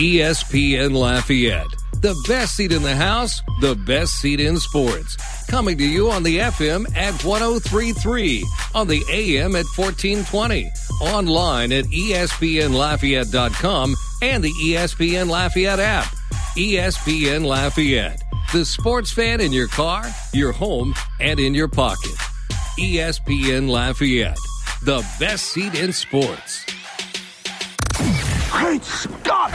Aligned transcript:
ESPN 0.00 0.94
Lafayette. 0.94 1.66
The 2.00 2.14
best 2.26 2.56
seat 2.56 2.72
in 2.72 2.82
the 2.82 2.96
house, 2.96 3.42
the 3.60 3.74
best 3.74 4.14
seat 4.14 4.40
in 4.40 4.56
sports. 4.56 5.14
Coming 5.50 5.76
to 5.76 5.84
you 5.84 6.10
on 6.10 6.22
the 6.22 6.38
FM 6.38 6.86
at 6.96 7.22
1033, 7.22 8.46
on 8.74 8.88
the 8.88 9.04
AM 9.10 9.54
at 9.54 9.66
1420, 9.76 10.70
online 11.02 11.70
at 11.72 11.84
espnlafayette.com 11.84 13.94
and 14.22 14.42
the 14.42 14.52
ESPN 14.64 15.28
Lafayette 15.28 15.80
app. 15.80 16.06
ESPN 16.56 17.44
Lafayette, 17.44 18.22
the 18.54 18.64
sports 18.64 19.12
fan 19.12 19.42
in 19.42 19.52
your 19.52 19.68
car, 19.68 20.06
your 20.32 20.52
home, 20.52 20.94
and 21.20 21.38
in 21.38 21.52
your 21.52 21.68
pocket. 21.68 22.14
ESPN 22.78 23.68
Lafayette, 23.68 24.38
the 24.82 25.06
best 25.20 25.48
seat 25.48 25.74
in 25.74 25.92
sports. 25.92 26.64
Great 28.50 28.82
Scott! 28.82 29.39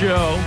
Show. 0.00 0.42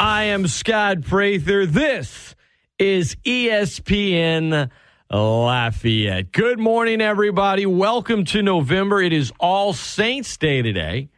I 0.00 0.24
am 0.24 0.48
Scott 0.48 1.02
Prather. 1.02 1.64
This 1.64 2.34
is 2.76 3.14
ESPN 3.24 4.70
Lafayette. 5.12 6.32
Good 6.32 6.58
morning, 6.58 7.00
everybody. 7.00 7.66
Welcome 7.66 8.24
to 8.26 8.42
November. 8.42 9.00
It 9.00 9.12
is 9.12 9.32
All 9.38 9.72
Saints 9.72 10.36
Day 10.36 10.60
today. 10.60 11.08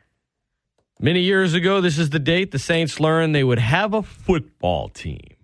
Many 1.01 1.21
years 1.21 1.55
ago, 1.55 1.81
this 1.81 1.99
is 1.99 2.11
the 2.11 2.19
date 2.19 2.51
the 2.51 2.59
Saints 2.59 3.01
learned 3.01 3.35
they 3.35 3.43
would 3.43 3.59
have 3.59 3.95
a 3.95 4.03
football 4.03 4.91
team. 4.91 5.37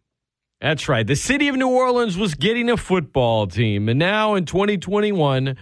That's 0.61 0.91
right. 0.91 1.07
The 1.07 1.17
city 1.17 1.49
of 1.49 1.57
New 1.57 1.71
Orleans 1.71 2.19
was 2.19 2.35
getting 2.35 2.69
a 2.69 2.77
football 2.77 3.47
team. 3.47 3.89
And 3.89 3.99
now 3.99 4.35
in 4.35 4.45
2021, 4.45 5.57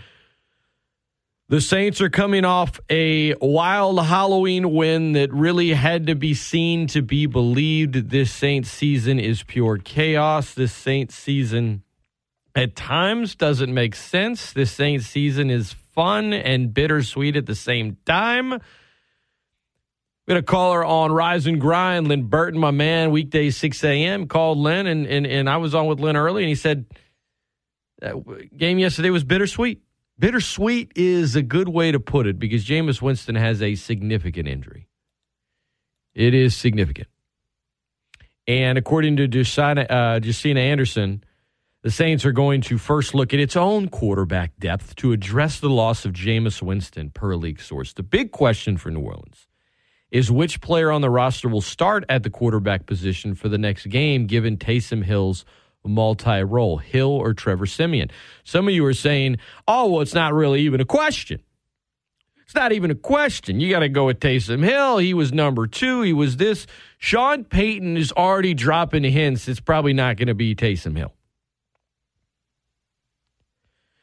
the 1.49 1.61
Saints 1.61 2.01
are 2.01 2.09
coming 2.09 2.45
off 2.45 2.81
a 2.89 3.35
wild 3.35 4.03
Halloween 4.03 4.73
win 4.73 5.13
that 5.13 5.33
really 5.33 5.75
had 5.75 6.07
to 6.07 6.15
be 6.15 6.33
seen 6.33 6.87
to 6.89 7.03
be 7.03 7.27
believed. 7.27 8.11
This 8.11 8.33
Saints 8.33 8.71
season 8.71 9.19
is 9.19 9.43
pure 9.43 9.77
chaos. 9.77 10.55
This 10.55 10.73
Saints 10.73 11.15
season 11.15 11.83
at 12.55 12.75
times 12.75 13.35
doesn't 13.35 13.73
make 13.73 13.95
sense. 13.95 14.55
This 14.55 14.73
Saints 14.73 15.07
season 15.07 15.51
is 15.51 15.73
fun 15.73 16.33
and 16.33 16.73
bittersweet 16.73 17.37
at 17.37 17.45
the 17.45 17.55
same 17.55 17.99
time. 18.07 18.53
We 20.27 20.33
had 20.33 20.43
a 20.43 20.43
caller 20.43 20.83
on 20.83 21.13
Rise 21.13 21.47
and 21.47 21.61
Grind, 21.61 22.09
Lynn 22.09 22.29
Burton, 22.29 22.59
my 22.59 22.71
man, 22.71 23.11
weekday 23.11 23.51
6 23.51 23.85
a.m. 23.85 24.27
called 24.27 24.57
Lynn, 24.57 24.87
and, 24.87 25.07
and, 25.07 25.27
and 25.27 25.51
I 25.51 25.59
was 25.59 25.75
on 25.75 25.87
with 25.87 26.01
Lynn 26.01 26.17
early, 26.17 26.43
and 26.43 26.49
he 26.49 26.55
said, 26.55 26.87
uh, 28.01 28.15
game 28.57 28.79
yesterday 28.79 29.11
was 29.11 29.25
bittersweet. 29.25 29.84
Bittersweet 30.19 30.93
is 30.95 31.35
a 31.35 31.43
good 31.43 31.69
way 31.69 31.91
to 31.91 31.99
put 31.99 32.27
it 32.27 32.39
because 32.39 32.65
Jameis 32.65 33.03
Winston 33.03 33.35
has 33.35 33.61
a 33.61 33.75
significant 33.75 34.47
injury. 34.47 34.89
It 36.15 36.35
is 36.35 36.57
significant. 36.57 37.09
And 38.47 38.79
according 38.79 39.17
to 39.17 39.27
Josina, 39.27 39.83
uh, 39.83 40.21
Anderson, 40.57 41.25
the 41.83 41.91
Saints 41.91 42.25
are 42.25 42.33
going 42.33 42.61
to 42.63 42.79
first 42.79 43.15
look 43.15 43.35
at 43.35 43.41
its 43.41 43.57
own 43.57 43.89
quarterback 43.89 44.57
depth 44.59 44.95
to 44.97 45.13
address 45.13 45.59
the 45.59 45.69
loss 45.69 46.05
of 46.05 46.13
Jameis 46.13 46.63
Winston, 46.63 47.11
per 47.11 47.35
league 47.35 47.61
source. 47.61 47.93
The 47.93 48.03
big 48.03 48.31
question 48.31 48.77
for 48.77 48.91
New 48.91 49.01
Orleans 49.01 49.49
is 50.11 50.31
which 50.31 50.61
player 50.61 50.93
on 50.93 51.01
the 51.01 51.11
roster 51.11 51.49
will 51.49 51.61
start 51.61 52.05
at 52.09 52.23
the 52.23 52.31
quarterback 52.31 52.87
position 52.87 53.35
for 53.35 53.49
the 53.49 53.59
next 53.59 53.87
game, 53.87 54.27
given 54.27 54.57
Taysom 54.57 55.03
Hill's 55.03 55.45
multi 55.85 56.43
role, 56.43 56.79
Hill 56.79 57.11
or 57.11 57.35
Trevor 57.35 57.67
Siemian. 57.67 58.11
Some 58.45 58.69
of 58.69 58.75
you 58.75 58.85
are 58.87 58.95
saying, 58.95 59.39
oh, 59.69 59.91
well, 59.91 60.01
it's 60.01 60.15
not 60.15 60.33
really 60.33 60.63
even 60.63 60.81
a 60.81 60.85
question. 60.85 61.41
It's 62.45 62.55
not 62.55 62.73
even 62.73 62.91
a 62.91 62.95
question. 62.95 63.59
You 63.59 63.71
got 63.71 63.81
to 63.81 63.89
go 63.89 64.07
with 64.07 64.21
Taysom 64.21 64.63
Hill. 64.63 64.99
He 64.99 65.15
was 65.15 65.33
number 65.33 65.67
two. 65.67 66.03
He 66.03 66.13
was 66.13 66.37
this. 66.37 66.67
Sean 66.99 67.45
Payton 67.45 67.97
is 67.97 68.13
already 68.13 68.55
dropping 68.55 69.05
hints. 69.05 69.49
It's 69.49 69.61
probably 69.61 69.93
not 69.93 70.17
going 70.17 70.29
to 70.29 70.35
be 70.35 70.55
Taysom 70.55 70.97
Hill. 70.97 71.13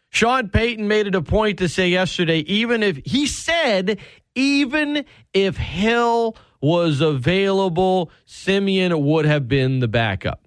Sean 0.09 0.49
Payton 0.49 0.87
made 0.87 1.07
it 1.07 1.15
a 1.15 1.21
point 1.21 1.59
to 1.59 1.69
say 1.69 1.87
yesterday, 1.87 2.39
even 2.39 2.83
if 2.83 2.99
he 3.05 3.27
said, 3.27 3.99
even 4.35 5.05
if 5.33 5.55
Hill 5.55 6.35
was 6.59 6.99
available, 6.99 8.11
Siemian 8.25 9.05
would 9.05 9.25
have 9.25 9.47
been 9.47 9.79
the 9.79 9.87
backup. 9.87 10.40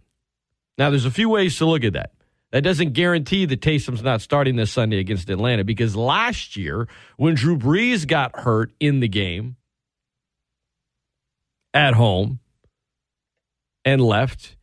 Now, 0.78 0.90
there's 0.90 1.04
a 1.04 1.10
few 1.10 1.28
ways 1.28 1.56
to 1.58 1.66
look 1.66 1.84
at 1.84 1.92
that. 1.92 2.12
That 2.52 2.62
doesn't 2.62 2.92
guarantee 2.92 3.46
that 3.46 3.60
Taysom's 3.60 4.02
not 4.02 4.20
starting 4.20 4.54
this 4.56 4.70
Sunday 4.70 4.98
against 4.98 5.28
Atlanta 5.28 5.64
because 5.64 5.96
last 5.96 6.56
year, 6.56 6.86
when 7.16 7.34
Drew 7.34 7.58
Brees 7.58 8.06
got 8.06 8.38
hurt 8.38 8.72
in 8.78 9.00
the 9.00 9.08
game 9.08 9.56
at 11.72 11.94
home 11.94 12.38
and 13.84 14.00
left, 14.00 14.56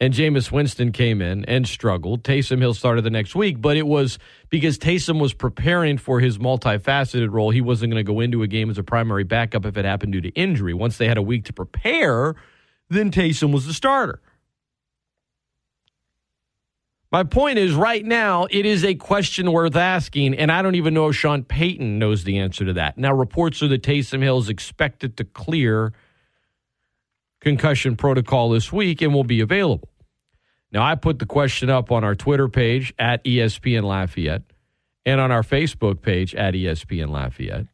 and 0.00 0.14
Jameis 0.14 0.52
Winston 0.52 0.92
came 0.92 1.20
in 1.20 1.44
and 1.46 1.66
struggled. 1.66 2.22
Taysom 2.22 2.60
Hill 2.60 2.74
started 2.74 3.02
the 3.02 3.10
next 3.10 3.34
week, 3.34 3.60
but 3.60 3.76
it 3.76 3.86
was 3.86 4.18
because 4.48 4.78
Taysom 4.78 5.20
was 5.20 5.34
preparing 5.34 5.98
for 5.98 6.20
his 6.20 6.38
multifaceted 6.38 7.32
role. 7.32 7.50
He 7.50 7.60
wasn't 7.60 7.90
going 7.92 8.04
to 8.04 8.12
go 8.12 8.20
into 8.20 8.42
a 8.42 8.46
game 8.46 8.70
as 8.70 8.78
a 8.78 8.84
primary 8.84 9.24
backup 9.24 9.64
if 9.64 9.76
it 9.76 9.84
happened 9.84 10.12
due 10.12 10.20
to 10.20 10.28
injury. 10.30 10.72
Once 10.72 10.98
they 10.98 11.08
had 11.08 11.18
a 11.18 11.22
week 11.22 11.46
to 11.46 11.52
prepare, 11.52 12.36
then 12.88 13.10
Taysom 13.10 13.52
was 13.52 13.66
the 13.66 13.74
starter. 13.74 14.20
My 17.10 17.24
point 17.24 17.58
is, 17.58 17.72
right 17.72 18.04
now, 18.04 18.46
it 18.50 18.66
is 18.66 18.84
a 18.84 18.94
question 18.94 19.50
worth 19.50 19.76
asking, 19.76 20.34
and 20.34 20.52
I 20.52 20.60
don't 20.60 20.74
even 20.74 20.92
know 20.92 21.08
if 21.08 21.16
Sean 21.16 21.42
Payton 21.42 21.98
knows 21.98 22.24
the 22.24 22.38
answer 22.38 22.66
to 22.66 22.74
that. 22.74 22.98
Now, 22.98 23.14
reports 23.14 23.62
are 23.62 23.68
that 23.68 23.82
Taysom 23.82 24.22
Hill 24.22 24.38
is 24.38 24.50
expected 24.50 25.16
to 25.16 25.24
clear 25.24 25.94
concussion 27.40 27.96
protocol 27.96 28.50
this 28.50 28.70
week 28.70 29.00
and 29.00 29.14
will 29.14 29.24
be 29.24 29.40
available. 29.40 29.88
Now, 30.70 30.82
I 30.82 30.96
put 30.96 31.18
the 31.18 31.24
question 31.24 31.70
up 31.70 31.90
on 31.90 32.04
our 32.04 32.14
Twitter 32.14 32.46
page 32.46 32.92
at 32.98 33.24
ESPN 33.24 33.84
Lafayette 33.84 34.42
and 35.06 35.18
on 35.18 35.32
our 35.32 35.42
Facebook 35.42 36.02
page 36.02 36.34
at 36.34 36.52
ESPN 36.52 37.08
Lafayette. 37.08 37.68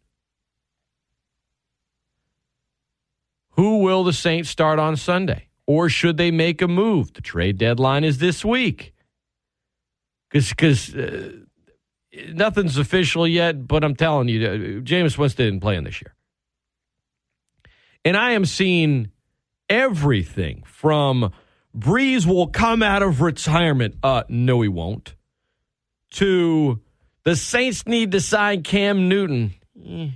Who 3.57 3.79
will 3.79 4.05
the 4.05 4.13
Saints 4.13 4.49
start 4.49 4.79
on 4.79 4.97
Sunday? 4.97 5.49
Or 5.67 5.89
should 5.89 6.19
they 6.19 6.31
make 6.31 6.63
a 6.63 6.69
move? 6.69 7.15
The 7.15 7.21
trade 7.21 7.59
deadline 7.59 8.05
is 8.05 8.19
this 8.19 8.45
week 8.45 8.94
because 10.35 10.95
uh, 10.95 11.33
nothing's 12.33 12.77
official 12.77 13.27
yet. 13.27 13.67
But 13.67 13.85
I'm 13.85 13.95
telling 13.95 14.29
you, 14.29 14.83
Jameis 14.83 15.17
Winston 15.17 15.47
didn't 15.47 15.61
play 15.61 15.77
in 15.77 15.85
this 15.85 16.03
year, 16.03 16.15
and 18.05 18.17
I 18.17 18.33
am 18.33 18.45
seeing 18.45 19.11
everything 19.69 20.65
from 20.67 21.33
Brees 21.77 22.27
will 22.27 22.49
come 22.49 22.83
out 22.83 23.03
of 23.03 23.21
retirement. 23.21 23.97
Uh, 24.03 24.25
no, 24.29 24.61
he 24.61 24.69
won't. 24.69 25.15
To 26.13 26.81
the 27.25 27.37
Saints 27.37 27.87
need 27.87 28.13
to 28.13 28.21
sign 28.21 28.63
Cam 28.63 29.09
Newton. 29.09 29.55
Eh 29.85 30.11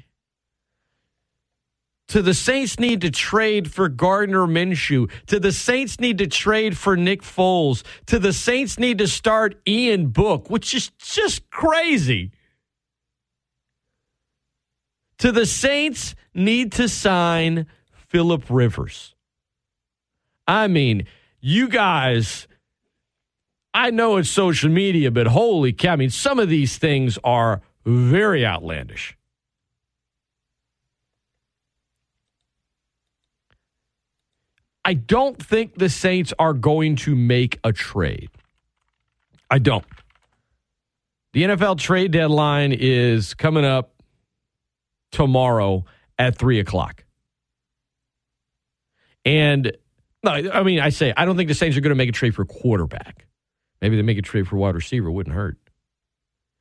to 2.09 2.23
the 2.23 2.35
Saints 2.35 2.79
need 2.79 3.03
to 3.03 3.11
trade 3.11 3.71
for 3.71 3.89
Gardner 3.89 4.47
Minshew, 4.47 5.11
to 5.27 5.39
the 5.39 5.53
Saints 5.53 6.01
need 6.01 6.19
to 6.19 6.27
trade 6.27 6.77
for 6.77 6.97
Nick 6.97 7.23
Foles, 7.23 7.83
to 8.07 8.19
the 8.19 8.33
Saints 8.33 8.79
need 8.79 8.99
to 8.99 9.07
start 9.07 9.61
Ian 9.67 10.09
Book, 10.09 10.51
which 10.51 10.75
is 10.75 10.91
just 10.99 11.49
crazy. 11.51 12.33
To 15.19 15.33
the 15.33 15.47
Saints 15.47 16.15
need 16.33 16.73
to 16.73 16.89
sign 16.89 17.67
Philip 17.93 18.45
Rivers. 18.49 19.15
I 20.47 20.67
mean, 20.67 21.07
you 21.41 21.69
guys, 21.69 22.49
I 23.75 23.91
know 23.91 24.17
it's 24.17 24.31
social 24.31 24.71
media, 24.71 25.11
but 25.11 25.27
holy 25.27 25.75
cow, 25.75 25.93
I 25.93 25.97
mean, 25.97 26.11
some 26.11 26.39
of 26.39 26.49
these 26.49 26.79
things 26.79 27.19
are 27.23 27.61
Very 27.85 28.45
outlandish. 28.45 29.18
I 34.89 34.95
don't 34.95 35.37
think 35.37 35.75
the 35.75 35.91
Saints 35.91 36.33
are 36.39 36.55
going 36.55 36.97
to 36.97 37.15
make 37.15 37.61
a 37.63 37.75
trade. 37.75 38.31
I 39.51 39.59
don't. 39.59 39.85
The 41.35 41.43
NFL 41.43 41.77
trade 41.77 42.11
deadline 42.11 42.73
is 42.73 43.35
coming 43.35 43.67
up 43.67 43.93
tomorrow 45.13 45.85
at 46.19 46.39
three 46.39 46.59
o'clock. 46.59 47.05
And 49.27 49.77
I 50.25 50.63
mean, 50.63 50.81
I 50.81 50.89
say 50.89 51.13
I 51.15 51.27
don't 51.27 51.37
think 51.37 51.49
the 51.49 51.55
Saints 51.55 51.77
are 51.77 51.83
going 51.83 51.91
to 51.91 51.95
make 51.95 52.09
a 52.09 52.13
trade 52.13 52.35
for 52.35 52.47
quarterback. 52.47 53.27
Maybe 53.83 53.97
they 53.97 54.03
make 54.03 54.17
a 54.17 54.23
trade 54.23 54.49
for 54.49 54.57
wide 54.57 54.75
receiver. 54.75 55.11
Wouldn't 55.11 55.37
hurt. 55.37 55.59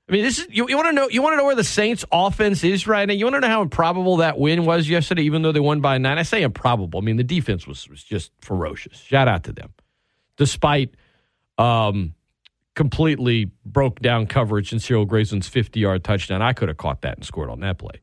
I 0.09 0.13
mean, 0.13 0.23
this 0.23 0.39
is 0.39 0.47
you, 0.49 0.69
you 0.69 0.77
want 0.77 0.87
to 0.87 0.93
know 0.93 1.09
you 1.09 1.21
want 1.21 1.33
to 1.33 1.37
know 1.37 1.43
where 1.43 1.55
the 1.55 1.65
Saints 1.65 2.05
offense 2.11 2.63
is 2.63 2.87
right 2.87 3.05
now. 3.05 3.13
You 3.13 3.25
want 3.25 3.35
to 3.35 3.39
know 3.41 3.47
how 3.47 3.61
improbable 3.61 4.17
that 4.17 4.39
win 4.39 4.65
was 4.65 4.87
yesterday, 4.87 5.23
even 5.23 5.41
though 5.41 5.51
they 5.51 5.59
won 5.59 5.81
by 5.81 5.97
nine. 5.97 6.17
I 6.17 6.23
say 6.23 6.43
improbable. 6.43 6.99
I 6.99 7.03
mean, 7.03 7.17
the 7.17 7.23
defense 7.23 7.67
was 7.67 7.89
was 7.89 8.03
just 8.03 8.31
ferocious. 8.39 8.97
Shout 8.99 9.27
out 9.27 9.43
to 9.45 9.53
them, 9.53 9.73
despite 10.37 10.95
um, 11.57 12.13
completely 12.73 13.51
broke 13.65 13.99
down 13.99 14.27
coverage 14.27 14.71
in 14.71 14.79
Cyril 14.79 15.05
Grayson's 15.05 15.49
fifty 15.49 15.81
yard 15.81 16.05
touchdown. 16.05 16.41
I 16.41 16.53
could 16.53 16.69
have 16.69 16.77
caught 16.77 17.01
that 17.01 17.17
and 17.17 17.25
scored 17.25 17.49
on 17.49 17.59
that 17.59 17.77
play. 17.77 17.99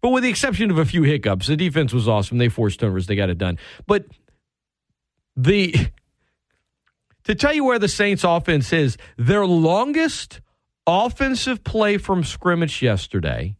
But 0.00 0.10
with 0.10 0.22
the 0.22 0.28
exception 0.28 0.70
of 0.70 0.78
a 0.78 0.84
few 0.84 1.02
hiccups, 1.02 1.48
the 1.48 1.56
defense 1.56 1.92
was 1.92 2.06
awesome. 2.06 2.38
They 2.38 2.48
forced 2.48 2.78
turnovers. 2.78 3.08
They 3.08 3.16
got 3.16 3.30
it 3.30 3.38
done. 3.38 3.58
But 3.88 4.06
the 5.34 5.74
to 7.24 7.34
tell 7.34 7.52
you 7.52 7.64
where 7.64 7.80
the 7.80 7.88
Saints 7.88 8.22
offense 8.22 8.72
is, 8.72 8.96
their 9.16 9.44
longest 9.44 10.40
offensive 10.86 11.64
play 11.64 11.98
from 11.98 12.24
scrimmage 12.24 12.82
yesterday 12.82 13.56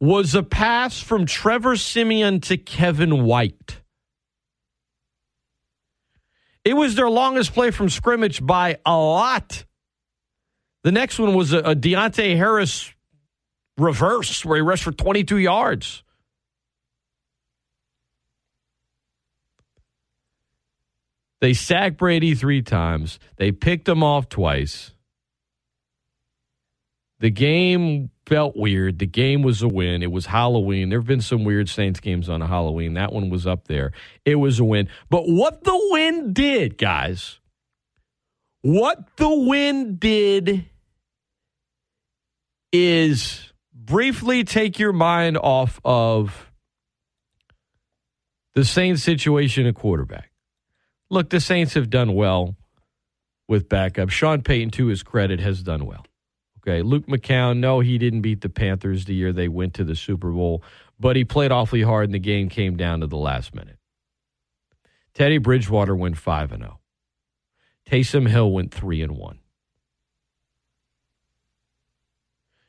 was 0.00 0.34
a 0.34 0.42
pass 0.42 1.00
from 1.00 1.26
Trevor 1.26 1.76
Siemian 1.76 2.40
to 2.42 2.56
Kevin 2.56 3.24
White. 3.24 3.80
It 6.64 6.74
was 6.74 6.94
their 6.96 7.08
longest 7.08 7.54
play 7.54 7.70
from 7.70 7.88
scrimmage 7.88 8.44
by 8.44 8.78
a 8.84 8.96
lot. 8.96 9.64
The 10.82 10.92
next 10.92 11.18
one 11.18 11.34
was 11.34 11.52
a, 11.52 11.62
Deonte 11.74 12.36
Harris 12.36 12.92
reverse 13.78 14.44
where 14.44 14.56
he 14.56 14.62
rushed 14.62 14.84
for 14.84 14.92
22 14.92 15.38
yards. 15.38 16.02
They 21.40 21.52
sacked 21.52 21.98
Brady 21.98 22.34
three 22.34 22.62
times. 22.62 23.18
They 23.36 23.52
picked 23.52 23.88
him 23.88 24.02
off 24.02 24.28
twice. 24.28 24.92
The 27.18 27.30
game 27.30 28.10
felt 28.26 28.56
weird. 28.56 28.98
The 28.98 29.06
game 29.06 29.42
was 29.42 29.62
a 29.62 29.68
win. 29.68 30.02
It 30.02 30.10
was 30.10 30.26
Halloween. 30.26 30.88
There 30.88 30.98
have 30.98 31.06
been 31.06 31.20
some 31.20 31.44
weird 31.44 31.68
Saints 31.68 32.00
games 32.00 32.28
on 32.28 32.40
Halloween. 32.40 32.94
That 32.94 33.12
one 33.12 33.30
was 33.30 33.46
up 33.46 33.68
there. 33.68 33.92
It 34.24 34.36
was 34.36 34.58
a 34.58 34.64
win. 34.64 34.88
But 35.08 35.22
what 35.26 35.64
the 35.64 35.78
win 35.90 36.32
did, 36.32 36.76
guys, 36.76 37.38
what 38.62 39.16
the 39.16 39.30
win 39.30 39.96
did 39.96 40.66
is 42.72 43.52
briefly 43.72 44.44
take 44.44 44.78
your 44.78 44.92
mind 44.92 45.38
off 45.38 45.80
of 45.84 46.50
the 48.54 48.64
Saints 48.64 49.02
situation 49.02 49.66
at 49.66 49.74
quarterback. 49.74 50.30
Look, 51.08 51.30
the 51.30 51.40
Saints 51.40 51.74
have 51.74 51.90
done 51.90 52.14
well 52.14 52.56
with 53.48 53.68
backup. 53.68 54.10
Sean 54.10 54.42
Payton, 54.42 54.70
to 54.72 54.86
his 54.86 55.02
credit, 55.02 55.40
has 55.40 55.62
done 55.62 55.86
well. 55.86 56.04
Okay, 56.58 56.82
Luke 56.82 57.06
McCown, 57.06 57.58
no, 57.58 57.78
he 57.78 57.96
didn't 57.96 58.22
beat 58.22 58.40
the 58.40 58.48
Panthers 58.48 59.04
the 59.04 59.14
year 59.14 59.32
they 59.32 59.46
went 59.46 59.74
to 59.74 59.84
the 59.84 59.94
Super 59.94 60.32
Bowl, 60.32 60.64
but 60.98 61.14
he 61.14 61.24
played 61.24 61.52
awfully 61.52 61.82
hard 61.82 62.06
and 62.06 62.14
the 62.14 62.18
game 62.18 62.48
came 62.48 62.76
down 62.76 63.00
to 63.00 63.06
the 63.06 63.16
last 63.16 63.54
minute. 63.54 63.78
Teddy 65.14 65.38
Bridgewater 65.38 65.94
went 65.94 66.18
5 66.18 66.52
and 66.52 66.62
0. 66.62 66.80
Taysom 67.88 68.28
Hill 68.28 68.50
went 68.50 68.74
3 68.74 69.00
and 69.02 69.12
1. 69.12 69.38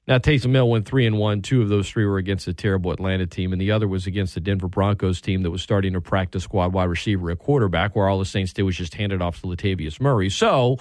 Now 0.07 0.17
Taysom 0.19 0.53
Hill 0.53 0.69
went 0.69 0.85
three 0.85 1.05
and 1.05 1.17
one. 1.17 1.41
Two 1.41 1.61
of 1.61 1.69
those 1.69 1.89
three 1.89 2.05
were 2.05 2.17
against 2.17 2.47
a 2.47 2.53
terrible 2.53 2.91
Atlanta 2.91 3.27
team, 3.27 3.51
and 3.51 3.61
the 3.61 3.71
other 3.71 3.87
was 3.87 4.07
against 4.07 4.35
the 4.35 4.39
Denver 4.39 4.69
Broncos 4.69 5.19
team 5.19 5.43
that 5.43 5.51
was 5.51 5.61
starting 5.61 5.93
to 5.93 6.01
practice 6.01 6.43
squad 6.43 6.71
wide 6.71 6.85
receiver 6.85 7.29
at 7.29 7.39
quarterback, 7.39 7.95
where 7.95 8.07
all 8.07 8.17
the 8.17 8.25
Saints 8.25 8.53
did 8.53 8.63
was 8.63 8.77
just 8.77 8.93
hand 8.93 9.11
it 9.11 9.21
off 9.21 9.41
to 9.41 9.47
Latavius 9.47 9.99
Murray. 9.99 10.29
So 10.29 10.77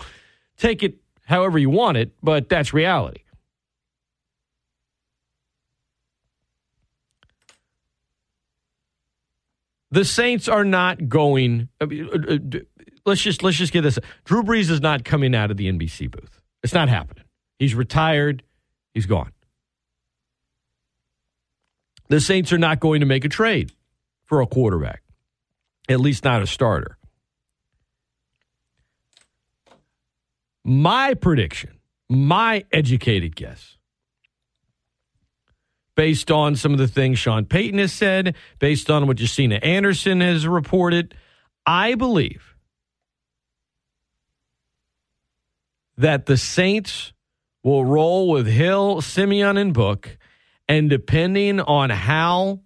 take 0.57 0.83
it 0.85 0.99
however 1.25 1.59
you 1.59 1.71
want 1.71 1.97
it, 1.97 2.13
but 2.23 2.49
that's 2.49 2.73
reality. 2.73 3.23
The 9.91 10.05
Saints 10.05 10.49
are 10.49 10.65
not 10.65 11.09
going. 11.09 11.69
Uh, 11.81 11.87
uh, 12.13 12.39
let's 13.05 13.23
just 13.23 13.43
let's 13.43 13.57
just 13.57 13.73
get 13.73 13.83
this. 13.83 13.99
Drew 14.25 14.43
Brees 14.43 14.71
is 14.71 14.81
not 14.81 15.05
coming 15.05 15.35
out 15.35 15.51
of 15.51 15.57
the 15.57 15.71
NBC 15.71 16.11
booth. 16.11 16.43
It's 16.63 16.75
not 16.75 16.89
happening. 16.89 17.25
He's 17.59 17.75
retired. 17.75 18.43
He's 18.97 19.05
gone. 19.05 19.31
The 22.09 22.19
Saints 22.19 22.51
are 22.51 22.57
not 22.57 22.81
going 22.81 23.01
to 23.01 23.07
make 23.07 23.27
a 23.27 23.29
trade 23.29 23.73
for 24.25 24.41
a 24.41 24.47
quarterback, 24.47 25.03
at 25.87 26.01
least 26.01 26.25
not 26.25 26.41
a 26.41 26.47
starter. 26.47 26.97
My 30.65 31.13
prediction, 31.13 31.79
my 32.09 32.65
educated 32.73 33.37
guess, 33.37 33.77
based 35.95 36.31
on 36.31 36.57
some 36.57 36.73
of 36.73 36.79
the 36.79 36.89
things 36.89 37.19
Sean 37.19 37.45
Payton 37.45 37.79
has 37.79 37.93
said, 37.93 38.35
based 38.59 38.91
on 38.91 39.07
what 39.07 39.19
Josina 39.19 39.57
Anderson 39.57 40.23
has 40.23 40.47
reported, 40.47 41.15
I 41.67 41.97
believe 41.97 42.55
that 45.99 46.25
the 46.25 46.39
Saints 46.39 47.13
will 47.67 47.85
roll 47.85 48.29
with 48.29 48.47
Hill, 48.47 49.01
Siemian, 49.01 49.57
and 49.57 49.75
Book. 49.75 50.17
And 50.69 50.89
depending 50.89 51.61
on 51.61 51.91
how 51.91 52.61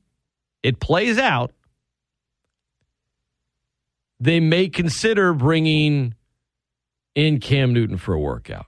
it 0.63 0.79
plays 0.79 1.17
out, 1.17 1.53
they 4.21 4.41
may 4.41 4.69
consider 4.69 5.33
bringing 5.33 6.15
in 7.15 7.41
Cam 7.41 7.73
Newton 7.73 7.97
for 7.97 8.13
a 8.13 8.21
workout. 8.21 8.67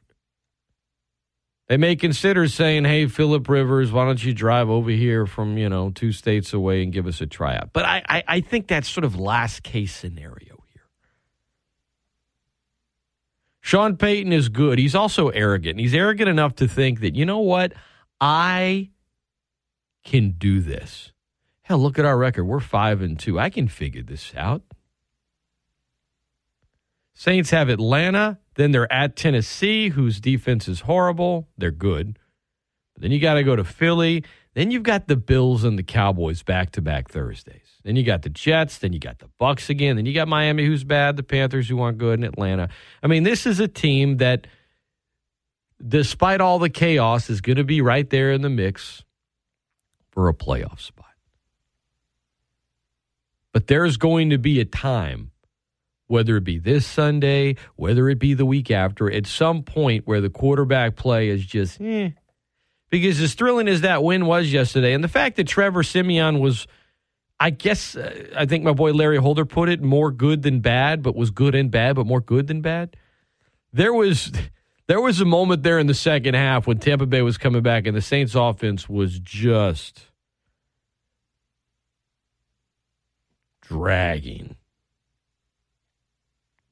They 1.69 1.77
may 1.77 1.97
consider 1.97 2.49
saying, 2.49 2.87
hey, 2.87 3.09
Philip 3.09 3.47
Rivers, 3.47 3.93
why 3.93 4.07
don't 4.07 4.23
you 4.25 4.33
drive 4.33 4.71
over 4.71 4.91
here 4.91 5.27
from, 5.27 5.59
you 5.59 5.69
know, 5.69 5.91
two 5.91 6.13
states 6.13 6.55
away 6.55 6.83
and 6.83 6.93
give 6.93 7.07
us 7.07 7.21
a 7.21 7.27
tryout? 7.27 7.75
But 7.75 7.85
I, 7.85 8.03
I, 8.09 8.25
I 8.27 8.41
think 8.41 8.69
that's 8.69 8.89
sort 8.89 9.05
of 9.05 9.21
last 9.21 9.63
case 9.63 9.95
scenario. 9.95 10.52
Sean 13.63 13.97
Payton 13.97 14.33
is 14.33 14.49
good. 14.49 14.79
He's 14.79 14.95
also 14.95 15.29
arrogant. 15.29 15.79
He's 15.79 15.95
arrogant 15.95 16.29
enough 16.29 16.57
to 16.57 16.69
think 16.69 17.01
that, 17.01 17.15
you 17.15 17.25
know 17.25 17.39
what? 17.39 17.73
I 18.21 18.91
can 20.05 20.33
do 20.33 20.61
this. 20.61 21.13
Hell, 21.63 21.79
look 21.79 21.97
at 21.97 22.05
our 22.05 22.19
record. 22.19 22.45
We're 22.45 22.59
5 22.59 23.01
and 23.01 23.19
2. 23.19 23.39
I 23.39 23.51
can 23.51 23.69
figure 23.69 24.03
this 24.03 24.33
out. 24.37 24.63
Saints 27.15 27.51
have 27.51 27.69
Atlanta, 27.69 28.39
then 28.57 28.73
they're 28.73 28.93
at 28.93 29.15
Tennessee, 29.15 29.91
whose 29.91 30.21
defense 30.21 30.67
is 30.67 30.81
horrible. 30.81 31.49
They're 31.57 31.71
good. 31.71 32.19
But 32.95 33.03
then 33.03 33.13
you 33.13 33.21
got 33.21 33.35
to 33.35 33.45
go 33.45 33.55
to 33.55 33.63
Philly. 33.63 34.25
Then 34.55 34.73
you've 34.73 34.83
got 34.83 35.07
the 35.07 35.17
Bills 35.17 35.63
and 35.63 35.79
the 35.79 35.85
Cowboys 35.85 36.43
back 36.43 36.73
to 36.73 36.83
back 36.83 37.09
Thursdays. 37.09 37.62
Then 37.83 37.97
you 37.97 38.03
got 38.03 38.23
the 38.23 38.29
Jets. 38.29 38.79
Then 38.79 38.93
you 38.93 38.99
got 38.99 39.19
the 39.19 39.29
Bucs 39.41 39.69
again. 39.69 39.97
Then 39.97 40.07
you 40.07 40.15
got 40.15 40.29
Miami, 40.29 40.65
who's 40.65 40.85
bad. 40.85 41.17
The 41.17 41.23
Panthers, 41.23 41.69
who 41.69 41.81
aren't 41.81 41.99
good, 41.99 42.19
and 42.19 42.25
Atlanta. 42.25 42.69
I 43.03 43.07
mean, 43.07 43.23
this 43.23 43.47
is 43.47 43.61
a 43.61 43.69
team 43.69 44.19
that, 44.19 44.47
despite 45.87 46.41
all 46.41 46.59
the 46.59 46.71
chaos, 46.71 47.29
is 47.29 47.41
going 47.41 47.57
to 47.57 47.65
be 47.65 47.81
right 47.81 48.09
there 48.09 48.33
in 48.33 48.43
the 48.43 48.51
mix 48.51 49.05
for 50.11 50.29
a 50.29 50.35
playoff 50.35 50.81
spot. 50.81 51.07
But 53.53 53.67
there's 53.67 53.97
going 53.97 54.31
to 54.31 54.39
be 54.39 54.61
a 54.61 54.65
time, 54.65 55.31
whether 56.07 56.37
it 56.37 56.45
be 56.45 56.59
this 56.59 56.87
Sunday, 56.87 57.57
whether 57.77 58.09
it 58.09 58.19
be 58.19 58.35
the 58.35 58.47
week 58.47 58.71
after, 58.71 59.11
at 59.11 59.27
some 59.27 59.63
point 59.63 60.07
where 60.07 60.21
the 60.21 60.31
quarterback 60.31 60.97
play 60.97 61.29
is 61.29 61.45
just 61.45 61.81
eh 61.81 62.11
because 62.93 63.19
as 63.23 63.33
thrilling 63.33 63.69
as 63.69 63.81
that 63.81 64.05
win 64.05 64.27
was 64.27 64.53
yesterday, 64.53 64.93
and 64.93 65.03
the 65.03 65.09
fact 65.09 65.37
that 65.37 65.49
Trevor 65.49 65.83
Siemian 65.83 66.41
was, 66.41 66.67
I 67.43 67.51
guess, 67.51 67.97
uh, 67.97 68.29
I 68.37 68.47
think 68.47 68.63
my 68.63 68.73
boy 68.73 68.93
Larry 68.93 69.17
Holder 69.17 69.45
put 69.45 69.69
it, 69.69 69.83
more 69.83 70.13
good 70.13 70.43
than 70.43 70.61
bad, 70.61 71.03
but 71.03 71.17
was 71.17 71.33
good 71.33 71.57
and 71.57 71.73
bad, 71.73 71.97
but 71.97 72.07
more 72.07 72.21
good 72.21 72.47
than 72.47 72.61
bad. 72.61 72.97
There 73.73 73.93
was. 73.93 74.33
There 74.89 75.01
was 75.01 75.21
a 75.21 75.25
moment 75.25 75.63
there 75.63 75.79
in 75.79 75.87
the 75.87 75.95
second 75.95 76.35
half 76.35 76.67
when 76.67 76.79
Tampa 76.79 77.07
Bay 77.07 77.23
was 77.23 77.39
coming 77.39 77.63
back 77.63 77.87
and 77.87 77.97
the 77.97 78.03
Saints 78.03 78.35
offense 78.35 78.89
was 78.89 79.21
just 79.21 80.07
dragging. 83.63 84.57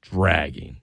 Dragging. 0.02 0.79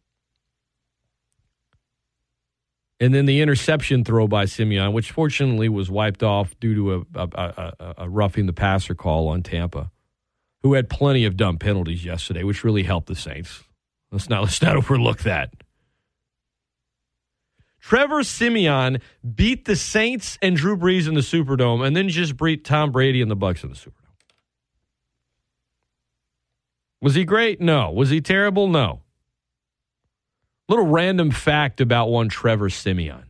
And 3.00 3.14
then 3.14 3.26
the 3.26 3.42
interception 3.42 4.04
throw 4.04 4.28
by 4.28 4.46
Siemian, 4.46 4.92
which 4.92 5.12
fortunately 5.12 5.70
was 5.70 5.92
wiped 5.92 6.24
off 6.24 6.60
due 6.60 6.76
to 6.76 6.94
a, 6.94 7.22
a, 7.22 7.74
a, 7.80 7.94
a 8.00 8.10
roughing 8.10 8.48
the 8.48 8.54
passer 8.54 8.96
call 8.96 9.28
on 9.28 9.44
Tampa, 9.44 9.92
who 10.64 10.74
had 10.74 10.90
plenty 10.90 11.24
of 11.26 11.38
dumb 11.38 11.60
penalties 11.60 12.04
yesterday, 12.04 12.44
which 12.44 12.64
really 12.64 12.84
helped 12.84 13.08
the 13.08 13.16
Saints. 13.16 13.64
Let's 14.12 14.30
not 14.30 14.44
let's 14.44 14.62
not 14.62 14.76
overlook 14.78 15.20
that. 15.20 15.54
Trevor 17.80 18.24
Siemian 18.24 19.00
beat 19.36 19.66
the 19.66 19.76
Saints 19.76 20.38
and 20.42 20.56
Drew 20.58 20.76
Brees 20.76 21.08
in 21.08 21.14
the 21.14 21.22
Superdome, 21.22 21.86
and 21.86 21.96
then 21.96 22.10
just 22.10 22.36
beat 22.36 22.66
Tom 22.66 22.92
Brady 22.92 23.22
and 23.22 23.30
the 23.30 23.38
Bucs 23.38 23.64
in 23.64 23.70
the 23.70 23.76
Superdome. 23.76 23.94
Was 27.00 27.14
he 27.14 27.26
great? 27.26 27.62
No. 27.62 27.92
Was 27.92 28.10
he 28.10 28.22
terrible? 28.22 28.68
No. 28.68 29.04
Little 30.70 30.86
random 30.86 31.32
fact 31.32 31.80
about 31.82 32.10
one 32.10 32.30
Trevor 32.30 32.70
Siemian. 32.70 33.24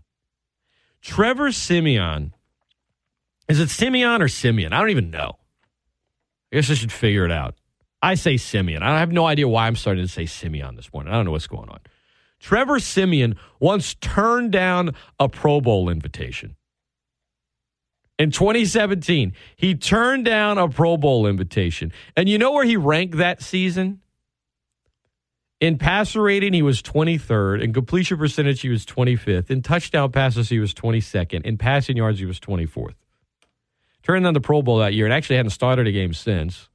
Trevor 1.01 1.51
Siemian, 1.51 2.33
is 3.47 3.59
it 3.59 3.69
Siemian 3.69 4.21
or 4.21 4.27
Siemian? 4.27 4.73
I 4.73 4.79
don't 4.79 4.89
even 4.89 5.11
know. 5.11 5.37
I 6.51 6.55
guess 6.55 6.71
I 6.71 6.73
should 6.73 6.91
figure 6.91 7.25
it 7.25 7.31
out. 7.31 7.55
I 8.01 8.15
say 8.15 8.37
Siemian. 8.37 8.83
I 8.83 8.99
have 8.99 9.11
no 9.11 9.25
idea 9.25 9.47
why 9.47 9.67
I'm 9.67 9.75
starting 9.75 10.03
to 10.03 10.11
say 10.11 10.25
Siemian 10.25 10.75
this 10.75 10.91
morning. 10.91 11.13
I 11.13 11.15
don't 11.15 11.25
know 11.25 11.31
what's 11.31 11.47
going 11.47 11.69
on. 11.69 11.79
Trevor 12.39 12.79
Siemian 12.79 13.35
once 13.59 13.95
turned 13.95 14.51
down 14.51 14.95
a 15.19 15.27
Pro 15.27 15.61
Bowl 15.61 15.89
invitation. 15.89 16.55
In 18.19 18.31
2017, 18.31 19.33
he 19.55 19.75
turned 19.75 20.25
down 20.25 20.57
a 20.57 20.67
Pro 20.67 20.97
Bowl 20.97 21.27
invitation. 21.27 21.91
And 22.15 22.27
you 22.27 22.37
know 22.37 22.51
where 22.51 22.65
he 22.65 22.75
ranked 22.75 23.17
that 23.17 23.41
season? 23.41 24.01
In 25.59 25.79
passer 25.79 26.21
rating, 26.21 26.53
he 26.53 26.61
was 26.61 26.81
23rd. 26.83 27.63
In 27.63 27.73
completion 27.73 28.17
percentage, 28.17 28.61
he 28.61 28.69
was 28.69 28.85
25th. 28.85 29.49
In 29.49 29.63
touchdown 29.63 30.11
passes, 30.11 30.49
he 30.49 30.59
was 30.59 30.73
22nd. 30.73 31.45
In 31.45 31.57
passing 31.57 31.97
yards, 31.97 32.19
he 32.19 32.25
was 32.25 32.39
24th. 32.39 32.93
Turned 34.03 34.27
on 34.27 34.33
the 34.33 34.39
Pro 34.39 34.61
Bowl 34.61 34.77
that 34.77 34.93
year 34.93 35.05
and 35.05 35.13
actually 35.13 35.37
hadn't 35.37 35.51
started 35.51 35.87
a 35.87 35.91
game 35.91 36.13
since. 36.13 36.69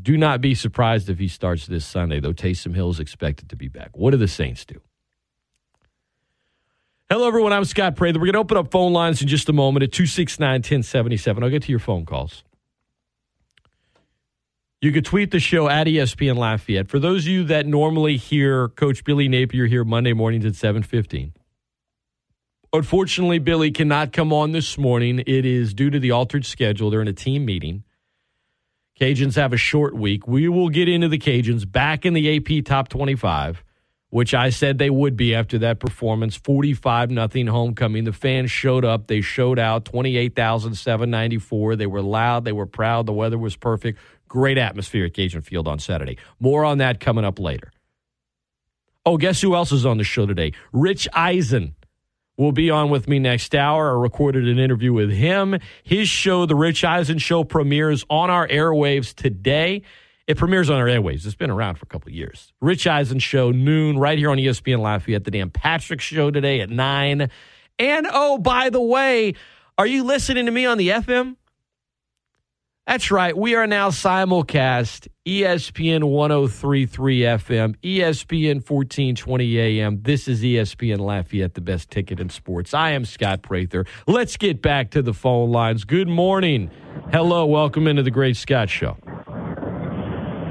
Do 0.00 0.16
not 0.16 0.40
be 0.40 0.54
surprised 0.54 1.08
if 1.08 1.18
he 1.18 1.28
starts 1.28 1.66
this 1.66 1.84
Sunday, 1.84 2.18
though 2.18 2.32
Taysom 2.32 2.74
Hill 2.74 2.90
is 2.90 2.98
expected 2.98 3.50
to 3.50 3.56
be 3.56 3.68
back. 3.68 3.96
What 3.96 4.10
do 4.10 4.16
the 4.16 4.26
Saints 4.26 4.64
do? 4.64 4.80
Hello, 7.10 7.28
everyone. 7.28 7.52
I'm 7.52 7.64
Scott 7.64 7.94
Prather. 7.94 8.18
We're 8.18 8.26
going 8.26 8.32
to 8.32 8.38
open 8.40 8.56
up 8.56 8.72
phone 8.72 8.92
lines 8.92 9.20
in 9.22 9.28
just 9.28 9.48
a 9.50 9.52
moment 9.52 9.82
at 9.84 9.92
269 9.92 10.50
1077. 10.50 11.44
I'll 11.44 11.50
get 11.50 11.62
to 11.64 11.70
your 11.70 11.78
phone 11.78 12.06
calls. 12.06 12.42
You 14.84 14.92
could 14.92 15.06
tweet 15.06 15.30
the 15.30 15.40
show 15.40 15.66
at 15.66 15.86
ESPN 15.86 16.36
Lafayette. 16.36 16.90
For 16.90 16.98
those 16.98 17.24
of 17.24 17.28
you 17.28 17.44
that 17.44 17.64
normally 17.64 18.18
hear 18.18 18.68
Coach 18.68 19.02
Billy 19.02 19.28
Napier 19.28 19.64
here 19.64 19.82
Monday 19.82 20.12
mornings 20.12 20.44
at 20.44 20.56
715, 20.56 21.32
unfortunately, 22.70 23.38
Billy 23.38 23.70
cannot 23.70 24.12
come 24.12 24.30
on 24.30 24.52
this 24.52 24.76
morning. 24.76 25.20
It 25.20 25.46
is 25.46 25.72
due 25.72 25.88
to 25.88 25.98
the 25.98 26.10
altered 26.10 26.44
schedule. 26.44 26.90
They're 26.90 27.00
in 27.00 27.08
a 27.08 27.14
team 27.14 27.46
meeting. 27.46 27.82
Cajuns 29.00 29.36
have 29.36 29.54
a 29.54 29.56
short 29.56 29.96
week. 29.96 30.28
We 30.28 30.50
will 30.50 30.68
get 30.68 30.86
into 30.86 31.08
the 31.08 31.18
Cajuns 31.18 31.64
back 31.64 32.04
in 32.04 32.12
the 32.12 32.36
AP 32.36 32.66
top 32.66 32.90
25, 32.90 33.64
which 34.10 34.34
I 34.34 34.50
said 34.50 34.76
they 34.76 34.90
would 34.90 35.16
be 35.16 35.34
after 35.34 35.56
that 35.60 35.80
performance. 35.80 36.36
45 36.36 37.10
nothing 37.10 37.46
homecoming. 37.46 38.04
The 38.04 38.12
fans 38.12 38.50
showed 38.50 38.84
up. 38.84 39.06
They 39.06 39.22
showed 39.22 39.58
out 39.58 39.86
28,794. 39.86 41.76
They 41.76 41.86
were 41.86 42.02
loud. 42.02 42.44
They 42.44 42.52
were 42.52 42.66
proud. 42.66 43.06
The 43.06 43.14
weather 43.14 43.38
was 43.38 43.56
perfect. 43.56 43.98
Great 44.34 44.58
atmosphere 44.58 45.04
at 45.04 45.14
Cajun 45.14 45.42
Field 45.42 45.68
on 45.68 45.78
Saturday. 45.78 46.18
More 46.40 46.64
on 46.64 46.78
that 46.78 46.98
coming 46.98 47.24
up 47.24 47.38
later. 47.38 47.70
Oh, 49.06 49.16
guess 49.16 49.40
who 49.40 49.54
else 49.54 49.70
is 49.70 49.86
on 49.86 49.96
the 49.96 50.02
show 50.02 50.26
today? 50.26 50.50
Rich 50.72 51.06
Eisen 51.12 51.76
will 52.36 52.50
be 52.50 52.68
on 52.68 52.90
with 52.90 53.06
me 53.06 53.20
next 53.20 53.54
hour. 53.54 53.96
I 53.96 54.02
recorded 54.02 54.48
an 54.48 54.58
interview 54.58 54.92
with 54.92 55.12
him. 55.12 55.60
His 55.84 56.08
show, 56.08 56.46
The 56.46 56.56
Rich 56.56 56.82
Eisen 56.82 57.18
Show, 57.18 57.44
premieres 57.44 58.04
on 58.10 58.28
our 58.28 58.48
airwaves 58.48 59.14
today. 59.14 59.82
It 60.26 60.36
premieres 60.36 60.68
on 60.68 60.80
our 60.80 60.86
airwaves. 60.86 61.24
It's 61.24 61.36
been 61.36 61.48
around 61.48 61.76
for 61.76 61.84
a 61.84 61.88
couple 61.88 62.08
of 62.08 62.14
years. 62.14 62.52
Rich 62.60 62.88
Eisen 62.88 63.20
Show, 63.20 63.52
noon, 63.52 64.00
right 64.00 64.18
here 64.18 64.30
on 64.30 64.38
ESPN 64.38 64.80
Lafayette. 64.80 65.22
The 65.22 65.30
Dan 65.30 65.50
Patrick 65.50 66.00
Show 66.00 66.32
today 66.32 66.60
at 66.60 66.70
9. 66.70 67.30
And 67.78 68.06
oh, 68.10 68.38
by 68.38 68.68
the 68.68 68.80
way, 68.80 69.34
are 69.78 69.86
you 69.86 70.02
listening 70.02 70.46
to 70.46 70.50
me 70.50 70.66
on 70.66 70.76
the 70.76 70.88
FM? 70.88 71.36
That's 72.86 73.10
right. 73.10 73.34
We 73.34 73.54
are 73.54 73.66
now 73.66 73.88
simulcast 73.88 75.08
ESPN 75.26 76.04
1033 76.04 77.20
FM, 77.20 77.76
ESPN 77.82 78.56
1420 78.56 79.58
AM. 79.58 80.02
This 80.02 80.28
is 80.28 80.42
ESPN 80.42 80.98
Lafayette, 80.98 81.54
the 81.54 81.62
best 81.62 81.90
ticket 81.90 82.20
in 82.20 82.28
sports. 82.28 82.74
I 82.74 82.90
am 82.90 83.06
Scott 83.06 83.40
Prather. 83.40 83.86
Let's 84.06 84.36
get 84.36 84.60
back 84.60 84.90
to 84.90 85.00
the 85.00 85.14
phone 85.14 85.50
lines. 85.50 85.84
Good 85.84 86.08
morning. 86.08 86.70
Hello. 87.10 87.46
Welcome 87.46 87.86
into 87.86 88.02
the 88.02 88.10
Great 88.10 88.36
Scott 88.36 88.68
Show. 88.68 88.98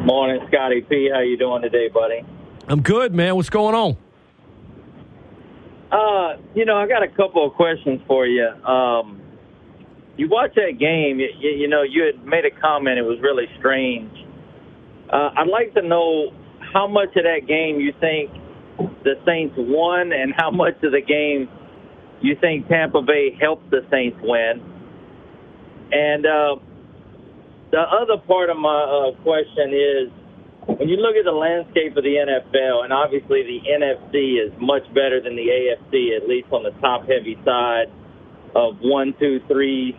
Morning, 0.04 0.44
Scotty 0.48 0.82
P. 0.82 1.12
How 1.14 1.20
you 1.22 1.38
doing 1.38 1.62
today, 1.62 1.88
buddy? 1.88 2.26
I'm 2.68 2.82
good, 2.82 3.14
man. 3.14 3.36
What's 3.36 3.52
going 3.52 3.76
on? 3.76 3.96
Uh, 5.92 6.42
you 6.56 6.66
know, 6.66 6.78
I 6.78 6.88
got 6.88 7.04
a 7.04 7.10
couple 7.10 7.46
of 7.46 7.54
questions 7.54 8.02
for 8.08 8.26
you. 8.26 8.48
Um, 8.48 9.22
you 10.18 10.30
watch 10.30 10.54
that 10.56 10.78
game, 10.80 11.20
you, 11.20 11.30
you 11.40 11.68
know, 11.68 11.82
you 11.82 12.04
had 12.04 12.24
made 12.26 12.46
a 12.46 12.52
comment. 12.52 12.98
It 13.00 13.04
was 13.04 13.20
really 13.22 13.48
strange. 13.60 14.12
Uh, 15.12 15.30
I'd 15.36 15.48
like 15.48 15.74
to 15.74 15.82
know 15.82 16.32
how 16.74 16.88
much 16.88 17.16
of 17.16 17.24
that 17.24 17.48
game 17.48 17.80
you 17.80 17.94
think 18.00 18.32
the 19.04 19.16
Saints 19.26 19.56
won, 19.58 20.12
and 20.12 20.34
how 20.36 20.50
much 20.50 20.76
of 20.84 20.92
the 20.92 21.02
game 21.02 21.50
you 22.22 22.36
think 22.40 22.68
Tampa 22.68 23.02
Bay 23.02 23.38
helped 23.40 23.70
the 23.70 23.86
Saints 23.92 24.18
win. 24.22 24.62
And 25.92 26.26
uh, 26.26 26.56
the 27.72 27.82
other 27.82 28.18
part 28.26 28.50
of 28.50 28.58
my 28.58 28.70
uh, 28.70 29.22
question 29.22 29.74
is 29.74 30.10
when 30.66 30.90
you 30.90 30.98
look 30.98 31.16
at 31.16 31.26
the 31.26 31.36
landscape 31.36 31.98
of 31.98 32.04
the 32.04 32.16
NFL, 32.16 32.84
and 32.84 32.94
obviously 32.94 33.44
the 33.44 33.60
NFC 33.70 34.40
is 34.40 34.54
much 34.60 34.84
better 34.94 35.22
than 35.22 35.36
the 35.36 35.46
AFC, 35.46 36.16
at 36.16 36.28
least 36.28 36.48
on 36.52 36.64
the 36.64 36.72
top 36.82 37.02
heavy 37.02 37.38
side 37.44 37.92
of 38.56 38.78
one, 38.80 39.14
two, 39.20 39.42
three 39.48 39.98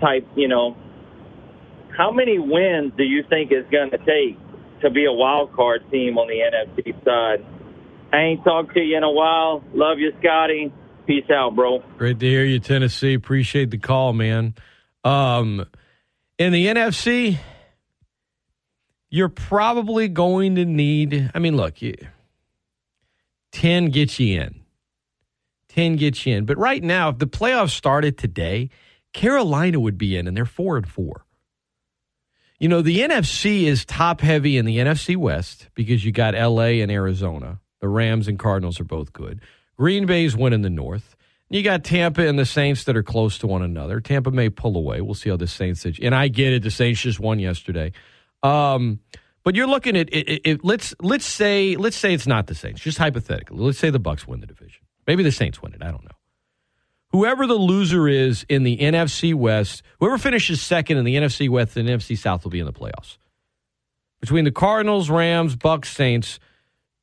type, 0.00 0.26
you 0.36 0.48
know, 0.48 0.76
how 1.96 2.10
many 2.10 2.38
wins 2.38 2.92
do 2.96 3.04
you 3.04 3.22
think 3.28 3.52
is 3.52 3.64
going 3.70 3.90
to 3.90 3.98
take 3.98 4.38
to 4.82 4.90
be 4.90 5.04
a 5.04 5.12
wild 5.12 5.52
card 5.52 5.82
team 5.90 6.18
on 6.18 6.28
the 6.28 6.40
NFC 6.40 7.04
side? 7.04 7.44
I 8.12 8.18
ain't 8.18 8.44
talked 8.44 8.74
to 8.74 8.80
you 8.80 8.96
in 8.96 9.02
a 9.02 9.10
while. 9.10 9.62
Love 9.72 9.98
you, 9.98 10.12
Scotty. 10.20 10.72
Peace 11.06 11.28
out, 11.30 11.54
bro. 11.54 11.82
Great 11.98 12.18
to 12.20 12.26
hear 12.26 12.44
you, 12.44 12.58
Tennessee. 12.58 13.14
Appreciate 13.14 13.70
the 13.70 13.78
call, 13.78 14.12
man. 14.12 14.54
Um, 15.04 15.66
in 16.38 16.52
the 16.52 16.66
NFC, 16.66 17.38
you're 19.10 19.28
probably 19.28 20.08
going 20.08 20.54
to 20.54 20.64
need. 20.64 21.30
I 21.34 21.38
mean, 21.38 21.56
look, 21.56 21.82
you, 21.82 21.94
ten 23.52 23.90
gets 23.90 24.18
you 24.18 24.40
in. 24.40 24.60
Ten 25.68 25.96
gets 25.96 26.24
you 26.24 26.36
in. 26.36 26.46
But 26.46 26.56
right 26.56 26.82
now, 26.82 27.10
if 27.10 27.18
the 27.18 27.26
playoffs 27.26 27.70
started 27.70 28.16
today, 28.16 28.70
Carolina 29.14 29.80
would 29.80 29.96
be 29.96 30.16
in, 30.16 30.26
and 30.26 30.36
they're 30.36 30.44
four 30.44 30.76
and 30.76 30.86
four. 30.86 31.24
You 32.58 32.68
know, 32.68 32.82
the 32.82 33.00
NFC 33.00 33.62
is 33.62 33.84
top 33.84 34.20
heavy 34.20 34.58
in 34.58 34.66
the 34.66 34.78
NFC 34.78 35.16
West 35.16 35.68
because 35.74 36.04
you 36.04 36.12
got 36.12 36.34
LA 36.34 36.82
and 36.82 36.90
Arizona. 36.90 37.60
The 37.80 37.88
Rams 37.88 38.28
and 38.28 38.38
Cardinals 38.38 38.80
are 38.80 38.84
both 38.84 39.12
good. 39.12 39.40
Green 39.76 40.06
Bay's 40.06 40.36
winning 40.36 40.62
the 40.62 40.70
North. 40.70 41.16
You 41.50 41.62
got 41.62 41.84
Tampa 41.84 42.26
and 42.26 42.38
the 42.38 42.46
Saints 42.46 42.84
that 42.84 42.96
are 42.96 43.02
close 43.02 43.38
to 43.38 43.46
one 43.46 43.62
another. 43.62 44.00
Tampa 44.00 44.30
may 44.30 44.50
pull 44.50 44.76
away. 44.76 45.00
We'll 45.00 45.14
see 45.14 45.30
how 45.30 45.36
the 45.36 45.46
Saints. 45.46 45.84
And 45.84 46.14
I 46.14 46.28
get 46.28 46.52
it. 46.52 46.62
The 46.62 46.70
Saints 46.70 47.00
just 47.00 47.20
won 47.20 47.38
yesterday. 47.38 47.92
Um, 48.42 49.00
but 49.42 49.54
you're 49.54 49.66
looking 49.66 49.96
at 49.96 50.08
it, 50.12 50.28
it, 50.28 50.40
it, 50.44 50.64
Let's 50.64 50.94
let's 51.00 51.26
say 51.26 51.76
let's 51.76 51.96
say 51.96 52.14
it's 52.14 52.26
not 52.26 52.46
the 52.46 52.54
Saints. 52.54 52.80
Just 52.80 52.98
hypothetically, 52.98 53.58
let's 53.58 53.78
say 53.78 53.90
the 53.90 54.00
Bucs 54.00 54.26
win 54.26 54.40
the 54.40 54.46
division. 54.46 54.82
Maybe 55.06 55.22
the 55.22 55.32
Saints 55.32 55.60
win 55.60 55.74
it. 55.74 55.82
I 55.82 55.90
don't 55.90 56.04
know 56.04 56.13
whoever 57.14 57.46
the 57.46 57.54
loser 57.54 58.08
is 58.08 58.44
in 58.48 58.64
the 58.64 58.76
NFC 58.76 59.34
West, 59.34 59.84
whoever 60.00 60.18
finishes 60.18 60.60
second 60.60 60.96
in 60.96 61.04
the 61.04 61.14
NFC 61.14 61.48
West 61.48 61.76
and 61.76 61.88
NFC 61.88 62.18
South 62.18 62.42
will 62.42 62.50
be 62.50 62.58
in 62.58 62.66
the 62.66 62.72
playoffs. 62.72 63.18
Between 64.20 64.42
the 64.42 64.50
Cardinals, 64.50 65.08
Rams, 65.08 65.54
Bucs, 65.54 65.86
Saints, 65.86 66.40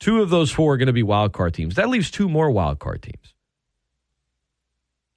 two 0.01 0.21
of 0.21 0.29
those 0.29 0.51
four 0.51 0.73
are 0.73 0.77
going 0.77 0.87
to 0.87 0.93
be 0.93 1.01
wild 1.01 1.31
card 1.31 1.53
teams. 1.53 1.75
That 1.75 1.87
leaves 1.87 2.11
two 2.11 2.27
more 2.27 2.51
wild 2.51 2.79
card 2.79 3.01
teams. 3.01 3.33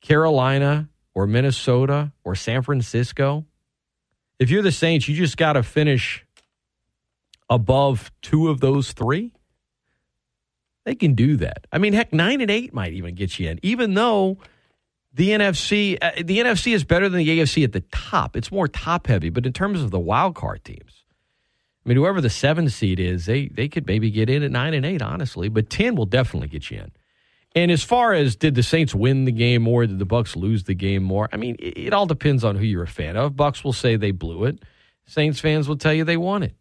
Carolina 0.00 0.88
or 1.12 1.26
Minnesota 1.26 2.12
or 2.22 2.36
San 2.36 2.62
Francisco. 2.62 3.44
If 4.38 4.48
you're 4.48 4.62
the 4.62 4.70
Saints, 4.70 5.08
you 5.08 5.16
just 5.16 5.36
got 5.36 5.54
to 5.54 5.64
finish 5.64 6.24
above 7.50 8.12
two 8.22 8.48
of 8.48 8.60
those 8.60 8.92
three. 8.92 9.32
They 10.84 10.94
can 10.94 11.14
do 11.14 11.36
that. 11.38 11.66
I 11.72 11.78
mean, 11.78 11.94
heck, 11.94 12.12
nine 12.12 12.40
and 12.40 12.50
eight 12.50 12.72
might 12.72 12.92
even 12.92 13.16
get 13.16 13.40
you 13.40 13.48
in, 13.48 13.58
even 13.64 13.94
though 13.94 14.38
the 15.14 15.30
NFC, 15.30 15.96
uh, 16.02 16.10
the 16.16 16.40
NFC 16.40 16.74
is 16.74 16.82
better 16.82 17.08
than 17.08 17.18
the 17.18 17.38
AFC 17.38 17.62
at 17.62 17.72
the 17.72 17.82
top. 17.92 18.36
It's 18.36 18.50
more 18.50 18.66
top 18.66 19.06
heavy, 19.06 19.30
but 19.30 19.46
in 19.46 19.52
terms 19.52 19.80
of 19.80 19.92
the 19.92 19.98
wild 19.98 20.34
card 20.34 20.64
teams, 20.64 21.04
I 21.84 21.88
mean, 21.88 21.96
whoever 21.96 22.20
the 22.20 22.30
seven 22.30 22.68
seed 22.68 22.98
is, 22.98 23.26
they 23.26 23.46
they 23.46 23.68
could 23.68 23.86
maybe 23.86 24.10
get 24.10 24.28
in 24.28 24.42
at 24.42 24.50
nine 24.50 24.74
and 24.74 24.84
eight, 24.84 25.02
honestly. 25.02 25.48
But 25.48 25.70
ten 25.70 25.94
will 25.94 26.06
definitely 26.06 26.48
get 26.48 26.70
you 26.70 26.78
in. 26.78 26.90
And 27.54 27.70
as 27.70 27.84
far 27.84 28.12
as 28.12 28.34
did 28.34 28.56
the 28.56 28.64
Saints 28.64 28.92
win 28.94 29.26
the 29.26 29.32
game 29.32 29.62
more, 29.62 29.86
did 29.86 30.00
the 30.00 30.06
Bucs 30.06 30.34
lose 30.34 30.64
the 30.64 30.74
game 30.74 31.04
more? 31.04 31.28
I 31.32 31.36
mean, 31.36 31.54
it, 31.60 31.78
it 31.78 31.92
all 31.92 32.06
depends 32.06 32.42
on 32.42 32.56
who 32.56 32.64
you're 32.64 32.82
a 32.82 32.88
fan 32.88 33.16
of. 33.16 33.34
Bucs 33.34 33.62
will 33.62 33.72
say 33.72 33.94
they 33.94 34.10
blew 34.10 34.44
it. 34.44 34.64
Saints 35.06 35.38
fans 35.38 35.68
will 35.68 35.76
tell 35.76 35.94
you 35.94 36.02
they 36.02 36.16
won 36.16 36.42
it. 36.42 36.56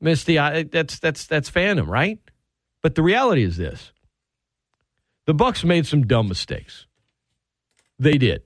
Misty, 0.00 0.38
I, 0.38 0.62
that's 0.62 1.00
that's 1.00 1.26
that's 1.26 1.50
fandom, 1.50 1.88
right? 1.88 2.20
But 2.82 2.94
the 2.94 3.02
reality 3.02 3.42
is 3.42 3.56
this: 3.56 3.92
the 5.26 5.34
Bucs 5.34 5.64
made 5.64 5.86
some 5.86 6.06
dumb 6.06 6.28
mistakes. 6.28 6.86
They 8.02 8.18
did. 8.18 8.42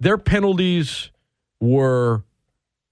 Their 0.00 0.18
penalties 0.18 1.10
were 1.60 2.24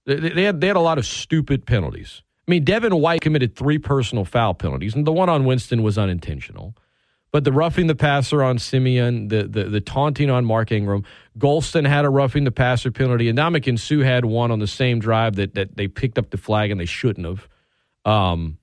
they, 0.04 0.44
had 0.44 0.60
they 0.60 0.68
had 0.68 0.76
a 0.76 0.80
lot 0.80 0.98
of 0.98 1.06
stupid 1.06 1.66
penalties. 1.66 2.22
I 2.46 2.50
mean, 2.50 2.64
Devin 2.64 2.94
White 2.94 3.22
committed 3.22 3.56
three 3.56 3.78
personal 3.78 4.24
foul 4.24 4.54
penalties, 4.54 4.94
and 4.94 5.04
the 5.04 5.12
one 5.12 5.28
on 5.28 5.44
Winston 5.44 5.82
was 5.82 5.98
unintentional. 5.98 6.76
But 7.32 7.42
the 7.42 7.50
roughing 7.50 7.88
the 7.88 7.96
passer 7.96 8.42
on 8.42 8.58
Siemian, 8.58 9.28
the, 9.28 9.42
the, 9.42 9.64
the 9.64 9.80
taunting 9.80 10.30
on 10.30 10.44
Mark 10.44 10.70
Ingram, 10.70 11.04
Golston 11.36 11.86
had 11.86 12.04
a 12.04 12.08
roughing 12.08 12.44
the 12.44 12.52
passer 12.52 12.92
penalty, 12.92 13.28
and 13.28 13.36
Ndamukong 13.36 13.78
Suh 13.78 14.04
had 14.04 14.24
one 14.24 14.52
on 14.52 14.60
the 14.60 14.68
same 14.68 15.00
drive 15.00 15.34
that, 15.36 15.54
that 15.54 15.76
they 15.76 15.88
picked 15.88 16.18
up 16.18 16.30
the 16.30 16.38
flag 16.38 16.70
and 16.70 16.80
they 16.80 16.86
shouldn't 16.86 17.26
have. 17.26 17.48
Um, 18.04 18.58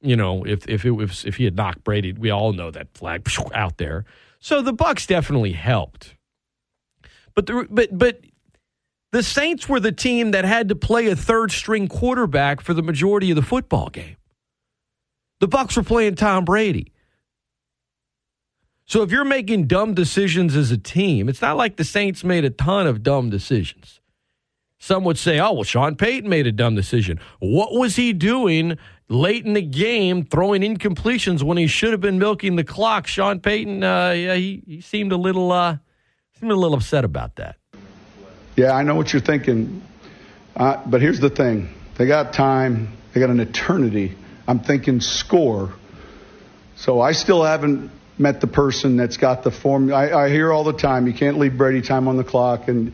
you 0.00 0.16
know, 0.16 0.44
if 0.44 0.66
if 0.66 0.84
it 0.84 0.92
was 0.92 1.24
if 1.26 1.36
he 1.36 1.44
had 1.44 1.56
knocked 1.56 1.84
Brady, 1.84 2.12
we 2.12 2.30
all 2.30 2.52
know 2.54 2.70
that 2.70 2.88
flag 2.94 3.28
out 3.54 3.76
there. 3.76 4.06
So 4.40 4.62
the 4.62 4.74
Bucs 4.74 5.06
definitely 5.06 5.52
helped. 5.52 6.16
But 7.34 7.46
the 7.46 7.66
but 7.70 7.96
but 7.96 8.20
the 9.12 9.22
Saints 9.22 9.68
were 9.68 9.80
the 9.80 9.92
team 9.92 10.32
that 10.32 10.44
had 10.44 10.68
to 10.68 10.74
play 10.74 11.06
a 11.06 11.16
third 11.16 11.52
string 11.52 11.88
quarterback 11.88 12.60
for 12.60 12.74
the 12.74 12.82
majority 12.82 13.30
of 13.30 13.36
the 13.36 13.42
football 13.42 13.88
game. 13.90 14.16
The 15.40 15.48
Bucs 15.48 15.76
were 15.76 15.82
playing 15.82 16.14
Tom 16.16 16.44
Brady. 16.44 16.92
So 18.86 19.02
if 19.02 19.10
you're 19.10 19.24
making 19.24 19.66
dumb 19.66 19.94
decisions 19.94 20.54
as 20.56 20.70
a 20.70 20.76
team, 20.76 21.28
it's 21.28 21.40
not 21.40 21.56
like 21.56 21.76
the 21.76 21.84
Saints 21.84 22.22
made 22.22 22.44
a 22.44 22.50
ton 22.50 22.86
of 22.86 23.02
dumb 23.02 23.30
decisions. 23.30 24.00
Some 24.78 25.04
would 25.04 25.16
say, 25.16 25.40
oh, 25.40 25.52
well, 25.52 25.64
Sean 25.64 25.96
Payton 25.96 26.28
made 26.28 26.46
a 26.46 26.52
dumb 26.52 26.74
decision. 26.74 27.18
What 27.38 27.72
was 27.72 27.96
he 27.96 28.12
doing 28.12 28.76
late 29.08 29.46
in 29.46 29.54
the 29.54 29.62
game 29.62 30.26
throwing 30.26 30.60
incompletions 30.60 31.42
when 31.42 31.56
he 31.56 31.66
should 31.66 31.92
have 31.92 32.02
been 32.02 32.18
milking 32.18 32.56
the 32.56 32.64
clock? 32.64 33.06
Sean 33.06 33.40
Payton, 33.40 33.82
uh, 33.82 34.10
yeah, 34.10 34.34
he, 34.34 34.62
he 34.66 34.80
seemed 34.82 35.12
a 35.12 35.16
little 35.16 35.52
uh, 35.52 35.78
seemed 36.44 36.52
a 36.52 36.56
little 36.56 36.76
upset 36.76 37.06
about 37.06 37.36
that. 37.36 37.56
Yeah, 38.54 38.72
I 38.72 38.82
know 38.82 38.96
what 38.96 39.10
you're 39.14 39.22
thinking. 39.22 39.82
Uh, 40.54 40.82
but 40.84 41.00
here's 41.00 41.18
the 41.18 41.30
thing 41.30 41.70
they 41.96 42.06
got 42.06 42.34
time, 42.34 42.92
they 43.14 43.20
got 43.20 43.30
an 43.30 43.40
eternity. 43.40 44.14
I'm 44.46 44.60
thinking 44.60 45.00
score. 45.00 45.72
So 46.76 47.00
I 47.00 47.12
still 47.12 47.42
haven't 47.42 47.90
met 48.18 48.42
the 48.42 48.46
person 48.46 48.98
that's 48.98 49.16
got 49.16 49.42
the 49.42 49.50
form. 49.50 49.90
I, 49.90 50.12
I 50.12 50.28
hear 50.28 50.52
all 50.52 50.64
the 50.64 50.74
time 50.74 51.06
you 51.06 51.14
can't 51.14 51.38
leave 51.38 51.56
Brady 51.56 51.80
time 51.80 52.08
on 52.08 52.18
the 52.18 52.24
clock. 52.24 52.68
And 52.68 52.92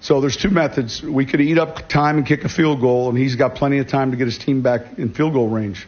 so 0.00 0.22
there's 0.22 0.38
two 0.38 0.48
methods. 0.48 1.02
We 1.02 1.26
could 1.26 1.42
eat 1.42 1.58
up 1.58 1.86
time 1.86 2.16
and 2.16 2.26
kick 2.26 2.44
a 2.44 2.48
field 2.48 2.80
goal, 2.80 3.10
and 3.10 3.18
he's 3.18 3.36
got 3.36 3.56
plenty 3.56 3.76
of 3.76 3.88
time 3.88 4.12
to 4.12 4.16
get 4.16 4.24
his 4.26 4.38
team 4.38 4.62
back 4.62 4.98
in 4.98 5.12
field 5.12 5.34
goal 5.34 5.48
range. 5.48 5.86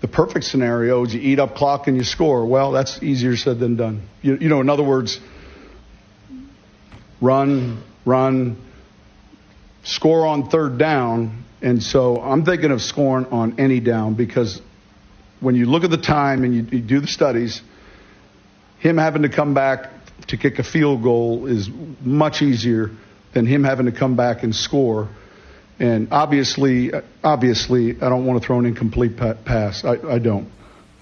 The 0.00 0.08
perfect 0.08 0.46
scenario 0.46 1.04
is 1.04 1.14
you 1.14 1.20
eat 1.20 1.38
up 1.38 1.54
clock 1.54 1.86
and 1.86 1.96
you 1.96 2.04
score. 2.04 2.46
Well, 2.46 2.72
that's 2.72 3.02
easier 3.02 3.36
said 3.36 3.58
than 3.58 3.76
done. 3.76 4.02
You, 4.22 4.36
you 4.36 4.48
know, 4.48 4.60
in 4.60 4.70
other 4.70 4.82
words, 4.82 5.20
run, 7.20 7.82
run, 8.06 8.56
score 9.82 10.26
on 10.26 10.48
third 10.48 10.78
down. 10.78 11.44
And 11.60 11.82
so 11.82 12.20
I'm 12.20 12.44
thinking 12.44 12.70
of 12.70 12.80
scoring 12.80 13.26
on 13.26 13.60
any 13.60 13.80
down 13.80 14.14
because 14.14 14.62
when 15.40 15.54
you 15.54 15.66
look 15.66 15.84
at 15.84 15.90
the 15.90 15.98
time 15.98 16.44
and 16.44 16.54
you, 16.54 16.78
you 16.78 16.80
do 16.80 17.00
the 17.00 17.06
studies, 17.06 17.60
him 18.78 18.96
having 18.96 19.22
to 19.22 19.28
come 19.28 19.52
back 19.52 19.90
to 20.28 20.36
kick 20.36 20.58
a 20.58 20.62
field 20.62 21.02
goal 21.02 21.46
is 21.46 21.68
much 22.00 22.40
easier 22.40 22.90
than 23.32 23.46
him 23.46 23.64
having 23.64 23.86
to 23.86 23.92
come 23.92 24.16
back 24.16 24.42
and 24.42 24.54
score. 24.54 25.08
And 25.80 26.12
obviously, 26.12 26.92
obviously, 27.24 28.00
I 28.00 28.08
don't 28.08 28.26
want 28.26 28.40
to 28.40 28.46
throw 28.46 28.58
an 28.58 28.66
incomplete 28.66 29.16
pass. 29.16 29.84
I, 29.84 29.92
I 30.08 30.18
don't. 30.18 30.50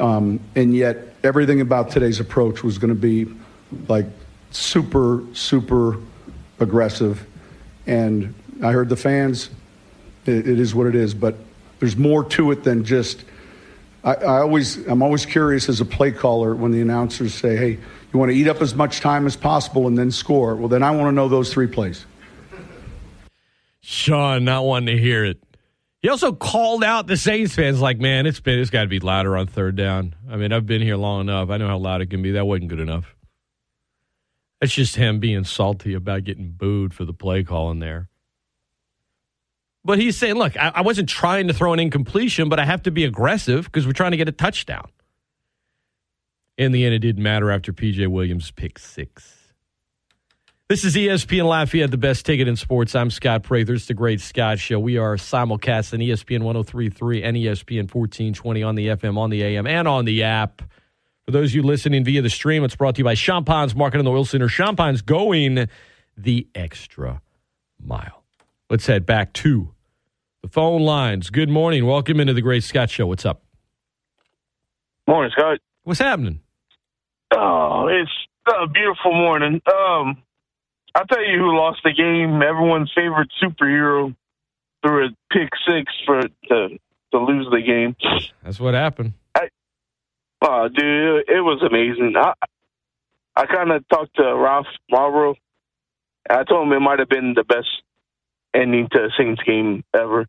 Um, 0.00 0.40
and 0.54 0.74
yet, 0.74 1.16
everything 1.22 1.60
about 1.60 1.90
today's 1.90 2.20
approach 2.20 2.62
was 2.62 2.78
going 2.78 2.94
to 2.94 3.00
be 3.00 3.26
like 3.88 4.06
super, 4.52 5.24
super 5.34 5.96
aggressive. 6.60 7.26
And 7.86 8.34
I 8.62 8.72
heard 8.72 8.88
the 8.88 8.96
fans. 8.96 9.50
It, 10.24 10.48
it 10.48 10.60
is 10.60 10.74
what 10.74 10.86
it 10.86 10.94
is. 10.94 11.12
But 11.12 11.34
there's 11.80 11.96
more 11.96 12.24
to 12.30 12.52
it 12.52 12.62
than 12.62 12.84
just 12.84 13.24
I, 14.04 14.14
I 14.14 14.40
always, 14.40 14.86
I'm 14.86 15.02
always 15.02 15.26
curious 15.26 15.68
as 15.68 15.80
a 15.80 15.84
play 15.84 16.12
caller 16.12 16.54
when 16.54 16.70
the 16.70 16.80
announcers 16.80 17.34
say, 17.34 17.56
"Hey, 17.56 17.70
you 17.70 18.18
want 18.18 18.30
to 18.30 18.36
eat 18.36 18.48
up 18.48 18.62
as 18.62 18.74
much 18.74 19.00
time 19.00 19.26
as 19.26 19.36
possible 19.36 19.86
and 19.86 19.98
then 19.98 20.10
score." 20.10 20.54
Well, 20.54 20.68
then 20.68 20.82
I 20.82 20.92
want 20.92 21.08
to 21.08 21.12
know 21.12 21.28
those 21.28 21.52
three 21.52 21.66
plays. 21.66 22.06
Sean, 23.90 24.44
not 24.44 24.66
wanting 24.66 24.94
to 24.94 25.02
hear 25.02 25.24
it. 25.24 25.42
He 26.02 26.10
also 26.10 26.34
called 26.34 26.84
out 26.84 27.06
the 27.06 27.16
Saints 27.16 27.54
fans, 27.54 27.80
like, 27.80 27.98
"Man, 27.98 28.26
it's 28.26 28.38
been, 28.38 28.58
it's 28.58 28.68
got 28.68 28.82
to 28.82 28.86
be 28.86 29.00
louder 29.00 29.34
on 29.34 29.46
third 29.46 29.76
down." 29.76 30.14
I 30.30 30.36
mean, 30.36 30.52
I've 30.52 30.66
been 30.66 30.82
here 30.82 30.96
long 30.96 31.22
enough. 31.22 31.48
I 31.48 31.56
know 31.56 31.68
how 31.68 31.78
loud 31.78 32.02
it 32.02 32.10
can 32.10 32.20
be. 32.20 32.32
That 32.32 32.46
wasn't 32.46 32.68
good 32.68 32.80
enough. 32.80 33.16
That's 34.60 34.74
just 34.74 34.96
him 34.96 35.20
being 35.20 35.44
salty 35.44 35.94
about 35.94 36.24
getting 36.24 36.50
booed 36.50 36.92
for 36.92 37.06
the 37.06 37.14
play 37.14 37.42
call 37.42 37.70
in 37.70 37.78
there. 37.78 38.10
But 39.86 39.98
he's 39.98 40.18
saying, 40.18 40.34
look, 40.34 40.54
I, 40.58 40.70
I 40.74 40.80
wasn't 40.82 41.08
trying 41.08 41.48
to 41.48 41.54
throw 41.54 41.72
an 41.72 41.80
incompletion, 41.80 42.50
but 42.50 42.60
I 42.60 42.66
have 42.66 42.82
to 42.82 42.90
be 42.90 43.06
aggressive 43.06 43.64
because 43.64 43.86
we're 43.86 43.94
trying 43.94 44.10
to 44.10 44.18
get 44.18 44.28
a 44.28 44.32
touchdown. 44.32 44.90
In 46.58 46.72
the 46.72 46.84
end, 46.84 46.92
it 46.92 46.98
didn't 46.98 47.22
matter 47.22 47.50
after 47.50 47.72
PJ 47.72 48.06
Williams 48.08 48.50
pick 48.50 48.78
six. 48.78 49.37
This 50.68 50.84
is 50.84 50.96
ESPN 50.96 51.46
Lafayette, 51.46 51.90
the 51.90 51.96
best 51.96 52.26
ticket 52.26 52.46
in 52.46 52.54
sports. 52.54 52.94
I'm 52.94 53.10
Scott 53.10 53.42
Prather. 53.42 53.72
It's 53.72 53.86
the 53.86 53.94
Great 53.94 54.20
Scott 54.20 54.58
Show. 54.58 54.78
We 54.78 54.98
are 54.98 55.16
simulcast 55.16 55.94
on 55.94 56.00
ESPN 56.00 56.42
1033 56.42 57.22
and 57.22 57.38
ESPN 57.38 57.84
1420 57.90 58.62
on 58.62 58.74
the 58.74 58.88
FM, 58.88 59.16
on 59.16 59.30
the 59.30 59.42
AM, 59.44 59.66
and 59.66 59.88
on 59.88 60.04
the 60.04 60.24
app. 60.24 60.60
For 61.24 61.30
those 61.30 61.52
of 61.52 61.54
you 61.54 61.62
listening 61.62 62.04
via 62.04 62.20
the 62.20 62.28
stream, 62.28 62.64
it's 62.64 62.76
brought 62.76 62.96
to 62.96 62.98
you 62.98 63.04
by 63.04 63.14
Champagne's 63.14 63.74
Market 63.74 64.00
in 64.00 64.04
the 64.04 64.10
Oil 64.10 64.26
Center. 64.26 64.46
Champagne's 64.46 65.00
going 65.00 65.70
the 66.18 66.46
extra 66.54 67.22
mile. 67.82 68.22
Let's 68.68 68.84
head 68.84 69.06
back 69.06 69.32
to 69.32 69.72
the 70.42 70.48
phone 70.48 70.82
lines. 70.82 71.30
Good 71.30 71.48
morning. 71.48 71.86
Welcome 71.86 72.20
into 72.20 72.34
the 72.34 72.42
Great 72.42 72.62
Scott 72.62 72.90
Show. 72.90 73.06
What's 73.06 73.24
up? 73.24 73.42
Morning, 75.06 75.32
Scott. 75.34 75.60
What's 75.84 76.00
happening? 76.00 76.40
Oh, 77.34 77.88
it's 77.88 78.10
a 78.46 78.68
beautiful 78.68 79.14
morning. 79.14 79.62
Um, 79.66 80.22
I'll 80.94 81.06
tell 81.06 81.24
you 81.24 81.38
who 81.38 81.56
lost 81.56 81.80
the 81.84 81.92
game. 81.92 82.42
Everyone's 82.42 82.92
favorite 82.94 83.30
superhero 83.42 84.14
threw 84.82 85.06
a 85.06 85.08
pick 85.32 85.50
six 85.66 85.92
for 86.06 86.22
to 86.22 86.78
to 87.12 87.18
lose 87.18 87.46
the 87.50 87.62
game. 87.62 87.96
That's 88.42 88.60
what 88.60 88.74
happened. 88.74 89.12
I, 89.34 89.48
oh, 90.42 90.68
dude, 90.68 91.24
it 91.28 91.40
was 91.40 91.62
amazing. 91.62 92.14
I 92.16 92.32
I 93.36 93.46
kind 93.46 93.70
of 93.70 93.86
talked 93.88 94.16
to 94.16 94.34
Ralph 94.34 94.66
Marlboro. 94.90 95.36
I 96.28 96.44
told 96.44 96.66
him 96.66 96.72
it 96.72 96.80
might 96.80 96.98
have 96.98 97.08
been 97.08 97.34
the 97.34 97.44
best 97.44 97.68
ending 98.52 98.88
to 98.92 99.04
a 99.04 99.08
Saints 99.16 99.42
game 99.44 99.84
ever. 99.94 100.26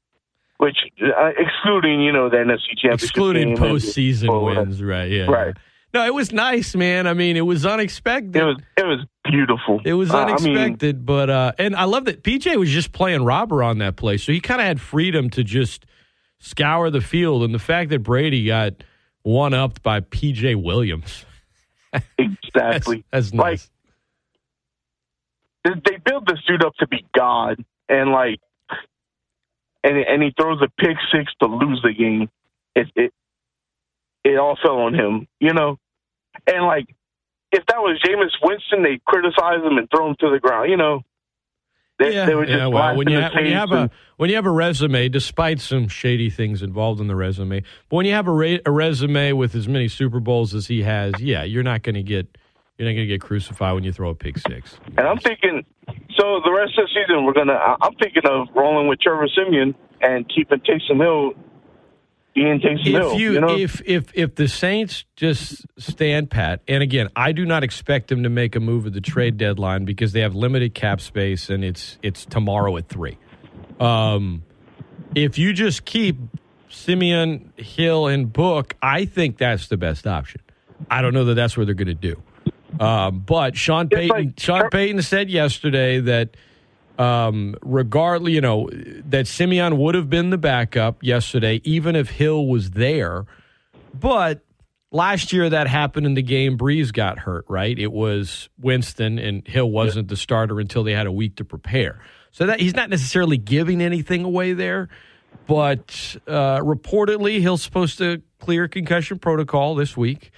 Which, 0.58 0.78
uh, 1.02 1.32
excluding 1.38 2.02
you 2.02 2.12
know 2.12 2.30
the 2.30 2.36
NFC 2.38 2.78
Championship, 2.78 3.04
excluding 3.04 3.56
postseason 3.56 4.46
wins, 4.46 4.84
right? 4.84 5.10
Yeah, 5.10 5.32
right. 5.32 5.56
No, 5.94 6.06
it 6.06 6.14
was 6.14 6.32
nice, 6.32 6.76
man. 6.76 7.08
I 7.08 7.14
mean, 7.14 7.36
it 7.36 7.46
was 7.46 7.66
unexpected. 7.66 8.36
It 8.36 8.44
was 8.44 8.58
it 8.78 8.86
was 8.86 9.06
beautiful. 9.24 9.82
It 9.84 9.94
was 9.94 10.12
unexpected, 10.12 10.84
uh, 10.84 10.90
I 10.90 10.94
mean, 10.94 11.06
but 11.06 11.30
uh, 11.30 11.52
and 11.58 11.76
I 11.76 11.86
love 11.86 12.06
that 12.06 12.24
PJ 12.24 12.56
was 12.58 12.70
just 12.70 12.92
playing 12.92 13.24
robber 13.24 13.64
on 13.64 13.80
that 13.80 13.96
play, 13.96 14.18
so 14.18 14.32
he 14.32 14.40
kind 14.40 14.62
of 14.62 14.68
had 14.68 14.80
freedom 14.80 15.30
to 15.32 15.44
just 15.44 15.86
scour 16.40 16.92
the 16.92 17.02
field. 17.02 17.44
And 17.44 17.54
the 17.54 17.60
fact 17.60 17.90
that 17.90 18.00
Brady 18.00 18.46
got 18.46 18.74
one 19.24 19.54
upped 19.56 19.82
by 19.82 20.02
PJ 20.02 20.62
Williams, 20.62 21.26
exactly, 22.18 23.04
that's, 23.12 23.32
that's 23.32 23.34
nice. 23.34 23.70
Like, 25.66 25.84
they 25.84 25.98
build 25.98 26.28
this 26.28 26.40
dude 26.48 26.64
up 26.64 26.76
to 26.76 26.88
be 26.88 27.04
God, 27.18 27.64
and 27.90 28.12
like, 28.12 28.40
and 29.84 29.98
and 29.98 30.22
he 30.22 30.34
throws 30.40 30.62
a 30.62 30.70
pick 30.80 30.98
six 31.12 31.32
to 31.42 31.48
lose 31.48 31.82
the 31.84 31.94
game. 31.94 32.30
It 32.76 32.88
it 32.96 33.14
it 34.24 34.38
all 34.38 34.58
fell 34.62 34.80
on 34.80 34.94
him, 34.94 35.28
you 35.40 35.54
know. 35.54 35.78
And 36.48 36.66
like, 36.66 36.86
if 37.52 37.66
that 37.68 37.78
was 37.78 38.00
Jameis 38.06 38.32
Winston, 38.44 38.84
they 38.84 39.00
criticize 39.06 39.64
him 39.64 39.78
and 39.78 39.88
throw 39.90 40.10
him 40.10 40.16
to 40.20 40.30
the 40.30 40.40
ground, 40.40 40.70
you 40.70 40.78
know. 40.78 41.02
They, 41.98 42.14
yeah, 42.16 42.26
they 42.28 42.48
yeah. 42.48 42.68
Well, 42.68 42.96
when 42.96 43.10
you, 43.10 43.20
ha- 43.20 43.32
when 43.36 43.46
you 43.46 43.56
have 43.56 43.72
and, 43.72 43.90
a 43.90 43.92
when 44.16 44.30
you 44.30 44.38
have 44.38 44.46
a 44.46 44.52
resume, 44.52 45.10
despite 45.10 45.60
some 45.60 45.90
shady 45.90 46.30
things 46.30 46.62
involved 46.62 47.02
in 47.02 47.08
the 47.08 47.16
resume, 47.16 47.62
but 47.90 47.96
when 47.96 48.06
you 48.06 48.14
have 48.14 48.28
a, 48.28 48.32
re- 48.32 48.62
a 48.66 48.72
resume 48.72 49.34
with 49.34 49.54
as 49.54 49.68
many 49.68 49.90
Super 49.90 50.22
Bowls 50.22 50.56
as 50.56 50.68
he 50.68 50.84
has, 50.84 51.14
yeah, 51.20 51.44
you're 51.44 51.64
not 51.64 51.84
going 51.84 51.96
to 51.96 52.04
get 52.04 52.38
you're 52.78 52.88
not 52.88 52.94
going 52.94 53.06
to 53.06 53.14
get 53.14 53.20
crucified 53.20 53.74
when 53.76 53.84
you 53.84 53.92
throw 53.92 54.12
a 54.12 54.16
pick 54.16 54.38
six. 54.38 54.78
And 54.98 55.02
I'm 55.06 55.18
thinking, 55.18 55.66
so 56.18 56.40
the 56.46 56.54
rest 56.54 56.80
of 56.80 56.86
the 56.86 56.90
season, 56.96 57.26
we're 57.26 57.34
gonna. 57.34 57.60
I'm 57.82 57.96
thinking 57.96 58.24
of 58.26 58.48
rolling 58.56 58.88
with 58.88 59.02
Trevor 59.02 59.28
Siemian 59.36 59.76
and 60.00 60.26
keeping 60.34 60.60
Taysom 60.60 61.02
Hill 61.02 61.34
Taysom 62.36 62.80
if 62.82 62.86
Hill. 62.86 63.14
you, 63.20 63.34
You, 63.34 63.42
know, 63.42 63.58
if 63.58 63.82
if 63.86 64.12
if 64.14 64.36
the 64.36 64.48
Saints 64.48 65.04
just 65.16 65.66
stand 65.78 66.30
pat, 66.30 66.62
and 66.68 66.82
again, 66.84 67.10
I 67.16 67.32
do 67.32 67.46
not 67.46 67.64
expect 67.64 68.08
them 68.08 68.24
to 68.24 68.30
make 68.30 68.56
a 68.56 68.60
move 68.60 68.86
at 68.86 68.94
the 68.94 69.02
trade 69.02 69.38
deadline 69.38 69.86
because 69.86 70.14
they 70.14 70.22
have 70.22 70.36
limited 70.36 70.74
cap 70.74 71.02
space 71.02 71.50
and 71.50 71.64
it's 71.66 71.98
it's 72.02 72.26
tomorrow 72.26 72.78
at 72.78 72.88
three. 72.88 73.18
Um, 73.80 74.44
if 75.16 75.38
you 75.38 75.54
just 75.54 75.86
keep 75.86 76.18
Siemian 76.70 77.52
Hill 77.58 78.08
and 78.08 78.32
Book, 78.32 78.76
I 78.82 79.06
think 79.06 79.38
that's 79.38 79.68
the 79.68 79.78
best 79.78 80.06
option. 80.06 80.42
I 80.90 81.02
don't 81.02 81.14
know 81.14 81.26
that 81.26 81.34
that's 81.34 81.58
what 81.58 81.66
they're 81.66 81.74
going 81.76 81.88
to 81.88 81.94
do. 81.94 82.22
Um, 82.80 83.20
but 83.20 83.58
Sean 83.58 83.90
Payton, 83.90 84.08
like- 84.10 84.40
Sean 84.40 84.70
Payton 84.70 85.02
said 85.02 85.30
yesterday 85.30 86.00
that 86.02 86.38
um, 87.00 87.56
regardless, 87.64 88.34
you 88.34 88.42
know, 88.42 88.70
that 89.06 89.26
Siemian 89.26 89.78
would 89.78 89.96
have 89.96 90.10
been 90.10 90.30
the 90.30 90.38
backup 90.38 91.02
yesterday, 91.02 91.62
even 91.64 91.96
if 91.96 92.10
Hill 92.10 92.46
was 92.46 92.72
there. 92.72 93.26
But 93.98 94.42
last 94.92 95.32
year 95.32 95.50
that 95.50 95.68
happened 95.68 96.06
in 96.06 96.14
the 96.14 96.22
game. 96.22 96.58
Brees 96.58 96.92
got 96.92 97.20
hurt, 97.20 97.46
right? 97.48 97.78
It 97.80 97.92
was 97.92 98.50
Winston, 98.60 99.18
and 99.18 99.48
Hill 99.48 99.72
wasn't 99.72 100.10
the 100.10 100.18
starter 100.18 100.60
until 100.60 100.84
they 100.84 100.94
had 100.94 101.08
a 101.08 101.12
week 101.12 101.38
to 101.38 101.46
prepare. 101.46 102.02
So 102.32 102.46
that 102.46 102.60
he's 102.60 102.76
not 102.76 102.90
necessarily 102.90 103.38
giving 103.38 103.82
anything 103.82 104.24
away 104.24 104.54
there. 104.54 104.90
But 105.48 106.18
uh, 106.28 106.60
reportedly, 106.60 107.40
Hill's 107.42 107.64
supposed 107.64 107.98
to 108.00 108.22
clear 108.40 108.68
concussion 108.68 109.20
protocol 109.20 109.74
this 109.74 109.96
week. 109.98 110.32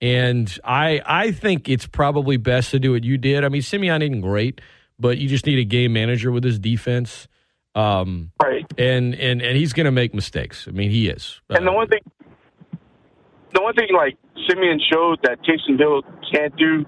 And 0.00 0.58
I 0.64 1.02
I 1.04 1.32
think 1.32 1.68
it's 1.68 1.86
probably 1.86 2.36
best 2.38 2.70
to 2.70 2.78
do 2.78 2.92
what 2.92 3.04
you 3.04 3.18
did. 3.18 3.44
I 3.44 3.48
mean, 3.48 3.62
Siemian 3.62 4.00
isn't 4.00 4.22
great, 4.22 4.60
but 4.98 5.18
you 5.18 5.28
just 5.28 5.46
need 5.46 5.58
a 5.58 5.64
game 5.64 5.92
manager 5.92 6.30
with 6.30 6.44
his 6.44 6.58
defense. 6.58 7.28
Um, 7.76 8.30
right. 8.40 8.64
and 8.78 9.14
and 9.16 9.42
and 9.42 9.56
he's 9.56 9.72
going 9.72 9.86
to 9.86 9.90
make 9.90 10.14
mistakes. 10.14 10.68
I 10.68 10.70
mean, 10.70 10.90
he 10.90 11.08
is. 11.08 11.40
And 11.50 11.66
the 11.66 11.72
one 11.72 11.88
thing, 11.88 12.00
the 13.52 13.60
one 13.62 13.74
thing 13.74 13.88
like 13.92 14.16
Siemian 14.46 14.80
showed 14.92 15.18
that 15.24 15.38
Taysom 15.42 15.78
Hill 15.78 16.02
can't 16.32 16.54
do. 16.56 16.84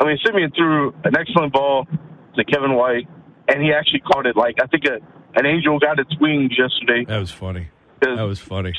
I 0.00 0.06
mean, 0.06 0.18
Siemian 0.24 0.50
threw 0.56 0.94
an 1.04 1.16
excellent 1.16 1.52
ball 1.52 1.86
to 2.36 2.44
Kevin 2.44 2.74
White, 2.74 3.06
and 3.48 3.62
he 3.62 3.72
actually 3.72 4.00
caught 4.00 4.26
it 4.26 4.34
like 4.34 4.56
I 4.62 4.66
think 4.66 4.84
a, 4.86 4.94
an 5.38 5.44
angel 5.46 5.78
got 5.78 5.98
its 5.98 6.10
wings 6.20 6.52
yesterday. 6.56 7.04
that 7.06 7.18
was 7.18 7.30
funny. 7.30 7.68
That 8.00 8.22
was 8.22 8.40
funny. 8.40 8.72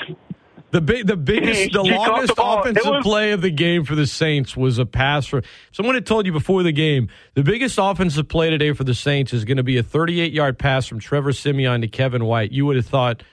The 0.76 0.82
big, 0.82 1.08
the 1.08 1.16
biggest, 1.16 1.72
the 1.72 1.84
longest 1.84 2.34
offensive 2.38 2.86
was- 2.86 3.02
play 3.02 3.32
of 3.32 3.42
the 3.42 3.50
game 3.50 3.86
for 3.86 3.96
the 3.96 4.06
Saints 4.06 4.58
was 4.58 4.78
a 4.78 4.86
pass 4.86 5.26
for. 5.26 5.42
Someone 5.72 5.96
had 5.96 6.06
told 6.06 6.26
you 6.26 6.34
before 6.34 6.64
the 6.64 6.74
game 6.74 7.08
the 7.34 7.44
biggest 7.44 7.80
offensive 7.82 8.28
play 8.28 8.50
today 8.50 8.74
for 8.74 8.84
the 8.84 8.94
Saints 8.94 9.32
is 9.32 9.46
going 9.46 9.56
to 9.56 9.64
be 9.64 9.78
a 9.78 9.84
38 9.84 10.34
yard 10.34 10.60
pass 10.60 10.86
from 10.86 11.00
Trevor 11.00 11.32
Siemian 11.32 11.80
to 11.80 11.88
Kevin 11.88 12.26
White. 12.26 12.52
You 12.52 12.66
would 12.66 12.76
have 12.76 12.88
thought, 12.88 13.24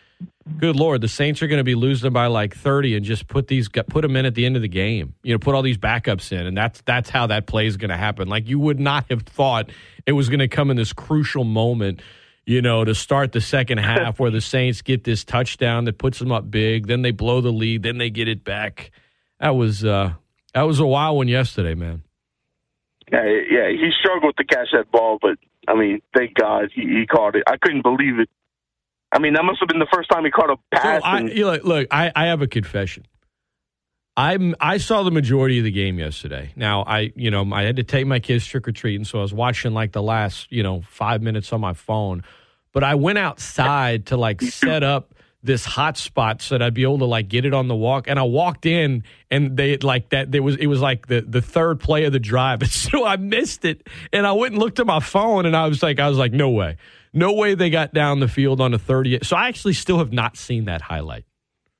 good 0.57 0.77
lord, 0.77 1.01
the 1.01 1.09
Saints 1.09 1.43
are 1.43 1.49
going 1.49 1.59
to 1.59 1.65
be 1.65 1.75
losing 1.75 2.13
by 2.13 2.29
like 2.29 2.55
30 2.55 2.95
and 2.95 3.05
just 3.05 3.27
put 3.27 3.49
these 3.49 3.69
put 3.69 4.03
them 4.03 4.15
in 4.15 4.25
at 4.25 4.37
the 4.37 4.47
end 4.47 4.55
of 4.55 4.63
the 4.63 4.69
game. 4.69 5.15
You 5.25 5.35
know, 5.35 5.41
put 5.41 5.57
all 5.57 5.63
these 5.63 5.79
backups 5.79 6.31
in, 6.31 6.47
and 6.47 6.57
that's 6.57 6.81
that's 6.83 7.11
how 7.11 7.27
that 7.27 7.49
play 7.49 7.67
is 7.67 7.77
going 7.77 7.91
to 7.91 7.97
happen. 7.97 8.29
Like 8.29 8.47
you 8.47 8.61
would 8.61 8.79
not 8.79 9.07
have 9.11 9.23
thought 9.23 9.69
it 10.07 10.13
was 10.13 10.29
going 10.29 10.39
to 10.39 10.49
come 10.49 10.71
in 10.71 10.77
this 10.77 10.93
crucial 10.93 11.43
moment 11.43 12.03
you 12.45 12.61
know, 12.63 12.85
to 12.85 12.95
start 12.95 13.33
the 13.33 13.41
second 13.41 13.79
half 13.91 14.19
where 14.19 14.31
the 14.31 14.41
Saints 14.41 14.83
get 14.83 15.05
this 15.05 15.25
touchdown 15.25 15.85
that 15.85 15.99
puts 15.99 16.19
them 16.19 16.33
up 16.33 16.51
big, 16.51 16.87
then 16.87 17.03
they 17.03 17.11
blow 17.13 17.41
the 17.41 17.53
lead, 17.53 17.83
then 17.83 17.99
they 17.99 18.11
get 18.11 18.29
it 18.29 18.45
back. 18.45 18.91
That 19.41 19.57
was 19.57 19.85
uh 19.85 20.13
that 20.55 20.63
was 20.63 20.79
a 20.81 20.87
wild 20.87 21.17
one 21.17 21.29
yesterday, 21.29 21.75
man. 21.75 22.03
Yeah, 23.11 23.25
yeah, 23.25 23.69
he 23.71 23.91
struggled 24.01 24.37
to 24.39 24.45
catch 24.45 24.69
that 24.73 24.91
ball, 24.91 25.19
but 25.21 25.39
I 25.69 25.75
mean, 25.75 26.01
thank 26.17 26.35
God 26.35 26.71
he, 26.75 26.83
he 26.83 27.07
caught 27.07 27.37
it. 27.37 27.43
I 27.47 27.57
couldn't 27.57 27.83
believe 27.83 28.19
it. 28.19 28.29
I 29.15 29.19
mean, 29.19 29.35
that 29.35 29.45
must 29.45 29.61
have 29.61 29.69
been 29.69 29.79
the 29.79 29.87
first 29.93 30.09
time 30.11 30.25
he 30.25 30.31
caught 30.31 30.49
a 30.51 30.57
So 30.57 30.81
pass. 30.81 31.03
I 31.05 31.19
and- 31.19 31.29
you 31.29 31.45
know, 31.45 31.59
look, 31.63 31.89
I, 31.91 32.11
I 32.17 32.27
have 32.27 32.41
a 32.41 32.47
confession. 32.47 33.05
I'm 34.16 34.55
I 34.61 34.77
saw 34.79 35.03
the 35.03 35.11
majority 35.11 35.59
of 35.59 35.64
the 35.64 35.70
game 35.70 35.98
yesterday. 35.98 36.53
Now 36.55 36.83
I 36.83 37.12
you 37.16 37.31
know 37.31 37.51
I 37.53 37.62
had 37.62 37.77
to 37.77 37.83
take 37.83 38.07
my 38.07 38.20
kids 38.20 38.46
trick 38.46 38.68
or 38.68 38.72
treating, 38.72 39.05
so 39.05 39.18
I 39.18 39.22
was 39.22 39.33
watching 39.33 39.72
like 39.72 39.92
the 39.92 40.03
last 40.03 40.53
you 40.53 40.62
know 40.62 40.83
five 40.83 41.22
minutes 41.22 41.53
on 41.53 41.61
my 41.61 41.72
phone. 41.72 42.22
But 42.72 42.85
I 42.85 42.94
went 42.94 43.18
outside 43.18 44.07
to 44.07 44.16
like 44.16 44.40
set 44.42 44.83
up 44.83 45.14
this 45.42 45.66
hotspot 45.66 46.40
so 46.40 46.55
that 46.55 46.62
I'd 46.62 46.75
be 46.75 46.83
able 46.83 46.98
to 46.98 47.05
like 47.05 47.29
get 47.29 47.44
it 47.44 47.53
on 47.53 47.68
the 47.68 47.75
walk. 47.75 48.07
And 48.07 48.18
I 48.18 48.22
walked 48.22 48.64
in 48.64 49.03
and 49.31 49.57
they 49.57 49.77
like 49.79 50.11
that 50.11 50.31
there 50.31 50.42
was 50.42 50.57
it 50.57 50.66
was 50.66 50.81
like 50.81 51.07
the 51.07 51.22
the 51.22 51.42
third 51.42 51.81
play 51.81 52.05
of 52.05 52.12
the 52.12 52.20
drive. 52.20 52.62
So 52.72 53.07
I 53.07 53.16
missed 53.16 53.64
it. 53.64 53.87
And 54.12 54.27
I 54.27 54.33
went 54.33 54.53
and 54.55 54.62
looked 54.62 54.79
at 54.79 54.87
my 54.87 55.01
phone 55.01 55.46
and 55.46 55.57
I 55.57 55.66
was 55.66 55.83
like 55.83 55.98
I 55.98 56.09
was 56.09 56.18
like, 56.18 56.33
no 56.33 56.51
way. 56.51 56.77
No 57.14 57.33
way 57.33 57.55
they 57.55 57.70
got 57.70 57.92
down 57.92 58.20
the 58.20 58.29
field 58.29 58.61
on 58.61 58.75
a 58.75 58.79
30. 58.79 59.20
So 59.22 59.37
I 59.37 59.48
actually 59.48 59.75
still 59.75 59.98
have 59.98 60.12
not 60.12 60.37
seen 60.37 60.66
that 60.66 60.83
highlight. 60.83 61.25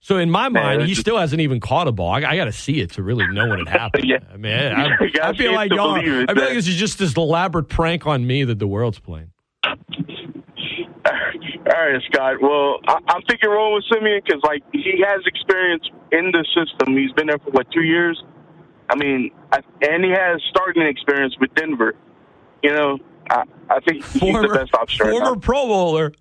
So 0.05 0.19
in 0.19 0.31
my 0.31 0.49
mind, 0.49 0.81
Man, 0.81 0.89
he 0.89 0.97
still 0.97 1.17
hasn't 1.17 1.41
even 1.41 1.61
caught 1.61 1.87
a 1.87 1.93
ball. 1.93 2.11
I, 2.11 2.23
I 2.23 2.37
got 2.37 2.47
to 2.47 2.53
see 2.53 2.81
it 2.81 2.91
to 2.95 3.03
really 3.05 3.25
know 3.29 3.47
what 3.47 3.61
had 3.61 3.69
happened. 3.81 4.05
Yeah. 4.09 4.19
I 4.33 4.37
mean, 4.37 4.53
I, 4.53 4.97
I 5.23 5.33
feel 5.37 5.53
like 5.53 5.73
y'all. 5.73 5.95
it, 5.95 6.29
I 6.29 6.35
feel 6.35 6.45
like 6.45 6.55
this 6.55 6.67
is 6.67 6.75
just 6.75 6.99
this 6.99 7.17
elaborate 7.17 7.69
prank 7.69 8.05
on 8.05 8.27
me 8.27 8.43
that 8.43 8.59
the 8.59 8.67
world's 8.67 8.99
playing. 8.99 9.31
All 9.65 9.73
right, 11.79 12.03
Scott. 12.13 12.43
Well, 12.43 12.81
I, 12.89 12.99
I'm 13.09 13.23
thinking 13.29 13.49
rolling 13.49 13.75
with 13.75 13.85
Siemian 13.93 14.21
because, 14.25 14.41
like, 14.45 14.63
he 14.73 15.03
has 15.07 15.21
experience 15.25 15.85
in 16.11 16.33
the 16.33 16.45
system. 16.55 16.97
He's 16.97 17.13
been 17.13 17.29
there 17.29 17.39
for 17.39 17.51
what 17.51 17.71
two 17.73 17.83
years. 17.83 18.21
I 18.91 18.97
mean, 18.97 19.31
I, 19.53 19.59
and 19.83 20.05
he 20.05 20.11
has 20.11 20.41
starting 20.51 20.83
experience 20.83 21.35
with 21.41 21.55
Denver. 21.55 21.95
You 22.63 22.73
know, 22.73 22.99
I, 23.31 23.45
I 23.71 23.81
think 23.81 24.05
he's 24.05 24.21
the 24.21 24.51
best 24.53 24.75
option 24.75 25.07
right 25.07 25.13
former 25.13 25.35
now. 25.37 25.41
Pro 25.41 25.67
Bowler, 25.67 26.13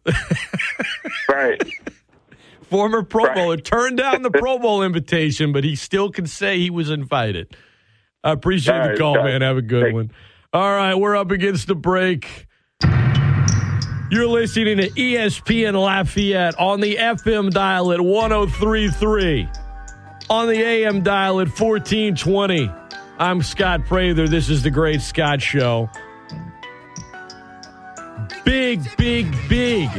Right. 1.30 1.62
Former 2.72 3.04
Pro 3.04 3.26
Right. 3.26 3.36
Bowler 3.36 3.58
turned 3.58 3.98
down 3.98 4.24
the 4.24 4.32
Pro 4.32 4.58
Bowl 4.60 4.82
invitation, 4.82 5.52
but 5.52 5.64
he 5.64 5.76
still 5.76 6.10
can 6.10 6.26
say 6.26 6.58
he 6.58 6.72
was 6.72 6.90
invited. 6.90 7.56
I 8.24 8.32
appreciate 8.32 8.76
All 8.82 8.88
the 8.90 8.98
call, 8.98 9.14
man. 9.24 9.42
Have 9.42 9.58
a 9.58 9.62
good 9.62 9.84
Thank- 9.84 9.94
one. 9.96 10.12
All 10.54 10.72
right, 10.76 10.96
we're 10.96 11.16
up 11.16 11.30
against 11.32 11.68
the 11.68 11.76
break. 11.76 12.48
You're 14.10 14.28
listening 14.28 14.78
to 14.78 14.90
ESPN 14.90 15.74
Lafayette 15.82 16.60
on 16.60 16.82
the 16.82 16.96
FM 16.98 17.52
dial 17.52 17.94
at 17.94 18.02
1033, 18.02 19.48
on 20.30 20.48
the 20.48 20.62
AM 20.62 21.02
dial 21.04 21.40
at 21.40 21.48
1420. 21.48 22.70
I'm 23.18 23.42
Scott 23.42 23.86
Prather. 23.86 24.28
This 24.28 24.50
is 24.50 24.64
the 24.64 24.72
Great 24.72 25.00
Scott 25.02 25.42
Show. 25.42 25.90
Big, 28.44 28.82
big, 28.98 29.34
big 29.48 29.90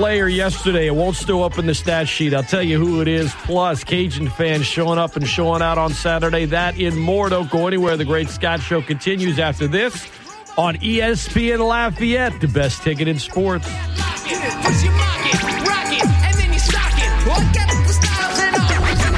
player 0.00 0.28
yesterday. 0.28 0.86
It 0.86 0.94
won't 0.94 1.14
still 1.14 1.44
up 1.44 1.58
in 1.58 1.66
the 1.66 1.74
stat 1.74 2.08
sheet. 2.08 2.32
I'll 2.32 2.42
tell 2.42 2.62
you 2.62 2.78
who 2.78 3.02
it 3.02 3.08
is. 3.08 3.34
Plus, 3.44 3.84
Cajun 3.84 4.30
fans 4.30 4.64
showing 4.64 4.98
up 4.98 5.14
and 5.14 5.28
showing 5.28 5.60
out 5.60 5.76
on 5.76 5.92
Saturday. 5.92 6.46
That 6.46 6.80
in 6.80 6.96
more. 6.96 7.28
Don't 7.28 7.50
go 7.50 7.66
anywhere. 7.66 7.98
The 7.98 8.06
Great 8.06 8.30
Scott 8.30 8.62
Show 8.62 8.80
continues 8.80 9.38
after 9.38 9.68
this 9.68 10.08
on 10.56 10.76
ESPN 10.76 11.58
Lafayette, 11.68 12.40
the 12.40 12.48
best 12.48 12.82
ticket 12.82 13.08
in 13.08 13.18
sports. 13.18 13.66
First 13.68 14.84
you 14.84 14.90
mock 14.90 15.20
it, 15.26 15.42
rock 15.68 15.92
it, 15.92 16.06
and 16.06 16.34
then 16.38 16.50
you 16.50 16.58
sock 16.58 16.94
it. 16.96 17.26
Well, 17.26 17.38
I 17.38 17.52
got 17.52 17.68
the 17.68 17.92
styles 17.92 18.38
and 18.40 18.56
all. 18.56 18.72
When 18.80 18.96
the 18.96 19.12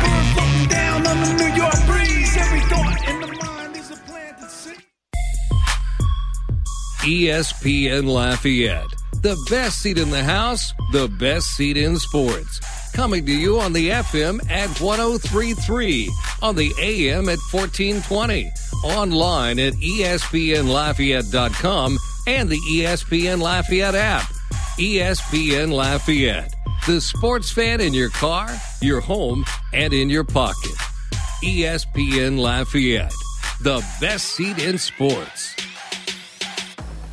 bird 0.00 0.24
floating 0.32 0.68
down 0.68 1.06
on 1.06 1.20
the 1.20 1.32
New 1.44 1.52
York 1.60 1.76
breeze, 1.84 2.36
every 2.38 2.60
thought 2.72 3.06
in 3.06 3.20
the 3.20 3.26
mind 3.44 3.76
is 3.76 3.90
a 3.90 3.96
planted 3.96 4.50
seed. 4.50 4.82
ESPN 7.02 8.06
Lafayette. 8.06 8.99
The 9.22 9.36
best 9.50 9.82
seat 9.82 9.98
in 9.98 10.08
the 10.08 10.24
house, 10.24 10.72
the 10.92 11.06
best 11.06 11.48
seat 11.48 11.76
in 11.76 11.98
sports. 11.98 12.58
Coming 12.94 13.26
to 13.26 13.32
you 13.32 13.60
on 13.60 13.74
the 13.74 13.90
FM 13.90 14.40
at 14.50 14.70
1033, 14.80 16.10
on 16.40 16.56
the 16.56 16.72
AM 16.80 17.28
at 17.28 17.38
1420, 17.52 18.50
online 18.82 19.58
at 19.58 19.74
ESPNLafayette.com 19.74 21.98
and 22.26 22.48
the 22.48 22.56
ESPN 22.56 23.42
Lafayette 23.42 23.94
app. 23.94 24.32
ESPN 24.78 25.70
Lafayette. 25.70 26.54
The 26.86 27.02
sports 27.02 27.52
fan 27.52 27.82
in 27.82 27.92
your 27.92 28.08
car, 28.08 28.48
your 28.80 29.02
home, 29.02 29.44
and 29.74 29.92
in 29.92 30.08
your 30.08 30.24
pocket. 30.24 30.72
ESPN 31.44 32.38
Lafayette. 32.38 33.12
The 33.60 33.84
best 34.00 34.28
seat 34.28 34.58
in 34.58 34.78
sports. 34.78 35.54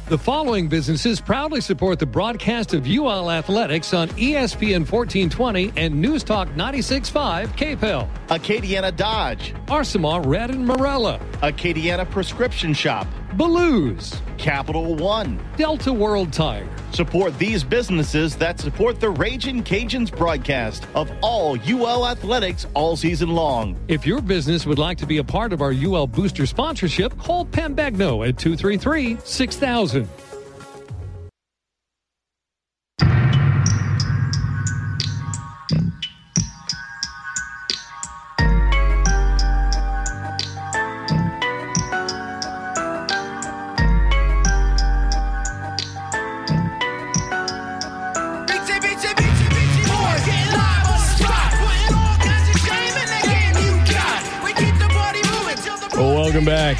The 0.09 0.17
following 0.17 0.69
businesses 0.69 1.19
proudly 1.19 1.59
support 1.59 1.99
the 1.99 2.05
broadcast 2.05 2.73
of 2.73 2.87
UL 2.87 3.29
Athletics 3.29 3.93
on 3.93 4.07
ESPN 4.11 4.89
1420 4.89 5.73
and 5.75 6.01
News 6.01 6.23
Talk 6.23 6.47
96.5 6.51 7.47
KPEL. 7.57 8.07
Acadiana 8.29 8.95
Dodge, 8.95 9.53
Arsamar 9.65 10.25
Red 10.25 10.51
and 10.51 10.65
Morella. 10.65 11.19
Acadiana 11.41 12.09
Prescription 12.09 12.73
Shop, 12.73 13.05
Baloo's. 13.37 14.19
Capital 14.39 14.95
One. 14.95 15.39
Delta 15.57 15.93
World 15.93 16.33
Tire. 16.33 16.67
Support 16.91 17.37
these 17.37 17.63
businesses 17.63 18.35
that 18.37 18.59
support 18.59 18.99
the 18.99 19.11
Raging 19.11 19.63
Cajuns 19.63 20.09
broadcast 20.09 20.87
of 20.95 21.11
all 21.21 21.55
UL 21.59 22.07
athletics 22.07 22.65
all 22.73 22.95
season 22.95 23.29
long. 23.29 23.77
If 23.87 24.07
your 24.07 24.21
business 24.21 24.65
would 24.65 24.79
like 24.79 24.97
to 24.97 25.05
be 25.05 25.19
a 25.19 25.23
part 25.23 25.53
of 25.53 25.61
our 25.61 25.71
UL 25.71 26.07
Booster 26.07 26.47
sponsorship, 26.47 27.15
call 27.19 27.45
Pam 27.45 27.75
Bagno 27.75 28.27
at 28.27 28.39
233 28.39 29.19
6000. 29.23 30.09
Welcome 56.37 56.53
back 56.53 56.77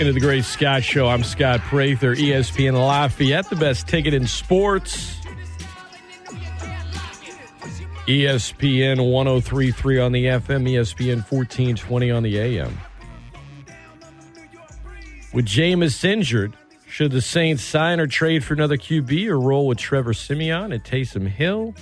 into 0.00 0.14
the 0.14 0.20
Great 0.20 0.42
Scott 0.42 0.82
Show. 0.82 1.06
I'm 1.06 1.22
Scott 1.22 1.60
Prather, 1.60 2.16
ESPN 2.16 2.72
Lafayette, 2.72 3.50
the 3.50 3.56
best 3.56 3.86
ticket 3.86 4.14
in 4.14 4.26
sports. 4.26 5.20
ESPN 8.06 9.12
1033 9.12 10.00
on 10.00 10.12
the 10.12 10.24
FM, 10.24 10.66
ESPN 10.66 11.16
1420 11.30 12.10
on 12.10 12.22
the 12.22 12.38
AM. 12.38 12.80
With 15.34 15.44
Jameis 15.44 16.02
injured, 16.02 16.56
should 16.86 17.10
the 17.10 17.20
Saints 17.20 17.62
sign 17.62 18.00
or 18.00 18.06
trade 18.06 18.44
for 18.44 18.54
another 18.54 18.78
QB 18.78 19.28
or 19.28 19.38
roll 19.38 19.66
with 19.66 19.76
Trevor 19.76 20.14
Siemian 20.14 20.72
and 20.72 20.82
Taysom 20.82 21.28
Hill? 21.28 21.74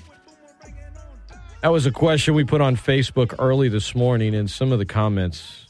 That 1.61 1.69
was 1.69 1.87
a 1.87 1.93
question 1.93 2.35
we 2.35 2.43
put 2.43 2.61
on 2.61 2.75
Facebook 2.75 3.37
early 3.39 3.69
this 3.69 3.95
morning, 3.95 4.35
and 4.35 4.51
some 4.51 4.73
of 4.73 4.81
the 4.81 4.85
comments. 4.85 5.62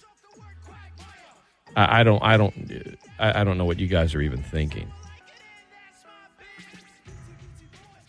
I, 1.76 2.00
I 2.00 2.02
don't, 2.02 2.22
I 2.22 2.36
don't, 2.36 2.98
I, 3.18 3.40
I 3.40 3.44
don't 3.44 3.58
know 3.58 3.64
what 3.64 3.78
you 3.78 3.86
guys 3.86 4.14
are 4.14 4.20
even 4.20 4.42
thinking. 4.42 4.90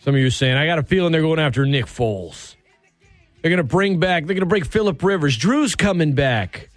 Some 0.00 0.14
of 0.14 0.20
you 0.20 0.26
are 0.26 0.30
saying, 0.30 0.56
I 0.56 0.66
got 0.66 0.78
a 0.78 0.82
feeling 0.82 1.12
they're 1.12 1.22
going 1.22 1.38
after 1.38 1.64
Nick 1.64 1.86
Foles. 1.86 2.56
They're 3.40 3.50
going 3.50 3.56
to 3.58 3.64
bring 3.64 3.98
back, 3.98 4.26
they're 4.26 4.34
going 4.34 4.40
to 4.40 4.46
bring 4.46 4.64
Philip 4.64 5.02
Rivers. 5.02 5.36
Drew's 5.36 5.74
coming 5.74 6.12
back. 6.12 6.68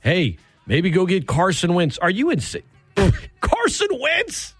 Hey, 0.00 0.38
maybe 0.66 0.90
go 0.90 1.06
get 1.06 1.26
Carson 1.26 1.74
Wentz. 1.74 1.98
Are 1.98 2.10
you 2.10 2.30
insane? 2.30 2.62
Carson 3.40 3.88
Wentz? 3.92 4.54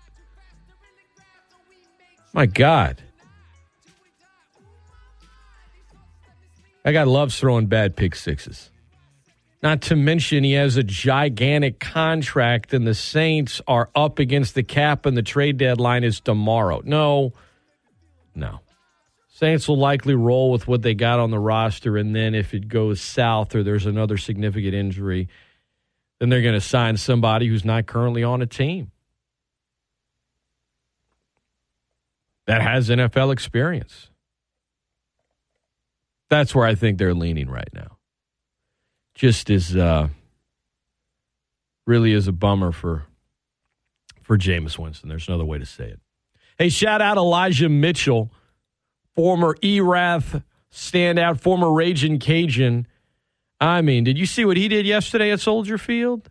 My 2.33 2.46
God. 2.46 3.02
That 6.83 6.92
guy 6.92 7.02
loves 7.02 7.38
throwing 7.38 7.66
bad 7.66 7.96
pick 7.96 8.14
sixes. 8.14 8.70
Not 9.61 9.83
to 9.83 9.97
mention, 9.97 10.44
he 10.44 10.53
has 10.53 10.77
a 10.77 10.85
gigantic 10.85 11.81
contract, 11.81 12.73
and 12.73 12.87
the 12.87 12.94
Saints 12.94 13.61
are 13.66 13.90
up 13.94 14.18
against 14.21 14.55
the 14.55 14.62
cap, 14.62 15.05
and 15.05 15.16
the 15.16 15.23
trade 15.23 15.59
deadline 15.59 16.05
is 16.05 16.21
tomorrow. 16.21 16.81
No, 16.85 17.33
no. 18.35 18.61
Saints 19.29 19.68
will 19.68 19.79
likely 19.79 20.14
roll 20.14 20.53
with 20.53 20.68
what 20.68 20.83
they 20.83 20.94
got 20.94 21.18
on 21.18 21.31
the 21.31 21.38
roster, 21.38 21.97
and 21.97 22.14
then 22.14 22.35
if 22.35 22.55
it 22.55 22.68
goes 22.68 23.01
south 23.01 23.55
or 23.55 23.62
there's 23.62 23.87
another 23.87 24.16
significant 24.16 24.75
injury, 24.75 25.29
then 26.18 26.29
they're 26.29 26.42
going 26.42 26.55
to 26.55 26.61
sign 26.61 26.97
somebody 26.97 27.49
who's 27.49 27.64
not 27.64 27.87
currently 27.87 28.23
on 28.23 28.42
a 28.42 28.47
team 28.47 28.90
that 32.47 32.62
has 32.62 32.88
NFL 32.88 33.33
experience. 33.33 34.09
That's 36.31 36.55
where 36.55 36.66
I 36.66 36.75
think 36.75 36.99
they're 36.99 37.14
leaning 37.14 37.49
right 37.49 37.68
now. 37.75 37.98
Just 39.18 39.50
as 39.50 39.74
uh, 39.74 40.07
really 41.88 42.12
is 42.12 42.28
a 42.28 42.33
bummer 42.33 42.70
for 42.70 43.04
for 44.22 44.38
Jameis 44.38 44.78
Winston. 44.78 45.09
There's 45.09 45.26
another 45.26 45.44
way 45.44 45.59
to 45.59 45.66
say 45.66 45.88
it. 45.88 46.00
Hey, 46.57 46.68
shout 46.68 47.02
out 47.02 47.16
Elijah 47.16 47.68
Mitchell, 47.68 48.31
former 49.16 49.57
Erath 49.61 50.42
standout, 50.72 51.40
former 51.40 51.72
Raging 51.72 52.20
Cajun. 52.20 52.87
I 53.61 53.83
mean, 53.83 54.04
did 54.04 54.16
you 54.16 54.26
see 54.26 54.44
what 54.44 54.57
he 54.57 54.68
did 54.68 54.87
yesterday 54.87 55.33
at 55.33 55.40
Soldier 55.40 55.78
Field? 55.78 56.31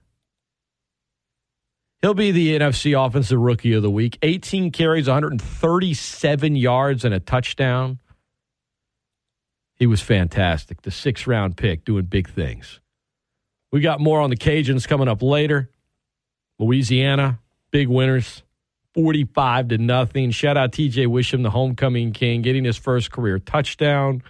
He'll 2.01 2.13
be 2.13 2.31
the 2.31 2.57
NFC 2.57 2.97
Offensive 2.97 3.39
Rookie 3.39 3.73
of 3.73 3.83
the 3.83 3.91
Week. 3.91 4.17
18 4.21 4.71
carries, 4.71 5.07
137 5.07 6.55
yards, 6.55 7.03
and 7.03 7.13
a 7.13 7.19
touchdown. 7.19 7.99
He 9.77 9.85
was 9.85 10.01
fantastic. 10.01 10.81
The 10.81 10.91
six 10.91 11.27
round 11.27 11.57
pick 11.57 11.85
doing 11.85 12.05
big 12.05 12.29
things. 12.29 12.79
We 13.71 13.81
got 13.81 13.99
more 13.99 14.21
on 14.21 14.29
the 14.29 14.37
Cajuns 14.37 14.87
coming 14.87 15.07
up 15.07 15.21
later. 15.21 15.69
Louisiana, 16.59 17.39
big 17.71 17.87
winners, 17.87 18.43
45 18.93 19.67
to 19.67 19.77
nothing. 19.77 20.31
Shout 20.31 20.57
out 20.57 20.71
TJ 20.71 21.07
Wisham, 21.07 21.43
the 21.43 21.51
homecoming 21.51 22.13
king, 22.13 22.41
getting 22.41 22.63
his 22.63 22.77
first 22.77 23.11
career 23.11 23.37
touchdown, 23.37 24.23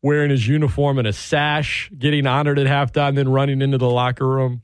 wearing 0.00 0.30
his 0.30 0.48
uniform 0.48 0.98
and 0.98 1.06
a 1.06 1.12
sash, 1.12 1.90
getting 1.98 2.26
honored 2.26 2.58
at 2.58 2.66
halftime, 2.66 3.16
then 3.16 3.28
running 3.28 3.60
into 3.60 3.76
the 3.76 3.90
locker 3.90 4.26
room. 4.26 4.62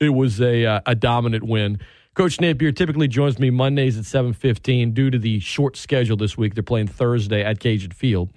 It 0.00 0.10
was 0.10 0.40
a, 0.40 0.66
uh, 0.66 0.80
a 0.84 0.94
dominant 0.94 1.44
win. 1.44 1.78
Coach 2.14 2.40
Napier 2.40 2.72
typically 2.72 3.08
joins 3.08 3.38
me 3.38 3.48
Mondays 3.50 3.96
at 3.96 4.04
7:15 4.04 4.92
due 4.92 5.10
to 5.10 5.18
the 5.18 5.40
short 5.40 5.76
schedule 5.76 6.16
this 6.16 6.36
week. 6.36 6.54
They're 6.54 6.62
playing 6.62 6.88
Thursday 6.88 7.42
at 7.42 7.58
Cajun 7.58 7.92
Field. 7.92 8.30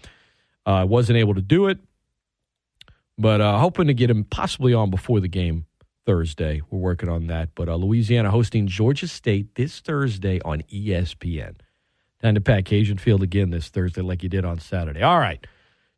I 0.65 0.81
uh, 0.81 0.85
wasn't 0.85 1.17
able 1.17 1.35
to 1.35 1.41
do 1.41 1.67
it, 1.67 1.79
but 3.17 3.41
uh, 3.41 3.59
hoping 3.59 3.87
to 3.87 3.93
get 3.93 4.09
him 4.09 4.23
possibly 4.23 4.73
on 4.73 4.89
before 4.89 5.19
the 5.19 5.27
game 5.27 5.65
Thursday. 6.05 6.61
We're 6.69 6.79
working 6.79 7.09
on 7.09 7.27
that. 7.27 7.49
But 7.53 7.67
uh, 7.67 7.75
Louisiana 7.75 8.31
hosting 8.31 8.67
Georgia 8.67 9.07
State 9.07 9.55
this 9.55 9.79
Thursday 9.81 10.39
on 10.45 10.61
ESPN. 10.63 11.55
Time 12.21 12.35
to 12.35 12.41
pack 12.41 12.65
Cajun 12.65 12.97
Field 12.97 13.21
again 13.21 13.49
this 13.49 13.67
Thursday, 13.67 14.01
like 14.01 14.23
you 14.23 14.29
did 14.29 14.45
on 14.45 14.59
Saturday. 14.59 15.01
All 15.01 15.19
right, 15.19 15.45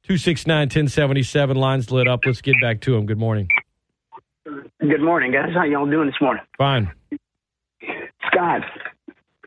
two 0.01 0.17
six 0.17 0.47
nine 0.47 0.67
ten 0.67 0.87
seventy 0.87 1.21
seven 1.21 1.57
lines 1.57 1.91
lit 1.91 2.07
up. 2.07 2.21
Let's 2.25 2.41
get 2.41 2.55
back 2.59 2.81
to 2.81 2.95
him. 2.95 3.05
Good 3.05 3.19
morning. 3.19 3.47
Good 4.79 5.01
morning, 5.01 5.31
guys. 5.31 5.49
How 5.53 5.63
y'all 5.63 5.85
doing 5.85 6.07
this 6.07 6.19
morning? 6.19 6.43
Fine. 6.57 6.91
Scott, 8.27 8.61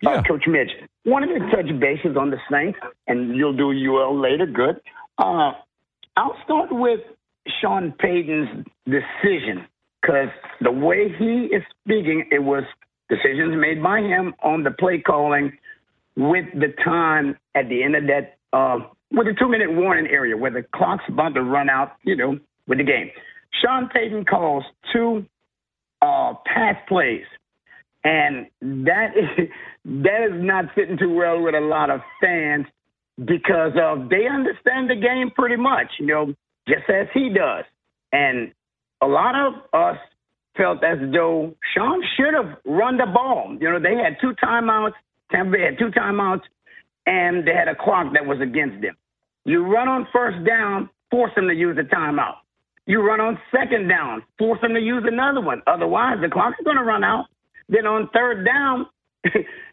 uh, 0.07 0.23
Coach 0.23 0.45
Mitch, 0.47 0.71
wanted 1.05 1.39
to 1.39 1.51
touch 1.51 1.81
bases 1.81 2.17
on 2.17 2.31
the 2.31 2.39
Saints, 2.51 2.79
and 3.07 3.37
you'll 3.37 3.57
do 3.57 3.71
UL 3.71 4.21
later. 4.21 4.47
Good. 4.47 4.81
Uh, 5.19 5.53
I'll 6.17 6.37
start 6.45 6.69
with 6.71 7.01
Sean 7.61 7.93
Payton's 7.99 8.67
decision 8.87 9.67
because 10.01 10.29
the 10.61 10.71
way 10.71 11.15
he 11.19 11.49
is 11.55 11.63
speaking, 11.85 12.29
it 12.31 12.43
was 12.43 12.65
decisions 13.09 13.55
made 13.57 13.83
by 13.83 14.01
him 14.01 14.35
on 14.43 14.63
the 14.63 14.71
play 14.71 15.03
calling 15.05 15.53
with 16.17 16.47
the 16.55 16.75
time 16.85 17.37
at 17.55 17.69
the 17.69 17.83
end 17.83 17.97
of 17.97 18.05
that, 18.05 18.37
uh, 18.53 18.79
with 19.13 19.27
the 19.27 19.35
two 19.39 19.49
minute 19.49 19.73
warning 19.73 20.07
area 20.11 20.37
where 20.37 20.51
the 20.51 20.65
clock's 20.75 21.05
about 21.09 21.35
to 21.35 21.43
run 21.43 21.69
out, 21.69 21.97
you 22.05 22.17
know, 22.17 22.39
with 22.67 22.79
the 22.79 22.85
game. 22.85 23.11
Sean 23.63 23.89
Payton 23.89 24.25
calls 24.25 24.65
two 24.93 25.27
uh, 26.03 26.35
pass 26.47 26.77
plays, 26.89 27.25
and 28.05 28.47
that 28.61 29.17
is 29.17 29.49
that 29.85 30.29
is 30.31 30.43
not 30.43 30.67
sitting 30.77 30.99
too 30.99 31.15
well 31.15 31.41
with 31.41 31.55
a 31.55 31.61
lot 31.61 31.91
of 31.91 32.01
fans 32.21 32.67
because 33.19 33.73
of 33.81 34.09
they 34.09 34.27
understand 34.27 34.89
the 34.89 34.97
game 34.97 35.31
pretty 35.35 35.57
much, 35.57 35.89
you 35.99 36.07
know, 36.07 36.35
just 36.69 36.89
as 36.89 37.07
he 37.13 37.29
does, 37.29 37.65
and 38.13 38.53
a 39.03 39.07
lot 39.07 39.35
of 39.35 39.55
us 39.73 39.99
felt 40.57 40.83
as 40.85 40.99
though 41.13 41.55
Sean 41.75 42.03
should 42.17 42.35
have 42.35 42.59
run 42.65 42.97
the 42.97 43.07
ball. 43.07 43.57
You 43.61 43.71
know, 43.71 43.81
they 43.81 43.95
had 43.95 44.17
two 44.21 44.33
timeouts. 44.43 44.93
Tampa 45.31 45.53
Bay 45.53 45.63
had 45.63 45.79
two 45.79 45.91
timeouts, 45.91 46.43
and 47.07 47.47
they 47.47 47.55
had 47.55 47.69
a 47.69 47.75
clock 47.75 48.13
that 48.15 48.27
was 48.27 48.41
against 48.41 48.83
them. 48.83 48.97
You 49.45 49.65
run 49.65 49.89
on 49.89 50.07
first 50.13 50.45
down, 50.47 50.91
force 51.11 51.33
them 51.35 51.49
to 51.49 51.55
use 51.55 51.79
a 51.79 51.95
timeout. 51.95 52.37
You 52.87 53.01
run 53.01 53.21
on 53.21 53.39
second 53.55 53.89
down, 53.89 54.23
force 54.39 54.61
them 54.61 54.75
to 54.75 54.81
use 54.81 55.05
another 55.07 55.41
one. 55.41 55.63
Otherwise, 55.67 56.19
the 56.21 56.29
clock 56.29 56.55
is 56.59 56.65
going 56.65 56.77
to 56.77 56.83
run 56.83 57.05
out. 57.05 57.27
Then 57.71 57.87
on 57.87 58.11
third 58.13 58.45
down, 58.45 58.87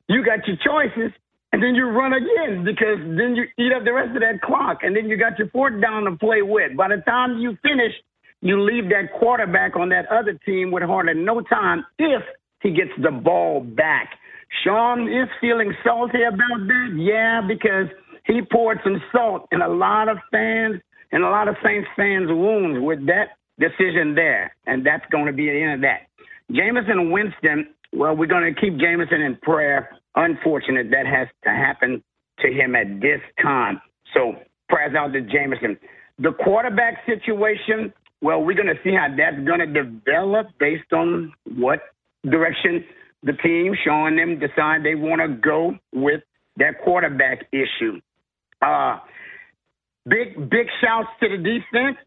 you 0.07 0.23
got 0.23 0.47
your 0.47 0.57
choices, 0.63 1.11
and 1.51 1.61
then 1.61 1.75
you 1.75 1.85
run 1.89 2.13
again 2.13 2.63
because 2.63 2.99
then 3.01 3.35
you 3.35 3.45
eat 3.57 3.73
up 3.73 3.83
the 3.83 3.93
rest 3.93 4.15
of 4.15 4.21
that 4.21 4.41
clock, 4.41 4.79
and 4.83 4.95
then 4.95 5.09
you 5.09 5.17
got 5.17 5.37
your 5.39 5.49
fourth 5.49 5.81
down 5.81 6.03
to 6.03 6.15
play 6.15 6.41
with. 6.41 6.77
By 6.77 6.89
the 6.89 7.01
time 7.05 7.39
you 7.39 7.57
finish, 7.63 7.91
you 8.41 8.61
leave 8.61 8.89
that 8.89 9.17
quarterback 9.19 9.75
on 9.75 9.89
that 9.89 10.05
other 10.11 10.39
team 10.45 10.71
with 10.71 10.83
hardly 10.83 11.15
no 11.15 11.41
time 11.41 11.83
if 11.97 12.21
he 12.61 12.71
gets 12.71 12.91
the 13.01 13.11
ball 13.11 13.61
back. 13.61 14.13
Sean 14.63 15.07
is 15.07 15.27
feeling 15.41 15.73
salty 15.83 16.23
about 16.23 16.67
that, 16.67 16.95
yeah, 16.95 17.41
because 17.45 17.87
he 18.25 18.41
poured 18.51 18.79
some 18.83 19.01
salt 19.11 19.47
in 19.51 19.61
a 19.61 19.67
lot 19.67 20.07
of 20.07 20.17
fans 20.31 20.81
and 21.11 21.23
a 21.23 21.29
lot 21.29 21.47
of 21.47 21.55
Saints 21.63 21.87
fans' 21.95 22.29
wounds 22.29 22.79
with 22.81 23.05
that 23.07 23.37
decision 23.59 24.13
there, 24.13 24.55
and 24.67 24.85
that's 24.85 25.05
going 25.11 25.25
to 25.25 25.33
be 25.33 25.45
the 25.45 25.61
end 25.61 25.73
of 25.73 25.81
that. 25.81 26.07
Jameson 26.51 27.11
Winston, 27.11 27.67
well, 27.93 28.15
we're 28.15 28.27
going 28.27 28.53
to 28.53 28.59
keep 28.59 28.77
Jameson 28.77 29.21
in 29.21 29.37
prayer. 29.37 29.97
Unfortunate 30.15 30.89
that 30.91 31.05
has 31.05 31.27
to 31.43 31.49
happen 31.49 32.03
to 32.39 32.47
him 32.51 32.75
at 32.75 32.99
this 33.01 33.21
time. 33.41 33.81
So 34.13 34.33
prayers 34.69 34.95
out 34.95 35.13
to 35.13 35.21
Jameson. 35.21 35.77
The 36.19 36.31
quarterback 36.43 37.05
situation, 37.05 37.93
well, 38.21 38.43
we're 38.43 38.55
going 38.55 38.67
to 38.67 38.81
see 38.83 38.93
how 38.93 39.07
that's 39.15 39.45
going 39.45 39.59
to 39.59 39.67
develop 39.67 40.47
based 40.59 40.91
on 40.93 41.33
what 41.55 41.79
direction 42.23 42.83
the 43.23 43.33
team 43.33 43.75
showing 43.85 44.15
them 44.15 44.39
decide 44.39 44.83
they 44.83 44.95
want 44.95 45.21
to 45.21 45.27
go 45.27 45.75
with 45.93 46.21
that 46.57 46.81
quarterback 46.83 47.47
issue. 47.51 47.99
Uh, 48.61 48.97
big 50.07 50.49
big 50.49 50.67
shouts 50.81 51.09
to 51.21 51.29
the 51.29 51.37
defense. 51.37 51.97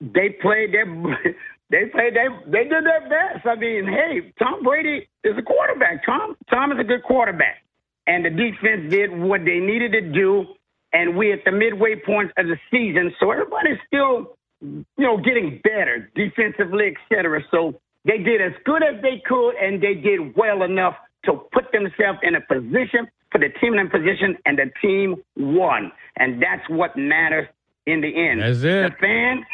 They 0.00 0.36
played 0.42 0.72
their 0.72 0.86
they 1.70 1.86
played 1.86 2.14
they 2.14 2.28
they 2.46 2.64
did 2.64 2.84
their 2.84 3.08
best. 3.08 3.46
I 3.46 3.56
mean, 3.56 3.86
hey, 3.86 4.32
Tom 4.38 4.62
Brady 4.62 5.08
is 5.24 5.34
a 5.36 5.42
quarterback. 5.42 6.04
Tom 6.04 6.36
Tom 6.50 6.72
is 6.72 6.78
a 6.78 6.84
good 6.84 7.02
quarterback, 7.02 7.62
and 8.06 8.24
the 8.24 8.30
defense 8.30 8.90
did 8.90 9.10
what 9.16 9.44
they 9.44 9.58
needed 9.58 9.92
to 9.92 10.00
do. 10.12 10.46
And 10.92 11.16
we're 11.16 11.34
at 11.34 11.44
the 11.44 11.52
midway 11.52 11.96
point 11.96 12.30
of 12.38 12.46
the 12.46 12.56
season, 12.70 13.12
so 13.20 13.30
everybody's 13.30 13.78
still 13.86 14.36
you 14.60 14.84
know, 14.98 15.18
getting 15.18 15.60
better 15.62 16.10
defensively, 16.14 16.94
etc. 16.94 17.42
So 17.50 17.80
they 18.04 18.18
did 18.18 18.40
as 18.40 18.52
good 18.64 18.82
as 18.82 19.00
they 19.02 19.22
could, 19.26 19.54
and 19.56 19.82
they 19.82 19.94
did 19.94 20.34
well 20.36 20.62
enough 20.62 20.94
to 21.24 21.34
put 21.52 21.72
themselves 21.72 22.18
in 22.22 22.36
a 22.36 22.40
position, 22.40 23.08
put 23.32 23.40
the 23.40 23.50
team 23.60 23.74
in 23.74 23.86
a 23.86 23.90
position, 23.90 24.38
and 24.46 24.58
the 24.58 24.70
team 24.80 25.16
won. 25.36 25.92
And 26.16 26.42
that's 26.42 26.68
what 26.68 26.96
matters 26.96 27.48
in 27.86 28.00
the 28.00 28.08
end. 28.08 28.40
That's 28.40 28.58
it. 28.58 28.90
The 28.90 28.96
fans, 29.00 29.44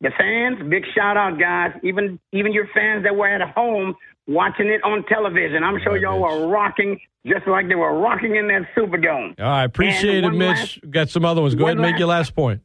the 0.00 0.10
fans, 0.18 0.58
big 0.70 0.84
shout 0.94 1.16
out, 1.16 1.38
guys. 1.38 1.72
Even 1.82 2.18
even 2.32 2.52
your 2.52 2.68
fans 2.74 3.04
that 3.04 3.14
were 3.14 3.28
at 3.28 3.40
home 3.54 3.94
watching 4.26 4.68
it 4.68 4.82
on 4.84 5.04
television. 5.06 5.62
I'm 5.62 5.78
sure 5.82 5.96
y'all 5.96 6.20
were 6.20 6.48
rocking 6.48 6.98
just 7.26 7.46
like 7.46 7.68
they 7.68 7.74
were 7.74 7.98
rocking 7.98 8.36
in 8.36 8.48
that 8.48 8.62
Superdome. 8.76 9.38
All 9.38 9.44
right, 9.46 9.64
appreciate 9.64 10.24
it, 10.24 10.30
Mitch. 10.30 10.80
Got 10.88 11.10
some 11.10 11.24
other 11.24 11.42
ones. 11.42 11.54
Go 11.54 11.64
ahead 11.64 11.72
and 11.72 11.82
make 11.82 11.92
last- 11.92 11.98
your 11.98 12.08
last 12.08 12.34
point. 12.34 12.62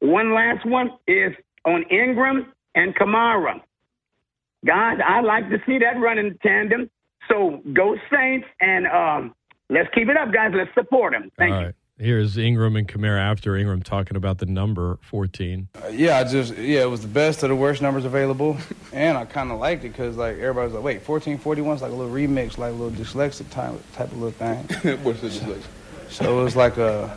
One 0.00 0.34
last 0.34 0.64
one 0.66 0.90
is 1.08 1.32
on 1.64 1.82
Ingram 1.90 2.52
and 2.74 2.94
Kamara. 2.94 3.60
Guys, 4.66 4.98
I 5.04 5.20
like 5.20 5.48
to 5.50 5.58
see 5.66 5.78
that 5.78 5.98
running 6.00 6.38
tandem. 6.42 6.90
So 7.28 7.62
go 7.72 7.96
Saints 8.12 8.46
and 8.60 8.86
um, 8.86 9.34
let's 9.70 9.88
keep 9.94 10.08
it 10.08 10.16
up, 10.16 10.32
guys. 10.32 10.52
Let's 10.54 10.72
support 10.74 11.12
them. 11.14 11.30
Thank 11.38 11.52
All 11.54 11.60
you. 11.60 11.66
right. 11.66 11.74
Here's 11.96 12.36
Ingram 12.36 12.74
and 12.74 12.88
Kamara 12.88 13.20
after 13.20 13.56
Ingram 13.56 13.80
talking 13.80 14.16
about 14.16 14.38
the 14.38 14.46
number 14.46 14.98
14. 15.02 15.68
Uh, 15.80 15.88
yeah, 15.88 16.18
I 16.18 16.24
just 16.24 16.56
yeah, 16.58 16.82
it 16.82 16.90
was 16.90 17.02
the 17.02 17.08
best 17.08 17.44
of 17.44 17.50
the 17.50 17.54
worst 17.54 17.80
numbers 17.80 18.04
available, 18.04 18.56
and 18.92 19.16
I 19.16 19.24
kind 19.26 19.52
of 19.52 19.60
liked 19.60 19.84
it 19.84 19.90
because 19.90 20.16
like 20.16 20.34
everybody 20.38 20.66
was 20.66 20.74
like, 20.74 20.82
wait, 20.82 21.02
fourteen 21.02 21.38
forty 21.38 21.62
one's 21.62 21.82
like 21.82 21.92
a 21.92 21.94
little 21.94 22.12
remix, 22.12 22.58
like 22.58 22.72
a 22.72 22.74
little 22.74 22.90
dyslexic 22.90 23.48
type 23.50 23.74
type 23.92 24.10
of 24.10 24.18
little 24.20 24.32
thing. 24.32 24.98
What's 25.04 25.20
the 25.20 25.28
dyslexic? 25.28 25.62
So 26.08 26.40
it 26.40 26.42
was 26.42 26.56
like 26.56 26.78
a, 26.78 27.16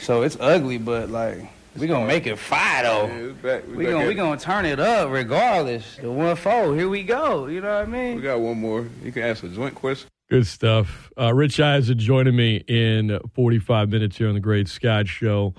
so 0.00 0.22
it's 0.22 0.38
ugly, 0.40 0.78
but 0.78 1.10
like 1.10 1.46
we 1.76 1.86
gonna 1.86 2.06
make 2.06 2.26
it 2.26 2.38
fire 2.38 2.82
though. 2.82 3.06
Yeah, 3.06 3.22
we 3.26 3.32
back- 3.32 3.66
we 3.68 3.76
we 3.76 3.84
gonna 3.84 4.08
we 4.08 4.14
gonna 4.14 4.40
turn 4.40 4.64
it 4.64 4.80
up 4.80 5.10
regardless. 5.10 5.96
The 5.96 6.10
one 6.10 6.34
four, 6.36 6.74
here 6.74 6.88
we 6.88 7.02
go. 7.02 7.46
You 7.48 7.60
know 7.60 7.74
what 7.80 7.88
I 7.88 7.90
mean? 7.90 8.16
We 8.16 8.22
got 8.22 8.40
one 8.40 8.58
more. 8.58 8.88
You 9.02 9.12
can 9.12 9.24
ask 9.24 9.42
a 9.44 9.48
joint 9.48 9.74
question. 9.74 10.08
Good 10.34 10.48
stuff. 10.48 11.12
Uh, 11.16 11.32
Rich 11.32 11.60
Eisen 11.60 11.96
joining 11.96 12.34
me 12.34 12.56
in 12.56 13.20
45 13.34 13.88
minutes 13.88 14.16
here 14.16 14.26
on 14.26 14.34
the 14.34 14.40
Great 14.40 14.66
Scott 14.66 15.06
Show. 15.06 15.54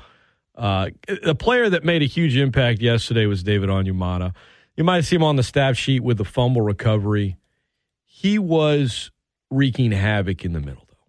Uh, 0.54 0.90
a 1.24 1.34
player 1.34 1.70
that 1.70 1.86
made 1.86 2.02
a 2.02 2.06
huge 2.06 2.36
impact 2.36 2.82
yesterday 2.82 3.26
was 3.26 3.42
David 3.42 3.70
Onyemata. 3.70 4.34
You 4.76 4.84
might 4.84 5.06
see 5.06 5.16
him 5.16 5.24
on 5.24 5.38
the 5.38 5.44
staff 5.44 5.78
sheet 5.78 6.04
with 6.04 6.18
the 6.18 6.26
fumble 6.26 6.62
recovery. 6.62 7.38
He 8.04 8.38
was 8.38 9.12
wreaking 9.50 9.94
havoc 9.94 10.44
in 10.44 10.52
the 10.52 10.60
middle, 10.60 10.84
though. 10.90 11.08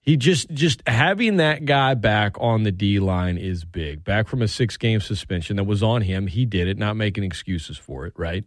He 0.00 0.16
just 0.16 0.48
just 0.50 0.86
having 0.86 1.38
that 1.38 1.64
guy 1.64 1.94
back 1.94 2.36
on 2.38 2.62
the 2.62 2.70
D 2.70 3.00
line 3.00 3.36
is 3.36 3.64
big. 3.64 4.04
Back 4.04 4.28
from 4.28 4.42
a 4.42 4.46
six 4.46 4.76
game 4.76 5.00
suspension 5.00 5.56
that 5.56 5.64
was 5.64 5.82
on 5.82 6.02
him, 6.02 6.28
he 6.28 6.46
did 6.46 6.68
it, 6.68 6.78
not 6.78 6.94
making 6.94 7.24
excuses 7.24 7.76
for 7.76 8.06
it, 8.06 8.12
right? 8.16 8.44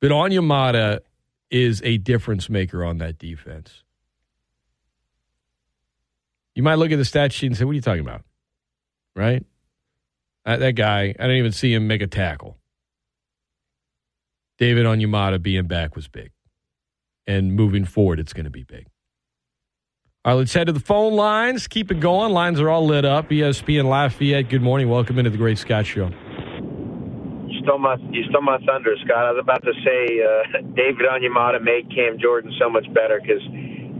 But 0.00 0.10
Onyemata 0.10 1.02
is 1.54 1.80
a 1.84 1.98
difference 1.98 2.50
maker 2.50 2.84
on 2.84 2.98
that 2.98 3.16
defense. 3.16 3.84
You 6.56 6.64
might 6.64 6.74
look 6.74 6.90
at 6.90 6.96
the 6.96 7.04
stat 7.04 7.32
sheet 7.32 7.46
and 7.46 7.56
say, 7.56 7.64
"What 7.64 7.70
are 7.70 7.74
you 7.74 7.80
talking 7.80 8.00
about?" 8.00 8.24
Right? 9.14 9.46
That 10.44 10.72
guy, 10.72 11.02
I 11.02 11.12
didn't 11.12 11.36
even 11.36 11.52
see 11.52 11.72
him 11.72 11.86
make 11.86 12.02
a 12.02 12.08
tackle. 12.08 12.58
David 14.58 14.84
Onyemata 14.84 15.40
being 15.40 15.66
back 15.68 15.94
was 15.94 16.08
big, 16.08 16.32
and 17.26 17.54
moving 17.54 17.84
forward, 17.84 18.18
it's 18.18 18.32
going 18.32 18.44
to 18.44 18.50
be 18.50 18.64
big. 18.64 18.88
All 20.24 20.32
right, 20.32 20.38
let's 20.38 20.54
head 20.54 20.66
to 20.66 20.72
the 20.72 20.80
phone 20.80 21.14
lines. 21.14 21.68
Keep 21.68 21.92
it 21.92 22.00
going. 22.00 22.32
Lines 22.32 22.60
are 22.60 22.68
all 22.68 22.84
lit 22.84 23.04
up. 23.04 23.28
ESPN 23.28 23.84
Lafayette. 23.84 24.48
Good 24.48 24.62
morning. 24.62 24.88
Welcome 24.88 25.18
into 25.18 25.30
the 25.30 25.38
Great 25.38 25.58
Scott 25.58 25.86
Show. 25.86 26.10
Stole 27.64 27.78
my 27.78 27.96
you 28.10 28.24
stole 28.28 28.42
my 28.42 28.58
thunder, 28.66 28.94
Scott. 29.04 29.24
I 29.24 29.32
was 29.32 29.40
about 29.42 29.62
to 29.64 29.72
say 29.84 30.20
uh, 30.20 30.60
David 30.76 31.08
Onyemata 31.08 31.62
made 31.62 31.88
Cam 31.94 32.18
Jordan 32.20 32.52
so 32.60 32.68
much 32.68 32.86
better 32.92 33.20
because 33.20 33.42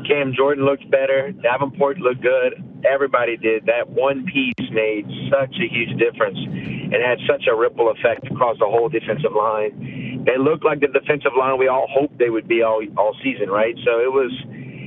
Cam 0.06 0.34
Jordan 0.36 0.64
looked 0.64 0.88
better. 0.90 1.32
Davenport 1.32 1.98
looked 1.98 2.20
good. 2.20 2.60
Everybody 2.84 3.36
did. 3.36 3.64
That 3.66 3.88
one 3.88 4.26
piece 4.26 4.68
made 4.70 5.08
such 5.32 5.56
a 5.56 5.66
huge 5.66 5.96
difference 5.98 6.36
and 6.36 7.00
had 7.00 7.18
such 7.26 7.48
a 7.50 7.56
ripple 7.56 7.90
effect 7.90 8.28
across 8.30 8.58
the 8.58 8.68
whole 8.68 8.88
defensive 8.88 9.32
line. 9.32 10.24
They 10.26 10.36
looked 10.36 10.64
like 10.64 10.80
the 10.80 10.88
defensive 10.88 11.32
line 11.36 11.58
we 11.58 11.68
all 11.68 11.88
hoped 11.88 12.18
they 12.18 12.30
would 12.30 12.46
be 12.46 12.62
all 12.62 12.84
all 12.96 13.16
season, 13.24 13.48
right? 13.48 13.74
So 13.84 14.00
it 14.00 14.12
was 14.12 14.32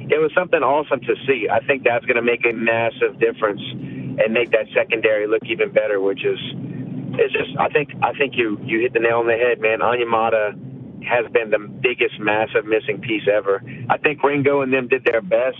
it 0.10 0.22
was 0.22 0.32
something 0.38 0.62
awesome 0.62 1.02
to 1.02 1.16
see. 1.26 1.50
I 1.50 1.66
think 1.66 1.84
that's 1.84 2.06
going 2.06 2.16
to 2.16 2.26
make 2.26 2.46
a 2.46 2.54
massive 2.54 3.20
difference 3.20 3.62
and 4.22 4.34
make 4.34 4.52
that 4.52 4.70
secondary 4.74 5.28
look 5.28 5.44
even 5.46 5.72
better, 5.72 6.00
which 6.00 6.24
is 6.24 6.40
it's 7.18 7.34
just 7.34 7.58
I 7.60 7.70
think 7.70 7.90
I 8.02 8.14
think 8.14 8.36
you 8.36 8.60
you 8.64 8.80
hit 8.80 8.94
the 8.94 9.00
nail 9.00 9.20
on 9.20 9.28
the 9.28 9.38
head, 9.38 9.60
man. 9.60 9.80
Onyemata 9.80 10.54
has 11.04 11.30
been 11.32 11.50
the 11.50 11.60
biggest 11.60 12.20
massive 12.20 12.66
missing 12.66 13.00
piece 13.02 13.28
ever. 13.32 13.62
I 13.90 13.98
think 13.98 14.24
Ringo 14.24 14.62
and 14.62 14.74
them 14.74 14.88
did 14.88 15.04
their 15.06 15.22
best 15.22 15.58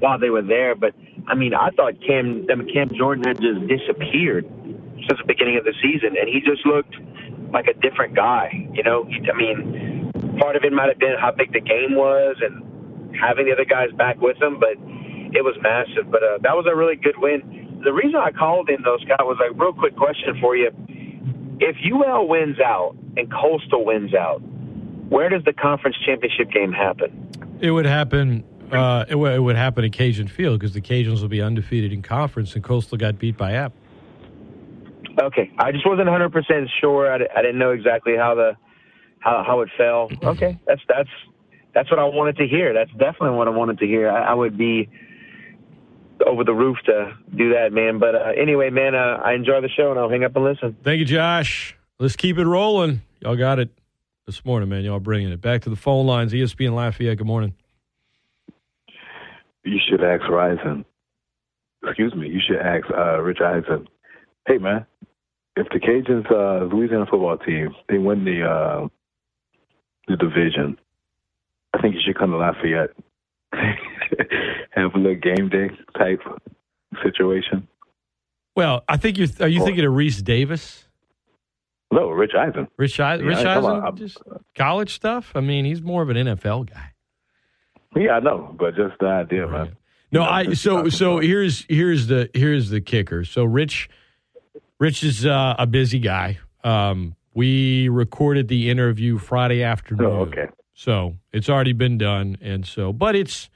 while 0.00 0.18
they 0.18 0.30
were 0.30 0.42
there, 0.42 0.74
but 0.74 0.94
I 1.26 1.34
mean 1.34 1.54
I 1.54 1.70
thought 1.70 1.94
Cam 2.06 2.46
them 2.46 2.66
Cam 2.72 2.90
Jordan 2.96 3.24
had 3.24 3.40
just 3.40 3.66
disappeared 3.68 4.44
since 5.08 5.18
the 5.18 5.26
beginning 5.26 5.58
of 5.58 5.64
the 5.64 5.74
season, 5.82 6.16
and 6.18 6.28
he 6.28 6.40
just 6.40 6.64
looked 6.66 6.94
like 7.52 7.66
a 7.66 7.74
different 7.74 8.14
guy. 8.14 8.50
You 8.72 8.82
know, 8.82 9.04
I 9.04 9.36
mean, 9.36 10.10
part 10.38 10.56
of 10.56 10.64
it 10.64 10.72
might 10.72 10.88
have 10.88 10.98
been 10.98 11.14
how 11.18 11.32
big 11.32 11.52
the 11.52 11.60
game 11.60 11.94
was 11.94 12.36
and 12.40 13.16
having 13.16 13.46
the 13.46 13.52
other 13.52 13.64
guys 13.64 13.90
back 13.96 14.20
with 14.20 14.38
them, 14.38 14.58
but 14.58 14.74
it 15.34 15.44
was 15.44 15.56
massive. 15.62 16.10
But 16.10 16.22
uh, 16.22 16.38
that 16.42 16.54
was 16.56 16.66
a 16.70 16.74
really 16.74 16.96
good 16.96 17.18
win. 17.18 17.61
The 17.84 17.92
reason 17.92 18.16
I 18.16 18.30
called 18.30 18.68
in 18.70 18.82
though, 18.82 18.98
Scott, 19.04 19.26
was 19.26 19.38
like 19.40 19.58
real 19.60 19.72
quick 19.72 19.96
question 19.96 20.38
for 20.40 20.56
you. 20.56 20.70
If 21.60 21.76
UL 21.84 22.26
wins 22.28 22.58
out 22.60 22.96
and 23.16 23.30
Coastal 23.32 23.84
wins 23.84 24.14
out, 24.14 24.38
where 25.08 25.28
does 25.28 25.44
the 25.44 25.52
conference 25.52 25.96
championship 26.04 26.50
game 26.50 26.72
happen? 26.72 27.28
It 27.60 27.70
would 27.70 27.86
happen. 27.86 28.44
Uh, 28.72 29.04
it, 29.08 29.16
would- 29.16 29.32
it 29.34 29.40
would 29.40 29.56
happen 29.56 29.84
at 29.84 29.92
Cajun 29.92 30.28
Field 30.28 30.58
because 30.58 30.72
the 30.74 30.80
Cajuns 30.80 31.20
will 31.20 31.28
be 31.28 31.42
undefeated 31.42 31.92
in 31.92 32.00
conference, 32.02 32.54
and 32.54 32.64
Coastal 32.64 32.96
got 32.96 33.18
beat 33.18 33.36
by 33.36 33.52
App. 33.52 33.72
Okay, 35.20 35.50
I 35.58 35.72
just 35.72 35.86
wasn't 35.86 36.06
100 36.08 36.32
percent 36.32 36.70
sure. 36.80 37.12
I, 37.12 37.18
didn't 37.42 37.58
know 37.58 37.72
exactly 37.72 38.16
how 38.16 38.34
the 38.34 38.56
how 39.18 39.44
how 39.46 39.60
it 39.60 39.68
fell. 39.76 40.08
Okay, 40.22 40.58
that's 40.66 40.80
that's 40.88 41.10
that's 41.74 41.90
what 41.90 41.98
I 42.00 42.04
wanted 42.04 42.36
to 42.38 42.46
hear. 42.48 42.72
That's 42.72 42.90
definitely 42.92 43.36
what 43.36 43.46
I 43.46 43.50
wanted 43.50 43.78
to 43.80 43.86
hear. 43.86 44.08
I, 44.10 44.30
I 44.30 44.34
would 44.34 44.56
be 44.56 44.88
over 46.26 46.44
the 46.44 46.52
roof 46.54 46.78
to 46.86 47.12
do 47.34 47.52
that, 47.54 47.72
man. 47.72 47.98
But 47.98 48.14
uh, 48.14 48.32
anyway, 48.40 48.70
man, 48.70 48.94
uh, 48.94 49.20
I 49.24 49.34
enjoy 49.34 49.60
the 49.60 49.68
show 49.68 49.90
and 49.90 49.98
I'll 49.98 50.08
hang 50.08 50.24
up 50.24 50.34
and 50.36 50.44
listen. 50.44 50.76
Thank 50.82 51.00
you, 51.00 51.04
Josh. 51.04 51.76
Let's 51.98 52.16
keep 52.16 52.38
it 52.38 52.46
rolling. 52.46 53.02
Y'all 53.20 53.36
got 53.36 53.58
it 53.58 53.70
this 54.26 54.44
morning, 54.44 54.68
man. 54.68 54.82
Y'all 54.82 55.00
bringing 55.00 55.30
it 55.30 55.40
back 55.40 55.62
to 55.62 55.70
the 55.70 55.76
phone 55.76 56.06
lines. 56.06 56.32
ESPN 56.32 56.74
Lafayette. 56.74 57.18
Good 57.18 57.26
morning. 57.26 57.54
you 59.64 59.78
should 59.88 60.02
ask 60.02 60.22
Ryzen. 60.22 60.84
Excuse 61.84 62.14
me, 62.14 62.28
you 62.28 62.40
should 62.44 62.58
ask 62.58 62.86
uh, 62.96 63.20
Rich 63.20 63.40
Eisen. 63.40 63.88
Hey 64.46 64.58
man, 64.58 64.86
if 65.56 65.68
the 65.68 65.80
Cajuns, 65.80 66.30
uh, 66.30 66.64
Louisiana 66.72 67.06
football 67.10 67.36
team, 67.38 67.74
they 67.88 67.98
win 67.98 68.24
the 68.24 68.44
uh, 68.44 68.88
the 70.08 70.16
division, 70.16 70.78
I 71.74 71.80
think 71.80 71.94
you 71.94 72.00
should 72.04 72.18
come 72.18 72.30
to 72.30 72.36
Lafayette, 72.36 72.90
have 74.82 74.94
a 74.94 74.98
little 74.98 75.14
game 75.16 75.48
day 75.48 75.70
type 75.96 76.20
situation. 77.02 77.68
Well, 78.54 78.84
I 78.88 78.96
think 78.96 79.18
you're. 79.18 79.28
Are 79.40 79.48
you 79.48 79.64
thinking 79.64 79.84
of 79.84 79.94
Reese 79.94 80.20
Davis? 80.20 80.86
No, 81.90 82.08
Rich 82.08 82.32
Eisen. 82.38 82.68
Rich, 82.78 83.00
I, 83.00 83.16
Yeah, 83.16 83.22
Rich 83.22 83.44
Eisen, 83.44 83.70
on. 83.70 83.96
just 83.96 84.18
college 84.56 84.94
stuff. 84.94 85.32
I 85.34 85.40
mean, 85.40 85.66
he's 85.66 85.82
more 85.82 86.02
of 86.02 86.08
an 86.08 86.16
NFL 86.16 86.70
guy. 86.70 86.92
Yeah, 87.94 88.12
I 88.12 88.20
know, 88.20 88.54
but 88.58 88.74
just 88.74 88.98
the 88.98 89.06
idea, 89.06 89.46
man. 89.46 89.76
No, 90.10 90.22
I 90.22 90.54
so 90.54 90.88
so 90.88 91.18
here's 91.18 91.64
here's 91.68 92.06
the 92.06 92.30
here's 92.34 92.70
the 92.70 92.80
kicker. 92.80 93.24
So 93.24 93.44
Rich 93.44 93.90
Rich 94.78 95.04
is 95.04 95.26
uh, 95.26 95.54
a 95.58 95.66
busy 95.66 95.98
guy. 95.98 96.38
Um, 96.64 97.14
we 97.34 97.88
recorded 97.88 98.48
the 98.48 98.70
interview 98.70 99.18
Friday 99.18 99.62
afternoon. 99.62 100.06
Oh, 100.06 100.20
okay. 100.22 100.48
So 100.74 101.16
it's 101.32 101.48
already 101.48 101.72
been 101.72 101.98
done, 101.98 102.36
and 102.40 102.66
so 102.66 102.92
but 102.92 103.14
it's 103.14 103.50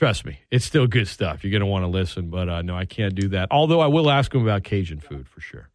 trust 0.00 0.24
me, 0.24 0.38
it's 0.50 0.64
still 0.64 0.86
good 0.86 1.06
stuff. 1.06 1.44
You're 1.44 1.52
gonna 1.52 1.70
want 1.70 1.82
to 1.82 1.88
listen, 1.88 2.30
but 2.30 2.48
uh, 2.48 2.62
no, 2.62 2.74
I 2.74 2.86
can't 2.86 3.14
do 3.14 3.28
that. 3.28 3.48
Although 3.50 3.80
I 3.80 3.86
will 3.86 4.10
ask 4.10 4.34
him 4.34 4.40
about 4.40 4.64
Cajun 4.64 4.98
food 4.98 5.28
for 5.28 5.42
sure. 5.42 5.68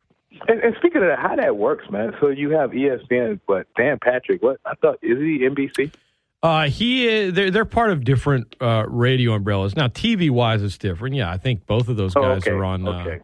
And, 0.48 0.60
and 0.62 0.76
speaking 0.78 1.04
of 1.04 1.08
that, 1.10 1.20
how 1.20 1.36
that 1.36 1.58
works, 1.58 1.86
man. 1.92 2.16
So 2.20 2.30
you 2.30 2.50
have 2.50 2.72
ESPN, 2.72 3.40
but 3.48 3.68
Dan 3.78 4.00
Patrick, 4.04 4.42
what 4.42 4.60
I 4.66 4.74
thought 4.82 4.98
is 5.04 5.20
he 5.20 5.48
NBC? 5.48 5.94
Uh, 6.42 6.68
he 6.70 7.08
is, 7.08 7.34
they're 7.36 7.52
they're 7.52 7.66
part 7.66 7.92
of 7.92 8.04
different 8.04 8.56
uh, 8.60 8.86
radio 8.88 9.34
umbrellas. 9.34 9.76
Now, 9.76 9.90
TV 9.90 10.32
wise, 10.32 10.64
it's 10.64 10.80
different. 10.80 11.14
Yeah, 11.16 11.30
I 11.32 11.38
think 11.38 11.68
both 11.68 11.88
of 11.88 11.96
those 11.96 12.16
Oh, 12.16 12.22
guys 12.24 12.40
okay, 12.40 12.50
are 12.50 12.66
on. 12.66 12.88
Uh. 12.88 13.20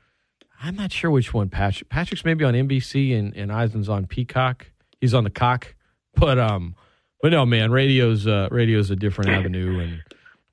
I'm 0.62 0.76
not 0.76 0.92
sure 0.92 1.10
which 1.10 1.34
one 1.34 1.50
Patrick. 1.50 1.90
Patrick's 1.90 2.24
maybe 2.24 2.46
on 2.46 2.54
NBC 2.54 3.18
and, 3.18 3.36
and 3.36 3.52
Eisen's 3.52 3.90
on 3.90 4.06
Peacock. 4.06 4.68
He's 5.00 5.16
on 5.16 5.24
the 5.24 5.32
cock, 5.32 5.74
but 6.16 6.38
um, 6.38 6.76
but 7.24 7.32
no, 7.32 7.44
man, 7.44 7.72
radio's 7.72 8.28
uh, 8.28 8.48
radio's 8.52 8.92
a 8.92 8.96
different 8.96 9.32
avenue, 9.40 9.80
and 9.80 10.02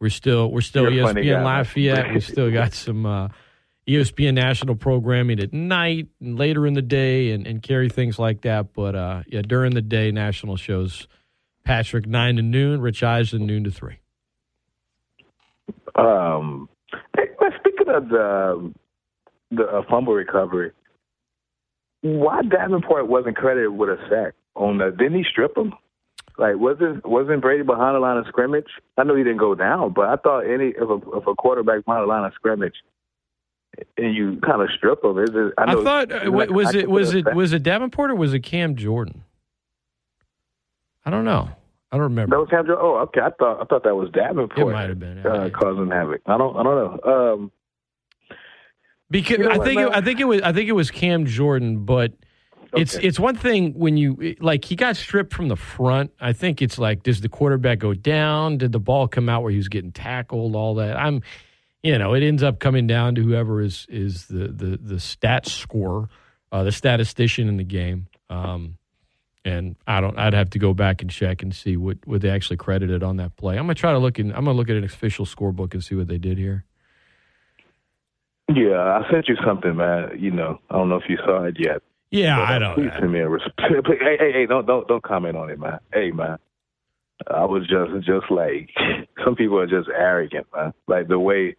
we're 0.00 0.10
still 0.10 0.50
we're 0.50 0.60
still 0.60 0.90
You're 0.90 1.06
ESPN. 1.06 1.44
Lafayette. 1.44 2.10
We 2.14 2.20
still 2.20 2.50
got 2.50 2.72
some 2.72 3.04
uh, 3.04 3.28
ESPN 3.86 4.34
national 4.34 4.76
programming 4.76 5.40
at 5.40 5.52
night 5.52 6.08
and 6.20 6.38
later 6.38 6.66
in 6.66 6.74
the 6.74 6.82
day 6.82 7.32
and, 7.32 7.46
and 7.46 7.62
carry 7.62 7.88
things 7.88 8.18
like 8.18 8.42
that. 8.42 8.72
But 8.74 8.94
uh, 8.94 9.22
yeah, 9.26 9.42
during 9.42 9.74
the 9.74 9.82
day, 9.82 10.10
national 10.12 10.56
shows 10.56 11.08
Patrick 11.64 12.06
nine 12.06 12.36
to 12.36 12.42
noon, 12.42 12.80
Rich 12.80 13.02
Eisen 13.02 13.46
noon 13.46 13.64
to 13.64 13.70
three. 13.70 13.98
Um, 15.94 16.68
speaking 17.60 17.88
of 17.88 18.08
the 18.08 18.72
the 19.50 19.64
uh, 19.64 19.82
fumble 19.88 20.14
recovery, 20.14 20.72
why 22.02 22.42
Davenport 22.42 23.08
wasn't 23.08 23.36
credited 23.36 23.70
with 23.70 23.88
a 23.88 23.98
sack 24.08 24.34
on 24.54 24.78
the? 24.78 24.90
Didn't 24.90 25.14
he 25.14 25.24
strip 25.28 25.56
him? 25.56 25.72
Like 26.38 26.56
wasn't 26.56 27.04
wasn't 27.04 27.42
Brady 27.42 27.64
behind 27.64 27.96
the 27.96 27.98
line 27.98 28.16
of 28.16 28.26
scrimmage? 28.28 28.68
I 28.96 29.02
know 29.02 29.16
he 29.16 29.24
didn't 29.24 29.38
go 29.38 29.54
down, 29.56 29.92
but 29.92 30.08
I 30.08 30.16
thought 30.16 30.40
any 30.40 30.68
if 30.68 30.88
a 30.88 31.00
if 31.16 31.26
a 31.26 31.34
quarterback 31.34 31.84
behind 31.84 32.04
the 32.04 32.06
line 32.06 32.24
of 32.24 32.32
scrimmage 32.34 32.76
and 33.96 34.14
you 34.14 34.38
kind 34.46 34.62
of 34.62 34.68
strip 34.76 35.02
him, 35.02 35.18
is 35.18 35.30
it? 35.32 35.52
I, 35.58 35.64
I, 35.64 35.74
thought 35.82 36.10
like- 36.10 36.50
was 36.50 36.74
I 36.74 36.78
it 36.78 36.90
was 36.90 37.12
it 37.14 37.34
was 37.34 37.52
it 37.52 37.64
Davenport 37.64 38.12
or 38.12 38.14
was 38.14 38.32
it 38.34 38.40
Cam 38.40 38.76
Jordan? 38.76 39.24
I 41.04 41.10
don't 41.10 41.24
know. 41.24 41.48
I 41.90 41.96
don't 41.96 42.04
remember. 42.04 42.36
That 42.36 42.40
was 42.40 42.48
Cam 42.50 42.66
Jordan? 42.66 42.84
Oh, 42.86 42.98
okay. 42.98 43.20
I 43.20 43.30
thought 43.30 43.60
I 43.60 43.64
thought 43.64 43.82
that 43.82 43.96
was 43.96 44.10
Davenport. 44.10 44.58
It 44.58 44.72
might 44.72 44.88
have 44.90 44.98
been. 45.00 45.26
uh, 45.26 45.50
causing 45.52 45.90
havoc. 45.90 46.20
I 46.26 46.38
don't 46.38 46.56
I 46.56 46.62
don't 46.62 47.04
know. 47.04 47.32
Um, 47.34 47.52
Because 49.10 49.38
You 49.38 49.44
know 49.44 49.50
I 49.50 49.58
think 49.64 49.80
it. 49.80 49.88
I 49.92 50.00
think 50.02 50.20
it 50.20 50.24
was 50.24 50.40
I 50.42 50.52
think 50.52 50.68
it 50.68 50.72
was 50.72 50.90
Cam 50.92 51.26
Jordan, 51.26 51.84
but 51.84 52.12
Okay. 52.74 52.98
it's 53.02 53.18
one 53.18 53.34
thing 53.36 53.72
when 53.74 53.96
you 53.96 54.36
like 54.40 54.64
he 54.64 54.76
got 54.76 54.96
stripped 54.96 55.32
from 55.32 55.48
the 55.48 55.56
front. 55.56 56.10
I 56.20 56.32
think 56.32 56.60
it's 56.60 56.78
like 56.78 57.02
does 57.02 57.20
the 57.20 57.28
quarterback 57.28 57.78
go 57.78 57.94
down? 57.94 58.58
Did 58.58 58.72
the 58.72 58.80
ball 58.80 59.08
come 59.08 59.28
out 59.28 59.42
where 59.42 59.50
he 59.50 59.56
was 59.56 59.68
getting 59.68 59.92
tackled? 59.92 60.54
All 60.54 60.74
that. 60.76 60.96
I'm, 60.96 61.22
you 61.82 61.96
know, 61.98 62.14
it 62.14 62.22
ends 62.22 62.42
up 62.42 62.58
coming 62.58 62.86
down 62.86 63.14
to 63.14 63.22
whoever 63.22 63.62
is 63.62 63.86
is 63.88 64.26
the 64.26 64.48
the 64.48 64.76
the 64.76 64.96
stats 64.96 65.48
scorer, 65.48 66.08
uh, 66.52 66.64
the 66.64 66.72
statistician 66.72 67.48
in 67.48 67.56
the 67.56 67.64
game. 67.64 68.08
Um, 68.28 68.76
and 69.44 69.76
I 69.86 70.00
don't. 70.00 70.18
I'd 70.18 70.34
have 70.34 70.50
to 70.50 70.58
go 70.58 70.74
back 70.74 71.00
and 71.00 71.10
check 71.10 71.42
and 71.42 71.54
see 71.54 71.76
what 71.76 71.98
what 72.04 72.20
they 72.20 72.30
actually 72.30 72.58
credited 72.58 73.02
on 73.02 73.16
that 73.16 73.36
play. 73.36 73.56
I'm 73.56 73.64
gonna 73.64 73.74
try 73.74 73.92
to 73.92 73.98
look 73.98 74.18
in. 74.18 74.30
I'm 74.32 74.44
gonna 74.44 74.52
look 74.52 74.68
at 74.68 74.76
an 74.76 74.84
official 74.84 75.24
scorebook 75.24 75.72
and 75.72 75.82
see 75.82 75.94
what 75.94 76.08
they 76.08 76.18
did 76.18 76.36
here. 76.36 76.64
yeah, 78.54 78.80
I 78.80 79.10
sent 79.10 79.28
you 79.28 79.36
something, 79.46 79.76
man. 79.76 80.10
You 80.18 80.30
know, 80.32 80.60
I 80.68 80.74
don't 80.74 80.88
know 80.88 80.96
if 80.96 81.08
you 81.08 81.16
saw 81.24 81.44
it 81.44 81.56
yet. 81.58 81.82
Yeah, 82.10 82.40
uh, 82.40 82.44
I 82.44 82.58
don't. 82.58 82.74
Please 82.74 82.90
send 82.98 83.12
me 83.12 83.20
a 83.20 83.26
resp- 83.26 83.50
Hey, 83.58 84.16
hey, 84.18 84.32
hey! 84.32 84.46
Don't 84.46 84.66
don't 84.66 84.86
don't 84.88 85.02
comment 85.02 85.36
on 85.36 85.50
it, 85.50 85.58
man. 85.58 85.78
Hey, 85.92 86.10
man. 86.10 86.38
I 87.26 87.44
was 87.44 87.62
just 87.68 88.06
just 88.06 88.30
like 88.30 88.70
some 89.24 89.34
people 89.36 89.58
are 89.58 89.66
just 89.66 89.88
arrogant, 89.94 90.46
man. 90.54 90.72
Like 90.86 91.08
the 91.08 91.18
way 91.18 91.56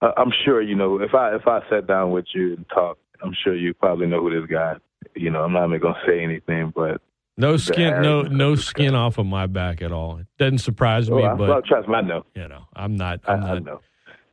I- 0.00 0.12
I'm 0.16 0.32
sure 0.44 0.60
you 0.62 0.74
know 0.76 1.00
if 1.00 1.14
I 1.14 1.34
if 1.34 1.46
I 1.46 1.60
sat 1.70 1.86
down 1.86 2.10
with 2.10 2.26
you 2.34 2.54
and 2.54 2.66
talk, 2.68 2.98
I'm 3.22 3.34
sure 3.42 3.54
you 3.56 3.74
probably 3.74 4.06
know 4.06 4.20
who 4.20 4.40
this 4.40 4.48
guy. 4.50 4.74
You 5.14 5.30
know, 5.30 5.42
I'm 5.42 5.52
not 5.52 5.68
even 5.68 5.80
gonna 5.80 5.98
say 6.06 6.22
anything, 6.22 6.72
but 6.74 7.00
No 7.36 7.56
skin, 7.56 8.00
no 8.02 8.22
no 8.22 8.54
skin 8.54 8.94
off 8.94 9.18
of 9.18 9.26
my 9.26 9.46
back 9.46 9.82
at 9.82 9.90
all. 9.92 10.18
It 10.18 10.26
doesn't 10.38 10.58
surprise 10.58 11.10
Oh, 11.10 11.16
me, 11.16 11.24
I- 11.24 11.34
but 11.34 11.48
well, 11.48 11.62
trust 11.62 11.88
me, 11.88 11.94
I 11.96 12.00
know. 12.02 12.24
you 12.34 12.46
know, 12.48 12.64
I'm 12.76 12.96
not. 12.96 13.20
I, 13.26 13.32
I'm 13.32 13.44
I 13.44 13.54
not, 13.54 13.64
know. 13.64 13.80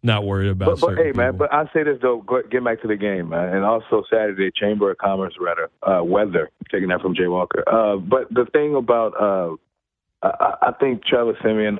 Not 0.03 0.25
worried 0.25 0.49
about. 0.49 0.79
But, 0.79 0.81
but 0.81 0.97
hey, 0.97 1.11
man, 1.11 1.33
people. 1.33 1.47
but 1.47 1.53
I 1.53 1.65
say 1.73 1.83
this 1.83 1.97
though, 2.01 2.25
get 2.49 2.63
back 2.63 2.81
to 2.81 2.87
the 2.87 2.95
game, 2.95 3.29
man, 3.29 3.55
and 3.55 3.63
also 3.63 4.03
Saturday 4.09 4.49
Chamber 4.55 4.91
of 4.91 4.97
Commerce 4.97 5.35
weather, 5.39 5.69
uh, 5.83 6.03
weather, 6.03 6.49
taking 6.71 6.89
that 6.89 7.01
from 7.01 7.13
Jay 7.13 7.27
Walker. 7.27 7.63
Uh, 7.67 7.97
but 7.97 8.27
the 8.31 8.45
thing 8.51 8.75
about, 8.75 9.13
uh, 9.21 9.55
I, 10.23 10.69
I 10.69 10.71
think 10.79 11.03
Trevor 11.05 11.37
Siemian, 11.43 11.79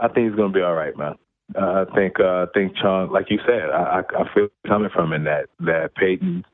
I 0.00 0.08
think 0.08 0.28
he's 0.28 0.36
going 0.36 0.52
to 0.52 0.58
be 0.58 0.62
all 0.62 0.74
right, 0.74 0.96
man. 0.96 1.14
Uh, 1.54 1.84
I 1.88 1.94
think, 1.94 2.18
uh, 2.18 2.42
I 2.42 2.46
think 2.54 2.76
Chong, 2.76 3.10
like 3.12 3.30
you 3.30 3.38
said, 3.46 3.70
I, 3.70 4.00
I, 4.00 4.22
I 4.22 4.34
feel 4.34 4.48
coming 4.66 4.90
from 4.92 5.12
in 5.12 5.24
that 5.24 5.46
that 5.60 5.94
Payton 5.94 6.44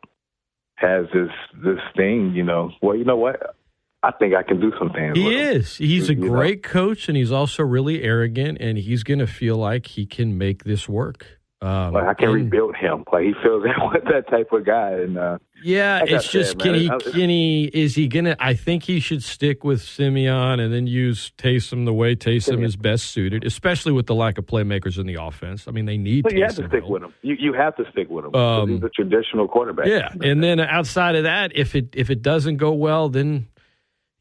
has 0.76 1.07
this 1.14 1.30
this 1.64 1.80
thing, 1.97 2.32
you 2.35 2.45
know. 2.45 2.70
Well, 2.82 2.97
you 2.97 3.05
know 3.05 3.16
what? 3.16 3.57
I 4.05 4.11
think 4.18 4.34
I 4.34 4.42
can 4.42 4.61
do 4.61 4.72
some 4.78 4.90
things. 4.90 5.16
he 5.16 5.24
with 5.24 5.32
him. 5.34 5.57
is. 5.61 5.76
He's 5.76 6.09
a 6.11 6.14
You 6.14 6.20
know? 6.26 6.28
great 6.32 6.62
coach, 6.62 7.09
and 7.09 7.16
he's 7.16 7.32
also 7.32 7.62
really 7.62 8.02
arrogant, 8.02 8.59
and 8.61 8.76
he's 8.78 9.02
going 9.02 9.20
to 9.20 9.26
feel 9.26 9.57
like 9.57 9.86
he 9.86 10.07
can 10.07 10.36
make 10.38 10.64
this 10.64 10.88
work. 10.88 11.26
Um, 11.62 11.94
Like 11.94 12.07
I 12.09 12.12
can 12.14 12.26
and- 12.28 12.34
rebuild 12.34 12.76
him. 12.76 13.05
Like 13.11 13.24
he 13.24 13.32
feels 13.42 13.62
that 13.94 14.02
that 14.11 14.28
type 14.28 14.52
of 14.52 14.66
guy, 14.66 14.90
and 14.90 15.16
uh, 15.16 15.38
Yeah, 15.62 16.00
like 16.02 16.11
it's 16.11 16.30
just 16.30 16.50
said, 16.50 16.59
can 16.61 16.72
man, 16.72 16.80
he 16.82 16.88
can 17.12 17.30
he 17.30 17.70
is 17.72 17.94
he 17.94 18.07
gonna? 18.07 18.36
I 18.38 18.52
think 18.52 18.82
he 18.82 19.00
should 19.00 19.22
stick 19.22 19.64
with 19.64 19.80
Siemian 19.80 20.61
and 20.61 20.74
then 20.74 20.86
use 20.86 21.32
Taysom 21.38 21.86
the 21.86 21.94
way 21.94 22.14
Taysom 22.16 22.42
Siemian. 22.57 22.64
is 22.66 22.76
best 22.76 23.07
suited, 23.12 23.44
especially 23.46 23.92
with 23.92 24.07
the 24.07 24.14
lack 24.14 24.36
of 24.36 24.44
playmakers 24.44 24.98
in 24.98 25.07
the 25.07 25.14
offense. 25.14 25.66
I 25.66 25.70
mean, 25.70 25.86
they 25.86 25.96
need. 25.96 26.24
But 26.24 26.34
you 26.34 26.42
have 26.42 26.57
to 26.57 26.68
stick 26.68 26.82
Hill. 26.82 26.90
with 26.90 27.02
him. 27.05 27.14
You 27.22 27.36
you 27.38 27.52
have 27.55 27.74
to 27.76 27.84
stick 27.92 28.11
with 28.11 28.26
him. 28.26 28.34
Um, 28.34 28.68
he's 28.68 28.82
a 28.82 28.90
traditional 28.90 29.48
quarterback. 29.48 29.86
Yeah, 29.86 30.11
and 30.22 30.44
then 30.44 30.61
outside 30.61 31.14
of 31.14 31.22
that, 31.22 31.57
if 31.57 31.74
it 31.74 31.88
if 31.94 32.11
it 32.11 32.20
doesn't 32.20 32.59
go 32.59 32.72
well, 32.74 33.09
then 33.09 33.46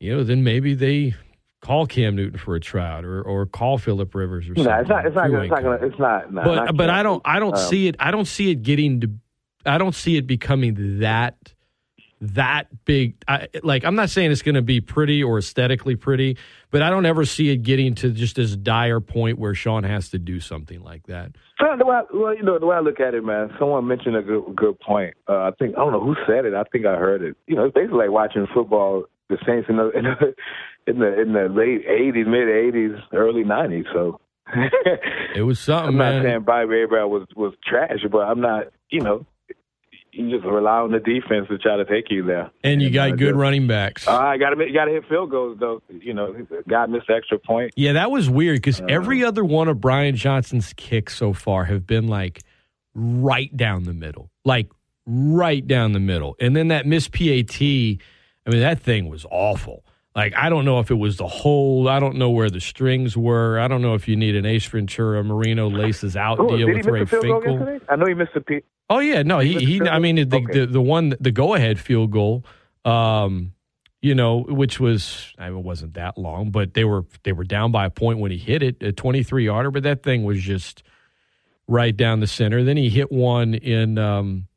you 0.03 0.17
know, 0.17 0.23
then 0.23 0.43
maybe 0.43 0.73
they 0.73 1.15
call 1.61 1.87
Cam 1.87 2.17
Newton 2.17 2.37
for 2.37 2.55
a 2.55 2.59
tryout 2.59 3.05
or 3.05 3.21
or 3.21 3.45
call 3.45 3.77
Philip 3.77 4.13
Rivers 4.13 4.49
or 4.49 4.55
something. 4.55 4.65
No, 4.65 4.79
it's 4.79 4.89
not. 4.89 5.05
It's 5.05 5.15
not. 5.15 5.31
It's 5.31 5.49
not. 5.49 5.63
Gonna, 5.63 5.85
it's 5.85 5.97
not. 5.99 6.33
Nah, 6.33 6.43
but 6.43 6.55
not 6.55 6.77
but 6.77 6.89
I 6.89 7.03
don't 7.03 7.21
I 7.23 7.39
don't 7.39 7.55
Um, 7.55 7.69
see 7.69 7.87
it 7.87 7.95
I 7.99 8.11
don't 8.11 8.25
see 8.27 8.51
it 8.51 8.63
getting 8.63 8.99
to 8.99 9.11
I 9.65 9.77
don't 9.77 9.95
see 9.95 10.17
it 10.17 10.27
becoming 10.27 10.99
that 10.99 11.37
that 12.19 12.67
big 12.83 13.15
I, 13.29 13.47
like 13.63 13.85
I'm 13.85 13.95
not 13.95 14.09
saying 14.09 14.31
it's 14.31 14.41
going 14.41 14.55
to 14.55 14.61
be 14.61 14.81
pretty 14.81 15.23
or 15.23 15.37
aesthetically 15.37 15.95
pretty 15.95 16.37
but 16.69 16.81
I 16.81 16.89
don't 16.89 17.05
ever 17.05 17.23
see 17.23 17.49
it 17.49 17.57
getting 17.63 17.95
to 17.95 18.11
just 18.11 18.35
this 18.35 18.55
dire 18.57 18.99
point 18.99 19.39
where 19.39 19.53
Sean 19.53 19.83
has 19.83 20.09
to 20.09 20.19
do 20.19 20.39
something 20.39 20.81
like 20.81 21.03
that. 21.07 21.31
So 21.59 21.67
the 21.77 21.85
way, 21.85 21.95
I, 21.95 22.01
well, 22.13 22.35
you 22.35 22.43
know, 22.43 22.59
the 22.59 22.65
way 22.65 22.75
I 22.75 22.79
look 22.79 22.99
at 22.99 23.13
it, 23.13 23.23
man. 23.23 23.51
Someone 23.59 23.87
mentioned 23.87 24.17
a 24.17 24.21
good 24.21 24.55
good 24.55 24.79
point. 24.79 25.13
Uh, 25.29 25.33
I 25.33 25.51
think 25.57 25.75
I 25.75 25.79
don't 25.79 25.93
know 25.93 26.03
who 26.03 26.15
said 26.27 26.45
it. 26.45 26.53
I 26.53 26.63
think 26.71 26.85
I 26.85 26.95
heard 26.95 27.21
it. 27.21 27.37
You 27.47 27.55
know, 27.55 27.65
it's 27.65 27.73
basically 27.75 27.99
like 27.99 28.09
watching 28.09 28.47
football. 28.53 29.05
The 29.29 29.37
Saints 29.45 29.67
in 29.69 29.77
the 29.77 29.89
in 29.91 30.03
the 30.03 30.33
in 30.87 30.99
the, 30.99 31.21
in 31.21 31.33
the 31.33 31.47
late 31.49 31.87
'80s, 31.87 32.27
mid 32.27 32.47
'80s, 32.47 33.01
early 33.13 33.43
'90s. 33.43 33.85
So 33.93 34.19
It 35.35 35.41
was 35.43 35.59
something 35.59 35.89
I'm 35.89 35.97
not 35.97 36.13
man. 36.15 36.23
saying 36.23 36.41
Bobby 36.43 36.75
Abraham 36.83 37.09
was 37.09 37.27
was 37.35 37.53
trash, 37.65 37.99
but 38.11 38.19
I'm 38.19 38.41
not. 38.41 38.65
You 38.89 39.01
know, 39.01 39.25
you 40.11 40.29
just 40.29 40.45
rely 40.45 40.79
on 40.79 40.91
the 40.91 40.99
defense 40.99 41.47
to 41.49 41.57
try 41.57 41.77
to 41.77 41.85
take 41.85 42.11
you 42.11 42.23
there. 42.25 42.51
and 42.63 42.81
you 42.81 42.91
got 42.91 43.11
good 43.17 43.29
just- 43.29 43.35
running 43.35 43.65
backs. 43.65 44.07
Uh, 44.07 44.11
I 44.11 44.37
got 44.37 44.49
to 44.51 44.71
got 44.71 44.85
to 44.85 44.91
hit 44.91 45.05
field 45.09 45.31
goals 45.31 45.57
though. 45.59 45.81
You 45.89 46.13
know, 46.13 46.35
God 46.67 46.89
missed 46.89 47.09
extra 47.09 47.39
point. 47.39 47.71
Yeah, 47.75 47.93
that 47.93 48.11
was 48.11 48.29
weird 48.29 48.57
because 48.57 48.81
Uh. 48.81 48.85
every 48.89 49.23
other 49.23 49.43
one 49.45 49.67
of 49.69 49.79
Brian 49.81 50.15
Johnson's 50.15 50.73
kicks 50.73 51.15
so 51.15 51.33
far 51.33 51.63
have 51.65 51.87
been 51.87 52.07
like 52.07 52.41
right 52.93 53.55
down 53.55 53.85
the 53.85 53.93
middle, 53.93 54.29
like 54.45 54.69
right 55.07 55.65
down 55.65 55.93
the 55.93 55.99
middle. 55.99 56.35
And 56.39 56.55
then 56.55 56.67
that 56.67 56.85
missed 56.85 57.11
PAT, 57.11 57.59
I 58.45 58.49
mean, 58.49 58.59
that 58.61 58.81
thing 58.81 59.09
was 59.09 59.25
awful. 59.29 59.83
Like, 60.15 60.35
I 60.35 60.49
don't 60.49 60.65
know 60.65 60.79
if 60.79 60.91
it 60.91 60.95
was 60.95 61.17
the 61.17 61.27
hole. 61.27 61.87
I 61.89 61.99
don't 61.99 62.17
know 62.17 62.29
where 62.29 62.49
the 62.49 62.59
strings 62.59 63.17
were. 63.17 63.57
I 63.59 63.67
don't 63.67 63.81
know 63.81 63.95
if 63.95 64.07
you 64.07 64.15
need 64.15 64.35
an 64.35 64.45
Ace 64.45 64.65
Ventura 64.65 65.23
Marino 65.23 65.69
laces 65.69 66.15
out 66.15 66.39
Oh, 66.39 66.55
deal 66.55 66.67
with 66.67 66.85
Ray 66.85 66.99
the 66.99 67.05
field 67.07 67.43
goal 67.43 67.57
Finkle. 67.57 67.81
I 67.89 67.95
know 67.95 68.05
he 68.05 68.13
missed 68.13 68.33
the 68.35 68.41
P. 68.41 68.61
Oh 68.89 68.99
yeah, 68.99 69.23
no, 69.23 69.39
he 69.39 69.55
missed 69.55 69.65
he. 69.65 69.81
I 69.81 69.97
mean, 69.99 70.17
the, 70.17 70.25
goal? 70.25 70.47
the 70.51 70.65
the 70.67 70.81
one 70.81 71.15
the 71.19 71.31
go 71.31 71.55
ahead 71.55 71.79
field 71.79 72.11
goal, 72.11 72.45
um, 72.85 73.53
you 74.01 74.13
know, 74.13 74.41
which 74.41 74.79
was 74.79 75.33
I 75.39 75.49
mean, 75.49 75.59
it 75.59 75.63
wasn't 75.63 75.95
that 75.95 76.17
long, 76.17 76.51
but 76.51 76.75
they 76.75 76.83
were 76.83 77.05
they 77.23 77.31
were 77.31 77.45
down 77.45 77.71
by 77.71 77.85
a 77.85 77.89
point 77.89 78.19
when 78.19 78.29
he 78.29 78.37
hit 78.37 78.61
it, 78.61 78.83
a 78.83 78.91
twenty 78.91 79.23
three 79.23 79.45
yarder, 79.45 79.71
but 79.71 79.81
that 79.83 80.03
thing 80.03 80.23
was 80.25 80.39
just 80.39 80.83
right 81.67 81.95
down 81.95 82.19
the 82.19 82.27
center. 82.27 82.63
Then 82.63 82.77
he 82.77 82.89
hit 82.89 83.11
one 83.11 83.55
in 83.55 83.97
um, 83.97 84.47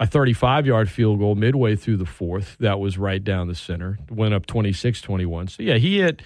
a 0.00 0.06
thirty 0.06 0.32
five 0.32 0.66
yard 0.66 0.90
field 0.90 1.18
goal 1.18 1.34
midway 1.34 1.76
through 1.76 1.96
the 1.98 2.06
fourth. 2.06 2.56
That 2.60 2.80
was 2.80 2.98
right 2.98 3.22
down 3.22 3.48
the 3.48 3.54
center. 3.54 3.98
Went 4.10 4.34
up 4.34 4.46
26-21. 4.46 5.50
So 5.50 5.62
yeah, 5.62 5.76
he 5.76 6.00
hit 6.00 6.22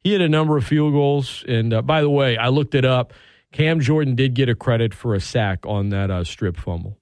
he 0.00 0.12
hit 0.12 0.20
a 0.20 0.28
number 0.28 0.56
of 0.56 0.64
field 0.64 0.92
goals. 0.92 1.44
And 1.48 1.72
uh, 1.72 1.82
by 1.82 2.00
the 2.02 2.10
way, 2.10 2.36
I 2.36 2.48
looked 2.48 2.74
it 2.74 2.84
up. 2.84 3.12
Cam 3.52 3.80
Jordan 3.80 4.14
did 4.16 4.34
get 4.34 4.48
a 4.48 4.54
credit 4.54 4.92
for 4.92 5.14
a 5.14 5.20
sack 5.20 5.60
on 5.64 5.88
that 5.90 6.10
uh, 6.10 6.24
strip 6.24 6.56
fumble. 6.56 6.98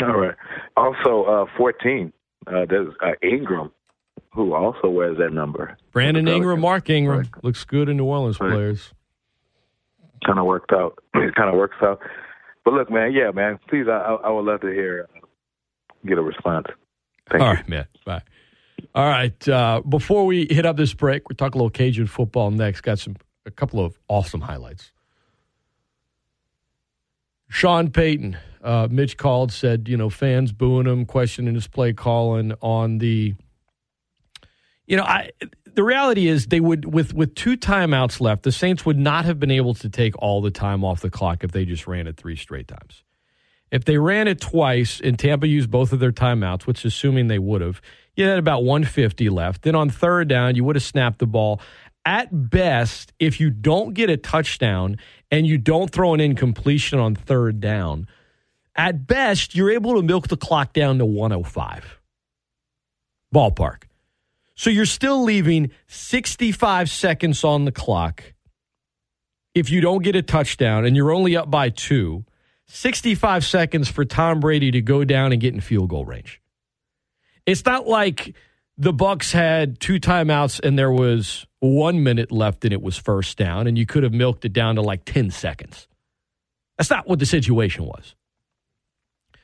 All 0.00 0.12
right. 0.16 0.34
Also, 0.76 1.24
uh, 1.24 1.46
14. 1.56 2.12
Uh, 2.46 2.64
there's 2.68 2.94
uh, 3.02 3.12
Ingram, 3.22 3.72
who 4.32 4.54
also 4.54 4.88
wears 4.88 5.18
that 5.18 5.32
number. 5.32 5.76
Brandon 5.90 6.28
Ingram, 6.28 6.60
Mark 6.60 6.88
Ingram 6.88 7.28
looks 7.42 7.64
good 7.64 7.88
in 7.88 7.96
New 7.96 8.04
Orleans 8.04 8.38
Right. 8.38 8.52
players. 8.52 8.92
Kind 10.24 10.38
of 10.38 10.46
worked 10.46 10.72
out. 10.72 10.98
it 11.14 11.34
kind 11.34 11.48
of 11.50 11.56
works 11.56 11.76
out. 11.82 12.00
But 12.68 12.74
look, 12.74 12.90
man, 12.90 13.12
yeah, 13.14 13.30
man. 13.30 13.58
Please, 13.66 13.86
I, 13.88 14.18
I 14.22 14.28
would 14.28 14.44
love 14.44 14.60
to 14.60 14.66
hear, 14.66 15.08
uh, 15.16 15.20
get 16.06 16.18
a 16.18 16.22
response. 16.22 16.66
Thank 17.30 17.42
All 17.42 17.48
you. 17.48 17.54
right, 17.54 17.66
man. 17.66 17.86
Bye. 18.04 18.20
All 18.94 19.08
right. 19.08 19.48
Uh, 19.48 19.80
before 19.88 20.26
we 20.26 20.46
hit 20.50 20.66
up 20.66 20.76
this 20.76 20.92
break, 20.92 21.30
we 21.30 21.34
talk 21.34 21.54
a 21.54 21.56
little 21.56 21.70
Cajun 21.70 22.06
football 22.06 22.50
next. 22.50 22.82
Got 22.82 22.98
some 22.98 23.16
a 23.46 23.50
couple 23.50 23.82
of 23.82 23.98
awesome 24.06 24.42
highlights. 24.42 24.92
Sean 27.48 27.90
Payton, 27.90 28.36
uh, 28.62 28.88
Mitch 28.90 29.16
called, 29.16 29.50
said, 29.50 29.88
you 29.88 29.96
know, 29.96 30.10
fans 30.10 30.52
booing 30.52 30.86
him, 30.86 31.06
questioning 31.06 31.54
his 31.54 31.68
play 31.68 31.94
calling 31.94 32.52
on 32.60 32.98
the. 32.98 33.34
You 34.86 34.98
know, 34.98 35.04
I 35.04 35.30
the 35.78 35.84
reality 35.84 36.26
is 36.26 36.48
they 36.48 36.58
would 36.58 36.92
with 36.92 37.14
with 37.14 37.36
two 37.36 37.56
timeouts 37.56 38.20
left, 38.20 38.42
the 38.42 38.50
Saints 38.50 38.84
would 38.84 38.98
not 38.98 39.24
have 39.26 39.38
been 39.38 39.52
able 39.52 39.74
to 39.74 39.88
take 39.88 40.18
all 40.18 40.42
the 40.42 40.50
time 40.50 40.82
off 40.82 41.02
the 41.02 41.08
clock 41.08 41.44
if 41.44 41.52
they 41.52 41.64
just 41.64 41.86
ran 41.86 42.08
it 42.08 42.16
three 42.16 42.34
straight 42.34 42.66
times. 42.66 43.04
If 43.70 43.84
they 43.84 43.96
ran 43.96 44.26
it 44.26 44.40
twice 44.40 45.00
and 45.00 45.16
Tampa 45.16 45.46
used 45.46 45.70
both 45.70 45.92
of 45.92 46.00
their 46.00 46.10
timeouts, 46.10 46.66
which 46.66 46.84
assuming 46.84 47.28
they 47.28 47.38
would 47.38 47.60
have, 47.60 47.80
you 48.16 48.24
had 48.24 48.40
about 48.40 48.64
150 48.64 49.28
left. 49.28 49.62
Then 49.62 49.76
on 49.76 49.88
third 49.88 50.26
down, 50.26 50.56
you 50.56 50.64
would 50.64 50.74
have 50.74 50.82
snapped 50.82 51.20
the 51.20 51.28
ball. 51.28 51.60
At 52.04 52.50
best, 52.50 53.12
if 53.20 53.38
you 53.38 53.48
don't 53.48 53.94
get 53.94 54.10
a 54.10 54.16
touchdown 54.16 54.96
and 55.30 55.46
you 55.46 55.58
don't 55.58 55.92
throw 55.92 56.12
an 56.12 56.18
incompletion 56.18 56.98
on 56.98 57.14
third 57.14 57.60
down, 57.60 58.08
at 58.74 59.06
best, 59.06 59.54
you're 59.54 59.70
able 59.70 59.94
to 59.94 60.02
milk 60.02 60.26
the 60.26 60.36
clock 60.36 60.72
down 60.72 60.98
to 60.98 61.06
105. 61.06 62.00
Ballpark. 63.32 63.84
So 64.58 64.70
you're 64.70 64.86
still 64.86 65.22
leaving 65.22 65.70
65 65.86 66.90
seconds 66.90 67.44
on 67.44 67.64
the 67.64 67.70
clock 67.70 68.34
if 69.54 69.70
you 69.70 69.80
don't 69.80 70.02
get 70.02 70.16
a 70.16 70.22
touchdown 70.22 70.84
and 70.84 70.96
you're 70.96 71.12
only 71.12 71.36
up 71.36 71.48
by 71.48 71.70
two. 71.70 72.24
65 72.66 73.46
seconds 73.46 73.88
for 73.88 74.04
Tom 74.04 74.40
Brady 74.40 74.72
to 74.72 74.82
go 74.82 75.04
down 75.04 75.30
and 75.30 75.40
get 75.40 75.54
in 75.54 75.60
field 75.60 75.90
goal 75.90 76.04
range. 76.04 76.42
It's 77.46 77.64
not 77.64 77.86
like 77.86 78.34
the 78.76 78.92
Bucs 78.92 79.30
had 79.30 79.78
two 79.78 80.00
timeouts 80.00 80.58
and 80.58 80.76
there 80.76 80.90
was 80.90 81.46
one 81.60 82.02
minute 82.02 82.32
left 82.32 82.64
and 82.64 82.74
it 82.74 82.82
was 82.82 82.96
first 82.96 83.38
down 83.38 83.68
and 83.68 83.78
you 83.78 83.86
could 83.86 84.02
have 84.02 84.12
milked 84.12 84.44
it 84.44 84.52
down 84.52 84.74
to 84.74 84.82
like 84.82 85.04
10 85.04 85.30
seconds. 85.30 85.86
That's 86.76 86.90
not 86.90 87.06
what 87.06 87.20
the 87.20 87.26
situation 87.26 87.84
was. 87.84 88.16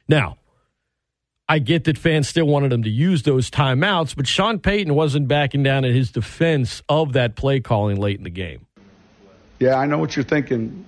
Now, 0.08 0.38
I 1.48 1.58
get 1.58 1.84
that 1.84 1.98
fans 1.98 2.28
still 2.28 2.46
wanted 2.46 2.72
him 2.72 2.84
to 2.84 2.90
use 2.90 3.22
those 3.22 3.50
timeouts, 3.50 4.16
but 4.16 4.26
Sean 4.26 4.58
Payton 4.58 4.94
wasn't 4.94 5.28
backing 5.28 5.62
down 5.62 5.84
in 5.84 5.94
his 5.94 6.10
defense 6.10 6.82
of 6.88 7.12
that 7.12 7.36
play 7.36 7.60
calling 7.60 7.98
late 7.98 8.16
in 8.16 8.24
the 8.24 8.30
game. 8.30 8.66
Yeah, 9.58 9.74
I 9.74 9.86
know 9.86 9.98
what 9.98 10.16
you're 10.16 10.24
thinking. 10.24 10.86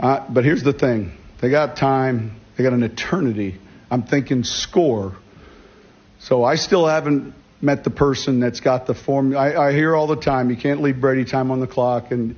Uh, 0.00 0.24
but 0.28 0.44
here's 0.44 0.62
the 0.62 0.72
thing 0.72 1.12
they 1.40 1.50
got 1.50 1.76
time, 1.76 2.40
they 2.56 2.64
got 2.64 2.72
an 2.72 2.82
eternity. 2.82 3.60
I'm 3.90 4.02
thinking 4.02 4.42
score. 4.42 5.14
So 6.18 6.42
I 6.42 6.54
still 6.54 6.86
haven't 6.86 7.34
met 7.60 7.84
the 7.84 7.90
person 7.90 8.40
that's 8.40 8.60
got 8.60 8.86
the 8.86 8.94
form. 8.94 9.36
I, 9.36 9.54
I 9.54 9.72
hear 9.72 9.94
all 9.94 10.06
the 10.06 10.16
time 10.16 10.48
you 10.48 10.56
can't 10.56 10.80
leave 10.80 11.00
Brady 11.00 11.24
time 11.24 11.50
on 11.50 11.60
the 11.60 11.66
clock. 11.66 12.10
And 12.10 12.36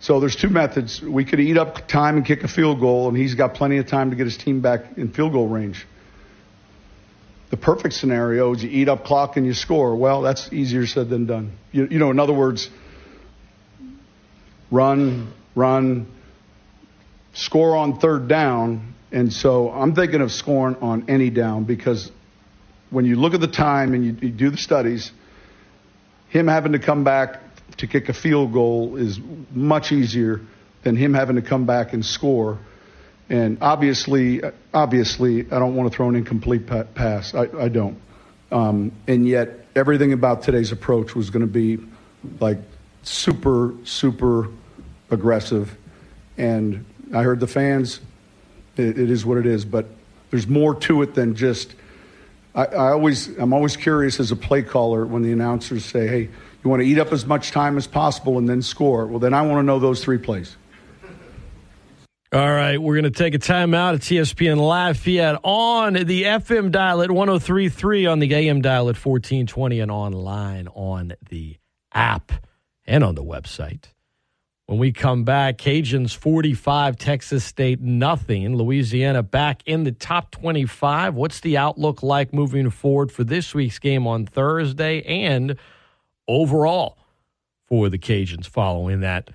so 0.00 0.20
there's 0.20 0.36
two 0.36 0.50
methods. 0.50 1.00
We 1.00 1.24
could 1.24 1.40
eat 1.40 1.56
up 1.56 1.88
time 1.88 2.18
and 2.18 2.26
kick 2.26 2.44
a 2.44 2.48
field 2.48 2.80
goal, 2.80 3.08
and 3.08 3.16
he's 3.16 3.34
got 3.34 3.54
plenty 3.54 3.78
of 3.78 3.86
time 3.86 4.10
to 4.10 4.16
get 4.16 4.24
his 4.24 4.36
team 4.36 4.60
back 4.60 4.98
in 4.98 5.10
field 5.10 5.32
goal 5.32 5.48
range. 5.48 5.86
The 7.50 7.56
perfect 7.56 7.94
scenario 7.94 8.54
is 8.54 8.62
you 8.62 8.70
eat 8.70 8.88
up 8.88 9.04
clock 9.04 9.36
and 9.36 9.46
you 9.46 9.54
score. 9.54 9.94
Well, 9.94 10.22
that's 10.22 10.52
easier 10.52 10.86
said 10.86 11.08
than 11.08 11.26
done. 11.26 11.52
You, 11.72 11.86
you 11.90 11.98
know, 11.98 12.10
in 12.10 12.18
other 12.18 12.32
words, 12.32 12.68
run, 14.70 15.32
run, 15.54 16.08
score 17.34 17.76
on 17.76 17.98
third 17.98 18.26
down. 18.26 18.94
And 19.12 19.32
so 19.32 19.70
I'm 19.70 19.94
thinking 19.94 20.20
of 20.20 20.32
scoring 20.32 20.76
on 20.80 21.08
any 21.08 21.30
down 21.30 21.64
because 21.64 22.10
when 22.90 23.04
you 23.04 23.16
look 23.16 23.34
at 23.34 23.40
the 23.40 23.46
time 23.46 23.94
and 23.94 24.04
you, 24.04 24.16
you 24.20 24.30
do 24.30 24.50
the 24.50 24.56
studies, 24.56 25.12
him 26.28 26.48
having 26.48 26.72
to 26.72 26.78
come 26.78 27.04
back 27.04 27.40
to 27.76 27.86
kick 27.86 28.08
a 28.08 28.12
field 28.12 28.52
goal 28.52 28.96
is 28.96 29.20
much 29.52 29.92
easier 29.92 30.40
than 30.82 30.96
him 30.96 31.14
having 31.14 31.36
to 31.36 31.42
come 31.42 31.66
back 31.66 31.92
and 31.92 32.04
score. 32.04 32.58
And 33.28 33.58
obviously, 33.60 34.40
obviously, 34.72 35.50
I 35.50 35.58
don't 35.58 35.74
want 35.74 35.90
to 35.90 35.96
throw 35.96 36.08
an 36.08 36.16
incomplete 36.16 36.66
pass. 36.66 37.34
I, 37.34 37.48
I 37.58 37.68
don't. 37.68 38.00
Um, 38.52 38.92
and 39.08 39.26
yet, 39.26 39.66
everything 39.74 40.12
about 40.12 40.42
today's 40.42 40.70
approach 40.70 41.16
was 41.16 41.30
going 41.30 41.40
to 41.40 41.52
be 41.52 41.78
like 42.40 42.58
super, 43.02 43.74
super 43.84 44.48
aggressive. 45.10 45.76
And 46.38 46.84
I 47.12 47.22
heard 47.22 47.40
the 47.40 47.48
fans. 47.48 48.00
It, 48.76 48.98
it 48.98 49.10
is 49.10 49.26
what 49.26 49.38
it 49.38 49.46
is. 49.46 49.64
But 49.64 49.86
there's 50.30 50.46
more 50.46 50.74
to 50.74 51.02
it 51.02 51.14
than 51.14 51.34
just. 51.34 51.74
I, 52.54 52.66
I 52.66 52.92
always, 52.92 53.28
I'm 53.38 53.52
always 53.52 53.76
curious 53.76 54.20
as 54.20 54.30
a 54.30 54.36
play 54.36 54.62
caller 54.62 55.04
when 55.04 55.22
the 55.22 55.32
announcers 55.32 55.84
say, 55.84 56.06
"Hey, 56.06 56.28
you 56.62 56.70
want 56.70 56.80
to 56.80 56.86
eat 56.86 56.98
up 56.98 57.12
as 57.12 57.26
much 57.26 57.50
time 57.50 57.76
as 57.76 57.88
possible 57.88 58.38
and 58.38 58.48
then 58.48 58.62
score." 58.62 59.06
Well, 59.06 59.18
then 59.18 59.34
I 59.34 59.42
want 59.42 59.58
to 59.58 59.62
know 59.64 59.80
those 59.80 60.02
three 60.04 60.18
plays. 60.18 60.56
All 62.32 62.50
right, 62.50 62.76
we're 62.82 62.94
going 62.94 63.04
to 63.04 63.10
take 63.10 63.34
a 63.34 63.38
timeout 63.38 63.94
at 63.94 64.00
ESPN 64.00 64.58
Lafayette 64.58 65.38
on 65.44 65.92
the 65.92 66.24
FM 66.24 66.72
dial 66.72 67.00
at 67.02 67.12
1033, 67.12 68.06
on 68.06 68.18
the 68.18 68.34
AM 68.34 68.60
dial 68.60 68.88
at 68.88 68.96
1420, 68.96 69.78
and 69.78 69.92
online 69.92 70.66
on 70.66 71.12
the 71.30 71.56
app 71.94 72.32
and 72.84 73.04
on 73.04 73.14
the 73.14 73.22
website. 73.22 73.92
When 74.66 74.80
we 74.80 74.90
come 74.90 75.22
back, 75.22 75.58
Cajuns 75.58 76.16
45, 76.16 76.96
Texas 76.96 77.44
State 77.44 77.80
nothing. 77.80 78.56
Louisiana 78.56 79.22
back 79.22 79.62
in 79.64 79.84
the 79.84 79.92
top 79.92 80.32
25. 80.32 81.14
What's 81.14 81.38
the 81.38 81.56
outlook 81.56 82.02
like 82.02 82.34
moving 82.34 82.70
forward 82.70 83.12
for 83.12 83.22
this 83.22 83.54
week's 83.54 83.78
game 83.78 84.04
on 84.04 84.26
Thursday 84.26 85.00
and 85.02 85.56
overall 86.26 86.98
for 87.68 87.88
the 87.88 87.98
Cajuns 87.98 88.48
following 88.48 88.98
that? 89.02 89.30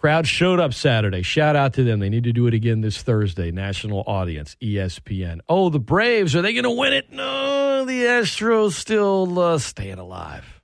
Crowd 0.00 0.28
showed 0.28 0.60
up 0.60 0.74
Saturday. 0.74 1.22
Shout 1.22 1.56
out 1.56 1.74
to 1.74 1.82
them. 1.82 1.98
They 1.98 2.08
need 2.08 2.22
to 2.24 2.32
do 2.32 2.46
it 2.46 2.54
again 2.54 2.82
this 2.82 3.02
Thursday. 3.02 3.50
National 3.50 4.04
audience, 4.06 4.56
ESPN. 4.62 5.40
Oh, 5.48 5.70
the 5.70 5.80
Braves, 5.80 6.36
are 6.36 6.42
they 6.42 6.52
going 6.52 6.62
to 6.62 6.70
win 6.70 6.92
it? 6.92 7.10
No, 7.12 7.84
the 7.84 8.04
Astros 8.04 8.74
still 8.74 9.36
uh, 9.40 9.58
staying 9.58 9.98
alive. 9.98 10.62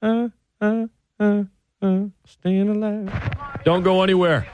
Uh, 0.00 0.28
uh, 0.58 0.86
uh, 1.20 1.44
uh, 1.82 2.04
staying 2.24 2.70
alive. 2.70 3.12
Don't 3.64 3.82
go 3.82 4.02
anywhere. 4.02 4.46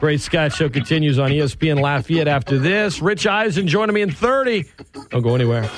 Great 0.00 0.20
Scott 0.20 0.52
Show 0.52 0.68
continues 0.68 1.20
on 1.20 1.30
ESPN 1.30 1.80
Lafayette 1.80 2.26
after 2.26 2.58
this. 2.58 3.00
Rich 3.00 3.26
Eisen 3.28 3.68
joining 3.68 3.94
me 3.94 4.02
in 4.02 4.10
30. 4.10 4.64
Don't 5.10 5.22
go 5.22 5.36
anywhere. 5.36 5.70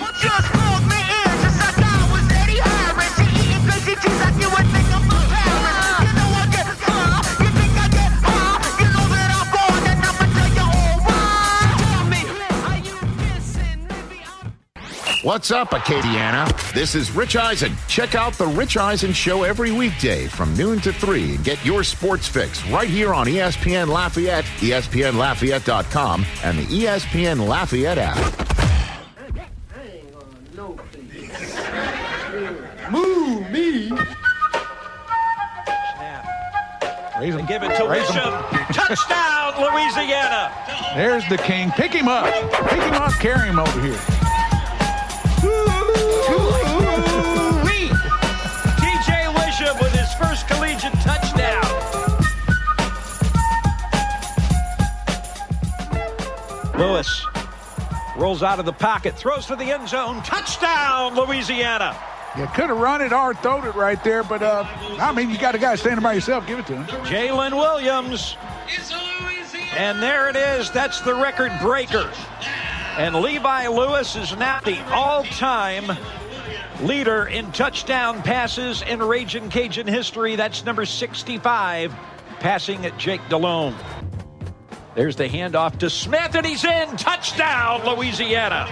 What's 15.27 15.51
up, 15.51 15.71
Acadiana? 15.71 16.73
This 16.73 16.95
is 16.95 17.11
Rich 17.11 17.35
Eisen. 17.35 17.73
Check 17.89 18.15
out 18.15 18.35
The 18.35 18.47
Rich 18.47 18.77
Eisen 18.77 19.13
Show 19.13 19.43
every 19.43 19.73
weekday 19.73 20.29
from 20.29 20.55
noon 20.55 20.81
to 20.83 20.93
3 20.93 21.35
and 21.35 21.43
get 21.43 21.65
your 21.65 21.83
sports 21.83 22.29
fix 22.29 22.65
right 22.69 22.89
here 22.89 23.13
on 23.13 23.27
ESPN 23.27 23.89
Lafayette, 23.89 24.45
ESPNLafayette.com, 24.59 26.25
and 26.45 26.59
the 26.61 26.67
ESPN 26.67 27.45
Lafayette 27.45 27.99
app. 27.99 28.17
Move 32.93 33.51
me. 33.51 33.91
Raise 37.19 37.35
him. 37.35 37.47
Give 37.47 37.65
it 37.65 37.77
to 37.79 37.89
Raise 37.89 38.09
him. 38.11 38.33
Bishop. 38.53 38.77
Touchdown, 38.77 39.55
Louisiana. 39.61 40.53
There's 40.95 41.29
the 41.29 41.39
king. 41.39 41.73
Pick 41.73 41.91
him 41.91 42.07
up. 42.07 42.33
Pick 42.69 42.81
him 42.81 42.95
up. 42.95 43.13
Carry 43.15 43.49
him 43.49 43.59
over 43.59 43.81
here. 43.81 44.16
Lewis 56.79 57.25
rolls 58.17 58.43
out 58.43 58.59
of 58.59 58.67
the 58.67 58.73
pocket, 58.73 59.17
throws 59.17 59.47
to 59.47 59.57
the 59.57 59.65
end 59.65 59.89
zone. 59.89 60.23
Touchdown, 60.23 61.15
Louisiana. 61.15 61.97
You 62.37 62.47
could 62.49 62.69
have 62.69 62.79
run 62.79 63.01
it 63.01 63.13
or 63.13 63.33
thrown 63.35 63.67
it 63.67 63.75
right 63.75 64.03
there, 64.05 64.23
but 64.23 64.43
uh, 64.43 64.65
I 65.01 65.13
mean, 65.13 65.31
you 65.31 65.39
got 65.39 65.55
a 65.55 65.59
guy 65.59 65.75
standing 65.77 66.03
by 66.03 66.13
yourself. 66.13 66.47
Give 66.47 66.59
it 66.59 66.67
to 66.67 66.77
him. 66.77 66.85
Jalen 67.05 67.53
Williams. 67.53 68.37
And 69.75 70.03
there 70.03 70.29
it 70.29 70.37
is. 70.37 70.71
That's 70.71 71.01
the 71.01 71.15
record 71.15 71.53
breaker. 71.63 72.11
And 72.99 73.15
Levi 73.15 73.69
Lewis 73.69 74.17
is 74.17 74.37
now 74.37 74.61
the 74.61 74.79
all 74.93 75.25
time 75.25 75.97
leader 76.83 77.27
in 77.27 77.53
touchdown 77.53 78.23
passes 78.23 78.83
in 78.83 79.03
Raging 79.03 79.49
Cajun 79.49 79.87
history. 79.87 80.37
That's 80.37 80.65
number 80.65 80.85
65, 80.85 81.95
passing 82.41 82.85
at 82.85 82.99
Jake 82.99 83.21
Delhomme. 83.31 83.75
There's 84.97 85.15
the 85.15 85.29
handoff 85.29 85.79
to 85.81 85.91
Smith, 85.91 86.35
and 86.35 86.47
he's 86.47 86.65
in. 86.65 86.97
Touchdown, 86.97 87.85
Louisiana. 87.85 88.67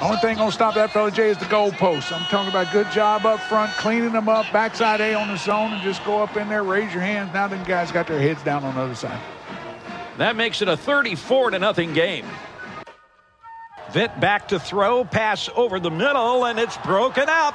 Only 0.00 0.16
thing 0.16 0.38
gonna 0.38 0.50
stop 0.50 0.74
that 0.76 0.92
fella 0.92 1.10
Jay 1.10 1.28
is 1.28 1.36
the 1.36 1.44
goalpost. 1.44 2.10
I'm 2.10 2.24
talking 2.24 2.48
about 2.48 2.72
good 2.72 2.90
job 2.90 3.26
up 3.26 3.38
front, 3.40 3.70
cleaning 3.72 4.12
them 4.12 4.30
up, 4.30 4.46
backside 4.50 5.02
A 5.02 5.12
on 5.12 5.28
the 5.28 5.36
zone, 5.36 5.74
and 5.74 5.82
just 5.82 6.02
go 6.06 6.22
up 6.22 6.38
in 6.38 6.48
there, 6.48 6.64
raise 6.64 6.90
your 6.94 7.02
hands. 7.02 7.34
Now 7.34 7.48
them 7.48 7.62
guys 7.64 7.92
got 7.92 8.06
their 8.06 8.18
heads 8.18 8.42
down 8.42 8.64
on 8.64 8.74
the 8.74 8.80
other 8.80 8.94
side. 8.94 9.20
That 10.16 10.36
makes 10.36 10.62
it 10.62 10.68
a 10.68 10.76
34 10.76 11.50
to 11.50 11.58
nothing 11.58 11.92
game. 11.92 12.24
Vitt 13.90 14.20
back 14.20 14.48
to 14.48 14.58
throw, 14.58 15.04
pass 15.04 15.50
over 15.54 15.78
the 15.78 15.90
middle, 15.90 16.46
and 16.46 16.58
it's 16.58 16.78
broken 16.78 17.28
up. 17.28 17.54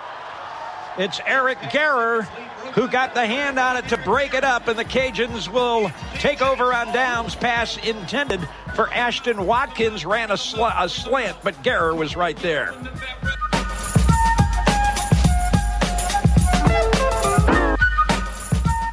It's 1.00 1.20
Eric 1.26 1.58
Garror 1.58 2.28
who 2.74 2.88
got 2.88 3.14
the 3.14 3.26
hand 3.26 3.60
on 3.60 3.78
it 3.78 3.88
to 3.90 3.98
break 3.98 4.34
it 4.34 4.44
up, 4.44 4.68
and 4.68 4.78
the 4.78 4.86
Cajuns 4.86 5.48
will 5.48 5.92
take 6.16 6.42
over 6.42 6.74
on 6.74 6.92
downs. 6.94 7.36
Pass 7.36 7.78
intended 7.86 8.40
for 8.76 8.88
Ashtyn 8.88 9.46
Hawkins 9.46 10.06
ran 10.06 10.32
a, 10.32 10.38
sl- 10.38 10.66
a 10.66 10.90
slant, 10.90 11.38
but 11.44 11.56
Garror 11.64 11.96
was 11.96 12.16
right 12.16 12.38
there. 12.38 12.74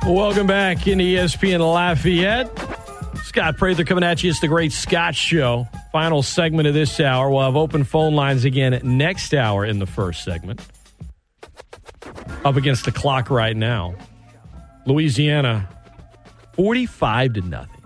Welcome 0.06 0.46
back 0.48 0.86
E 0.86 0.94
ESPN 0.94 1.60
Lafayette. 1.60 2.50
Scott 3.24 3.56
Prather 3.56 3.84
coming 3.84 4.04
at 4.04 4.22
you. 4.22 4.30
It's 4.30 4.40
the 4.40 4.48
Great 4.48 4.72
Scott 4.72 5.14
Show. 5.14 5.68
Final 5.92 6.22
segment 6.22 6.68
of 6.68 6.74
this 6.74 7.00
hour. 7.00 7.30
We'll 7.30 7.42
have 7.42 7.56
open 7.56 7.84
phone 7.84 8.14
lines 8.14 8.44
again 8.44 8.78
next 8.82 9.32
hour 9.32 9.64
in 9.64 9.78
the 9.78 9.86
first 9.86 10.24
segment. 10.24 10.60
Up 12.44 12.56
against 12.56 12.84
the 12.84 12.92
clock 12.92 13.30
right 13.30 13.56
now. 13.56 13.94
Louisiana, 14.86 15.68
45 16.54 17.34
to 17.34 17.40
nothing. 17.42 17.82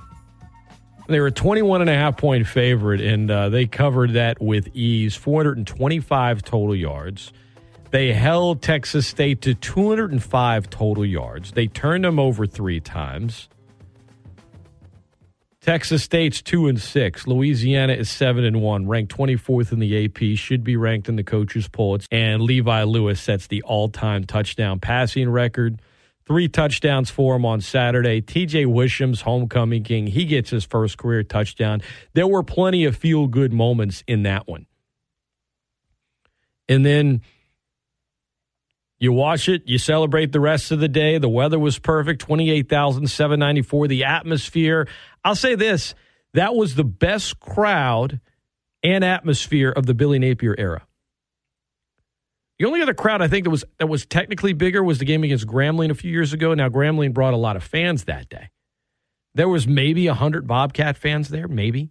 They 1.09 1.21
were 1.21 1.29
a 1.29 1.33
21 1.33 1.83
and 1.83 1.91
a 1.91 1.95
half 1.95 2.17
point 2.17 2.47
favorite, 2.47 3.01
and 3.01 3.31
uh, 3.31 3.49
they 3.49 3.67
covered 3.67 4.15
that 4.15 4.41
with 4.41 4.69
ease 4.75 5.15
425 5.15 6.43
total 6.43 6.75
yards. 6.75 7.33
They 7.91 8.13
held 8.13 8.63
Texas 8.63 9.07
State 9.07 9.43
to 9.43 9.55
205 9.55 10.69
total 10.71 11.05
yards. 11.05 11.53
They 11.53 11.69
turned 11.69 12.05
them 12.05 12.19
over 12.19 12.47
three 12.47 12.81
times. 12.81 13.49
Texas 15.67 16.05
State's 16.05 16.43
two 16.43 16.69
and 16.69 16.81
six. 16.81 17.27
Louisiana 17.27 17.93
is 17.93 18.09
seven 18.09 18.45
and 18.45 18.63
one, 18.63 18.87
ranked 18.87 19.13
24th 19.17 19.73
in 19.73 19.81
the 19.81 20.05
AP, 20.05 20.39
should 20.39 20.63
be 20.63 20.77
ranked 20.77 21.09
in 21.09 21.17
the 21.17 21.25
coaches' 21.25 21.67
poll. 21.67 21.99
And 22.13 22.41
Levi 22.41 22.85
Lewis 22.85 23.21
sets 23.21 23.49
the 23.49 23.63
all-time 23.63 24.23
touchdown 24.23 24.79
passing 24.79 25.29
record. 25.29 25.83
Three 26.25 26.47
touchdowns 26.47 27.11
for 27.11 27.35
him 27.35 27.45
on 27.45 27.61
Saturday. 27.61 28.23
TJ 28.23 28.67
Wisham's 28.67 29.23
homecoming 29.23 29.83
king. 29.83 30.07
He 30.07 30.25
gets 30.25 30.51
his 30.51 30.65
first 30.65 30.99
career 30.99 31.25
touchdown. 31.25 31.83
There 32.15 32.29
were 32.29 32.45
plenty 32.45 32.85
of 32.85 32.97
feel 32.97 33.27
good 33.27 33.53
moments 33.53 34.05
in 34.07 34.23
that 34.23 34.47
one. 34.47 34.67
And 36.69 36.87
then 36.87 37.23
you 38.99 39.13
watch 39.13 39.49
it, 39.51 39.63
you 39.67 39.77
celebrate 39.77 40.33
the 40.33 40.41
rest 40.41 40.71
of 40.71 40.81
the 40.81 40.89
day. 40.89 41.19
The 41.19 41.29
weather 41.29 41.59
was 41.59 41.79
perfect 41.79 42.23
28,794. 42.23 43.89
The 43.89 44.05
atmosphere. 44.05 44.89
I'll 45.27 45.35
say 45.35 45.57
this 45.57 45.97
that 46.35 46.55
was 46.55 46.77
the 46.77 46.85
best 46.85 47.41
crowd 47.41 48.21
and 48.85 49.03
atmosphere 49.03 49.71
of 49.71 49.85
the 49.85 49.93
Billy 49.93 50.21
Napier 50.21 50.55
era. 50.57 50.87
The 52.61 52.65
only 52.65 52.81
other 52.81 52.95
crowd 52.95 53.21
I 53.21 53.27
think 53.27 53.43
that 53.43 53.51
was 53.51 53.65
that 53.79 53.89
was 53.89 54.07
technically 54.07 54.53
bigger 54.53 54.85
was 54.85 54.99
the 54.99 55.05
game 55.05 55.25
against 55.25 55.45
Grambling 55.45 55.91
a 55.91 55.95
few 55.95 56.13
years 56.13 56.33
ago. 56.33 56.55
Now 56.55 56.69
Grambling 56.69 57.13
brought 57.13 57.35
a 57.35 57.39
lot 57.39 57.57
of 57.57 57.65
fans 57.65 58.05
that 58.05 58.29
day. 58.29 58.51
There 59.35 59.49
was 59.49 59.67
maybe 59.67 60.07
hundred 60.07 60.47
Bobcat 60.47 60.97
fans 60.97 61.29
there, 61.29 61.49
maybe. 61.49 61.91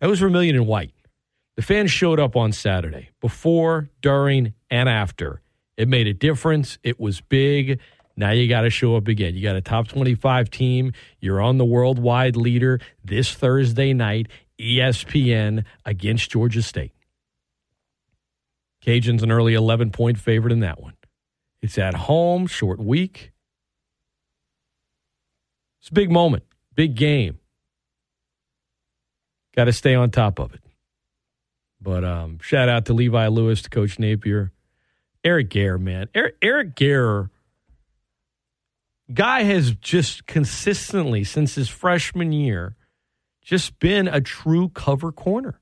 That 0.00 0.10
was 0.10 0.20
Vermillion 0.20 0.54
and 0.54 0.66
White. 0.66 0.92
The 1.56 1.62
fans 1.62 1.90
showed 1.90 2.20
up 2.20 2.36
on 2.36 2.52
Saturday, 2.52 3.10
before, 3.22 3.88
during, 4.02 4.52
and 4.70 4.90
after. 4.90 5.40
It 5.78 5.88
made 5.88 6.06
a 6.06 6.12
difference. 6.12 6.78
It 6.82 7.00
was 7.00 7.22
big. 7.22 7.80
Now 8.18 8.32
you 8.32 8.48
got 8.48 8.62
to 8.62 8.70
show 8.70 8.96
up 8.96 9.06
again. 9.06 9.36
You 9.36 9.42
got 9.44 9.54
a 9.54 9.60
top 9.60 9.86
25 9.86 10.50
team. 10.50 10.92
You're 11.20 11.40
on 11.40 11.56
the 11.56 11.64
worldwide 11.64 12.34
leader 12.34 12.80
this 13.04 13.32
Thursday 13.32 13.92
night, 13.92 14.26
ESPN 14.60 15.64
against 15.84 16.28
Georgia 16.28 16.62
State. 16.62 16.94
Cajuns 18.84 19.22
an 19.22 19.30
early 19.30 19.54
11 19.54 19.92
point 19.92 20.18
favorite 20.18 20.52
in 20.52 20.58
that 20.60 20.82
one. 20.82 20.94
It's 21.62 21.78
at 21.78 21.94
home, 21.94 22.48
short 22.48 22.80
week. 22.80 23.30
It's 25.80 25.90
a 25.90 25.94
big 25.94 26.10
moment, 26.10 26.42
big 26.74 26.96
game. 26.96 27.38
Got 29.54 29.66
to 29.66 29.72
stay 29.72 29.94
on 29.94 30.10
top 30.10 30.40
of 30.40 30.54
it. 30.54 30.60
But 31.80 32.02
um, 32.02 32.40
shout 32.42 32.68
out 32.68 32.86
to 32.86 32.94
Levi 32.94 33.28
Lewis, 33.28 33.62
to 33.62 33.70
Coach 33.70 34.00
Napier. 34.00 34.50
Eric 35.22 35.50
Gare, 35.50 35.78
man. 35.78 36.08
Eric, 36.16 36.34
Eric 36.42 36.74
Gare, 36.74 37.30
guy 39.12 39.42
has 39.42 39.72
just 39.72 40.26
consistently, 40.26 41.24
since 41.24 41.54
his 41.54 41.68
freshman 41.68 42.32
year, 42.32 42.76
just 43.42 43.78
been 43.78 44.08
a 44.08 44.20
true 44.20 44.68
cover 44.68 45.12
corner. 45.12 45.60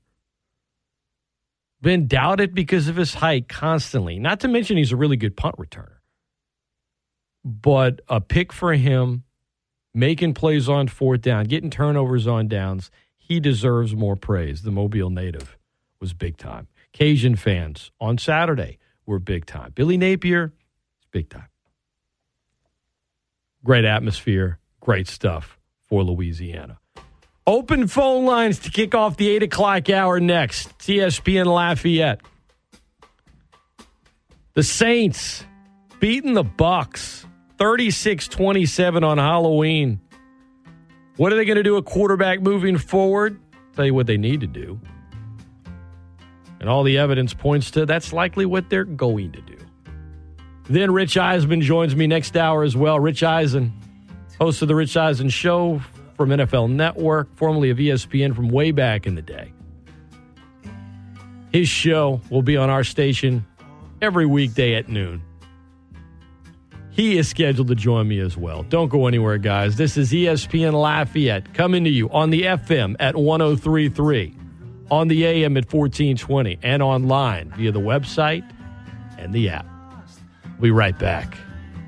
Been 1.81 2.07
doubted 2.07 2.53
because 2.53 2.87
of 2.87 2.95
his 2.95 3.15
height 3.15 3.47
constantly. 3.47 4.19
Not 4.19 4.39
to 4.41 4.47
mention 4.47 4.77
he's 4.77 4.91
a 4.91 4.97
really 4.97 5.17
good 5.17 5.37
punt 5.37 5.55
returner. 5.57 5.97
But 7.45 8.01
a 8.09 8.19
pick 8.19 8.51
for 8.51 8.73
him, 8.73 9.23
making 9.93 10.33
plays 10.33 10.67
on 10.67 10.87
fourth 10.87 11.21
down, 11.21 11.45
getting 11.45 11.69
turnovers 11.69 12.27
on 12.27 12.47
downs, 12.47 12.91
he 13.15 13.39
deserves 13.39 13.95
more 13.95 14.15
praise. 14.15 14.63
The 14.63 14.71
Mobile 14.71 15.09
native 15.09 15.57
was 15.99 16.13
big 16.13 16.37
time. 16.37 16.67
Cajun 16.93 17.35
fans 17.35 17.91
on 17.99 18.17
Saturday 18.17 18.79
were 19.05 19.19
big 19.19 19.45
time. 19.45 19.71
Billy 19.75 19.97
Napier, 19.97 20.51
big 21.11 21.29
time. 21.29 21.47
Great 23.67 23.83
atmosphere, 23.83 24.59
great 24.79 25.09
stuff 25.09 25.59
for 25.89 26.01
Louisiana. 26.01 26.79
Open 27.45 27.89
phone 27.89 28.23
lines 28.23 28.59
to 28.59 28.71
kick 28.71 28.95
off 28.95 29.17
the 29.17 29.27
8 29.27 29.43
o'clock 29.43 29.89
hour 29.89 30.21
next. 30.21 30.69
ESPN 30.79 31.47
Lafayette. 31.47 32.21
The 34.53 34.63
Saints 34.63 35.43
beating 35.99 36.33
the 36.33 36.45
Bucs 36.45 37.25
36-27 37.57 39.03
on 39.03 39.17
Halloween. 39.17 39.99
What 41.17 41.33
are 41.33 41.35
they 41.35 41.43
going 41.43 41.57
to 41.57 41.63
do 41.63 41.75
a 41.75 41.83
quarterback 41.83 42.39
moving 42.39 42.77
forward? 42.77 43.37
Tell 43.75 43.85
you 43.85 43.93
what 43.93 44.07
they 44.07 44.15
need 44.15 44.39
to 44.39 44.47
do. 44.47 44.79
And 46.61 46.69
all 46.69 46.83
the 46.83 46.97
evidence 46.97 47.33
points 47.33 47.71
to 47.71 47.85
that's 47.85 48.13
likely 48.13 48.45
what 48.45 48.69
they're 48.69 48.85
going 48.85 49.33
to 49.33 49.41
do. 49.41 49.56
Then 50.69 50.91
Rich 50.91 51.17
Eisen 51.17 51.61
joins 51.61 51.95
me 51.95 52.07
next 52.07 52.35
hour 52.35 52.63
as 52.63 52.75
well. 52.75 52.99
Rich 52.99 53.23
Eisen, 53.23 53.73
host 54.39 54.61
of 54.61 54.67
the 54.67 54.75
Rich 54.75 54.97
Eisen 54.97 55.29
Show 55.29 55.81
from 56.15 56.29
NFL 56.29 56.71
Network, 56.71 57.33
formerly 57.35 57.69
of 57.69 57.77
ESPN 57.77 58.35
from 58.35 58.49
way 58.49 58.71
back 58.71 59.07
in 59.07 59.15
the 59.15 59.21
day. 59.21 59.53
His 61.53 61.69
show 61.69 62.21
will 62.29 62.41
be 62.41 62.57
on 62.57 62.69
our 62.69 62.83
station 62.83 63.45
every 64.01 64.25
weekday 64.25 64.75
at 64.75 64.89
noon. 64.89 65.23
He 66.89 67.17
is 67.17 67.29
scheduled 67.29 67.67
to 67.67 67.75
join 67.75 68.07
me 68.07 68.19
as 68.19 68.35
well. 68.35 68.63
Don't 68.63 68.89
go 68.89 69.05
anywhere, 69.05 69.37
guys. 69.37 69.77
This 69.77 69.97
is 69.97 70.11
ESPN 70.11 70.73
Lafayette 70.73 71.53
coming 71.53 71.83
to 71.83 71.89
you 71.89 72.09
on 72.09 72.31
the 72.31 72.41
FM 72.41 72.95
at 72.99 73.15
1033, 73.15 74.35
on 74.89 75.07
the 75.07 75.23
AM 75.23 75.55
at 75.57 75.71
1420, 75.71 76.57
and 76.63 76.81
online 76.81 77.53
via 77.55 77.71
the 77.71 77.79
website 77.79 78.43
and 79.19 79.31
the 79.31 79.49
app. 79.49 79.76
We'll 80.59 80.69
be 80.69 80.71
right 80.71 80.97
back 80.97 81.37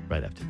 right 0.08 0.22
after 0.22 0.44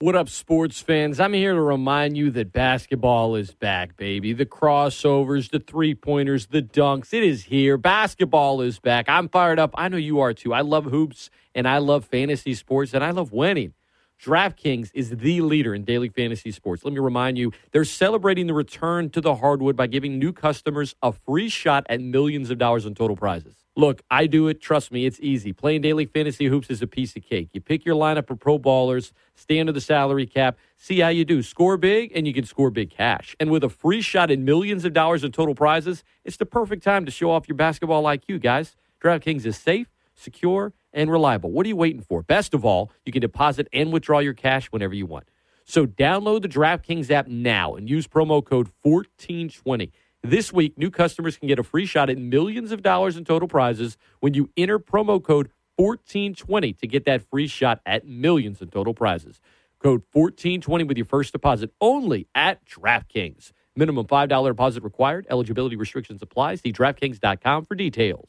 What 0.00 0.14
up, 0.14 0.28
sports 0.28 0.80
fans? 0.80 1.18
I'm 1.18 1.32
here 1.32 1.54
to 1.54 1.60
remind 1.60 2.16
you 2.16 2.30
that 2.30 2.52
basketball 2.52 3.34
is 3.34 3.50
back, 3.50 3.96
baby. 3.96 4.32
The 4.32 4.46
crossovers, 4.46 5.50
the 5.50 5.58
three 5.58 5.92
pointers, 5.92 6.46
the 6.46 6.62
dunks, 6.62 7.12
it 7.12 7.24
is 7.24 7.42
here. 7.42 7.76
Basketball 7.76 8.60
is 8.60 8.78
back. 8.78 9.08
I'm 9.08 9.28
fired 9.28 9.58
up. 9.58 9.74
I 9.74 9.88
know 9.88 9.96
you 9.96 10.20
are 10.20 10.32
too. 10.32 10.54
I 10.54 10.60
love 10.60 10.84
hoops 10.84 11.30
and 11.52 11.66
I 11.66 11.78
love 11.78 12.04
fantasy 12.04 12.54
sports 12.54 12.94
and 12.94 13.02
I 13.02 13.10
love 13.10 13.32
winning. 13.32 13.74
DraftKings 14.22 14.92
is 14.94 15.10
the 15.10 15.40
leader 15.40 15.74
in 15.74 15.82
daily 15.82 16.10
fantasy 16.10 16.52
sports. 16.52 16.84
Let 16.84 16.94
me 16.94 17.00
remind 17.00 17.36
you, 17.36 17.52
they're 17.72 17.84
celebrating 17.84 18.46
the 18.46 18.54
return 18.54 19.10
to 19.10 19.20
the 19.20 19.34
hardwood 19.34 19.74
by 19.74 19.88
giving 19.88 20.16
new 20.16 20.32
customers 20.32 20.94
a 21.02 21.10
free 21.10 21.48
shot 21.48 21.84
at 21.88 22.00
millions 22.00 22.50
of 22.50 22.58
dollars 22.58 22.86
in 22.86 22.94
total 22.94 23.16
prizes. 23.16 23.56
Look, 23.78 24.02
I 24.10 24.26
do 24.26 24.48
it. 24.48 24.60
Trust 24.60 24.90
me, 24.90 25.06
it's 25.06 25.20
easy. 25.20 25.52
Playing 25.52 25.82
daily 25.82 26.04
fantasy 26.04 26.46
hoops 26.46 26.68
is 26.68 26.82
a 26.82 26.88
piece 26.88 27.14
of 27.14 27.22
cake. 27.22 27.50
You 27.52 27.60
pick 27.60 27.84
your 27.84 27.94
lineup 27.94 28.28
of 28.28 28.40
pro 28.40 28.58
ballers, 28.58 29.12
stay 29.36 29.60
under 29.60 29.70
the 29.70 29.80
salary 29.80 30.26
cap, 30.26 30.58
see 30.76 30.98
how 30.98 31.10
you 31.10 31.24
do. 31.24 31.44
Score 31.44 31.76
big, 31.76 32.10
and 32.12 32.26
you 32.26 32.34
can 32.34 32.44
score 32.44 32.72
big 32.72 32.90
cash. 32.90 33.36
And 33.38 33.52
with 33.52 33.62
a 33.62 33.68
free 33.68 34.00
shot 34.00 34.32
at 34.32 34.40
millions 34.40 34.84
of 34.84 34.94
dollars 34.94 35.22
in 35.22 35.30
total 35.30 35.54
prizes, 35.54 36.02
it's 36.24 36.36
the 36.36 36.44
perfect 36.44 36.82
time 36.82 37.04
to 37.04 37.12
show 37.12 37.30
off 37.30 37.46
your 37.46 37.54
basketball 37.54 38.02
IQ, 38.02 38.42
guys. 38.42 38.74
DraftKings 39.00 39.46
is 39.46 39.56
safe, 39.56 39.86
secure, 40.16 40.72
and 40.92 41.08
reliable. 41.08 41.52
What 41.52 41.64
are 41.64 41.68
you 41.68 41.76
waiting 41.76 42.02
for? 42.02 42.24
Best 42.24 42.54
of 42.54 42.64
all, 42.64 42.90
you 43.06 43.12
can 43.12 43.20
deposit 43.20 43.68
and 43.72 43.92
withdraw 43.92 44.18
your 44.18 44.34
cash 44.34 44.66
whenever 44.72 44.94
you 44.94 45.06
want. 45.06 45.28
So 45.64 45.86
download 45.86 46.42
the 46.42 46.48
DraftKings 46.48 47.12
app 47.12 47.28
now 47.28 47.76
and 47.76 47.88
use 47.88 48.08
promo 48.08 48.44
code 48.44 48.70
1420. 48.82 49.92
This 50.24 50.52
week, 50.52 50.76
new 50.76 50.90
customers 50.90 51.36
can 51.36 51.46
get 51.46 51.60
a 51.60 51.62
free 51.62 51.86
shot 51.86 52.10
at 52.10 52.18
millions 52.18 52.72
of 52.72 52.82
dollars 52.82 53.16
in 53.16 53.24
total 53.24 53.46
prizes 53.46 53.96
when 54.18 54.34
you 54.34 54.50
enter 54.56 54.80
promo 54.80 55.22
code 55.22 55.48
1420 55.76 56.72
to 56.72 56.86
get 56.88 57.04
that 57.04 57.22
free 57.22 57.46
shot 57.46 57.80
at 57.86 58.04
millions 58.04 58.60
in 58.60 58.68
total 58.68 58.94
prizes. 58.94 59.40
Code 59.78 60.02
1420 60.10 60.82
with 60.82 60.96
your 60.96 61.06
first 61.06 61.32
deposit 61.32 61.70
only 61.80 62.26
at 62.34 62.64
DraftKings. 62.66 63.52
Minimum 63.76 64.08
$5 64.08 64.48
deposit 64.48 64.82
required. 64.82 65.24
Eligibility 65.30 65.76
restrictions 65.76 66.20
apply. 66.20 66.56
See 66.56 66.72
DraftKings.com 66.72 67.64
for 67.64 67.76
details. 67.76 68.28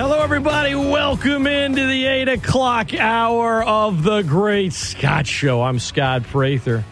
Hello, 0.00 0.20
everybody. 0.22 0.76
Welcome 0.76 1.48
into 1.48 1.84
the 1.84 2.04
8 2.06 2.28
o'clock 2.28 2.94
hour 2.94 3.64
of 3.64 4.04
the 4.04 4.22
Great 4.22 4.72
Scott 4.72 5.26
Show. 5.26 5.60
I'm 5.60 5.80
Scott 5.80 6.22
Prather. 6.22 6.84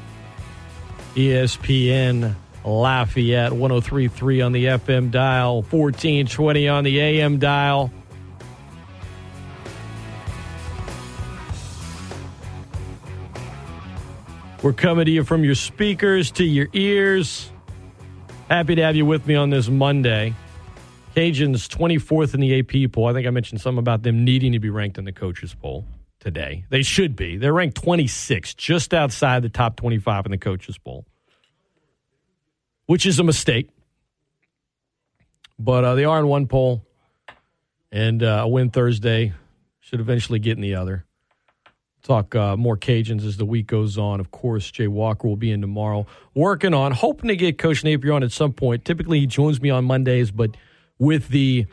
ESPN 1.15 2.35
Lafayette, 2.65 3.53
1033 3.53 4.41
on 4.41 4.51
the 4.51 4.65
FM 4.65 5.13
dial, 5.13 5.63
1420 5.63 6.67
on 6.67 6.83
the 6.83 6.99
AM 6.99 7.39
dial. 7.39 7.93
We're 14.65 14.73
coming 14.73 15.05
to 15.05 15.13
you 15.13 15.23
from 15.23 15.45
your 15.45 15.55
speakers 15.55 16.33
to 16.33 16.45
your 16.45 16.67
ears. 16.73 17.53
Happy 18.49 18.75
to 18.75 18.83
have 18.83 18.97
you 18.97 19.07
with 19.07 19.29
me 19.29 19.37
on 19.37 19.51
this 19.51 19.69
Monday. 19.69 20.35
Cajuns 21.17 21.67
24th 21.69 22.35
in 22.35 22.41
the 22.41 22.59
AP 22.59 22.93
poll. 22.93 23.07
I 23.07 23.15
think 23.15 23.27
I 23.27 23.31
mentioned 23.31 23.63
something 23.63 23.79
about 23.79 24.03
them 24.03 24.23
needing 24.23 24.53
to 24.53 24.59
be 24.59 24.69
ranked 24.69 24.99
in 24.99 25.07
the 25.07 25.13
coaches 25.13 25.55
poll 25.55 25.87
today. 26.21 26.67
They 26.69 26.83
should 26.83 27.17
be. 27.17 27.39
They're 27.39 27.55
ranked 27.55 27.83
26, 27.83 28.53
just 28.53 28.93
outside 28.93 29.43
the 29.43 29.49
top 29.49 29.77
25 29.77 30.27
in 30.27 30.33
the 30.33 30.37
coaches 30.37 30.77
poll, 30.77 31.07
which 32.85 33.07
is 33.07 33.19
a 33.19 33.25
mistake. 33.25 33.71
But 35.59 35.85
uh, 35.85 35.95
they 35.95 36.05
are 36.05 36.19
in 36.19 36.27
one 36.27 36.49
poll, 36.49 36.85
and 37.91 38.23
uh, 38.23 38.43
a 38.43 38.49
win 38.49 38.69
Thursday 38.69 39.33
should 39.81 40.01
eventually 40.01 40.39
get 40.39 40.59
in 40.59 40.61
the 40.61 40.75
other. 40.75 41.07
Talk 42.03 42.35
uh, 42.35 42.59
more 42.59 42.77
Cajuns 42.77 43.25
as 43.25 43.39
the 43.39 43.47
week 43.47 43.69
goes 43.69 43.97
on. 43.97 44.21
Of 44.21 44.31
course, 44.31 44.71
Jay 44.71 44.87
Walker 44.87 45.27
will 45.27 45.37
be 45.37 45.51
in 45.51 45.63
tomorrow, 45.63 46.07
working 46.35 46.75
on, 46.75 46.93
hoping 46.93 47.29
to 47.29 47.37
get 47.37 47.57
Coach 47.57 47.85
Napier 47.85 48.13
on 48.13 48.23
at 48.23 48.33
some 48.33 48.53
point. 48.53 48.85
Typically, 48.85 49.21
he 49.21 49.27
joins 49.27 49.63
me 49.63 49.71
on 49.71 49.87
Mondays, 49.87 50.31
but 50.31 50.51
with 50.99 51.29
the 51.29 51.67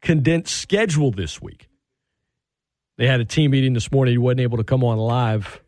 condensed 0.00 0.56
schedule 0.56 1.10
this 1.10 1.40
week. 1.40 1.68
They 2.96 3.06
had 3.06 3.20
a 3.20 3.24
team 3.24 3.52
meeting 3.52 3.72
this 3.72 3.90
morning. 3.90 4.12
He 4.12 4.18
wasn't 4.18 4.40
able 4.40 4.58
to 4.58 4.64
come 4.64 4.84
on 4.84 4.98
live. 4.98 5.60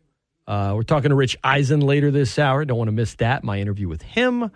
Uh, 0.45 0.73
we're 0.75 0.83
talking 0.83 1.09
to 1.09 1.15
Rich 1.15 1.37
Eisen 1.43 1.79
later 1.79 2.11
this 2.11 2.37
hour. 2.37 2.65
Don't 2.65 2.77
want 2.77 2.89
to 2.89 2.93
miss 2.93 3.15
that. 3.15 3.43
My 3.43 3.59
interview 3.59 3.87
with 3.87 4.01
him. 4.01 4.51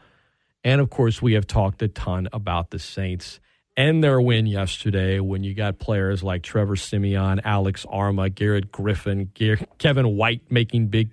And 0.63 0.81
of 0.81 0.89
course, 0.89 1.21
we 1.21 1.33
have 1.33 1.47
talked 1.47 1.81
a 1.81 1.87
ton 1.87 2.27
about 2.33 2.71
the 2.71 2.79
Saints 2.79 3.39
and 3.75 4.03
their 4.03 4.19
win 4.19 4.47
yesterday 4.47 5.19
when 5.19 5.43
you 5.43 5.53
got 5.53 5.79
players 5.79 6.23
like 6.23 6.43
Trevor 6.43 6.75
Siemian, 6.75 7.39
Alex 7.43 7.85
Arma, 7.89 8.29
Garrett 8.29 8.71
Griffin, 8.71 9.31
Gar- 9.37 9.59
Kevin 9.77 10.17
White 10.17 10.41
making 10.51 10.87
big, 10.87 11.09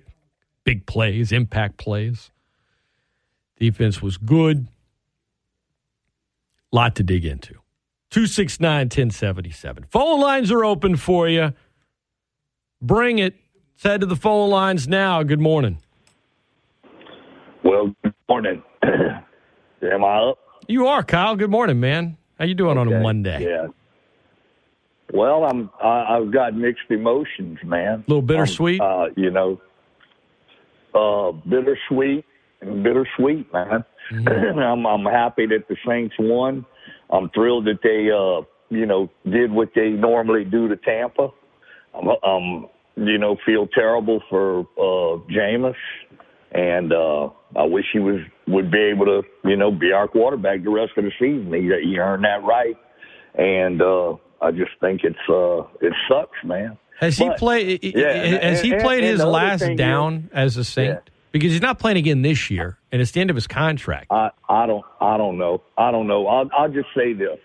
big 0.65 0.87
plays, 0.87 1.31
impact 1.31 1.77
plays. 1.77 2.31
Defense 3.59 4.03
was 4.03 4.17
good 4.17 4.67
lot 6.75 6.97
to 6.97 7.03
dig 7.03 7.25
into. 7.25 7.55
269 8.11 8.87
1077. 8.87 9.87
Phone 9.91 10.21
lines 10.21 10.51
are 10.51 10.65
open 10.65 10.97
for 10.97 11.29
you. 11.29 11.55
Bring 12.83 13.19
it. 13.19 13.35
Let's 13.77 13.83
head 13.83 14.01
to 14.01 14.07
the 14.07 14.17
phone 14.17 14.51
lines 14.51 14.87
now. 14.87 15.23
Good 15.23 15.41
morning. 15.41 15.79
Well, 17.65 17.95
good 18.03 18.15
morning. 18.29 18.63
Am 18.83 20.05
I 20.05 20.19
up? 20.19 20.39
You 20.69 20.87
are, 20.87 21.03
Kyle. 21.03 21.37
Good 21.37 21.51
morning, 21.51 21.81
man. 21.81 22.17
How 22.39 22.45
you 22.45 22.55
doing 22.55 22.79
on 22.79 22.93
a 22.93 23.01
Monday? 23.01 23.45
Yeah. 23.45 23.67
Well, 25.13 25.45
I'm. 25.45 25.71
I, 25.83 26.17
I've 26.17 26.33
got 26.33 26.55
mixed 26.55 26.91
emotions, 26.91 27.59
man. 27.65 28.05
A 28.07 28.11
little 28.11 28.23
bittersweet. 28.23 28.81
Uh, 28.81 29.07
you 29.17 29.31
know, 29.31 29.61
uh, 30.95 31.33
bittersweet 31.49 32.25
and 32.61 32.83
bittersweet, 32.83 33.53
man. 33.53 33.85
Mm-hmm. 34.13 34.59
I'm 34.71 34.87
I'm 34.87 35.05
happy 35.05 35.47
that 35.47 35.69
the 35.69 35.77
Saints 35.87 36.15
won. 36.19 36.65
I'm 37.11 37.31
thrilled 37.31 37.67
that 37.67 37.81
they 37.83 38.11
uh 38.11 38.45
you 38.71 38.87
know 38.87 39.11
did 39.31 39.51
what 39.53 39.71
they 39.75 39.91
normally 39.91 40.45
do 40.45 40.69
to 40.69 40.77
Tampa. 40.77 41.29
I'm 41.95 42.09
um 42.09 42.69
you 42.97 43.19
know 43.19 43.37
feel 43.47 43.67
terrible 43.69 44.23
for 44.31 44.61
uh 44.79 45.19
Jameis 45.33 45.75
and 46.53 46.93
uh 46.93 47.29
I 47.57 47.65
wish 47.65 47.85
he 47.93 47.99
was 48.01 48.21
would 48.47 48.71
be 48.71 48.79
able 48.81 49.07
to 49.07 49.23
you 49.45 49.57
know 49.57 49.71
be 49.71 49.93
our 49.93 50.09
quarterback 50.09 50.63
the 50.65 50.71
rest 50.71 50.93
of 50.97 51.05
the 51.05 51.13
season. 51.19 51.53
He 51.53 51.63
he 51.89 51.99
earned 51.99 52.25
that 52.25 52.43
right, 52.45 52.77
and 53.35 53.81
uh 53.83 54.15
I 54.43 54.51
just 54.51 54.73
think 54.81 55.03
it's 55.05 55.17
uh 55.29 55.61
it 55.81 55.93
sucks, 56.09 56.37
man. 56.45 56.77
Has 57.01 57.19
he 57.19 57.27
But- 57.29 57.39
played? 57.39 57.83
Yeah, 57.83 58.13
has 58.13 58.61
and- 58.63 58.67
he 58.73 58.79
played 58.81 58.99
and 59.03 59.13
his 59.13 59.21
the 59.21 59.27
last 59.27 59.61
thing 59.63 59.73
is- 59.73 59.79
down 59.79 60.31
as 60.33 60.57
a 60.57 60.65
Saint? 60.65 60.99
Because 61.35 61.51
he's 61.51 61.63
not 61.63 61.81
playing 61.81 61.97
again 61.97 62.23
this 62.23 62.49
year, 62.49 62.79
and 62.93 63.03
it's 63.03 63.11
the 63.11 63.21
end 63.21 63.29
of 63.29 63.35
his 63.35 63.49
contract. 63.49 64.07
I 64.09 64.31
I 64.49 64.69
don't 64.69 64.85
I 65.01 65.17
don't 65.17 65.37
know 65.37 65.63
I 65.77 65.91
don't 65.91 66.07
know. 66.07 66.29
I'll 66.29 66.49
I'll 66.57 66.69
just 66.69 66.87
say 66.97 67.13
this. 67.13 67.41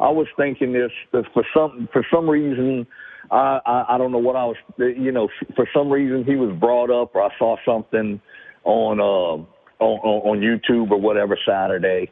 I 0.00 0.08
was 0.08 0.26
thinking 0.38 0.72
this 0.72 0.90
for 1.12 1.44
some 1.54 1.86
for 1.92 2.06
some 2.10 2.28
reason. 2.28 2.86
I, 3.30 3.60
I 3.66 3.84
I 3.94 3.98
don't 3.98 4.12
know 4.12 4.18
what 4.18 4.34
I 4.34 4.46
was 4.46 4.56
you 4.78 5.12
know 5.12 5.28
for 5.54 5.68
some 5.74 5.90
reason 5.90 6.24
he 6.24 6.36
was 6.36 6.56
brought 6.58 6.88
up 6.88 7.14
or 7.14 7.22
I 7.22 7.28
saw 7.38 7.56
something 7.66 8.18
on 8.64 8.98
uh 8.98 9.04
on 9.04 9.46
on, 9.78 10.38
on 10.38 10.40
YouTube 10.40 10.90
or 10.90 10.98
whatever 10.98 11.38
Saturday, 11.46 12.10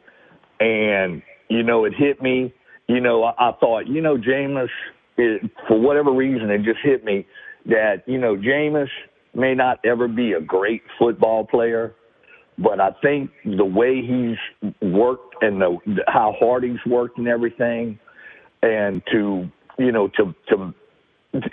and 0.59 1.23
you 1.49 1.63
know 1.63 1.85
it 1.85 1.95
hit 1.97 2.21
me. 2.21 2.53
You 2.87 3.01
know 3.01 3.23
I, 3.23 3.49
I 3.49 3.51
thought 3.59 3.87
you 3.87 4.01
know 4.01 4.17
Jameis 4.19 4.69
it, 5.17 5.49
for 5.67 5.79
whatever 5.79 6.11
reason 6.11 6.51
it 6.51 6.61
just 6.61 6.81
hit 6.83 7.03
me 7.03 7.25
that 7.65 8.03
you 8.05 8.19
know 8.19 8.35
Jameis 8.35 8.89
may 9.33 9.55
not 9.55 9.79
ever 9.85 10.07
be 10.07 10.33
a 10.33 10.41
great 10.41 10.83
football 10.99 11.45
player, 11.45 11.95
but 12.57 12.79
I 12.79 12.91
think 13.01 13.31
the 13.45 13.65
way 13.65 14.01
he's 14.01 14.71
worked 14.81 15.35
and 15.41 15.61
the 15.61 15.77
how 16.07 16.35
hard 16.39 16.63
he's 16.63 16.83
worked 16.85 17.17
and 17.17 17.27
everything, 17.27 17.97
and 18.61 19.01
to 19.11 19.49
you 19.77 19.91
know 19.91 20.07
to 20.09 20.35
to 20.49 20.73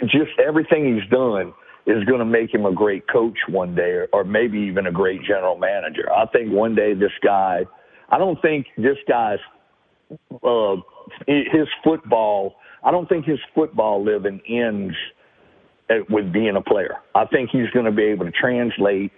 just 0.02 0.38
everything 0.44 0.94
he's 0.94 1.08
done 1.10 1.54
is 1.86 2.04
going 2.04 2.18
to 2.18 2.26
make 2.26 2.52
him 2.52 2.66
a 2.66 2.72
great 2.72 3.08
coach 3.08 3.38
one 3.48 3.74
day, 3.74 3.90
or, 3.90 4.08
or 4.12 4.24
maybe 4.24 4.58
even 4.58 4.86
a 4.86 4.92
great 4.92 5.22
general 5.22 5.56
manager. 5.56 6.12
I 6.12 6.26
think 6.26 6.52
one 6.52 6.74
day 6.74 6.92
this 6.92 7.12
guy, 7.24 7.64
I 8.10 8.18
don't 8.18 8.40
think 8.42 8.66
this 8.76 8.98
guy's 9.08 9.38
uh, 10.42 10.76
his 11.26 11.68
football. 11.82 12.56
I 12.82 12.90
don't 12.90 13.08
think 13.08 13.24
his 13.24 13.38
football 13.54 14.04
living 14.04 14.40
ends 14.48 14.94
with 16.08 16.32
being 16.32 16.56
a 16.56 16.62
player. 16.62 16.96
I 17.14 17.26
think 17.26 17.50
he's 17.50 17.70
going 17.70 17.86
to 17.86 17.92
be 17.92 18.04
able 18.04 18.24
to 18.24 18.32
translate 18.32 19.12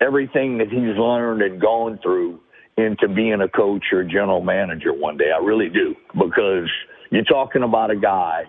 everything 0.00 0.58
that 0.58 0.68
he's 0.68 0.96
learned 0.96 1.42
and 1.42 1.60
gone 1.60 1.98
through 2.02 2.40
into 2.76 3.08
being 3.08 3.40
a 3.40 3.48
coach 3.48 3.84
or 3.92 4.04
general 4.04 4.42
manager 4.42 4.92
one 4.92 5.16
day. 5.16 5.30
I 5.34 5.42
really 5.44 5.68
do 5.68 5.94
because 6.14 6.68
you're 7.10 7.24
talking 7.24 7.62
about 7.62 7.90
a 7.90 7.96
guy 7.96 8.44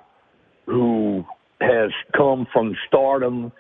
who 0.66 1.24
has 1.62 1.92
come 2.16 2.48
from 2.52 2.76
stardom 2.88 3.52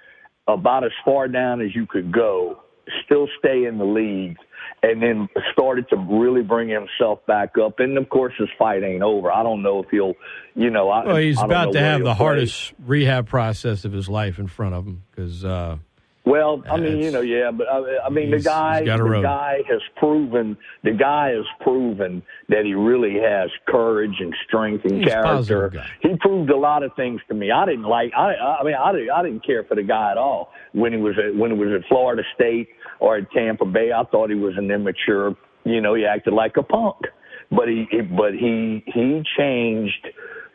about 0.47 0.83
as 0.83 0.91
far 1.03 1.27
down 1.27 1.61
as 1.61 1.75
you 1.75 1.85
could 1.85 2.11
go, 2.11 2.61
still 3.05 3.27
stay 3.39 3.65
in 3.65 3.77
the 3.77 3.85
league, 3.85 4.37
and 4.83 5.01
then 5.01 5.27
started 5.51 5.87
to 5.89 5.95
really 5.97 6.41
bring 6.43 6.69
himself 6.69 7.25
back 7.25 7.57
up. 7.57 7.79
And 7.79 7.97
of 7.97 8.09
course, 8.09 8.33
his 8.37 8.49
fight 8.57 8.83
ain't 8.83 9.01
over. 9.03 9.31
I 9.31 9.41
don't 9.43 9.61
know 9.63 9.81
if 9.83 9.89
he'll, 9.89 10.13
you 10.55 10.69
know, 10.69 10.89
I, 10.89 11.05
Well, 11.05 11.15
he's 11.17 11.39
I 11.39 11.45
about 11.45 11.73
to 11.73 11.79
have 11.79 11.99
the 11.99 12.05
play. 12.05 12.13
hardest 12.13 12.73
rehab 12.85 13.27
process 13.27 13.85
of 13.85 13.93
his 13.93 14.07
life 14.09 14.37
in 14.39 14.47
front 14.47 14.75
of 14.75 14.85
him 14.85 15.03
because 15.11 15.43
uh, 15.45 15.77
Well, 16.25 16.63
I 16.67 16.77
mean, 16.77 16.97
you 16.97 17.11
know, 17.11 17.21
yeah, 17.21 17.51
but 17.51 17.67
I, 17.67 18.07
I 18.07 18.09
mean, 18.09 18.31
the 18.31 18.39
guy, 18.39 18.79
he's 18.79 18.87
got 18.87 18.99
a 18.99 19.03
the 19.03 19.09
road. 19.09 19.21
guy 19.21 19.57
has 19.69 19.81
proven, 19.95 20.57
the 20.83 20.91
guy 20.91 21.29
has 21.29 21.45
proven 21.61 22.23
that 22.49 22.65
he 22.65 22.73
really 22.73 23.19
has 23.21 23.51
courage 23.67 24.15
and 24.19 24.33
strength 24.47 24.85
and 24.85 25.03
He's 25.03 25.07
character. 25.07 25.71
He 26.01 26.15
proved 26.19 26.49
a 26.49 26.57
lot 26.57 26.81
of 26.81 26.95
things 26.95 27.21
to 27.27 27.35
me. 27.35 27.51
I 27.51 27.65
didn't 27.67 27.83
like. 27.83 28.11
I, 28.17 28.33
I 28.33 28.63
mean, 28.63 28.73
I 28.73 28.91
didn't, 28.91 29.11
I 29.11 29.21
didn't 29.21 29.45
care 29.45 29.63
for 29.65 29.75
the 29.75 29.83
guy 29.83 30.11
at 30.11 30.17
all 30.17 30.51
when 30.73 30.93
he 30.93 30.97
was 30.97 31.15
at, 31.19 31.35
when 31.35 31.51
he 31.51 31.57
was 31.57 31.69
at 31.79 31.87
Florida 31.87 32.23
State 32.33 32.69
or 32.99 33.17
at 33.17 33.29
Tampa 33.31 33.65
Bay. 33.65 33.91
I 33.91 34.03
thought 34.05 34.29
he 34.29 34.35
was 34.35 34.55
an 34.57 34.71
immature. 34.71 35.35
You 35.63 35.79
know, 35.79 35.93
he 35.93 36.05
acted 36.05 36.33
like 36.33 36.57
a 36.57 36.63
punk. 36.63 36.97
But 37.51 37.67
he 37.67 37.85
but 38.17 38.33
he 38.33 38.83
he 38.87 39.21
changed 39.37 40.07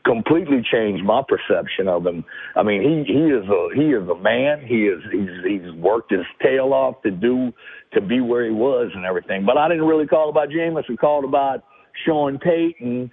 completely 0.05 0.62
changed 0.72 1.05
my 1.05 1.22
perception 1.26 1.88
of 1.88 2.07
him. 2.07 2.24
I 2.57 2.62
mean, 2.62 2.82
he 2.82 3.12
he 3.12 3.20
is 3.20 3.44
a 3.48 3.68
he 3.74 3.90
is 3.90 4.09
a 4.09 4.20
man. 4.20 4.64
He 4.66 4.86
is 4.86 5.01
he's 5.12 5.30
he's 5.46 5.72
worked 5.74 6.11
his 6.11 6.26
tail 6.42 6.72
off 6.72 7.03
to 7.03 7.11
do 7.11 7.53
to 7.92 8.01
be 8.01 8.20
where 8.20 8.44
he 8.44 8.53
was 8.53 8.90
and 8.94 9.05
everything. 9.05 9.44
But 9.44 9.59
I 9.59 9.68
didn't 9.68 9.84
really 9.84 10.07
call 10.07 10.30
about 10.30 10.48
Jameis. 10.48 10.84
I 10.88 10.96
called 10.96 11.24
about 11.24 11.64
Sean 12.05 12.38
Payton. 12.38 13.11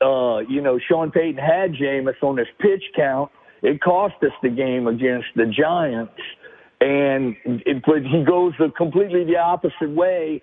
Uh, 0.00 0.38
you 0.48 0.62
know, 0.62 0.78
Sean 0.88 1.10
Payton 1.10 1.36
had 1.36 1.72
Jameis 1.72 2.22
on 2.22 2.38
his 2.38 2.48
pitch 2.58 2.82
count. 2.96 3.30
It 3.62 3.82
cost 3.82 4.14
us 4.22 4.32
the 4.42 4.48
game 4.48 4.86
against 4.86 5.26
the 5.36 5.44
Giants, 5.44 6.12
and 6.80 7.36
it, 7.44 7.82
but 7.84 8.02
he 8.02 8.24
goes 8.24 8.54
the 8.58 8.70
completely 8.74 9.24
the 9.24 9.36
opposite 9.36 9.90
way. 9.90 10.42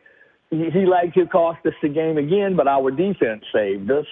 He, 0.51 0.69
he 0.71 0.85
like 0.85 1.15
to 1.15 1.25
cost 1.25 1.65
us 1.65 1.73
the 1.81 1.89
game 1.89 2.17
again, 2.17 2.55
but 2.55 2.67
our 2.67 2.91
defense 2.91 3.43
saved 3.51 3.89
us 3.89 4.05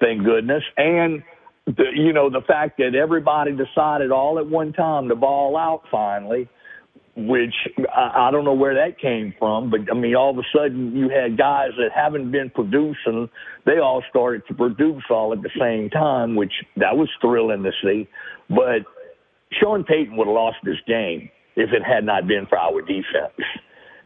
thank 0.00 0.24
goodness. 0.24 0.62
And 0.76 1.22
the, 1.66 1.84
you 1.94 2.12
know 2.12 2.30
the 2.30 2.42
fact 2.46 2.78
that 2.78 2.94
everybody 2.94 3.52
decided 3.52 4.10
all 4.10 4.38
at 4.38 4.46
one 4.46 4.72
time 4.72 5.08
to 5.08 5.16
ball 5.16 5.56
out 5.56 5.82
finally, 5.90 6.48
which 7.16 7.54
I, 7.94 8.28
I 8.28 8.30
don't 8.30 8.44
know 8.44 8.54
where 8.54 8.74
that 8.74 9.00
came 9.00 9.34
from, 9.38 9.70
but 9.70 9.80
I 9.90 9.94
mean 9.94 10.14
all 10.14 10.30
of 10.30 10.38
a 10.38 10.46
sudden 10.56 10.94
you 10.96 11.08
had 11.08 11.36
guys 11.36 11.70
that 11.78 11.90
haven't 11.94 12.30
been 12.30 12.50
producing, 12.50 13.28
they 13.64 13.78
all 13.78 14.02
started 14.08 14.42
to 14.48 14.54
produce 14.54 15.02
all 15.10 15.32
at 15.32 15.42
the 15.42 15.50
same 15.58 15.90
time, 15.90 16.36
which 16.36 16.52
that 16.76 16.96
was 16.96 17.08
thrilling 17.20 17.64
to 17.64 17.72
see. 17.82 18.08
But 18.48 18.86
Sean 19.60 19.84
Payton 19.84 20.16
would 20.16 20.26
have 20.26 20.34
lost 20.34 20.58
this 20.64 20.78
game 20.86 21.30
if 21.56 21.70
it 21.72 21.82
had 21.82 22.04
not 22.04 22.28
been 22.28 22.46
for 22.46 22.58
our 22.58 22.80
defense. 22.80 23.40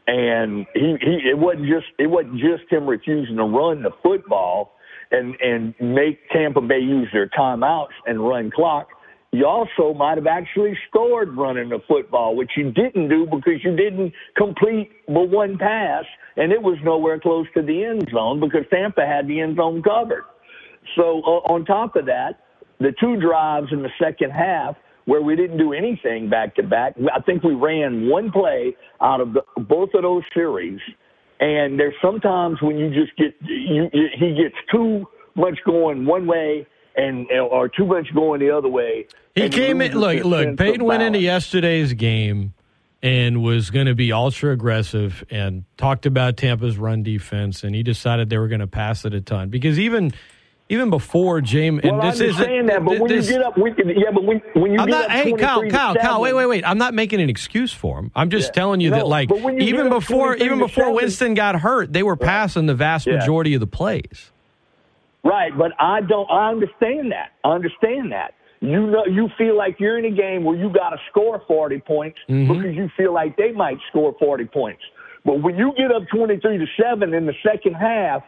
And 0.06 0.66
he, 0.74 0.96
he 1.00 1.30
it 1.30 1.38
wasn't 1.38 1.66
just 1.66 1.86
it 1.98 2.06
wasn't 2.06 2.40
just 2.40 2.70
him 2.70 2.86
refusing 2.86 3.36
to 3.36 3.44
run 3.44 3.82
the 3.82 3.90
football 4.02 4.72
and 5.10 5.34
and 5.40 5.74
make 5.80 6.18
Tampa 6.30 6.60
Bay 6.60 6.80
use 6.80 7.08
their 7.12 7.28
timeouts 7.28 7.94
and 8.06 8.26
run 8.26 8.50
clock. 8.50 8.88
You 9.32 9.46
also 9.46 9.94
might 9.94 10.18
have 10.18 10.26
actually 10.26 10.76
scored 10.88 11.36
running 11.36 11.68
the 11.68 11.78
football, 11.86 12.34
which 12.34 12.50
you 12.56 12.72
didn't 12.72 13.08
do 13.08 13.26
because 13.26 13.62
you 13.62 13.76
didn't 13.76 14.12
complete 14.36 14.90
but 15.06 15.28
one 15.28 15.56
pass, 15.56 16.04
and 16.36 16.52
it 16.52 16.60
was 16.60 16.78
nowhere 16.82 17.20
close 17.20 17.46
to 17.54 17.62
the 17.62 17.84
end 17.84 18.08
zone 18.12 18.40
because 18.40 18.64
Tampa 18.72 19.06
had 19.06 19.28
the 19.28 19.40
end 19.40 19.56
zone 19.56 19.82
covered. 19.82 20.24
So 20.96 21.20
uh, 21.22 21.52
on 21.52 21.64
top 21.64 21.94
of 21.94 22.06
that, 22.06 22.40
the 22.80 22.92
two 22.98 23.20
drives 23.20 23.68
in 23.72 23.82
the 23.82 23.90
second 24.00 24.30
half 24.30 24.74
where 25.04 25.22
we 25.22 25.36
didn't 25.36 25.58
do 25.58 25.72
anything 25.72 26.28
back 26.28 26.54
to 26.56 26.62
back. 26.62 26.94
I 27.14 27.20
think 27.20 27.42
we 27.42 27.54
ran 27.54 28.08
one 28.08 28.32
play 28.32 28.76
out 29.00 29.20
of 29.20 29.32
the, 29.32 29.42
both 29.62 29.90
of 29.94 30.02
those 30.02 30.22
series 30.34 30.80
and 31.40 31.80
there's 31.80 31.94
sometimes 32.02 32.60
when 32.62 32.78
you 32.78 32.90
just 32.90 33.16
get 33.16 33.34
you, 33.42 33.88
you 33.92 34.08
he 34.14 34.34
gets 34.34 34.56
too 34.70 35.06
much 35.34 35.58
going 35.64 36.04
one 36.04 36.26
way 36.26 36.66
and 36.96 37.26
or 37.30 37.68
too 37.68 37.86
much 37.86 38.12
going 38.14 38.40
the 38.40 38.50
other 38.50 38.68
way. 38.68 39.06
He 39.34 39.48
came 39.48 39.80
in. 39.80 39.98
Look, 39.98 40.24
look. 40.24 40.56
Payton 40.56 40.84
went 40.84 41.02
into 41.02 41.18
yesterday's 41.18 41.94
game 41.94 42.52
and 43.02 43.42
was 43.42 43.70
going 43.70 43.86
to 43.86 43.94
be 43.94 44.12
ultra 44.12 44.52
aggressive 44.52 45.24
and 45.30 45.64
talked 45.78 46.04
about 46.04 46.36
Tampa's 46.36 46.76
run 46.76 47.02
defense, 47.02 47.64
and 47.64 47.74
he 47.74 47.82
decided 47.82 48.28
they 48.28 48.38
were 48.38 48.48
going 48.48 48.60
to 48.60 48.66
pass 48.66 49.04
it 49.04 49.14
a 49.14 49.20
ton 49.20 49.48
because 49.48 49.78
even 49.78 50.12
even 50.70 50.88
before 50.88 51.40
James. 51.42 51.80
Well, 51.84 52.00
this 52.00 52.20
I 52.20 52.26
understand 52.26 52.68
that, 52.70 52.84
but 52.84 52.98
when 52.98 53.10
you 53.10 53.22
get 53.22 53.42
up, 53.42 53.58
we 53.58 53.72
can, 53.74 53.88
yeah, 53.90 54.10
but 54.14 54.24
when, 54.24 54.40
when 54.54 54.72
you 54.72 54.78
I'm 54.80 54.86
get 54.86 54.92
not. 54.92 55.04
up 55.06 55.10
Hey, 55.10 55.32
Kyle, 55.32 55.56
23 55.58 55.68
to 55.70 55.76
Kyle, 55.76 55.94
Kyle. 55.96 56.20
Wait, 56.22 56.32
wait, 56.32 56.46
wait. 56.46 56.64
I'm 56.66 56.78
not 56.78 56.94
making 56.94 57.20
an 57.20 57.28
excuse 57.28 57.72
for 57.72 57.98
him. 57.98 58.10
I'm 58.14 58.30
just 58.30 58.48
Yeah. 58.48 58.52
telling 58.52 58.80
you 58.80 58.90
No, 58.90 58.96
that, 58.96 59.06
like, 59.08 59.30
you 59.30 59.50
even 59.58 59.88
before, 59.90 60.36
even 60.36 60.58
before 60.58 60.84
7 60.84 60.94
Winston 60.94 61.34
got 61.34 61.56
hurt, 61.56 61.92
they 61.92 62.02
were 62.02 62.16
passing 62.16 62.66
the 62.66 62.74
vast 62.74 63.06
Yeah. 63.06 63.16
majority 63.16 63.52
of 63.54 63.60
the 63.60 63.66
plays. 63.66 64.30
Right, 65.22 65.52
but 65.56 65.72
I 65.78 66.00
don't. 66.00 66.30
I 66.30 66.48
understand 66.50 67.12
that. 67.12 67.32
I 67.44 67.50
understand 67.50 68.12
that. 68.12 68.32
You 68.60 68.86
know, 68.86 69.04
you 69.06 69.28
feel 69.36 69.56
like 69.56 69.76
you're 69.80 69.98
in 69.98 70.04
a 70.04 70.10
game 70.10 70.44
where 70.44 70.56
you 70.56 70.70
got 70.70 70.90
to 70.90 70.98
score 71.10 71.42
40 71.46 71.78
points 71.80 72.18
Mm-hmm. 72.28 72.52
because 72.52 72.74
you 72.76 72.88
feel 72.96 73.12
like 73.12 73.36
they 73.36 73.52
might 73.52 73.78
score 73.90 74.14
40 74.18 74.44
points. 74.46 74.82
But 75.24 75.42
when 75.42 75.56
you 75.58 75.72
get 75.76 75.92
up 75.92 76.04
23 76.14 76.58
to 76.58 76.66
seven 76.80 77.12
in 77.12 77.26
the 77.26 77.34
second 77.44 77.74
half, 77.74 78.22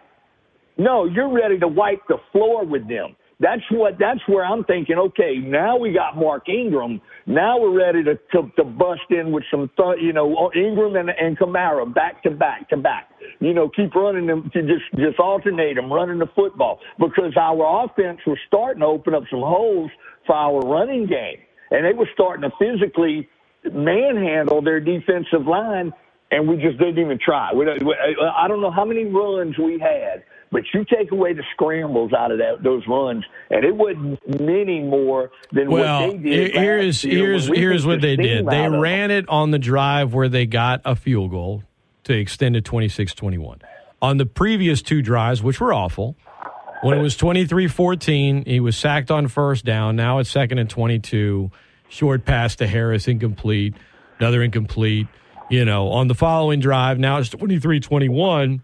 no, 0.78 1.04
you're 1.04 1.32
ready 1.32 1.58
to 1.58 1.68
wipe 1.68 2.00
the 2.08 2.18
floor 2.32 2.64
with 2.64 2.88
them. 2.88 3.16
That's 3.40 3.62
what. 3.72 3.98
That's 3.98 4.20
where 4.28 4.44
I'm 4.44 4.62
thinking. 4.64 4.96
Okay, 4.98 5.36
now 5.36 5.76
we 5.76 5.92
got 5.92 6.16
Mark 6.16 6.48
Ingram. 6.48 7.00
Now 7.26 7.58
we're 7.58 7.76
ready 7.76 8.04
to 8.04 8.14
to, 8.32 8.50
to 8.56 8.64
bust 8.64 9.00
in 9.10 9.32
with 9.32 9.42
some, 9.50 9.68
th- 9.76 9.98
you 10.00 10.12
know, 10.12 10.36
uh, 10.36 10.50
Ingram 10.56 10.94
and, 10.94 11.10
and 11.10 11.36
Kamara 11.36 11.92
back 11.92 12.22
to 12.22 12.30
back 12.30 12.68
to 12.68 12.76
back. 12.76 13.08
You 13.40 13.52
know, 13.52 13.68
keep 13.68 13.94
running 13.96 14.26
them 14.28 14.48
to 14.52 14.62
just 14.62 14.84
just 14.94 15.18
alternate 15.18 15.74
them, 15.74 15.92
running 15.92 16.18
the 16.18 16.28
football 16.36 16.78
because 17.00 17.36
our 17.36 17.84
offense 17.84 18.20
was 18.26 18.38
starting 18.46 18.80
to 18.80 18.86
open 18.86 19.12
up 19.12 19.24
some 19.28 19.40
holes 19.40 19.90
for 20.24 20.36
our 20.36 20.60
running 20.60 21.06
game, 21.06 21.38
and 21.72 21.84
they 21.84 21.92
were 21.92 22.08
starting 22.14 22.48
to 22.48 22.56
physically 22.60 23.28
manhandle 23.72 24.62
their 24.62 24.80
defensive 24.80 25.46
line, 25.48 25.92
and 26.30 26.48
we 26.48 26.56
just 26.56 26.78
didn't 26.78 26.98
even 26.98 27.18
try. 27.18 27.52
We, 27.52 27.64
we, 27.64 27.96
I 28.36 28.46
don't 28.46 28.60
know 28.60 28.70
how 28.70 28.84
many 28.84 29.04
runs 29.04 29.58
we 29.58 29.80
had, 29.80 30.22
but 30.52 30.62
you 30.72 30.84
take 30.84 31.10
away 31.10 31.32
the 31.32 31.42
scrambles 31.54 32.12
out 32.12 32.30
of 32.30 32.38
that, 32.38 32.62
those 32.62 32.86
runs, 32.86 33.24
and 33.50 33.64
it 33.64 33.74
wasn't 33.74 34.20
many 34.40 34.80
more 34.80 35.30
than 35.50 35.70
Well, 35.70 36.08
what 36.08 36.22
they 36.22 36.30
did. 36.30 36.52
here- 36.54 36.62
here's, 36.62 37.02
here's, 37.02 37.46
here's 37.48 37.84
what 37.86 38.00
the 38.02 38.14
they 38.14 38.22
did. 38.22 38.46
They 38.46 38.68
ran 38.68 39.10
it 39.10 39.28
on 39.28 39.50
the 39.50 39.58
drive 39.58 40.14
where 40.14 40.28
they 40.28 40.46
got 40.46 40.82
a 40.84 40.94
field 40.94 41.30
goal 41.32 41.62
to 42.04 42.12
extend 42.14 42.54
to 42.54 42.62
26-21. 42.62 43.60
On 44.00 44.16
the 44.18 44.26
previous 44.26 44.82
two 44.82 45.00
drives, 45.02 45.42
which 45.42 45.60
were 45.60 45.72
awful, 45.72 46.16
when 46.82 46.98
it 46.98 47.02
was 47.02 47.16
23-14, 47.16 48.46
he 48.46 48.60
was 48.60 48.76
sacked 48.76 49.10
on 49.10 49.28
first 49.28 49.64
down. 49.64 49.96
Now 49.96 50.18
it's 50.18 50.28
second 50.30 50.58
and 50.58 50.68
22. 50.68 51.50
Short 51.88 52.24
pass 52.24 52.56
to 52.56 52.66
Harris, 52.66 53.06
incomplete. 53.08 53.74
Another 54.18 54.42
incomplete. 54.42 55.06
You 55.50 55.64
know, 55.64 55.88
on 55.88 56.08
the 56.08 56.14
following 56.14 56.60
drive, 56.60 56.98
now 56.98 57.18
it's 57.18 57.28
23-21, 57.30 58.60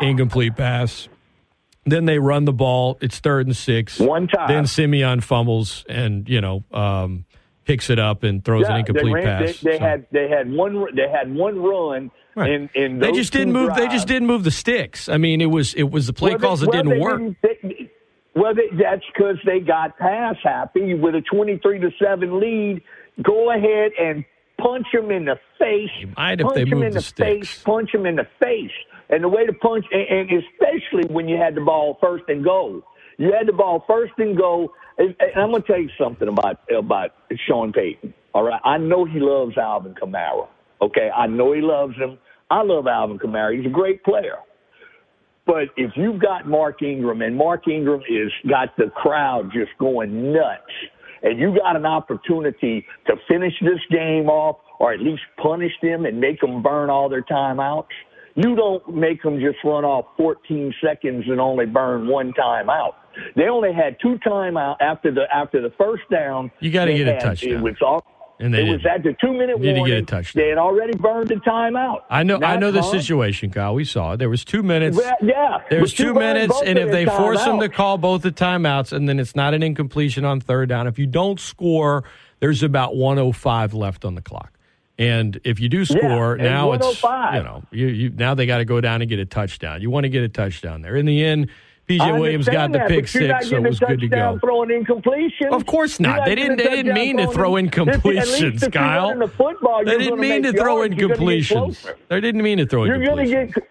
incomplete 0.00 0.54
pass. 0.56 1.08
Then 1.86 2.04
they 2.04 2.18
run 2.18 2.44
the 2.44 2.52
ball. 2.52 2.98
It's 3.00 3.18
third 3.20 3.46
and 3.46 3.56
six. 3.56 3.98
One 3.98 4.26
time. 4.28 4.48
Then 4.48 4.66
Siemian 4.66 5.20
fumbles 5.22 5.84
and 5.88 6.28
you 6.28 6.40
know 6.40 6.64
um, 6.72 7.24
picks 7.64 7.90
it 7.90 7.98
up 7.98 8.22
and 8.24 8.44
throws 8.44 8.66
an 8.66 8.76
incomplete 8.78 9.06
they 9.06 9.12
ran, 9.24 9.44
pass. 9.44 9.60
They, 9.60 9.70
they 9.72 9.78
So- 9.78 9.84
had 9.84 10.06
they 10.10 10.28
had 10.28 10.50
one 10.52 10.94
they 10.94 11.08
had 11.08 11.32
one 11.34 11.58
run 11.62 12.10
Right. 12.34 12.50
in 12.50 12.70
in 12.74 12.98
they 12.98 13.12
just 13.12 13.32
didn't 13.32 13.52
move. 13.54 13.74
They 13.76 13.88
just 13.88 14.06
didn't 14.06 14.26
move 14.28 14.44
the 14.44 14.50
sticks. 14.50 15.08
I 15.08 15.16
mean, 15.16 15.40
it 15.40 15.46
was 15.46 15.72
it 15.74 15.84
was 15.90 16.06
the 16.06 16.12
play 16.12 16.32
Well, 16.32 16.38
they- 16.38 16.46
calls 16.46 16.60
that 16.60 16.68
well, 16.68 16.82
didn't 16.82 16.98
they 16.98 17.00
work. 17.00 17.22
they- 17.42 17.90
well, 18.34 18.52
they, 18.54 18.68
that's 18.76 19.02
because 19.14 19.36
they 19.46 19.60
got 19.60 19.96
pass 19.96 20.36
happy 20.42 20.92
with 20.92 21.14
a 21.14 21.22
twenty-three 21.22 21.78
to 21.78 21.90
seven 22.02 22.38
lead. 22.38 22.82
Go 23.22 23.50
ahead 23.50 23.92
and 23.98 24.24
punch 24.58 24.86
them 24.92 25.10
in 25.10 25.24
the 25.24 25.38
face. 25.58 25.88
punch 26.14 26.38
they 26.54 26.64
them 26.64 26.70
moved 26.70 26.84
in 26.84 26.92
the 26.92 27.00
the, 27.00 27.24
face. 27.24 27.62
Punch 27.62 27.92
them 27.92 28.04
in 28.04 28.16
the 28.16 28.26
face. 28.38 28.70
And 29.08 29.22
the 29.22 29.28
way 29.28 29.46
to 29.46 29.52
punch, 29.52 29.84
and, 29.92 30.30
and 30.30 30.42
especially 30.42 31.12
when 31.12 31.28
you 31.28 31.36
had 31.36 31.54
the 31.54 31.60
ball 31.60 31.98
first 32.00 32.24
and 32.28 32.44
goal, 32.44 32.82
you 33.18 33.32
had 33.32 33.46
the 33.46 33.52
ball 33.52 33.84
first 33.86 34.12
and 34.18 34.36
goal. 34.36 34.70
And, 34.98 35.14
and 35.20 35.42
I'm 35.42 35.50
going 35.50 35.62
to 35.62 35.68
tell 35.68 35.80
you 35.80 35.90
something 35.98 36.28
about 36.28 36.60
about 36.70 37.10
Sean 37.46 37.72
Payton. 37.72 38.12
All 38.34 38.42
right, 38.42 38.60
I 38.64 38.78
know 38.78 39.04
he 39.04 39.20
loves 39.20 39.56
Alvin 39.56 39.94
Kamara. 39.94 40.48
Okay, 40.82 41.10
I 41.14 41.26
know 41.26 41.52
he 41.52 41.60
loves 41.60 41.96
him. 41.96 42.18
I 42.50 42.62
love 42.62 42.86
Alvin 42.86 43.18
Kamara. 43.18 43.56
He's 43.56 43.66
a 43.66 43.70
great 43.70 44.04
player. 44.04 44.38
But 45.46 45.68
if 45.76 45.92
you've 45.94 46.20
got 46.20 46.46
Mark 46.48 46.82
Ingram 46.82 47.22
and 47.22 47.36
Mark 47.36 47.68
Ingram 47.68 48.02
is 48.10 48.32
got 48.48 48.76
the 48.76 48.90
crowd 48.90 49.50
just 49.52 49.70
going 49.78 50.32
nuts, 50.32 50.72
and 51.22 51.38
you 51.38 51.56
got 51.56 51.76
an 51.76 51.86
opportunity 51.86 52.84
to 53.06 53.14
finish 53.28 53.54
this 53.60 53.80
game 53.90 54.28
off 54.28 54.56
or 54.78 54.92
at 54.92 55.00
least 55.00 55.22
punish 55.42 55.72
them 55.82 56.04
and 56.04 56.20
make 56.20 56.40
them 56.40 56.62
burn 56.62 56.90
all 56.90 57.08
their 57.08 57.22
timeouts, 57.22 57.86
you 58.36 58.54
don't 58.54 58.94
make 58.94 59.22
them 59.22 59.40
just 59.40 59.58
run 59.64 59.84
off 59.84 60.06
14 60.16 60.72
seconds 60.84 61.24
and 61.26 61.40
only 61.40 61.66
burn 61.66 62.06
one 62.08 62.32
timeout. 62.34 62.92
They 63.34 63.48
only 63.48 63.72
had 63.72 63.96
two 64.00 64.18
timeout 64.26 64.76
after 64.80 65.10
the 65.10 65.22
after 65.34 65.60
the 65.62 65.70
first 65.78 66.02
down. 66.10 66.50
You 66.60 66.70
gotta 66.70 66.92
they 66.92 66.98
get 66.98 67.08
a 67.08 67.12
had- 67.14 67.20
touchdown. 67.22 67.52
It 67.54 67.60
was 67.62 67.74
all. 67.82 68.04
And 68.38 68.52
they 68.52 68.68
it 68.68 68.70
was 68.70 68.84
at 68.84 69.02
the 69.02 69.16
two 69.18 69.32
minute 69.32 69.58
Need 69.58 69.68
to 69.68 69.72
get 69.72 69.76
a 69.76 69.80
warning. 69.80 70.04
touchdown. 70.04 70.42
They 70.42 70.50
had 70.50 70.58
already 70.58 70.94
burned 70.98 71.28
the 71.28 71.36
timeout. 71.36 72.00
I 72.10 72.22
know. 72.22 72.38
I 72.42 72.56
know 72.58 72.70
the 72.70 72.82
fun. 72.82 72.90
situation, 73.00 73.48
Kyle. 73.50 73.72
We 73.72 73.86
saw 73.86 74.12
it. 74.12 74.16
There 74.18 74.28
was 74.28 74.44
two 74.44 74.62
minutes. 74.62 74.98
Well, 74.98 75.16
yeah, 75.22 75.60
There's 75.70 75.92
but 75.92 75.98
you 75.98 76.04
two 76.04 76.12
minutes, 76.14 76.60
and 76.66 76.78
if 76.78 76.90
they 76.90 77.06
force 77.06 77.42
them 77.42 77.58
to 77.60 77.70
call 77.70 77.96
both 77.96 78.20
the 78.20 78.30
timeouts, 78.30 78.92
and 78.92 79.08
then 79.08 79.18
it's 79.18 79.34
not 79.34 79.54
an 79.54 79.62
incompletion 79.62 80.26
on 80.26 80.40
third 80.40 80.68
down. 80.68 80.86
If 80.86 80.98
you 80.98 81.06
don't 81.06 81.40
score, 81.40 82.04
there's 82.40 82.62
about 82.62 82.94
105 82.94 83.72
left 83.72 84.04
on 84.04 84.16
the 84.16 84.20
clock. 84.20 84.52
And 84.98 85.38
if 85.44 85.60
you 85.60 85.68
do 85.68 85.84
score, 85.84 86.34
and 86.34 86.44
now 86.44 86.72
it's 86.72 87.02
105. 87.02 87.34
you 87.34 87.42
know 87.42 87.62
you, 87.70 87.86
you 87.88 88.10
now 88.10 88.34
they 88.34 88.46
got 88.46 88.58
to 88.58 88.64
go 88.64 88.80
down 88.80 89.02
and 89.02 89.08
get 89.08 89.18
a 89.18 89.26
touchdown. 89.26 89.82
You 89.82 89.90
want 89.90 90.04
to 90.04 90.08
get 90.08 90.22
a 90.22 90.28
touchdown 90.28 90.80
there. 90.80 90.96
In 90.96 91.04
the 91.04 91.22
end, 91.22 91.50
PJ 91.88 92.18
Williams 92.18 92.46
got 92.46 92.72
the 92.72 92.78
that, 92.78 92.88
pick 92.88 93.06
six, 93.06 93.48
so 93.48 93.56
it 93.56 93.62
was 93.62 93.78
good 93.78 94.00
to 94.00 94.08
go. 94.08 94.38
Throwing 94.40 94.70
incompletion. 94.70 95.48
Of 95.52 95.66
course 95.66 96.00
not. 96.00 96.24
They 96.24 96.34
didn't. 96.34 96.56
They 96.56 96.70
didn't 96.70 96.94
mean 96.94 97.18
to 97.18 97.28
throw 97.28 97.52
incompletions, 97.52 98.72
Kyle. 98.72 99.16
The 99.16 99.28
football, 99.28 99.84
They 99.84 99.98
didn't 99.98 100.18
mean 100.18 100.42
to 100.44 100.52
throw 100.52 100.78
incompletions. 100.78 101.86
They 102.08 102.20
didn't 102.20 102.42
mean 102.42 102.58
to 102.58 102.66
throw 102.66 102.84
You're 102.84 103.04
going 103.04 103.26
to 103.26 103.52
get. 103.52 103.68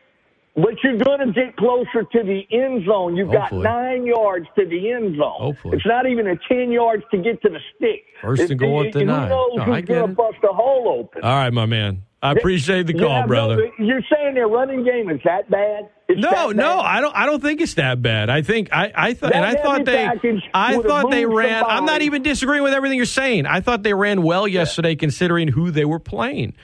But 0.56 0.74
you're 0.84 0.98
going 0.98 1.20
to 1.20 1.34
get 1.34 1.56
closer 1.58 2.04
to 2.04 2.24
the 2.24 2.42
end 2.52 2.86
zone. 2.86 3.16
You've 3.16 3.30
Hopefully. 3.30 3.64
got 3.64 3.72
nine 3.72 4.06
yards 4.06 4.46
to 4.58 4.66
the 4.66 4.92
end 4.92 5.18
zone. 5.18 5.34
Hopefully. 5.38 5.78
It's 5.78 5.86
not 5.86 6.08
even 6.08 6.28
a 6.28 6.36
10 6.50 6.72
yards 6.72 7.04
to 7.12 7.18
get 7.18 7.42
to 7.42 7.50
the 7.50 7.60
stick. 7.76 8.04
First 8.22 8.50
and 8.50 8.60
goal 8.60 8.86
at 8.86 8.94
the 8.94 9.00
who 9.00 9.06
nine. 9.06 9.30
knows 9.30 9.52
No, 9.56 9.64
who's 9.64 9.86
going 9.86 10.08
to 10.10 10.16
bust 10.16 10.38
a 10.44 10.54
hole 10.54 11.00
open? 11.00 11.24
All 11.24 11.36
right, 11.36 11.52
my 11.54 11.66
man. 11.66 12.04
I 12.22 12.32
appreciate 12.32 12.88
the 12.88 12.94
call, 12.94 13.10
Yeah, 13.10 13.22
no, 13.22 13.28
brother. 13.28 13.70
you're 13.78 14.02
saying 14.12 14.34
their 14.34 14.48
running 14.48 14.84
game 14.84 15.12
is 15.12 15.20
that 15.26 15.48
bad? 15.52 15.90
It's 16.08 16.20
No, 16.20 16.32
that 16.32 16.56
no. 16.56 16.80
I 16.80 17.00
don't. 17.00 17.16
I 17.16 17.28
don't 17.28 17.40
think 17.42 17.62
it's 17.62 17.76
that 17.76 18.02
bad. 18.02 18.32
I 18.32 18.42
think 18.42 18.70
I, 18.72 18.92
I 18.96 19.14
thought, 19.14 19.36
and 19.36 19.46
I 19.46 19.54
thought 19.62 19.86
they, 19.86 20.08
I 20.54 20.78
thought 20.82 21.12
they 21.12 21.26
ran. 21.28 21.64
I'm 21.68 21.86
not 21.86 22.02
even 22.02 22.24
disagreeing 22.24 22.64
with 22.64 22.74
everything 22.74 22.98
you're 22.98 23.06
saying. 23.06 23.46
I 23.46 23.60
thought 23.62 23.84
they 23.84 23.94
ran 23.94 24.24
well 24.24 24.48
yesterday, 24.48 24.96
considering 24.96 25.50
who 25.50 25.70
they 25.70 25.86
were 25.86 26.00
playing. 26.00 26.56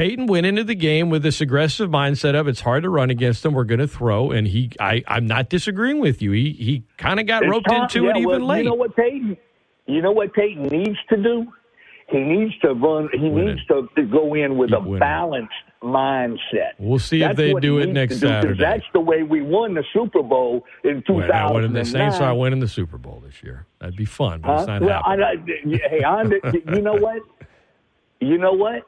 Payton 0.00 0.28
went 0.28 0.46
into 0.46 0.64
the 0.64 0.74
game 0.74 1.10
with 1.10 1.22
this 1.22 1.42
aggressive 1.42 1.90
mindset 1.90 2.34
of 2.34 2.48
it's 2.48 2.62
hard 2.62 2.84
to 2.84 2.88
run 2.88 3.10
against 3.10 3.42
them. 3.42 3.52
We're 3.52 3.64
going 3.64 3.80
to 3.80 3.86
throw, 3.86 4.30
and 4.30 4.46
he. 4.46 4.70
I, 4.80 5.04
I'm 5.06 5.26
not 5.26 5.50
disagreeing 5.50 6.00
with 6.00 6.22
you. 6.22 6.32
He 6.32 6.52
he 6.52 6.84
kind 6.96 7.20
of 7.20 7.26
got 7.26 7.42
It's 7.42 7.50
roped 7.50 7.70
into 7.70 8.04
yeah, 8.04 8.12
it 8.12 8.16
even 8.16 8.26
well, 8.26 8.46
late. 8.46 8.64
You 8.64 8.70
know 8.70 8.74
what 8.76 8.96
Payton? 8.96 9.36
You 9.84 10.00
know 10.00 10.12
what 10.12 10.32
Payton 10.32 10.68
needs 10.68 10.96
to 11.10 11.22
do? 11.22 11.52
He 12.08 12.18
needs 12.18 12.58
to 12.60 12.72
run. 12.72 13.10
He 13.12 13.28
needs 13.28 13.62
to, 13.66 13.90
to 13.94 14.02
go 14.04 14.32
in 14.32 14.56
with 14.56 14.72
a 14.72 14.80
balanced 14.80 15.52
mindset. 15.82 16.72
We'll 16.78 16.98
see 16.98 17.22
if 17.22 17.36
they 17.36 17.52
do 17.52 17.78
it 17.78 17.92
next 17.92 18.20
do, 18.20 18.28
Saturday. 18.28 18.58
That's 18.58 18.86
the 18.94 19.00
way 19.00 19.22
we 19.22 19.42
won 19.42 19.74
the 19.74 19.84
Super 19.92 20.22
Bowl 20.22 20.64
in 20.82 21.04
We're 21.10 21.26
not 21.26 21.52
winning 21.52 21.74
the 21.74 21.80
2009. 21.80 21.84
Saints 21.84 22.22
are 22.22 22.34
winning 22.34 22.60
the 22.60 22.68
Super 22.68 22.96
Bowl 22.96 23.22
this 23.24 23.42
year. 23.42 23.66
That'd 23.80 23.96
be 23.96 24.06
fun, 24.06 24.40
but 24.40 24.48
Huh? 24.48 24.54
it's 24.60 24.66
not 24.66 24.80
well, 24.80 25.02
happening. 25.04 25.74
I, 25.74 25.76
I, 25.76 25.88
hey, 25.90 26.02
I, 26.02 26.20
under- 26.20 26.40
you 26.74 26.80
know 26.80 26.94
what? 26.94 27.20
You 28.20 28.38
know 28.38 28.52
what? 28.52 28.82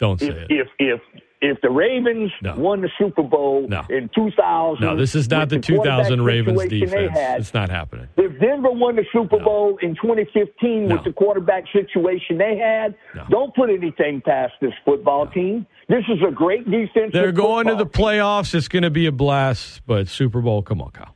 Don't 0.00 0.18
say 0.18 0.28
If 0.28 0.36
it. 0.36 0.46
if 0.50 0.68
if 0.78 1.00
if 1.42 1.60
the 1.62 1.70
Ravens 1.70 2.30
won 2.56 2.82
the 2.82 2.90
Super 2.98 3.22
Bowl 3.22 3.64
in 3.88 4.10
2000, 4.14 4.84
No, 4.84 4.94
this 4.94 5.14
is 5.14 5.30
not 5.30 5.48
the 5.48 5.56
with 5.56 5.66
quarterback 5.66 6.08
2000 6.08 6.22
Ravens 6.22 6.64
defense. 6.66 7.16
had, 7.18 7.40
It's 7.40 7.54
not 7.54 7.70
happening. 7.70 8.08
If 8.18 8.38
Denver 8.40 8.70
won 8.70 8.96
the 8.96 9.06
Super 9.10 9.38
Bowl 9.38 9.78
in 9.80 9.94
2015 9.94 10.88
with 10.90 11.04
the 11.04 11.12
quarterback 11.12 11.64
situation 11.72 12.36
they 12.36 12.58
had, 12.58 12.94
don't 13.30 13.54
put 13.54 13.70
anything 13.70 14.20
past 14.20 14.52
this 14.60 14.74
football 14.84 15.28
team. 15.28 15.66
This 15.88 16.04
is 16.08 16.18
a 16.26 16.30
great 16.30 16.70
defensive. 16.70 17.12
They're 17.12 17.32
going 17.32 17.66
to 17.68 17.74
the 17.74 17.86
playoffs. 17.86 18.54
It's 18.54 18.68
going 18.68 18.82
to 18.82 18.90
be 18.90 19.06
a 19.06 19.12
blast, 19.12 19.80
but 19.86 20.08
Super 20.08 20.40
Bowl, 20.42 20.62
come 20.62 20.82
on, 20.82 20.90
Kyle. 20.90 21.14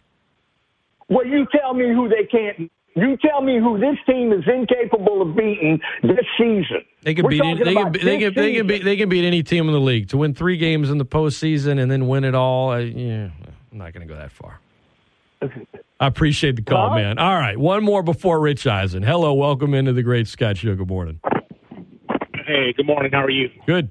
Well, 1.08 1.26
you 1.26 1.46
tell 1.52 1.74
me 1.74 1.88
who 1.88 2.08
they 2.08 2.24
can't. 2.24 2.70
You 2.96 3.16
tell 3.16 3.42
me 3.42 3.58
who 3.58 3.78
this 3.78 3.96
team 4.06 4.32
is 4.32 4.44
incapable 4.46 5.20
of 5.22 5.34
beating 5.36 5.80
this 6.02 6.24
season. 6.38 6.84
They 7.02 7.14
can 7.14 7.24
We're 7.24 7.30
beat 7.30 7.42
any, 7.42 7.64
they 7.64 7.74
can 7.74 7.92
they 7.92 7.98
this 8.00 8.18
can 8.18 8.34
they 8.34 8.54
can 8.54 8.66
beat 8.68 8.84
they 8.84 8.96
can 8.96 9.08
beat 9.08 9.24
any 9.24 9.42
team 9.42 9.66
in 9.66 9.72
the 9.74 9.80
league 9.80 10.08
to 10.10 10.16
win 10.16 10.32
three 10.34 10.56
games 10.56 10.90
in 10.90 10.98
the 10.98 11.04
postseason 11.04 11.80
and 11.82 11.90
then 11.90 12.06
win 12.06 12.22
it 12.22 12.36
all. 12.36 12.70
I, 12.70 12.80
yeah, 12.80 13.30
I'm 13.72 13.78
not 13.78 13.92
going 13.92 14.06
to 14.06 14.12
go 14.12 14.16
that 14.18 14.30
far. 14.30 14.60
I 16.00 16.06
appreciate 16.06 16.56
the 16.56 16.62
call, 16.62 16.90
Huh? 16.90 16.96
man. 16.96 17.18
All 17.18 17.34
right, 17.34 17.58
one 17.58 17.82
more 17.84 18.02
before 18.02 18.40
Rich 18.40 18.66
Eisen. 18.66 19.02
Hello, 19.02 19.34
welcome 19.34 19.74
into 19.74 19.92
the 19.92 20.02
Great 20.02 20.28
Scott 20.28 20.56
Show. 20.58 20.74
Good 20.76 20.88
morning. 20.88 21.20
Hey, 22.46 22.72
good 22.76 22.86
morning. 22.86 23.10
How 23.12 23.24
are 23.24 23.30
you? 23.30 23.50
Good. 23.66 23.90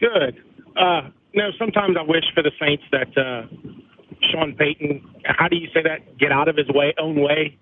Good. 0.00 0.42
Uh, 0.76 1.10
no, 1.34 1.50
sometimes 1.58 1.96
I 1.98 2.02
wish 2.02 2.24
for 2.34 2.42
the 2.42 2.50
Saints 2.60 2.82
that 2.92 3.16
uh, 3.16 3.46
Sean 4.22 4.54
Payton, 4.54 5.02
how 5.24 5.48
do 5.48 5.56
you 5.56 5.68
say 5.72 5.82
that? 5.82 6.18
Get 6.18 6.32
out 6.32 6.48
of 6.48 6.56
his 6.56 6.68
way, 6.68 6.94
own 6.98 7.20
way. 7.20 7.56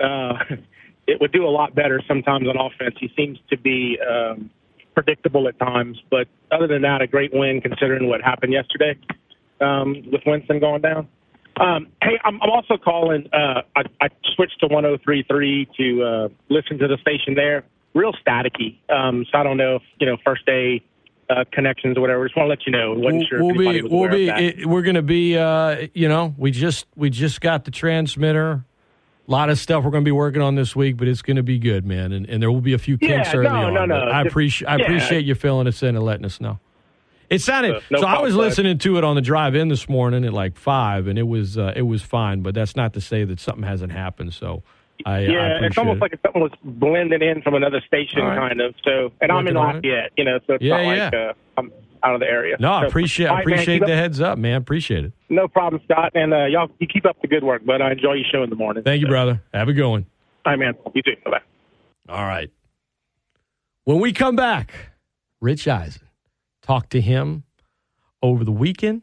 Uh, 0.00 0.34
it 1.06 1.20
would 1.20 1.32
do 1.32 1.46
a 1.46 1.50
lot 1.50 1.74
better 1.74 2.00
sometimes 2.06 2.46
on 2.48 2.56
offense. 2.56 2.96
He 2.98 3.10
seems 3.16 3.38
to 3.50 3.58
be 3.58 3.98
um, 4.08 4.50
predictable 4.94 5.48
at 5.48 5.58
times, 5.58 5.98
but 6.10 6.28
other 6.50 6.66
than 6.66 6.82
that, 6.82 7.02
a 7.02 7.06
great 7.06 7.32
win 7.32 7.60
considering 7.60 8.08
what 8.08 8.22
happened 8.22 8.52
yesterday 8.52 8.98
um, 9.60 10.02
with 10.10 10.22
Winston 10.26 10.60
going 10.60 10.82
down. 10.82 11.08
Um, 11.60 11.88
hey, 12.02 12.18
I'm, 12.24 12.40
I'm 12.42 12.50
also 12.50 12.76
calling. 12.76 13.28
Uh, 13.32 13.62
I, 13.76 13.82
I 14.00 14.08
switched 14.34 14.60
to 14.60 14.68
103.3 14.68 15.66
to 15.76 16.02
uh, 16.02 16.28
listen 16.48 16.78
to 16.78 16.88
the 16.88 16.96
station 17.00 17.34
there. 17.34 17.64
Real 17.94 18.12
staticky. 18.26 18.78
Um, 18.88 19.26
so 19.30 19.38
I 19.38 19.42
don't 19.42 19.58
know 19.58 19.76
if 19.76 19.82
you 20.00 20.06
know 20.06 20.16
first 20.24 20.46
day 20.46 20.82
uh, 21.32 21.44
connections 21.52 21.96
or 21.96 22.00
whatever. 22.02 22.26
Just 22.26 22.36
want 22.36 22.46
to 22.46 22.50
let 22.50 22.66
you 22.66 22.72
know. 22.72 22.94
Wasn't 22.94 23.26
sure 23.28 23.42
we'll 23.44 23.54
be 23.56 23.82
we'll 23.82 24.10
be 24.10 24.28
it, 24.28 24.66
we're 24.66 24.82
going 24.82 24.94
to 24.96 25.02
be 25.02 25.36
uh, 25.36 25.86
you 25.94 26.08
know 26.08 26.34
we 26.36 26.50
just 26.50 26.86
we 26.96 27.10
just 27.10 27.40
got 27.40 27.64
the 27.64 27.70
transmitter. 27.70 28.64
A 29.28 29.30
lot 29.30 29.50
of 29.50 29.58
stuff 29.58 29.84
we're 29.84 29.90
going 29.92 30.04
to 30.04 30.08
be 30.08 30.12
working 30.12 30.42
on 30.42 30.56
this 30.56 30.74
week, 30.74 30.96
but 30.96 31.06
it's 31.08 31.22
going 31.22 31.36
to 31.36 31.44
be 31.44 31.58
good, 31.58 31.86
man. 31.86 32.12
And, 32.12 32.28
and 32.28 32.42
there 32.42 32.50
will 32.50 32.60
be 32.60 32.72
a 32.72 32.78
few 32.78 32.98
kinks 32.98 33.28
Yeah, 33.32 33.36
early 33.38 33.48
no, 33.48 33.66
on. 33.66 33.74
no, 33.74 33.86
no. 33.86 33.94
I 33.96 34.22
appreciate 34.22 34.68
I 34.68 34.76
yeah. 34.76 34.82
appreciate 34.84 35.24
you 35.24 35.34
filling 35.36 35.68
us 35.68 35.82
in 35.82 35.94
and 35.96 36.04
letting 36.04 36.24
us 36.24 36.40
know. 36.40 36.58
It 37.30 37.40
sounded 37.40 37.76
Uh, 37.76 37.80
no 37.90 38.00
so. 38.00 38.06
I 38.06 38.20
was 38.20 38.34
listening 38.34 38.78
to 38.78 38.98
it 38.98 39.04
on 39.04 39.14
the 39.14 39.22
drive 39.22 39.54
in 39.54 39.68
this 39.68 39.88
morning 39.88 40.24
at 40.24 40.32
like 40.32 40.56
five, 40.56 41.06
and 41.06 41.18
it 41.18 41.26
was 41.28 41.56
uh, 41.56 41.72
it 41.74 41.82
was 41.82 42.02
fine. 42.02 42.42
But 42.42 42.54
that's 42.54 42.76
not 42.76 42.92
to 42.94 43.00
say 43.00 43.24
that 43.24 43.40
something 43.40 43.64
hasn't 43.64 43.92
happened. 43.92 44.34
So 44.34 44.64
I, 45.04 45.10
I 45.14 45.18
yeah, 45.20 45.26
appreciate 45.56 45.66
it's 45.66 45.78
almost 45.78 45.96
it. 45.96 46.00
like 46.02 46.18
something 46.24 46.42
was 46.42 46.52
blended 46.62 47.22
in 47.22 47.42
from 47.42 47.54
another 47.54 47.80
station, 47.86 48.20
right. 48.22 48.36
kind 48.38 48.60
of. 48.60 48.74
So, 48.84 49.12
and 49.20 49.32
I'm 49.32 49.46
in 49.48 49.54
Working 49.54 49.56
on 49.56 49.70
it. 49.70 49.74
Lafayette, 49.78 50.12
you 50.16 50.24
know, 50.24 50.38
so 50.46 50.54
it's 50.54 50.62
Yeah, 50.64 50.76
not 50.76 50.84
like 51.12 51.14
uh, 51.14 51.32
I'm 51.56 51.72
out 52.04 52.14
of 52.14 52.20
the 52.20 52.26
area. 52.26 52.56
no, 52.60 52.72
I 52.72 52.82
So, 52.82 52.88
appreciate 52.88 53.26
I 53.26 53.30
right, 53.34 53.46
man, 53.46 53.54
appreciate 53.54 53.78
keep 53.78 53.86
the 53.86 53.92
up- 53.92 53.98
heads 53.98 54.20
up, 54.20 54.38
man. 54.38 54.56
Appreciate 54.56 55.04
it. 55.04 55.12
No 55.28 55.48
problem, 55.48 55.80
Scott, 55.84 56.12
and 56.14 56.32
uh, 56.34 56.44
y'all 56.46 56.68
you 56.78 56.86
keep 56.86 57.04
up 57.06 57.16
the 57.20 57.28
good 57.28 57.42
work, 57.44 57.62
but 57.64 57.80
I 57.82 57.92
enjoy 57.92 58.14
your 58.14 58.26
show 58.32 58.42
in 58.42 58.50
the 58.50 58.56
morning. 58.56 58.82
Thank 58.84 59.00
you, 59.00 59.06
brother. 59.08 59.42
Have 59.54 59.68
a 59.68 59.72
good 59.72 59.88
one. 59.88 60.06
All 60.44 60.52
right, 60.52 60.58
man. 60.58 60.74
You 60.94 61.02
too. 61.02 61.16
Bye 61.24 61.30
bye. 61.32 62.12
All 62.14 62.24
right. 62.24 62.50
When 63.84 63.98
we 64.00 64.12
come 64.12 64.36
back, 64.36 64.72
Rich 65.40 65.66
Eisen, 65.66 66.06
talk 66.62 66.88
to 66.90 67.00
him 67.00 67.42
over 68.22 68.44
the 68.44 68.52
weekend. 68.52 69.02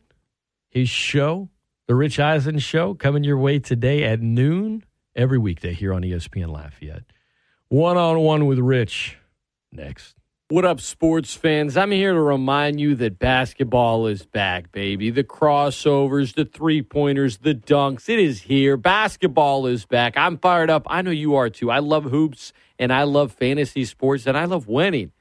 His 0.69 0.87
show, 0.87 1.49
The 1.87 1.95
Rich 1.95 2.19
Eisen 2.19 2.59
Show, 2.59 2.93
coming 2.93 3.23
your 3.23 3.37
way 3.37 3.59
today 3.59 4.03
at 4.03 4.21
noon 4.21 4.83
every 5.19 5.37
weekday 5.37 5.73
here 5.73 5.93
on 5.93 6.01
ESPN 6.01 6.49
Lafayette. 6.49 7.03
One 7.67 7.97
on 7.97 8.19
one 8.19 8.45
with 8.45 8.57
Rich 8.57 9.17
next. 9.69 10.15
What 10.47 10.63
up, 10.63 10.79
sports 10.79 11.35
fans? 11.35 11.75
I'm 11.75 11.91
here 11.91 12.13
to 12.13 12.21
remind 12.21 12.79
you 12.79 12.95
that 12.95 13.19
basketball 13.19 14.07
is 14.07 14.25
back, 14.25 14.71
baby. 14.71 15.09
The 15.09 15.25
crossovers, 15.25 16.33
the 16.33 16.45
three 16.45 16.81
pointers, 16.81 17.39
the 17.39 17.53
dunks, 17.53 18.07
it 18.07 18.17
is 18.17 18.43
here. 18.43 18.77
Basketball 18.77 19.67
is 19.67 19.85
back. 19.85 20.15
I'm 20.15 20.37
fired 20.37 20.69
up. 20.69 20.87
I 20.89 21.01
know 21.01 21.11
you 21.11 21.35
are 21.35 21.49
too. 21.49 21.69
I 21.69 21.79
love 21.79 22.05
hoops 22.05 22.53
and 22.79 22.91
I 22.93 23.03
love 23.03 23.33
fantasy 23.33 23.83
sports 23.83 24.25
and 24.25 24.37
I 24.37 24.45
love 24.45 24.67
winning. 24.67 25.11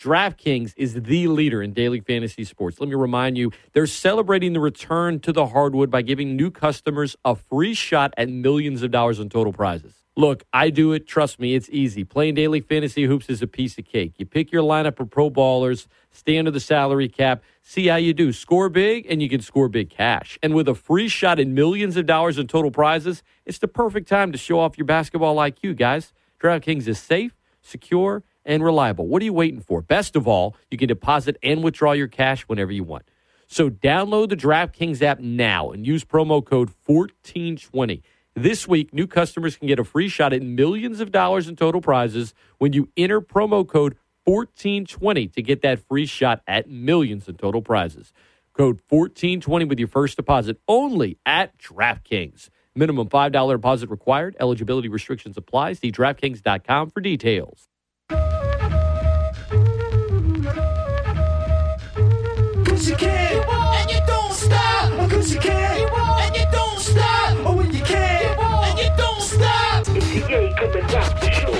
DraftKings 0.00 0.74
is 0.76 0.94
the 0.94 1.26
leader 1.28 1.62
in 1.62 1.72
daily 1.72 2.00
fantasy 2.00 2.44
sports. 2.44 2.78
Let 2.80 2.88
me 2.88 2.94
remind 2.94 3.38
you, 3.38 3.50
they're 3.72 3.86
celebrating 3.86 4.52
the 4.52 4.60
return 4.60 5.20
to 5.20 5.32
the 5.32 5.46
hardwood 5.46 5.90
by 5.90 6.02
giving 6.02 6.36
new 6.36 6.50
customers 6.50 7.16
a 7.24 7.34
free 7.34 7.72
shot 7.72 8.12
at 8.16 8.28
millions 8.28 8.82
of 8.82 8.90
dollars 8.90 9.18
in 9.18 9.30
total 9.30 9.52
prizes. 9.52 9.94
Look, 10.18 10.44
I 10.52 10.70
do 10.70 10.92
it. 10.92 11.06
Trust 11.06 11.38
me, 11.38 11.54
it's 11.54 11.68
easy. 11.70 12.02
Playing 12.04 12.34
daily 12.34 12.60
fantasy 12.60 13.04
hoops 13.04 13.28
is 13.28 13.42
a 13.42 13.46
piece 13.46 13.76
of 13.78 13.84
cake. 13.84 14.14
You 14.16 14.24
pick 14.24 14.50
your 14.50 14.62
lineup 14.62 14.98
of 14.98 15.10
pro 15.10 15.30
ballers, 15.30 15.86
stay 16.10 16.38
under 16.38 16.50
the 16.50 16.60
salary 16.60 17.08
cap, 17.08 17.42
see 17.62 17.88
how 17.88 17.96
you 17.96 18.14
do. 18.14 18.32
Score 18.32 18.70
big, 18.70 19.06
and 19.10 19.22
you 19.22 19.28
can 19.28 19.42
score 19.42 19.68
big 19.68 19.90
cash. 19.90 20.38
And 20.42 20.54
with 20.54 20.68
a 20.68 20.74
free 20.74 21.08
shot 21.08 21.38
at 21.38 21.46
millions 21.46 21.96
of 21.96 22.06
dollars 22.06 22.38
in 22.38 22.46
total 22.46 22.70
prizes, 22.70 23.22
it's 23.44 23.58
the 23.58 23.68
perfect 23.68 24.08
time 24.08 24.32
to 24.32 24.38
show 24.38 24.58
off 24.58 24.78
your 24.78 24.86
basketball 24.86 25.36
IQ, 25.36 25.76
guys. 25.76 26.14
DraftKings 26.40 26.86
is 26.86 26.98
safe, 26.98 27.32
secure, 27.60 28.22
and 28.46 28.64
reliable. 28.64 29.06
What 29.06 29.20
are 29.20 29.24
you 29.26 29.32
waiting 29.32 29.60
for? 29.60 29.82
Best 29.82 30.16
of 30.16 30.26
all, 30.26 30.56
you 30.70 30.78
can 30.78 30.88
deposit 30.88 31.36
and 31.42 31.62
withdraw 31.62 31.92
your 31.92 32.08
cash 32.08 32.42
whenever 32.42 32.72
you 32.72 32.84
want. 32.84 33.04
So 33.46 33.68
download 33.68 34.30
the 34.30 34.36
DraftKings 34.36 35.02
app 35.02 35.20
now 35.20 35.70
and 35.70 35.86
use 35.86 36.04
promo 36.04 36.44
code 36.44 36.70
1420. 36.86 38.02
This 38.34 38.66
week, 38.68 38.92
new 38.92 39.06
customers 39.06 39.56
can 39.56 39.68
get 39.68 39.78
a 39.78 39.84
free 39.84 40.08
shot 40.08 40.32
at 40.32 40.42
millions 40.42 41.00
of 41.00 41.12
dollars 41.12 41.48
in 41.48 41.56
total 41.56 41.80
prizes 41.80 42.34
when 42.58 42.72
you 42.72 42.88
enter 42.96 43.20
promo 43.20 43.66
code 43.66 43.96
1420 44.24 45.28
to 45.28 45.42
get 45.42 45.62
that 45.62 45.78
free 45.86 46.06
shot 46.06 46.42
at 46.46 46.68
millions 46.68 47.28
in 47.28 47.36
total 47.36 47.62
prizes. 47.62 48.12
Code 48.52 48.80
1420 48.88 49.64
with 49.66 49.78
your 49.78 49.88
first 49.88 50.16
deposit 50.16 50.60
only 50.66 51.18
at 51.24 51.56
DraftKings. 51.58 52.48
Minimum 52.74 53.08
$5 53.08 53.52
deposit 53.52 53.88
required. 53.88 54.36
Eligibility 54.38 54.88
restrictions 54.88 55.36
apply. 55.36 55.74
See 55.74 55.92
DraftKings.com 55.92 56.90
for 56.90 57.00
details. 57.00 57.68
Cause 62.76 62.90
you 62.90 62.96
can, 62.96 63.42
and 63.48 63.90
you 63.90 64.00
don't 64.06 64.34
stop. 64.34 65.10
Cause 65.10 65.32
you 65.32 65.40
can, 65.40 65.88
and 65.88 66.36
you 66.36 66.44
don't 66.52 66.78
stop. 66.78 67.46
Oh, 67.46 67.56
when 67.56 67.72
you 67.72 67.80
can, 67.80 68.38
and 68.38 68.78
you 68.78 68.90
don't 68.98 69.22
stop. 69.22 69.88
If 69.96 70.14
you 70.14 70.36
ain't 70.36 70.58
coming 70.58 70.86
rock 70.88 71.18
the 71.18 71.30
show, 71.30 71.54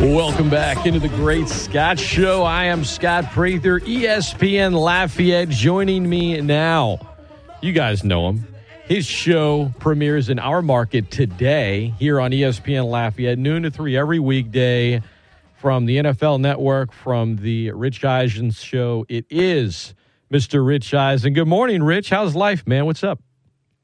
shine. 0.00 0.14
Welcome 0.14 0.48
back 0.48 0.86
into 0.86 1.00
the 1.00 1.10
Great 1.10 1.50
Scott 1.50 1.98
Show. 1.98 2.44
I 2.44 2.64
am 2.64 2.82
Scott 2.82 3.30
Prather, 3.32 3.80
ESPN 3.80 4.72
Lafayette, 4.72 5.50
joining 5.50 6.08
me 6.08 6.40
now. 6.40 6.98
You 7.60 7.74
guys 7.74 8.02
know 8.02 8.30
him. 8.30 8.46
His 8.86 9.04
show 9.04 9.74
premieres 9.80 10.30
in 10.30 10.38
our 10.38 10.62
market 10.62 11.10
today 11.10 11.92
here 11.98 12.22
on 12.22 12.30
ESPN 12.30 12.90
Lafayette, 12.90 13.36
noon 13.36 13.64
to 13.64 13.70
3 13.70 13.98
every 13.98 14.18
weekday 14.18 15.02
from 15.58 15.86
the 15.86 15.96
NFL 15.98 16.40
Network, 16.40 16.92
from 16.92 17.36
the 17.36 17.72
Rich 17.72 18.04
Eisen 18.04 18.50
Show. 18.50 19.04
It 19.08 19.26
is 19.28 19.94
Mr. 20.32 20.64
Rich 20.64 20.94
Eisen. 20.94 21.32
Good 21.32 21.48
morning, 21.48 21.82
Rich. 21.82 22.10
How's 22.10 22.36
life, 22.36 22.66
man? 22.66 22.86
What's 22.86 23.02
up? 23.02 23.20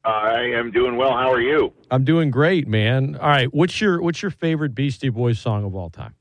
I 0.05 0.51
am 0.55 0.71
doing 0.71 0.95
well. 0.95 1.11
How 1.11 1.31
are 1.31 1.41
you? 1.41 1.73
I'm 1.91 2.05
doing 2.05 2.31
great, 2.31 2.67
man. 2.67 3.15
All 3.15 3.27
right, 3.27 3.53
what's 3.53 3.81
your 3.81 4.01
what's 4.01 4.21
your 4.21 4.31
favorite 4.31 4.75
Beastie 4.75 5.09
Boys 5.09 5.39
song 5.39 5.65
of 5.65 5.75
all 5.75 5.89
time? 5.89 6.15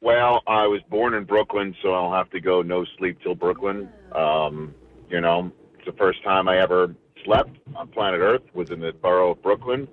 Well, 0.00 0.42
I 0.46 0.66
was 0.66 0.80
born 0.88 1.14
in 1.14 1.24
Brooklyn, 1.24 1.76
so 1.82 1.92
I'll 1.92 2.12
have 2.12 2.30
to 2.30 2.40
go 2.40 2.62
no 2.62 2.84
sleep 2.98 3.18
till 3.22 3.34
Brooklyn. 3.34 3.88
Um, 4.12 4.74
you 5.10 5.20
know, 5.20 5.52
it's 5.74 5.84
the 5.84 5.92
first 5.92 6.22
time 6.24 6.48
I 6.48 6.58
ever 6.58 6.94
slept 7.24 7.56
on 7.76 7.88
planet 7.88 8.20
Earth 8.20 8.42
was 8.54 8.70
in 8.70 8.80
the 8.80 8.92
borough 8.92 9.32
of 9.32 9.42
Brooklyn. 9.42 9.86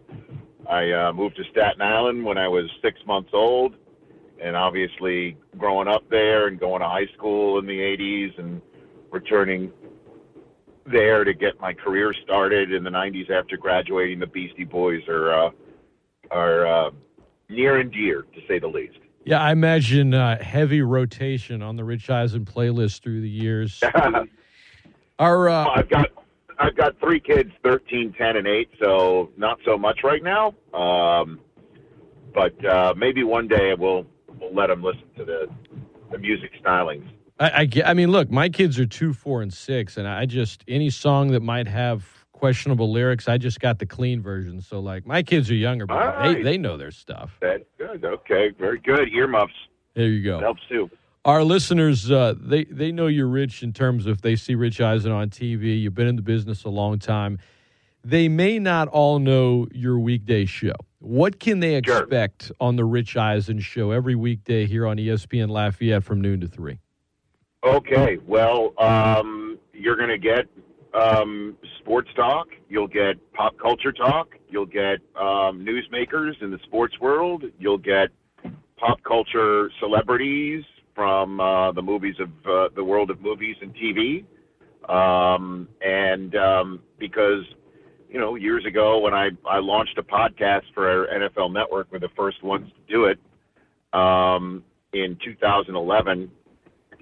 I 0.70 0.92
uh, 0.92 1.14
moved 1.14 1.36
to 1.38 1.44
Staten 1.52 1.82
Island 1.82 2.24
when 2.24 2.38
I 2.38 2.48
was 2.48 2.70
six 2.82 3.00
months 3.06 3.32
old, 3.34 3.76
and 4.42 4.56
obviously 4.56 5.38
growing 5.58 5.88
up 5.88 6.10
there 6.10 6.48
and 6.48 6.60
going 6.60 6.82
to 6.82 6.88
high 6.88 7.08
school 7.16 7.60
in 7.60 7.66
the 7.66 7.80
'80s 7.80 8.38
and 8.40 8.62
returning 9.12 9.72
there 10.86 11.24
to 11.24 11.34
get 11.34 11.60
my 11.60 11.74
career 11.74 12.14
started 12.24 12.72
in 12.72 12.84
the 12.84 12.90
'90s 12.90 13.30
after 13.30 13.58
graduating. 13.58 14.20
The 14.20 14.28
Beastie 14.28 14.64
Boys 14.64 15.08
are 15.08 15.34
uh, 15.34 15.50
are 16.32 16.68
uh, 16.68 16.92
near 17.50 17.80
and 17.80 17.92
dear, 17.92 18.24
to 18.24 18.42
say 18.48 18.60
the 18.60 18.68
least. 18.68 19.00
Yeah, 19.26 19.42
I 19.42 19.52
imagine 19.52 20.14
uh, 20.14 20.42
heavy 20.42 20.82
rotation 20.82 21.62
on 21.62 21.76
the 21.76 21.84
Rich 21.84 22.10
Eisen 22.10 22.46
playlist 22.46 23.02
through 23.02 23.22
the 23.22 23.30
years. 23.30 23.84
Our 25.20 25.50
uh, 25.50 25.68
I've 25.76 25.90
got 25.90 26.08
I've 26.60 26.76
got 26.76 27.00
three 27.00 27.20
kids, 27.20 27.52
13, 27.64 28.14
10, 28.18 28.36
and 28.36 28.48
8, 28.48 28.70
so 28.82 29.30
not 29.38 29.60
so 29.66 29.78
much 29.78 30.00
right 30.04 30.22
now. 30.22 30.54
Um, 30.74 31.40
but 32.34 32.66
uh, 32.66 32.94
maybe 32.98 33.24
one 33.24 33.48
day 33.48 33.74
we'll 33.78 34.06
we'll 34.40 34.54
let 34.54 34.68
them 34.68 34.84
listen 34.84 35.04
to 35.18 35.26
the 35.26 35.48
the 36.12 36.18
music 36.18 36.52
stylings. 36.64 37.08
I, 37.40 37.50
I, 37.62 37.70
I 37.92 37.94
mean, 37.94 38.12
look, 38.12 38.30
my 38.30 38.50
kids 38.50 38.80
are 38.80 38.86
two, 38.86 39.14
four, 39.14 39.42
and 39.42 39.54
six, 39.54 39.96
and 39.98 40.08
I 40.08 40.26
just 40.26 40.64
any 40.68 40.90
song 40.90 41.32
that 41.32 41.42
might 41.42 41.68
have 41.68 42.06
questionable 42.40 42.90
lyrics, 42.92 43.28
I 43.28 43.38
just 43.38 43.60
got 43.60 43.80
the 43.80 43.86
clean 43.86 44.22
version. 44.22 44.62
So, 44.62 44.80
like, 44.80 45.06
my 45.06 45.22
kids 45.22 45.52
are 45.52 45.56
younger, 45.56 45.86
but 45.86 45.98
All 45.98 46.24
they 46.24 46.36
right. 46.36 46.44
they 46.44 46.58
know 46.58 46.78
their 46.78 46.92
stuff. 46.92 47.38
That's 47.42 47.64
good. 47.78 48.04
Okay, 48.04 48.50
very 48.58 48.80
good. 48.80 49.10
Earmuffs 49.14 49.54
There 49.94 50.08
you 50.08 50.24
go. 50.24 50.40
helps 50.40 50.62
too. 50.70 50.90
Our 51.26 51.44
listeners, 51.44 52.10
uh, 52.10 52.34
they 52.40 52.64
they 52.64 52.92
know 52.92 53.08
you're 53.08 53.28
rich 53.28 53.62
in 53.62 53.74
terms 53.74 54.06
of 54.06 54.14
if 54.18 54.22
they 54.22 54.36
see 54.36 54.56
Rich 54.56 54.80
Eisen 54.82 55.12
on 55.12 55.30
TV. 55.30 55.80
You've 55.80 55.94
been 55.96 56.08
in 56.08 56.16
the 56.16 56.22
business 56.22 56.64
a 56.64 56.70
long 56.70 56.98
time. 56.98 57.40
They 58.04 58.30
may 58.30 58.58
not 58.58 58.88
all 58.88 59.20
know 59.20 59.68
your 59.74 60.00
weekday 60.00 60.46
show. 60.46 60.74
What 61.00 61.40
can 61.40 61.62
they 61.62 61.76
expect 61.76 62.52
on 62.60 62.76
the 62.76 62.84
Rich 62.84 63.16
Eisen 63.16 63.60
show 63.60 63.92
every 63.92 64.16
weekday 64.16 64.66
here 64.66 64.86
on 64.86 64.98
ESPN 64.98 65.50
Lafayette 65.50 66.04
from 66.04 66.20
noon 66.20 66.42
to 66.42 66.48
three? 66.48 66.80
Okay, 67.64 68.18
well, 68.28 68.74
um, 68.78 69.58
you're 69.74 69.96
going 69.96 70.10
to 70.10 70.18
get 70.18 70.46
um, 70.94 71.58
sports 71.80 72.10
talk. 72.16 72.48
You'll 72.68 72.88
get 72.88 73.16
pop 73.34 73.58
culture 73.58 73.94
talk. 73.94 74.36
You'll 74.50 74.66
get 74.66 75.00
um, 75.16 75.66
newsmakers 75.66 76.42
in 76.42 76.52
the 76.52 76.60
sports 76.64 77.00
world. 77.00 77.46
You'll 77.58 77.78
get 77.78 78.10
pop 78.78 79.02
culture 79.04 79.72
celebrities 79.80 80.64
from 80.96 81.40
uh, 81.40 81.72
the 81.72 81.82
movies 81.82 82.16
of 82.20 82.30
uh, 82.46 82.70
the 82.76 82.84
world 82.84 83.10
of 83.10 83.22
movies 83.22 83.56
and 83.62 83.74
TV. 83.74 84.26
Um, 84.90 85.70
and 85.82 86.36
um, 86.36 86.82
because 86.98 87.44
you 88.10 88.20
know, 88.20 88.36
years 88.36 88.66
ago 88.66 89.00
when 89.00 89.14
I 89.14 89.30
I 89.48 89.60
launched 89.60 89.98
a 89.98 90.04
podcast 90.04 90.64
for 90.74 90.90
our 90.90 91.08
NFL 91.08 91.54
Network, 91.54 91.88
we're 91.92 92.00
the 92.00 92.10
first 92.16 92.44
ones 92.44 92.68
to 92.68 92.94
do 92.94 93.06
it 93.06 93.20
um, 93.94 94.64
in 94.94 95.18
2011 95.24 96.32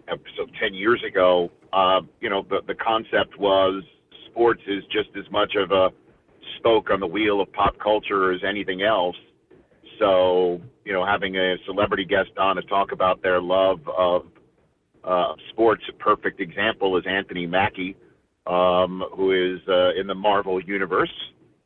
uh, 0.10 0.16
so 0.38 0.46
10 0.60 0.74
years 0.74 1.04
ago, 1.08 1.52
uh, 1.74 2.02
you 2.22 2.30
know, 2.30 2.46
the, 2.50 2.62
the 2.68 2.76
concept 2.76 3.38
was 3.38 3.84
sports 4.30 4.62
is 4.68 4.84
just 4.86 5.10
as 5.18 5.30
much 5.32 5.54
of 5.56 5.72
a 5.72 5.90
spoke 6.58 6.90
on 6.90 7.00
the 7.00 7.08
wheel 7.08 7.42
of 7.42 7.52
pop 7.54 7.78
culture 7.80 8.32
as 8.32 8.42
anything 8.48 8.82
else. 8.82 9.16
So, 10.00 10.62
you 10.86 10.94
know, 10.94 11.06
having 11.06 11.36
a 11.36 11.56
celebrity 11.66 12.06
guest 12.06 12.30
on 12.38 12.56
to 12.56 12.62
talk 12.64 12.92
about 12.92 13.22
their 13.22 13.42
love 13.42 13.80
of 13.98 14.26
uh, 15.04 15.34
sports, 15.50 15.84
a 15.90 15.94
perfect 15.94 16.40
example 16.40 16.98
is 16.98 17.04
Anthony 17.08 17.46
Mackie, 17.46 17.96
um, 18.50 19.04
who 19.16 19.32
is 19.32 19.60
uh, 19.68 20.00
in 20.00 20.08
the 20.08 20.16
Marvel 20.16 20.62
universe. 20.62 21.14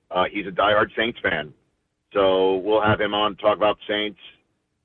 Uh, 0.09 0.25
he's 0.31 0.47
a 0.47 0.51
diehard 0.51 0.87
Saints 0.97 1.19
fan. 1.21 1.53
So 2.13 2.57
we'll 2.57 2.81
have 2.81 2.99
him 2.99 3.13
on 3.13 3.35
talk 3.37 3.55
about 3.55 3.77
Saints 3.87 4.19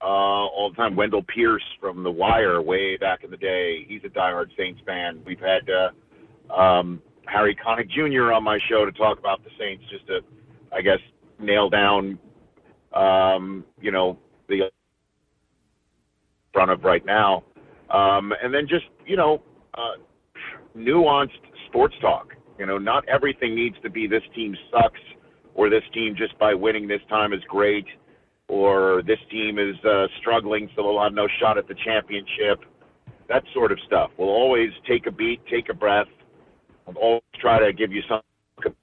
uh, 0.01 0.07
all 0.07 0.71
the 0.71 0.77
time. 0.77 0.95
Wendell 0.95 1.25
Pierce 1.25 1.65
from 1.81 2.03
The 2.03 2.11
Wire, 2.11 2.63
way 2.63 2.97
back 2.97 3.25
in 3.25 3.31
the 3.31 3.37
day, 3.37 3.85
he's 3.89 4.03
a 4.05 4.09
diehard 4.09 4.49
Saints 4.57 4.81
fan. 4.87 5.21
We've 5.27 5.41
had 5.41 5.63
uh, 5.69 6.55
um, 6.55 7.03
Harry 7.27 7.57
Connick 7.57 7.91
Jr. 7.91 8.33
on 8.33 8.45
my 8.45 8.59
show 8.69 8.85
to 8.85 8.93
talk 8.93 9.19
about 9.19 9.43
the 9.43 9.51
Saints, 9.59 9.83
just 9.91 10.07
to, 10.07 10.21
I 10.73 10.83
guess, 10.83 11.01
nail 11.41 11.69
down, 11.69 12.19
um, 12.95 13.65
you 13.81 13.91
know, 13.91 14.19
the 14.49 14.71
front 16.53 16.71
of 16.71 16.85
right 16.85 17.05
now, 17.05 17.43
um, 17.91 18.33
and 18.43 18.55
then 18.55 18.67
just 18.69 18.87
you 19.05 19.17
know, 19.17 19.43
uh, 19.75 20.01
nuanced 20.77 21.31
sports 21.67 21.95
talk. 22.01 22.35
You 22.59 22.67
know, 22.67 22.79
not 22.79 23.07
everything 23.09 23.55
needs 23.55 23.77
to 23.83 23.91
be 23.91 24.07
this 24.07 24.23
team 24.35 24.57
sucks 24.71 25.01
or 25.55 25.69
this 25.69 25.83
team 25.93 26.15
just 26.17 26.39
by 26.39 26.55
winning 26.55 26.89
this 26.89 27.01
time 27.09 27.33
is 27.33 27.41
great 27.49 27.87
or 28.49 29.03
this 29.07 29.19
team 29.31 29.59
is 29.59 29.77
uh, 29.85 30.07
struggling, 30.21 30.69
so 30.77 30.83
they'll 30.83 31.03
have 31.03 31.13
no 31.13 31.27
shot 31.41 31.59
at 31.59 31.67
the 31.67 31.75
championship. 31.85 32.65
That 33.29 33.43
sort 33.53 33.73
of 33.73 33.79
stuff. 33.87 34.11
We'll 34.17 34.29
always 34.29 34.71
take 34.89 35.07
a 35.07 35.11
beat, 35.11 35.41
take 35.51 35.69
a 35.69 35.75
breath. 35.75 36.07
I'll 36.87 36.95
always 36.95 37.23
try 37.41 37.59
to 37.59 37.73
give 37.73 37.91
you 37.91 38.03
something 38.09 38.77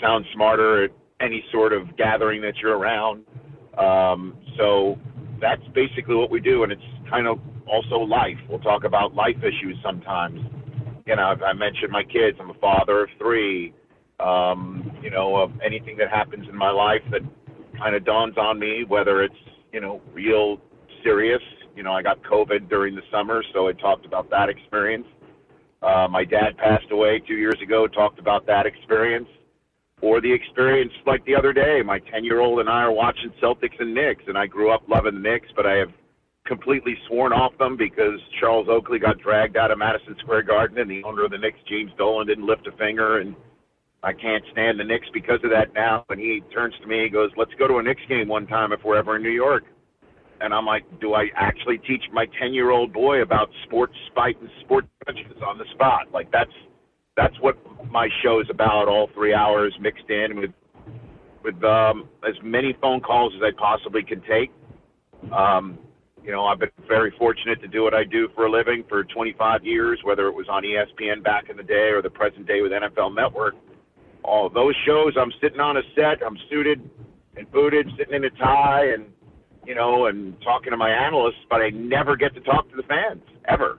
sound 0.00 0.24
smarter 0.34 0.84
at 0.84 0.90
any 1.20 1.44
sort 1.52 1.72
of 1.72 1.96
gathering 1.96 2.40
that 2.42 2.54
you're 2.62 2.76
around. 2.76 3.24
Um, 3.78 4.36
so 4.56 4.98
that's 5.40 5.62
basically 5.74 6.14
what 6.14 6.30
we 6.30 6.40
do, 6.40 6.62
and 6.62 6.72
it's 6.72 6.82
kind 7.08 7.26
of 7.26 7.38
also 7.70 7.96
life. 7.96 8.38
We'll 8.48 8.58
talk 8.58 8.84
about 8.84 9.14
life 9.14 9.36
issues 9.38 9.76
sometimes. 9.84 10.40
You 11.06 11.16
know, 11.16 11.22
I 11.22 11.52
mentioned 11.52 11.90
my 11.90 12.04
kids. 12.04 12.38
I'm 12.40 12.50
a 12.50 12.54
father 12.54 13.04
of 13.04 13.10
three. 13.18 13.74
Um, 14.20 14.92
you 15.02 15.10
know, 15.10 15.36
of 15.36 15.50
anything 15.64 15.96
that 15.96 16.08
happens 16.10 16.48
in 16.48 16.56
my 16.56 16.70
life 16.70 17.02
that 17.10 17.22
kind 17.76 17.96
of 17.96 18.04
dawns 18.04 18.36
on 18.38 18.58
me, 18.58 18.84
whether 18.86 19.22
it's, 19.24 19.34
you 19.72 19.80
know, 19.80 20.00
real 20.12 20.60
serious. 21.02 21.42
You 21.74 21.82
know, 21.82 21.92
I 21.92 22.02
got 22.02 22.22
COVID 22.22 22.68
during 22.68 22.94
the 22.94 23.02
summer, 23.10 23.42
so 23.52 23.68
I 23.68 23.72
talked 23.72 24.06
about 24.06 24.30
that 24.30 24.48
experience. 24.48 25.06
Uh, 25.82 26.06
my 26.08 26.24
dad 26.24 26.56
passed 26.56 26.90
away 26.92 27.20
two 27.26 27.34
years 27.34 27.56
ago, 27.60 27.88
talked 27.88 28.20
about 28.20 28.46
that 28.46 28.66
experience. 28.66 29.28
Or 30.00 30.20
the 30.20 30.32
experience 30.32 30.92
like 31.06 31.24
the 31.24 31.34
other 31.34 31.52
day, 31.52 31.80
my 31.84 31.98
10 32.12 32.24
year 32.24 32.40
old 32.40 32.60
and 32.60 32.68
I 32.68 32.82
are 32.82 32.92
watching 32.92 33.32
Celtics 33.42 33.80
and 33.80 33.94
Knicks, 33.94 34.24
and 34.26 34.36
I 34.36 34.46
grew 34.46 34.72
up 34.72 34.82
loving 34.88 35.14
the 35.14 35.20
Knicks, 35.20 35.48
but 35.56 35.66
I 35.66 35.76
have 35.76 35.90
completely 36.46 36.96
sworn 37.06 37.32
off 37.32 37.56
them 37.58 37.76
because 37.76 38.18
Charles 38.40 38.66
Oakley 38.68 38.98
got 38.98 39.18
dragged 39.18 39.56
out 39.56 39.70
of 39.70 39.78
Madison 39.78 40.16
Square 40.20 40.44
Garden, 40.44 40.78
and 40.78 40.90
the 40.90 41.02
owner 41.04 41.24
of 41.24 41.30
the 41.30 41.38
Knicks, 41.38 41.58
James 41.68 41.92
Dolan, 41.96 42.26
didn't 42.26 42.46
lift 42.46 42.66
a 42.66 42.72
finger, 42.72 43.18
and 43.18 43.36
I 44.02 44.12
can't 44.12 44.42
stand 44.50 44.80
the 44.80 44.84
Knicks 44.84 45.06
because 45.14 45.38
of 45.44 45.50
that 45.50 45.72
now. 45.74 46.04
And 46.08 46.18
he 46.18 46.42
turns 46.52 46.74
to 46.82 46.86
me, 46.86 47.04
he 47.04 47.08
goes, 47.08 47.30
"Let's 47.36 47.54
go 47.54 47.68
to 47.68 47.76
a 47.76 47.82
Knicks 47.82 48.02
game 48.08 48.28
one 48.28 48.46
time 48.46 48.72
if 48.72 48.82
we're 48.84 48.96
ever 48.96 49.16
in 49.16 49.22
New 49.22 49.30
York." 49.30 49.64
And 50.40 50.52
I'm 50.52 50.66
like, 50.66 50.84
"Do 51.00 51.14
I 51.14 51.30
actually 51.36 51.78
teach 51.78 52.02
my 52.12 52.26
10 52.40 52.52
year 52.52 52.70
old 52.70 52.92
boy 52.92 53.22
about 53.22 53.48
sports 53.62 53.94
spite 54.08 54.40
and 54.40 54.50
sports 54.60 54.88
prejudice 55.04 55.40
on 55.46 55.58
the 55.58 55.66
spot?" 55.66 56.10
Like 56.12 56.30
that's 56.32 56.52
that's 57.16 57.38
what 57.40 57.56
my 57.90 58.08
show 58.22 58.40
is 58.40 58.50
about. 58.50 58.88
All 58.88 59.08
three 59.14 59.34
hours 59.34 59.76
mixed 59.80 60.10
in 60.10 60.36
with 60.36 60.50
with 61.44 61.62
um, 61.62 62.08
as 62.28 62.34
many 62.42 62.72
phone 62.80 63.00
calls 63.00 63.32
as 63.36 63.42
I 63.42 63.50
possibly 63.56 64.02
can 64.02 64.20
take. 64.22 64.50
Um, 65.32 65.78
you 66.24 66.30
know, 66.30 66.44
I've 66.44 66.58
been 66.58 66.70
very 66.86 67.12
fortunate 67.18 67.60
to 67.62 67.68
do 67.68 67.82
what 67.82 67.94
I 67.94 68.04
do 68.04 68.28
for 68.34 68.46
a 68.46 68.50
living 68.50 68.84
for 68.88 69.04
25 69.04 69.64
years, 69.64 70.00
whether 70.04 70.28
it 70.28 70.34
was 70.34 70.46
on 70.48 70.62
ESPN 70.62 71.22
back 71.22 71.50
in 71.50 71.56
the 71.56 71.62
day 71.62 71.90
or 71.90 72.00
the 72.00 72.10
present 72.10 72.46
day 72.46 72.60
with 72.60 72.72
NFL 72.72 73.14
Network. 73.14 73.54
All 74.24 74.48
those 74.48 74.74
shows, 74.86 75.14
I'm 75.20 75.32
sitting 75.40 75.58
on 75.58 75.76
a 75.76 75.82
set, 75.96 76.24
I'm 76.24 76.38
suited 76.48 76.88
and 77.36 77.50
booted, 77.50 77.88
sitting 77.98 78.14
in 78.14 78.24
a 78.24 78.30
tie, 78.30 78.92
and 78.94 79.06
you 79.66 79.74
know, 79.74 80.06
and 80.06 80.40
talking 80.42 80.70
to 80.70 80.76
my 80.76 80.90
analysts, 80.90 81.44
but 81.48 81.60
I 81.60 81.70
never 81.70 82.16
get 82.16 82.34
to 82.34 82.40
talk 82.40 82.68
to 82.70 82.76
the 82.76 82.82
fans 82.82 83.22
ever. 83.48 83.78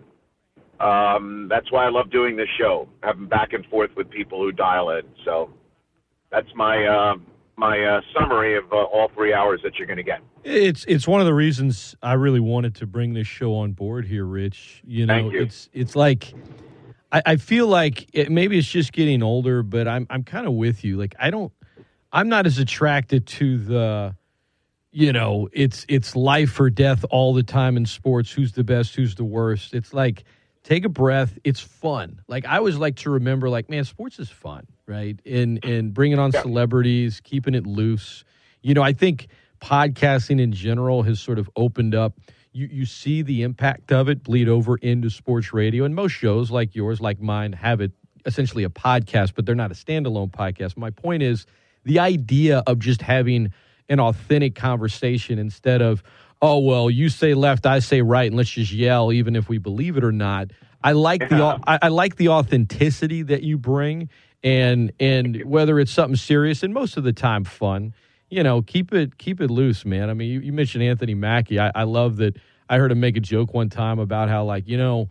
Um, 0.79 1.47
that's 1.49 1.71
why 1.71 1.85
I 1.85 1.89
love 1.89 2.11
doing 2.11 2.35
this 2.35 2.47
show, 2.59 2.87
having 3.03 3.27
back 3.27 3.53
and 3.53 3.65
forth 3.67 3.91
with 3.95 4.09
people 4.09 4.39
who 4.39 4.51
dial 4.51 4.89
in. 4.91 5.03
So 5.23 5.49
that's 6.31 6.47
my 6.55 6.85
uh, 6.85 7.15
my 7.55 7.79
uh, 7.83 8.01
summary 8.17 8.57
of 8.57 8.65
uh, 8.71 8.75
all 8.75 9.09
three 9.13 9.33
hours 9.33 9.61
that 9.63 9.75
you're 9.77 9.87
going 9.87 9.97
to 9.97 10.03
get. 10.03 10.19
It's 10.43 10.83
it's 10.85 11.07
one 11.07 11.21
of 11.21 11.25
the 11.25 11.33
reasons 11.33 11.95
I 12.01 12.13
really 12.13 12.39
wanted 12.39 12.75
to 12.75 12.87
bring 12.87 13.13
this 13.13 13.27
show 13.27 13.55
on 13.55 13.71
board 13.71 14.05
here, 14.05 14.25
Rich. 14.25 14.81
You 14.85 15.05
know, 15.05 15.29
you. 15.29 15.41
it's 15.41 15.69
it's 15.73 15.95
like 15.95 16.33
I, 17.13 17.21
I 17.25 17.35
feel 17.37 17.67
like 17.67 18.09
it, 18.13 18.31
maybe 18.31 18.57
it's 18.57 18.67
just 18.67 18.91
getting 18.91 19.23
older, 19.23 19.63
but 19.63 19.87
I'm 19.87 20.07
I'm 20.09 20.23
kind 20.23 20.47
of 20.47 20.53
with 20.53 20.83
you. 20.83 20.97
Like 20.97 21.15
I 21.19 21.29
don't, 21.29 21.53
I'm 22.11 22.27
not 22.27 22.45
as 22.45 22.57
attracted 22.57 23.27
to 23.27 23.57
the, 23.57 24.15
you 24.91 25.13
know, 25.13 25.47
it's 25.53 25.85
it's 25.87 26.15
life 26.15 26.59
or 26.59 26.69
death 26.69 27.05
all 27.09 27.33
the 27.33 27.43
time 27.43 27.77
in 27.77 27.85
sports. 27.85 28.31
Who's 28.31 28.51
the 28.53 28.63
best? 28.63 28.95
Who's 28.95 29.15
the 29.15 29.23
worst? 29.23 29.73
It's 29.73 29.93
like 29.93 30.23
take 30.63 30.85
a 30.85 30.89
breath. 30.89 31.37
It's 31.43 31.59
fun. 31.59 32.21
Like 32.27 32.45
I 32.45 32.57
always 32.57 32.77
like 32.77 32.95
to 32.97 33.11
remember, 33.11 33.47
like 33.49 33.69
man, 33.69 33.85
sports 33.85 34.19
is 34.19 34.29
fun, 34.29 34.65
right? 34.87 35.19
And 35.25 35.63
and 35.63 35.93
bringing 35.93 36.19
on 36.19 36.31
celebrities, 36.31 37.21
keeping 37.23 37.53
it 37.53 37.67
loose. 37.67 38.25
You 38.61 38.73
know, 38.73 38.81
I 38.81 38.93
think 38.93 39.27
podcasting 39.63 40.41
in 40.41 40.51
general 40.51 41.03
has 41.03 41.19
sort 41.19 41.39
of 41.39 41.49
opened 41.55 41.95
up. 41.95 42.19
You 42.51 42.67
you 42.71 42.85
see 42.85 43.21
the 43.21 43.43
impact 43.43 43.91
of 43.91 44.09
it 44.09 44.23
bleed 44.23 44.49
over 44.49 44.75
into 44.77 45.09
sports 45.09 45.53
radio, 45.53 45.85
and 45.85 45.95
most 45.95 46.11
shows 46.11 46.51
like 46.51 46.75
yours, 46.75 46.99
like 46.99 47.21
mine, 47.21 47.53
have 47.53 47.81
it 47.81 47.91
essentially 48.25 48.63
a 48.63 48.69
podcast, 48.69 49.33
but 49.35 49.45
they're 49.45 49.55
not 49.55 49.71
a 49.71 49.75
standalone 49.75 50.31
podcast. 50.31 50.77
My 50.77 50.89
point 50.89 51.23
is 51.23 51.45
the 51.83 51.99
idea 51.99 52.61
of 52.67 52.79
just 52.79 53.01
having 53.01 53.53
an 53.89 53.99
authentic 53.99 54.55
conversation 54.55 55.39
instead 55.39 55.81
of 55.81 56.03
oh 56.41 56.57
well 56.59 56.89
you 56.89 57.09
say 57.09 57.33
left 57.33 57.65
i 57.65 57.79
say 57.79 58.01
right 58.01 58.27
and 58.27 58.37
let's 58.37 58.49
just 58.49 58.71
yell 58.71 59.11
even 59.11 59.35
if 59.35 59.49
we 59.49 59.57
believe 59.57 59.97
it 59.97 60.03
or 60.03 60.11
not 60.11 60.51
i 60.83 60.93
like 60.93 61.27
the 61.29 61.59
I, 61.67 61.79
I 61.83 61.87
like 61.89 62.15
the 62.15 62.29
authenticity 62.29 63.23
that 63.23 63.43
you 63.43 63.57
bring 63.57 64.09
and 64.41 64.91
and 64.99 65.43
whether 65.43 65.79
it's 65.79 65.91
something 65.91 66.15
serious 66.15 66.63
and 66.63 66.73
most 66.73 66.95
of 66.97 67.03
the 67.03 67.13
time 67.13 67.43
fun 67.43 67.93
you 68.33 68.43
know 68.43 68.61
keep 68.61 68.93
it 68.93 69.17
keep 69.17 69.39
it 69.39 69.49
loose 69.49 69.85
man 69.85 70.09
i 70.09 70.13
mean 70.13 70.29
you, 70.29 70.39
you 70.39 70.53
mentioned 70.53 70.83
anthony 70.83 71.13
mackie 71.13 71.59
I, 71.59 71.71
I 71.75 71.83
love 71.83 72.17
that 72.17 72.37
i 72.69 72.77
heard 72.77 72.91
him 72.91 72.99
make 72.99 73.17
a 73.17 73.21
joke 73.21 73.53
one 73.53 73.69
time 73.69 73.99
about 73.99 74.29
how 74.29 74.43
like 74.43 74.67
you 74.67 74.77
know 74.77 75.09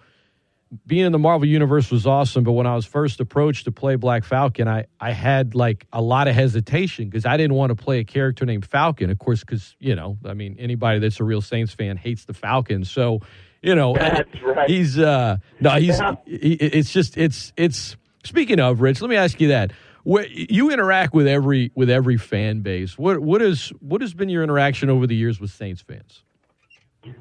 being 0.87 1.05
in 1.05 1.13
the 1.13 1.19
Marvel 1.19 1.47
universe 1.47 1.91
was 1.91 2.07
awesome, 2.07 2.45
but 2.45 2.53
when 2.53 2.67
I 2.67 2.75
was 2.75 2.87
first 2.87 3.21
approached 3.21 3.67
to 3.67 3.73
play 3.73 3.97
Black 3.97 4.25
Falcon, 4.25 4.69
I, 4.69 4.87
I 4.99 5.13
had 5.13 5.55
like 5.55 5.87
a 5.93 6.01
lot 6.01 6.29
of 6.29 6.35
hesitation 6.35 7.09
because 7.09 7.27
I 7.27 7.37
didn't 7.37 7.55
want 7.57 7.71
to 7.71 7.75
play 7.77 7.99
a 7.99 8.05
character 8.05 8.47
named 8.47 8.65
Falcon, 8.65 9.11
of 9.11 9.19
course, 9.19 9.41
because 9.41 9.77
you 9.79 9.95
know, 9.95 10.17
I 10.25 10.35
mean, 10.35 10.57
anybody 10.59 10.99
that's 10.99 11.21
a 11.21 11.25
real 11.25 11.43
Saints 11.43 11.75
fan 11.75 11.97
hates 11.97 12.25
the 12.25 12.33
Falcons, 12.33 12.91
so 12.91 13.21
you 13.61 13.75
know, 13.75 13.95
right. 13.95 14.27
he's 14.67 14.99
uh, 14.99 15.37
no, 15.61 15.71
he's 15.73 15.99
Yeah. 15.99 16.15
he, 16.25 16.55
it's 16.55 16.93
just 16.93 17.17
it's 17.17 17.53
it's. 17.57 17.97
Speaking 18.25 18.61
of 18.61 18.81
Rich, 18.81 19.01
let 19.03 19.11
me 19.11 19.17
ask 19.17 19.41
you 19.41 19.49
that. 19.49 19.73
What, 20.05 20.31
you 20.31 20.71
interact 20.71 21.15
with 21.15 21.27
every 21.29 21.71
with 21.75 21.89
every 21.89 22.17
fan 22.17 22.61
base. 22.61 22.99
What 22.99 23.21
what 23.21 23.41
is 23.41 23.69
what 23.81 24.01
has 24.01 24.15
been 24.15 24.29
your 24.29 24.43
interaction 24.43 24.91
over 24.91 25.07
the 25.07 25.15
years 25.15 25.41
with 25.41 25.51
Saints 25.51 25.81
fans? 25.81 26.25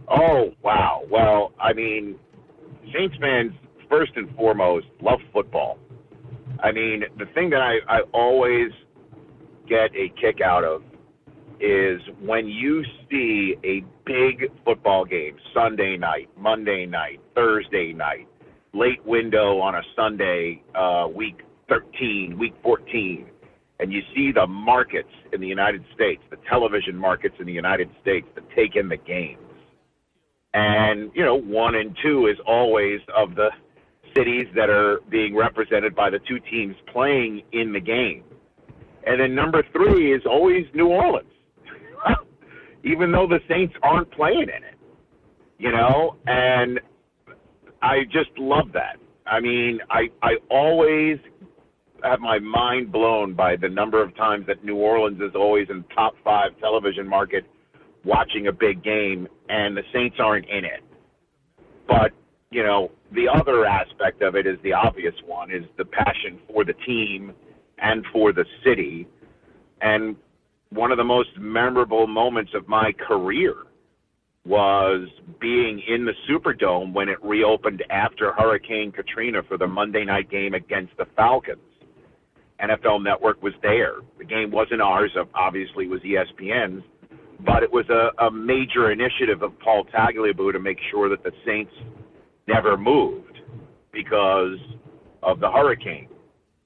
Oh 0.07 0.51
wow! 0.63 1.03
Well, 1.09 1.53
I 1.59 1.73
mean, 1.73 2.17
Saints 2.93 3.15
fans 3.19 3.53
first 3.89 4.13
and 4.15 4.33
foremost 4.35 4.87
love 5.01 5.19
football. 5.31 5.77
I 6.63 6.71
mean, 6.71 7.03
the 7.17 7.25
thing 7.33 7.49
that 7.51 7.61
I, 7.61 7.77
I 7.87 8.01
always 8.13 8.71
get 9.67 9.91
a 9.95 10.11
kick 10.19 10.41
out 10.41 10.63
of 10.63 10.83
is 11.59 12.01
when 12.19 12.47
you 12.47 12.83
see 13.09 13.55
a 13.63 13.83
big 14.05 14.51
football 14.65 15.05
game 15.05 15.37
Sunday 15.53 15.97
night, 15.97 16.29
Monday 16.37 16.85
night, 16.85 17.19
Thursday 17.35 17.93
night, 17.93 18.27
late 18.73 19.03
window 19.05 19.59
on 19.59 19.75
a 19.75 19.81
Sunday, 19.95 20.63
uh, 20.73 21.07
week 21.13 21.41
13, 21.71 22.37
week 22.37 22.53
14, 22.61 23.25
and 23.79 23.93
you 23.93 24.01
see 24.13 24.33
the 24.33 24.45
markets 24.45 25.07
in 25.31 25.39
the 25.39 25.47
United 25.47 25.85
States, 25.95 26.21
the 26.29 26.35
television 26.49 26.97
markets 26.97 27.35
in 27.39 27.45
the 27.45 27.53
United 27.53 27.89
States 28.01 28.27
that 28.35 28.43
take 28.53 28.75
in 28.75 28.89
the 28.89 28.97
games. 28.97 29.39
And, 30.53 31.11
you 31.15 31.23
know, 31.23 31.35
one 31.35 31.75
and 31.75 31.97
two 32.03 32.27
is 32.27 32.35
always 32.45 32.99
of 33.15 33.35
the 33.35 33.51
cities 34.13 34.47
that 34.53 34.69
are 34.69 34.99
being 35.09 35.33
represented 35.33 35.95
by 35.95 36.09
the 36.09 36.19
two 36.27 36.41
teams 36.41 36.75
playing 36.91 37.41
in 37.53 37.71
the 37.71 37.79
game. 37.79 38.25
And 39.07 39.21
then 39.21 39.33
number 39.33 39.63
three 39.71 40.13
is 40.13 40.23
always 40.25 40.65
New 40.73 40.87
Orleans, 40.87 41.31
even 42.83 43.13
though 43.13 43.27
the 43.27 43.39
Saints 43.47 43.73
aren't 43.81 44.11
playing 44.11 44.41
in 44.41 44.49
it, 44.49 44.77
you 45.57 45.71
know, 45.71 46.17
and 46.27 46.81
I 47.81 48.03
just 48.11 48.37
love 48.37 48.73
that. 48.73 48.97
I 49.25 49.39
mean, 49.39 49.79
I, 49.89 50.09
I 50.21 50.35
always 50.49 51.17
have 52.03 52.19
my 52.19 52.39
mind 52.39 52.91
blown 52.91 53.33
by 53.33 53.55
the 53.55 53.69
number 53.69 54.01
of 54.01 54.15
times 54.15 54.45
that 54.47 54.63
New 54.63 54.75
Orleans 54.75 55.21
is 55.21 55.35
always 55.35 55.67
in 55.69 55.83
top 55.95 56.13
five 56.23 56.51
television 56.59 57.07
market 57.07 57.45
watching 58.03 58.47
a 58.47 58.51
big 58.51 58.83
game 58.83 59.27
and 59.49 59.75
the 59.75 59.83
Saints 59.93 60.17
aren't 60.19 60.49
in 60.49 60.65
it. 60.65 60.83
But, 61.87 62.11
you 62.49 62.63
know, 62.63 62.91
the 63.11 63.27
other 63.27 63.65
aspect 63.65 64.21
of 64.21 64.35
it 64.35 64.47
is 64.47 64.57
the 64.63 64.73
obvious 64.73 65.13
one 65.25 65.51
is 65.51 65.63
the 65.77 65.85
passion 65.85 66.39
for 66.47 66.63
the 66.63 66.73
team 66.85 67.33
and 67.79 68.05
for 68.11 68.31
the 68.33 68.45
city. 68.63 69.07
And 69.81 70.15
one 70.69 70.91
of 70.91 70.97
the 70.97 71.03
most 71.03 71.29
memorable 71.37 72.07
moments 72.07 72.51
of 72.55 72.67
my 72.67 72.91
career 73.07 73.55
was 74.45 75.07
being 75.39 75.81
in 75.87 76.05
the 76.05 76.13
Superdome 76.27 76.93
when 76.93 77.09
it 77.09 77.23
reopened 77.23 77.83
after 77.91 78.31
Hurricane 78.33 78.91
Katrina 78.91 79.41
for 79.47 79.57
the 79.57 79.67
Monday 79.67 80.03
night 80.03 80.31
game 80.31 80.53
against 80.53 80.95
the 80.97 81.05
Falcons. 81.15 81.59
NFL 82.61 83.03
Network 83.03 83.41
was 83.41 83.53
there. 83.61 83.95
The 84.17 84.25
game 84.25 84.51
wasn't 84.51 84.81
ours, 84.81 85.11
obviously, 85.33 85.85
it 85.85 85.89
was 85.89 86.01
ESPN's, 86.01 86.83
but 87.45 87.63
it 87.63 87.71
was 87.71 87.85
a, 87.89 88.23
a 88.23 88.31
major 88.31 88.91
initiative 88.91 89.41
of 89.41 89.57
Paul 89.59 89.85
Tagliabue 89.85 90.53
to 90.53 90.59
make 90.59 90.77
sure 90.91 91.09
that 91.09 91.23
the 91.23 91.31
Saints 91.45 91.73
never 92.47 92.77
moved 92.77 93.39
because 93.91 94.57
of 95.23 95.39
the 95.39 95.49
hurricane 95.49 96.07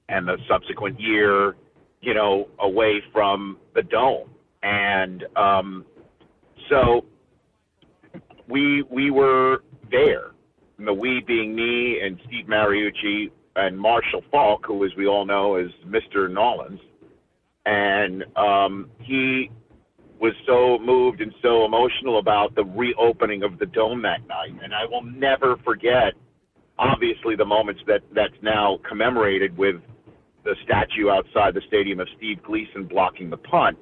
and 0.08 0.26
the 0.26 0.36
subsequent 0.48 1.00
year, 1.00 1.56
you 2.00 2.14
know, 2.14 2.48
away 2.60 3.02
from 3.12 3.58
the 3.74 3.82
dome. 3.82 4.30
And 4.62 5.24
um, 5.36 5.84
so 6.70 7.04
we 8.48 8.82
we 8.90 9.10
were 9.10 9.62
there. 9.90 10.32
And 10.78 10.86
the 10.86 10.92
we 10.92 11.22
being 11.26 11.54
me 11.54 12.00
and 12.00 12.20
Steve 12.26 12.46
Mariucci 12.46 13.30
and 13.56 13.78
Marshall 13.78 14.22
Faulk, 14.30 14.64
who, 14.66 14.84
as 14.84 14.90
we 14.96 15.06
all 15.06 15.24
know, 15.24 15.56
is 15.56 15.70
Mr. 15.86 16.30
Nolans. 16.30 16.80
And 17.64 18.24
um, 18.36 18.90
he 19.00 19.50
was 20.20 20.34
so 20.46 20.78
moved 20.84 21.20
and 21.20 21.34
so 21.42 21.64
emotional 21.64 22.18
about 22.18 22.54
the 22.54 22.64
reopening 22.64 23.42
of 23.42 23.58
the 23.58 23.66
dome 23.66 24.02
that 24.02 24.26
night. 24.28 24.52
And 24.62 24.72
I 24.74 24.84
will 24.84 25.02
never 25.02 25.56
forget, 25.64 26.12
obviously, 26.78 27.34
the 27.34 27.44
moments 27.44 27.80
that 27.86 28.02
that's 28.14 28.36
now 28.42 28.78
commemorated 28.88 29.56
with 29.56 29.76
the 30.44 30.54
statue 30.64 31.10
outside 31.10 31.54
the 31.54 31.62
stadium 31.66 31.98
of 31.98 32.08
Steve 32.16 32.42
Gleason 32.42 32.84
blocking 32.84 33.30
the 33.30 33.36
punt. 33.36 33.76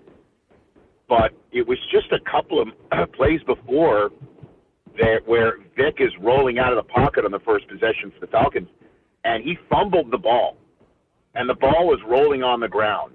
But 1.09 1.32
it 1.52 1.66
was 1.66 1.78
just 1.92 2.10
a 2.12 2.18
couple 2.30 2.62
of 2.62 3.12
plays 3.12 3.40
before 3.42 4.10
that 4.98 5.18
where 5.26 5.59
Vick 5.76 5.96
is 5.98 6.10
rolling 6.20 6.59
out 6.59 6.72
of 6.72 6.76
the 6.76 6.90
pocket 6.90 7.24
on 7.24 7.32
the 7.32 7.40
first 7.40 7.68
possession 7.68 8.12
for 8.12 8.20
the 8.20 8.28
Falcons, 8.28 8.68
and 9.24 9.42
he 9.42 9.56
fumbled 9.70 10.10
the 10.10 10.18
ball, 10.18 10.56
and 11.34 11.48
the 11.48 11.55
ball 11.55 11.86
was 11.86 11.98
rolling 12.06 12.42
on 12.42 12.60
the 12.60 12.68
ground, 12.68 13.14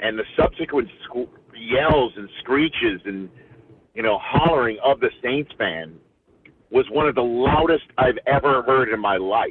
and 0.00 0.18
the 0.18 0.24
subsequent 0.36 0.88
sc- 1.04 1.28
yells 1.56 2.12
and 2.16 2.28
screeches 2.40 3.00
and 3.04 3.28
you 3.94 4.02
know 4.02 4.18
hollering 4.20 4.78
of 4.84 5.00
the 5.00 5.10
Saints 5.22 5.52
fan 5.56 5.94
was 6.70 6.86
one 6.90 7.06
of 7.06 7.14
the 7.14 7.22
loudest 7.22 7.84
I've 7.98 8.18
ever 8.26 8.62
heard 8.62 8.92
in 8.92 9.00
my 9.00 9.16
life. 9.16 9.50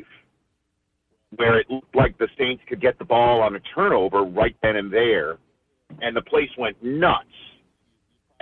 Where 1.38 1.60
it 1.60 1.68
looked 1.70 1.96
like 1.96 2.18
the 2.18 2.28
Saints 2.38 2.62
could 2.68 2.82
get 2.82 3.00
the 3.00 3.06
ball 3.06 3.42
on 3.42 3.56
a 3.56 3.60
turnover 3.74 4.24
right 4.24 4.56
then 4.62 4.76
and 4.76 4.92
there, 4.92 5.38
and 6.02 6.16
the 6.16 6.22
place 6.22 6.50
went 6.58 6.76
nuts. 6.84 7.26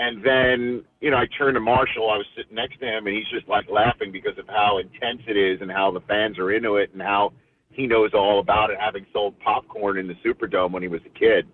And 0.01 0.25
then, 0.25 0.83
you 0.99 1.11
know, 1.11 1.17
I 1.17 1.27
turned 1.37 1.53
to 1.53 1.59
Marshall. 1.59 2.09
I 2.09 2.17
was 2.17 2.25
sitting 2.35 2.55
next 2.55 2.79
to 2.79 2.87
him, 2.87 3.05
and 3.05 3.15
he's 3.15 3.29
just 3.31 3.47
like 3.47 3.69
laughing 3.69 4.11
because 4.11 4.35
of 4.39 4.47
how 4.47 4.79
intense 4.79 5.21
it 5.27 5.37
is 5.37 5.61
and 5.61 5.71
how 5.71 5.91
the 5.91 5.99
fans 6.07 6.39
are 6.39 6.51
into 6.51 6.77
it 6.77 6.89
and 6.93 7.01
how 7.03 7.33
he 7.69 7.85
knows 7.85 8.09
all 8.15 8.39
about 8.39 8.71
it, 8.71 8.77
having 8.79 9.05
sold 9.13 9.39
popcorn 9.41 9.99
in 9.99 10.07
the 10.07 10.15
Superdome 10.25 10.71
when 10.71 10.81
he 10.81 10.87
was 10.87 11.01
a 11.05 11.19
kid. 11.19 11.47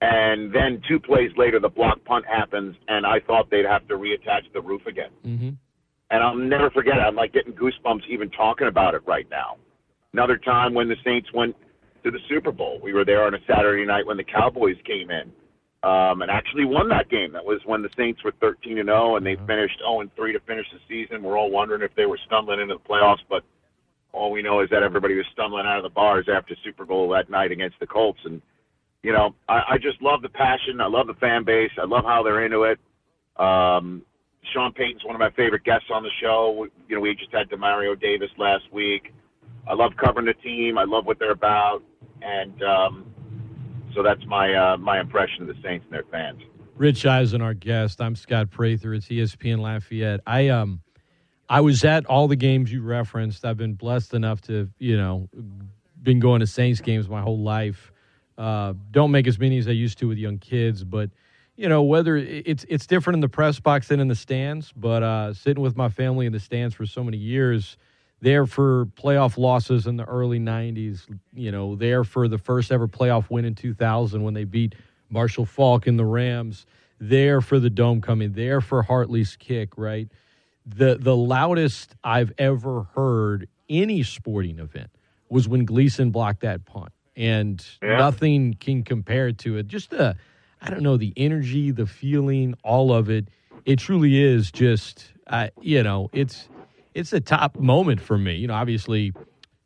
And 0.00 0.52
then 0.52 0.82
two 0.88 0.98
plays 0.98 1.30
later, 1.36 1.60
the 1.60 1.68
block 1.68 2.04
punt 2.04 2.24
happens, 2.26 2.74
and 2.88 3.06
I 3.06 3.20
thought 3.20 3.48
they'd 3.48 3.64
have 3.64 3.86
to 3.86 3.94
reattach 3.94 4.52
the 4.52 4.60
roof 4.60 4.84
again. 4.88 5.12
Mm-hmm. 5.24 5.50
And 6.10 6.22
I'll 6.24 6.34
never 6.34 6.68
forget 6.70 6.96
it. 6.96 7.00
I'm 7.00 7.14
like 7.14 7.32
getting 7.32 7.52
goosebumps 7.52 8.08
even 8.10 8.28
talking 8.30 8.66
about 8.66 8.94
it 8.94 9.02
right 9.06 9.28
now. 9.30 9.58
Another 10.12 10.36
time 10.36 10.74
when 10.74 10.88
the 10.88 10.96
Saints 11.04 11.28
went 11.32 11.54
to 12.02 12.10
the 12.10 12.18
Super 12.28 12.50
Bowl, 12.50 12.80
we 12.82 12.92
were 12.92 13.04
there 13.04 13.24
on 13.24 13.34
a 13.34 13.38
Saturday 13.46 13.86
night 13.86 14.04
when 14.04 14.16
the 14.16 14.24
Cowboys 14.24 14.76
came 14.84 15.12
in 15.12 15.30
um, 15.82 16.22
and 16.22 16.30
actually 16.30 16.64
won 16.64 16.88
that 16.88 17.10
game. 17.10 17.32
That 17.32 17.44
was 17.44 17.60
when 17.64 17.82
the 17.82 17.90
Saints 17.96 18.22
were 18.22 18.32
13 18.40 18.78
and 18.78 18.88
0, 18.88 19.16
and 19.16 19.26
they 19.26 19.36
finished 19.46 19.78
0 19.78 20.00
and 20.00 20.14
3 20.14 20.32
to 20.32 20.40
finish 20.40 20.66
the 20.72 20.78
season. 20.88 21.22
We're 21.22 21.38
all 21.38 21.50
wondering 21.50 21.82
if 21.82 21.94
they 21.96 22.06
were 22.06 22.18
stumbling 22.26 22.60
into 22.60 22.74
the 22.74 22.88
playoffs, 22.88 23.22
but 23.28 23.42
all 24.12 24.30
we 24.30 24.42
know 24.42 24.60
is 24.60 24.70
that 24.70 24.82
everybody 24.82 25.14
was 25.14 25.26
stumbling 25.32 25.66
out 25.66 25.78
of 25.78 25.82
the 25.82 25.88
bars 25.88 26.26
after 26.32 26.54
Super 26.64 26.84
Bowl 26.84 27.08
that 27.10 27.30
night 27.30 27.50
against 27.50 27.80
the 27.80 27.86
Colts. 27.86 28.20
And 28.24 28.40
you 29.02 29.12
know, 29.12 29.34
I, 29.48 29.62
I 29.70 29.78
just 29.78 30.00
love 30.00 30.22
the 30.22 30.28
passion. 30.28 30.80
I 30.80 30.86
love 30.86 31.08
the 31.08 31.14
fan 31.14 31.44
base. 31.44 31.70
I 31.80 31.86
love 31.86 32.04
how 32.04 32.22
they're 32.22 32.44
into 32.44 32.62
it. 32.62 32.78
Um, 33.36 34.02
Sean 34.52 34.72
Payton's 34.72 35.04
one 35.04 35.14
of 35.14 35.20
my 35.20 35.30
favorite 35.30 35.64
guests 35.64 35.88
on 35.92 36.02
the 36.02 36.10
show. 36.20 36.56
We, 36.58 36.68
you 36.88 36.96
know, 36.96 37.00
we 37.00 37.14
just 37.14 37.32
had 37.32 37.48
Demario 37.48 37.98
Davis 38.00 38.30
last 38.38 38.64
week. 38.72 39.12
I 39.68 39.74
love 39.74 39.92
covering 40.02 40.26
the 40.26 40.34
team. 40.34 40.78
I 40.78 40.84
love 40.84 41.06
what 41.06 41.18
they're 41.18 41.32
about, 41.32 41.82
and 42.20 42.62
um, 42.62 43.11
so 43.94 44.02
that's 44.02 44.24
my 44.26 44.54
uh, 44.54 44.76
my 44.76 45.00
impression 45.00 45.42
of 45.42 45.48
the 45.48 45.62
Saints 45.62 45.84
and 45.84 45.92
their 45.92 46.04
fans. 46.10 46.40
Rich 46.76 47.04
Eisen, 47.04 47.42
our 47.42 47.54
guest. 47.54 48.00
I'm 48.00 48.16
Scott 48.16 48.50
Prather. 48.50 48.94
It's 48.94 49.06
ESPN 49.06 49.58
Lafayette. 49.58 50.20
I 50.26 50.48
um, 50.48 50.80
I 51.48 51.60
was 51.60 51.84
at 51.84 52.06
all 52.06 52.28
the 52.28 52.36
games 52.36 52.72
you 52.72 52.82
referenced. 52.82 53.44
I've 53.44 53.58
been 53.58 53.74
blessed 53.74 54.14
enough 54.14 54.40
to, 54.42 54.70
you 54.78 54.96
know, 54.96 55.28
been 56.02 56.18
going 56.18 56.40
to 56.40 56.46
Saints 56.46 56.80
games 56.80 57.08
my 57.08 57.20
whole 57.20 57.40
life. 57.40 57.92
Uh, 58.38 58.72
don't 58.90 59.10
make 59.10 59.26
as 59.26 59.38
many 59.38 59.58
as 59.58 59.68
I 59.68 59.72
used 59.72 59.98
to 59.98 60.08
with 60.08 60.16
young 60.16 60.38
kids, 60.38 60.82
but 60.82 61.10
you 61.56 61.68
know 61.68 61.82
whether 61.82 62.16
it's 62.16 62.64
it's 62.68 62.86
different 62.86 63.16
in 63.16 63.20
the 63.20 63.28
press 63.28 63.60
box 63.60 63.88
than 63.88 64.00
in 64.00 64.08
the 64.08 64.14
stands. 64.14 64.72
But 64.74 65.02
uh, 65.02 65.34
sitting 65.34 65.62
with 65.62 65.76
my 65.76 65.90
family 65.90 66.24
in 66.24 66.32
the 66.32 66.40
stands 66.40 66.74
for 66.74 66.86
so 66.86 67.04
many 67.04 67.18
years, 67.18 67.76
there 68.22 68.46
for 68.46 68.86
playoff 68.86 69.36
losses 69.36 69.86
in 69.86 69.96
the 69.98 70.04
early 70.04 70.38
'90s. 70.40 71.02
You 71.34 71.52
know, 71.52 71.74
there 71.76 72.04
for 72.04 72.28
the 72.28 72.38
first 72.38 72.72
ever 72.72 72.88
playoff 72.88 73.28
win 73.28 73.44
in 73.44 73.54
2000 73.54 74.22
when 74.22 74.32
they 74.32 74.44
beat 74.44 74.74
Marshall 75.10 75.44
Faulk 75.44 75.86
and 75.86 75.98
the 75.98 76.04
Rams. 76.06 76.64
There 76.98 77.40
for 77.40 77.58
the 77.58 77.68
dome 77.68 78.00
coming. 78.00 78.32
There 78.32 78.60
for 78.62 78.82
Hartley's 78.82 79.36
kick. 79.36 79.76
Right. 79.76 80.08
The 80.64 80.96
the 80.98 81.16
loudest 81.16 81.94
I've 82.04 82.32
ever 82.38 82.84
heard 82.94 83.48
any 83.68 84.02
sporting 84.04 84.58
event 84.60 84.90
was 85.28 85.48
when 85.48 85.64
Gleason 85.64 86.10
blocked 86.10 86.40
that 86.42 86.64
punt, 86.64 86.92
and 87.16 87.64
Yeah. 87.82 87.96
nothing 87.96 88.54
can 88.54 88.84
compare 88.84 89.32
to 89.32 89.56
it. 89.56 89.66
Just 89.66 89.90
the, 89.90 90.14
I 90.60 90.70
don't 90.70 90.82
know, 90.82 90.96
the 90.96 91.12
energy, 91.16 91.70
the 91.72 91.86
feeling, 91.86 92.54
all 92.62 92.92
of 92.92 93.10
it. 93.10 93.28
It 93.64 93.78
truly 93.78 94.20
is 94.22 94.52
just, 94.52 95.12
uh, 95.28 95.48
you 95.60 95.82
know, 95.82 96.10
it's 96.12 96.48
it's 96.94 97.12
a 97.12 97.20
top 97.20 97.56
moment 97.58 98.00
for 98.00 98.18
me. 98.18 98.36
You 98.36 98.48
know, 98.48 98.54
obviously, 98.54 99.12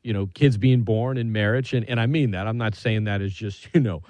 you 0.02 0.12
know, 0.12 0.26
kids 0.34 0.56
being 0.56 0.82
born 0.82 1.16
and 1.16 1.32
marriage, 1.32 1.74
and, 1.74 1.88
and 1.88 2.00
I 2.00 2.06
mean 2.06 2.32
that. 2.32 2.46
I'm 2.46 2.58
not 2.58 2.74
saying 2.74 3.04
that 3.04 3.20
is 3.20 3.32
just, 3.32 3.68
you 3.74 3.80
know, 3.80 4.02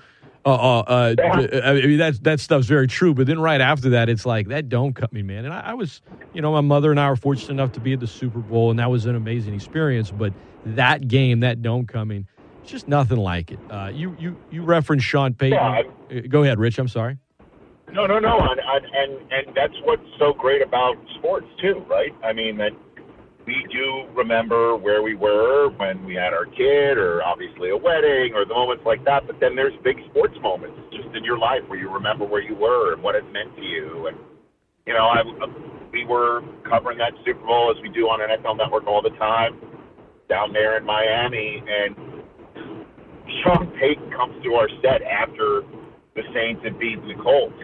uh, 0.45 0.51
uh, 0.51 1.15
uh, 1.19 1.61
I 1.65 1.73
mean 1.75 1.99
that 1.99 2.23
that 2.23 2.39
stuff's 2.39 2.67
very 2.67 2.87
true. 2.87 3.15
But 3.15 3.27
then 3.27 3.41
right 3.41 3.61
after 3.61 3.91
that, 3.91 4.09
it's 4.09 4.25
like 4.25 4.49
that 4.49 4.69
don't 4.69 4.95
cut 4.95 5.13
me, 5.13 5.23
man. 5.23 5.45
And 5.45 5.53
I, 5.53 5.61
I 5.61 5.75
was, 5.75 6.03
you 6.33 6.41
know, 6.41 6.53
my 6.53 6.61
mother 6.61 6.93
and 6.93 7.01
I 7.01 7.09
were 7.11 7.17
fortunate 7.17 7.51
enough 7.51 7.73
to 7.73 7.81
be 7.81 7.95
at 7.95 8.01
the 8.01 8.07
Super 8.07 8.39
Bowl, 8.39 8.71
and 8.71 8.79
that 8.79 8.89
was 8.91 9.07
an 9.07 9.17
amazing 9.17 9.55
experience. 9.55 10.13
But 10.13 10.33
that 10.65 11.09
game, 11.09 11.41
that 11.41 11.63
dome 11.63 11.87
coming, 11.87 12.29
it's 12.63 12.71
just 12.71 12.87
nothing 12.87 13.19
like 13.19 13.51
it. 13.51 13.59
Uh, 13.71 13.91
you 13.93 14.17
you 14.21 14.37
you 14.53 14.63
referenced 14.63 15.05
Sean 15.05 15.35
Payton. 15.35 15.59
Yeah, 15.59 15.83
Uh, 16.11 16.21
Go 16.29 16.45
ahead, 16.45 16.61
Rich. 16.61 16.79
I'm 16.79 16.89
sorry. 16.89 17.19
No, 17.93 18.07
no, 18.07 18.19
no, 18.19 18.39
and 18.39 18.61
and 18.61 19.33
and 19.33 19.57
that's 19.57 19.75
what's 19.85 20.07
so 20.19 20.33
great 20.33 20.63
about 20.63 20.97
sports 21.17 21.47
too, 21.61 21.85
right? 21.89 22.15
I 22.23 22.33
mean 22.33 22.57
that 22.59 22.73
we 23.47 23.65
do 23.71 24.11
remember 24.15 24.77
where 24.77 25.03
we 25.03 25.15
were 25.15 25.71
when 25.71 26.05
we 26.05 26.15
had 26.15 26.35
our 26.35 26.47
kid, 26.47 26.99
or 26.99 27.23
obviously 27.23 27.71
a 27.71 27.77
wedding, 27.77 28.35
or 28.35 28.45
the 28.45 28.55
moments 28.55 28.83
like 28.85 29.05
that. 29.05 29.27
But 29.27 29.39
then 29.41 29.55
there's 29.55 29.75
big 29.85 29.97
sports 30.11 30.35
moments 30.43 30.77
just 30.91 31.15
in 31.15 31.23
your 31.23 31.39
life 31.39 31.63
where 31.69 31.79
you 31.79 31.89
remember 31.89 32.27
where 32.27 32.43
you 32.43 32.57
were 32.57 32.93
and 32.93 33.03
what 33.03 33.15
it 33.15 33.25
meant 33.33 33.55
to 33.55 33.63
you. 33.63 34.09
And 34.09 34.17
you 34.87 34.95
know, 34.95 35.07
I 35.07 35.23
we 35.93 36.05
were 36.05 36.43
covering 36.69 36.99
that 36.99 37.13
Super 37.25 37.47
Bowl 37.47 37.73
as 37.75 37.81
we 37.83 37.89
do 37.89 38.07
on 38.07 38.19
NFL 38.21 38.59
Network 38.59 38.87
all 38.87 39.01
the 39.01 39.17
time 39.17 39.59
down 40.29 40.53
there 40.53 40.77
in 40.77 40.85
Miami, 40.85 41.63
and 41.63 41.95
Sean 43.43 43.73
Payton 43.79 44.11
comes 44.11 44.43
to 44.43 44.55
our 44.55 44.69
set 44.83 45.03
after 45.03 45.63
the 46.15 46.23
Saints 46.35 46.63
had 46.65 46.79
beaten 46.79 47.07
the 47.07 47.23
Colts. 47.23 47.55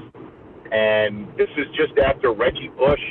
And 0.70 1.26
this 1.36 1.50
is 1.59 1.66
just 1.76 1.98
after 1.98 2.32
Reggie 2.32 2.70
Bush 2.78 3.02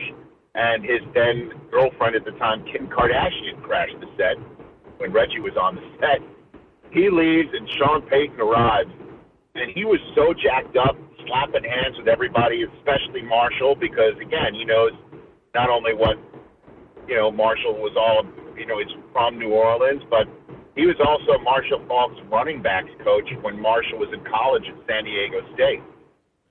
and 0.56 0.84
his 0.84 1.02
then 1.14 1.52
girlfriend 1.72 2.16
at 2.16 2.26
the 2.26 2.36
time, 2.40 2.66
Kim 2.72 2.88
Kardashian, 2.88 3.62
crashed 3.64 3.96
the 4.00 4.08
set 4.18 4.38
when 4.98 5.12
Reggie 5.12 5.40
was 5.40 5.56
on 5.60 5.76
the 5.76 5.86
set. 6.00 6.20
He 6.92 7.10
leaves 7.10 7.50
and 7.54 7.68
Sean 7.80 8.02
Payton 8.04 8.40
arrives. 8.40 8.92
And 9.56 9.72
he 9.76 9.84
was 9.84 10.00
so 10.16 10.34
jacked 10.34 10.78
up, 10.78 10.96
slapping 11.28 11.64
hands 11.64 11.96
with 11.98 12.08
everybody, 12.08 12.64
especially 12.64 13.22
Marshall, 13.24 13.76
because 13.76 14.16
again, 14.20 14.54
he 14.54 14.64
knows 14.64 14.92
not 15.54 15.70
only 15.70 15.94
what 15.94 16.16
you 17.08 17.16
know 17.16 17.32
Marshall 17.32 17.76
was 17.76 17.96
all 18.00 18.24
you 18.62 18.68
know, 18.68 18.78
he's 18.78 18.94
from 19.12 19.40
New 19.40 19.50
Orleans, 19.50 20.04
but 20.10 20.30
he 20.76 20.86
was 20.86 20.96
also 21.02 21.42
Marshall 21.42 21.84
Faulk's 21.88 22.22
running 22.30 22.62
backs 22.62 22.94
coach 23.04 23.28
when 23.42 23.60
Marshall 23.60 23.98
was 23.98 24.14
in 24.14 24.22
college 24.30 24.64
at 24.70 24.78
San 24.86 25.06
Diego 25.06 25.42
State. 25.54 25.82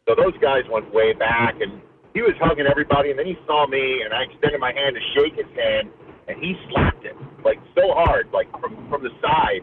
So 0.08 0.18
those 0.18 0.36
guys 0.42 0.66
went 0.66 0.92
way 0.92 1.12
back, 1.12 1.54
and 1.60 1.80
he 2.14 2.22
was 2.22 2.34
hugging 2.40 2.66
everybody, 2.66 3.10
and 3.10 3.18
then 3.18 3.26
he 3.26 3.36
saw 3.46 3.66
me, 3.66 4.02
and 4.04 4.12
I 4.12 4.24
extended 4.24 4.60
my 4.60 4.72
hand 4.72 4.96
to 4.96 5.02
shake 5.14 5.34
his 5.34 5.50
hand, 5.56 5.90
and 6.28 6.38
he 6.42 6.54
slapped 6.70 7.04
him 7.04 7.16
like 7.44 7.58
so 7.74 7.92
hard, 7.94 8.28
like 8.32 8.50
from 8.60 8.88
from 8.88 9.02
the 9.02 9.10
side. 9.20 9.62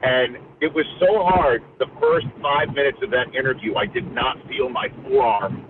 And 0.00 0.36
it 0.60 0.72
was 0.72 0.86
so 1.00 1.24
hard 1.24 1.62
the 1.78 1.86
first 2.00 2.26
five 2.40 2.72
minutes 2.74 2.98
of 3.02 3.10
that 3.10 3.34
interview. 3.34 3.74
I 3.74 3.86
did 3.86 4.10
not 4.12 4.36
feel 4.46 4.68
my 4.68 4.86
forearm 5.02 5.64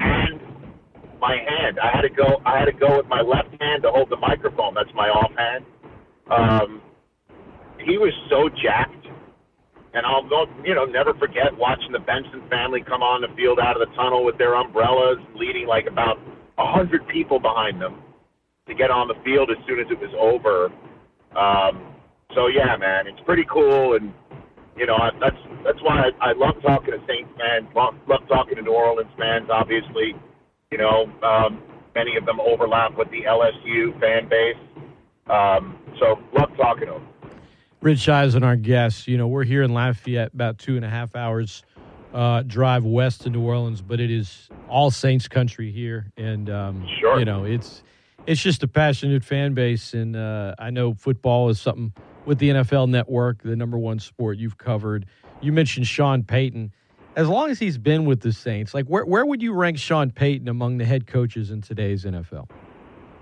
and 0.00 0.40
my 1.20 1.36
hand. 1.36 1.78
I 1.82 1.90
had 1.94 2.02
to 2.02 2.08
go. 2.08 2.40
I 2.46 2.58
had 2.58 2.66
to 2.66 2.72
go 2.72 2.96
with 2.96 3.06
my 3.06 3.20
left 3.20 3.50
hand 3.60 3.82
to 3.82 3.90
hold 3.90 4.08
the 4.08 4.16
microphone. 4.16 4.74
That's 4.74 4.92
my 4.94 5.08
off 5.08 5.32
hand. 5.36 5.64
Um, 6.30 6.80
he 7.84 7.98
was 7.98 8.12
so 8.30 8.48
jacked, 8.48 9.05
and 9.96 10.04
I'll 10.04 10.28
go, 10.28 10.44
you 10.62 10.74
know 10.76 10.84
never 10.84 11.14
forget 11.16 11.56
watching 11.56 11.90
the 11.90 12.04
Benson 12.04 12.44
family 12.52 12.84
come 12.84 13.00
on 13.00 13.24
the 13.24 13.32
field 13.34 13.58
out 13.58 13.80
of 13.80 13.88
the 13.88 13.92
tunnel 13.96 14.28
with 14.28 14.36
their 14.36 14.54
umbrellas, 14.54 15.16
leading 15.34 15.66
like 15.66 15.88
about 15.88 16.20
a 16.60 16.68
hundred 16.68 17.08
people 17.08 17.40
behind 17.40 17.80
them 17.80 18.04
to 18.68 18.74
get 18.74 18.92
on 18.92 19.08
the 19.08 19.16
field 19.24 19.48
as 19.48 19.56
soon 19.66 19.80
as 19.80 19.88
it 19.88 19.96
was 19.96 20.12
over. 20.20 20.68
Um, 21.32 21.96
so 22.36 22.52
yeah, 22.52 22.76
man, 22.76 23.08
it's 23.08 23.20
pretty 23.24 23.48
cool, 23.48 23.96
and 23.96 24.12
you 24.76 24.84
know 24.84 25.00
I, 25.00 25.16
that's 25.16 25.40
that's 25.64 25.80
why 25.80 26.12
I, 26.12 26.30
I 26.30 26.32
love 26.36 26.60
talking 26.60 26.92
to 26.92 27.00
Saints 27.08 27.32
fans, 27.40 27.64
love, 27.74 27.96
love 28.04 28.20
talking 28.28 28.60
to 28.60 28.62
New 28.62 28.76
Orleans 28.76 29.10
fans. 29.16 29.48
Obviously, 29.48 30.12
you 30.70 30.76
know 30.76 31.08
um, 31.24 31.64
many 31.96 32.20
of 32.20 32.28
them 32.28 32.36
overlap 32.36 32.92
with 33.00 33.08
the 33.08 33.24
LSU 33.24 33.96
fan 33.96 34.28
base, 34.28 34.60
um, 35.32 35.80
so 35.96 36.20
love 36.36 36.52
talking 36.60 36.92
to 36.92 37.00
them. 37.00 37.08
Rich 37.86 38.08
Eisen, 38.08 38.42
our 38.42 38.56
guest. 38.56 39.06
You 39.06 39.16
know, 39.16 39.28
we're 39.28 39.44
here 39.44 39.62
in 39.62 39.72
Lafayette, 39.72 40.34
about 40.34 40.58
two 40.58 40.74
and 40.74 40.84
a 40.84 40.88
half 40.88 41.14
hours 41.14 41.62
uh, 42.12 42.42
drive 42.42 42.84
west 42.84 43.20
to 43.20 43.30
New 43.30 43.42
Orleans, 43.42 43.80
but 43.80 44.00
it 44.00 44.10
is 44.10 44.48
all 44.68 44.90
Saints 44.90 45.28
country 45.28 45.70
here, 45.70 46.10
and 46.16 46.50
um, 46.50 46.84
Sure. 46.98 47.16
you 47.16 47.24
know, 47.24 47.44
it's 47.44 47.84
it's 48.26 48.42
just 48.42 48.64
a 48.64 48.66
passionate 48.66 49.22
fan 49.22 49.54
base, 49.54 49.94
and 49.94 50.16
uh, 50.16 50.56
I 50.58 50.70
know 50.70 50.94
football 50.94 51.48
is 51.48 51.60
something 51.60 51.92
with 52.24 52.40
the 52.40 52.48
NFL 52.48 52.88
Network, 52.88 53.44
the 53.44 53.54
number 53.54 53.78
one 53.78 54.00
sport 54.00 54.36
you've 54.36 54.58
covered. 54.58 55.06
You 55.40 55.52
mentioned 55.52 55.86
Sean 55.86 56.24
Payton. 56.24 56.72
As 57.14 57.28
long 57.28 57.50
as 57.50 57.60
he's 57.60 57.78
been 57.78 58.04
with 58.04 58.20
the 58.20 58.32
Saints, 58.32 58.74
like 58.74 58.86
where 58.86 59.06
where 59.06 59.24
would 59.24 59.40
you 59.40 59.52
rank 59.52 59.78
Sean 59.78 60.10
Payton 60.10 60.48
among 60.48 60.78
the 60.78 60.84
head 60.84 61.06
coaches 61.06 61.52
in 61.52 61.62
today's 61.62 62.04
NFL? 62.04 62.50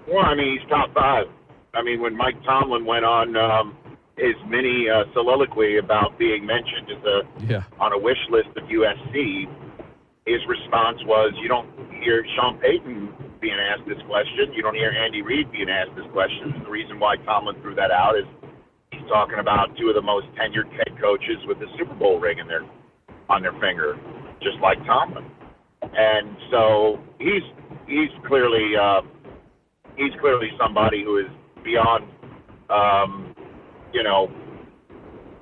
Well, 0.09 0.25
I 0.25 0.35
mean, 0.35 0.59
he's 0.59 0.67
top 0.71 0.95
five. 0.95 1.27
I 1.75 1.83
mean, 1.83 2.01
when 2.01 2.17
Mike 2.17 2.43
Tomlin 2.45 2.87
went 2.87 3.05
on 3.05 3.37
um, 3.37 3.77
his 4.17 4.35
mini 4.49 4.87
uh, 4.89 5.05
soliloquy 5.13 5.79
about 5.79 6.19
being 6.19 6.47
mentioned 6.47 6.91
as 6.91 7.03
a 7.05 7.19
Yeah. 7.47 7.63
on 7.81 7.93
a 7.93 7.99
wish 7.99 8.19
list 8.31 8.49
of 8.57 8.65
USC, 8.71 9.49
his 10.27 10.41
response 10.47 11.03
was, 11.05 11.33
"You 11.43 11.49
don't 11.49 11.69
hear 12.03 12.25
Sean 12.37 12.59
Payton 12.59 13.13
being 13.41 13.59
asked 13.59 13.87
this 13.87 14.01
question. 14.07 14.53
You 14.55 14.63
don't 14.63 14.75
hear 14.77 14.91
Andy 14.91 15.23
Reid 15.23 15.51
being 15.51 15.69
asked 15.69 15.95
this 15.97 16.07
question." 16.13 16.53
And 16.55 16.65
the 16.65 16.71
reason 16.71 16.99
why 17.01 17.17
Tomlin 17.17 17.61
threw 17.61 17.75
that 17.75 17.91
out 17.91 18.17
is 18.17 18.25
he's 18.93 19.07
talking 19.09 19.39
about 19.39 19.77
two 19.77 19.89
of 19.89 19.95
the 19.95 20.03
most 20.03 20.27
tenured 20.39 20.71
head 20.73 20.97
coaches 21.01 21.39
with 21.47 21.59
the 21.59 21.67
Super 21.77 21.95
Bowl 21.95 22.19
ring 22.21 22.39
in 22.39 22.47
their 22.47 22.63
on 23.29 23.43
their 23.43 23.53
finger, 23.55 23.99
just 24.41 24.59
like 24.61 24.79
Tomlin. 24.87 25.25
And 25.83 26.37
so 26.51 27.01
he's 27.19 27.43
he's 27.87 28.11
clearly 28.27 28.77
uh, 28.77 29.03
he's 29.97 30.13
clearly 30.21 30.51
somebody 30.59 31.03
who 31.03 31.19
is 31.19 31.27
beyond 31.63 32.05
um, 32.71 33.35
you 33.95 34.03
know 34.03 34.29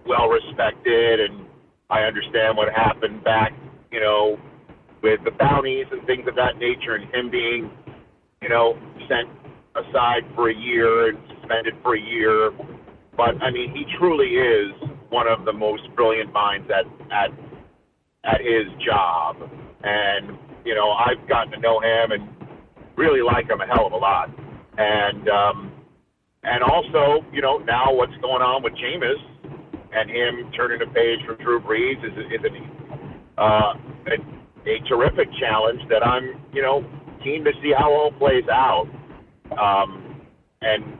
well 0.06 0.28
respected 0.28 1.20
and 1.20 1.46
I 1.92 2.04
understand 2.04 2.56
what 2.56 2.72
happened 2.72 3.22
back, 3.22 3.52
you 3.90 4.00
know, 4.00 4.40
with 5.02 5.20
the 5.24 5.30
bounties 5.30 5.84
and 5.92 6.06
things 6.06 6.26
of 6.26 6.34
that 6.36 6.56
nature 6.56 6.94
and 6.94 7.04
him 7.14 7.30
being, 7.30 7.70
you 8.40 8.48
know, 8.48 8.78
sent 9.08 9.28
aside 9.76 10.22
for 10.34 10.48
a 10.48 10.54
year 10.54 11.10
and 11.10 11.18
suspended 11.28 11.74
for 11.82 11.94
a 11.94 12.00
year. 12.00 12.50
But 13.14 13.42
I 13.42 13.50
mean 13.50 13.76
he 13.76 13.84
truly 13.98 14.40
is 14.40 14.72
one 15.10 15.28
of 15.28 15.44
the 15.44 15.52
most 15.52 15.82
brilliant 15.94 16.32
minds 16.32 16.70
at 16.70 16.86
at 17.12 17.30
at 18.24 18.40
his 18.40 18.72
job. 18.84 19.36
And, 19.84 20.38
you 20.64 20.74
know, 20.74 20.92
I've 20.92 21.28
gotten 21.28 21.52
to 21.52 21.58
know 21.58 21.80
him 21.80 22.12
and 22.12 22.28
really 22.96 23.20
like 23.20 23.50
him 23.50 23.60
a 23.60 23.66
hell 23.66 23.86
of 23.86 23.92
a 23.92 23.96
lot. 23.96 24.30
And 24.78 25.28
um 25.28 25.71
and 26.42 26.62
also, 26.62 27.24
you 27.32 27.40
know, 27.40 27.58
now 27.58 27.92
what's 27.92 28.16
going 28.20 28.42
on 28.42 28.62
with 28.62 28.72
Jameis 28.74 29.20
and 29.92 30.10
him 30.10 30.50
turning 30.56 30.78
the 30.78 30.92
page 30.92 31.20
from 31.26 31.36
Drew 31.36 31.60
Brees 31.60 32.02
is 32.04 32.12
is 32.32 32.42
a, 32.44 33.40
uh, 33.40 33.74
a, 34.06 34.68
a 34.68 34.80
terrific 34.88 35.28
challenge 35.38 35.80
that 35.88 36.04
I'm, 36.04 36.40
you 36.52 36.62
know, 36.62 36.84
keen 37.22 37.44
to 37.44 37.52
see 37.62 37.72
how 37.76 37.92
all 37.92 38.12
plays 38.12 38.44
out. 38.50 38.88
Um, 39.52 40.20
and 40.62 40.98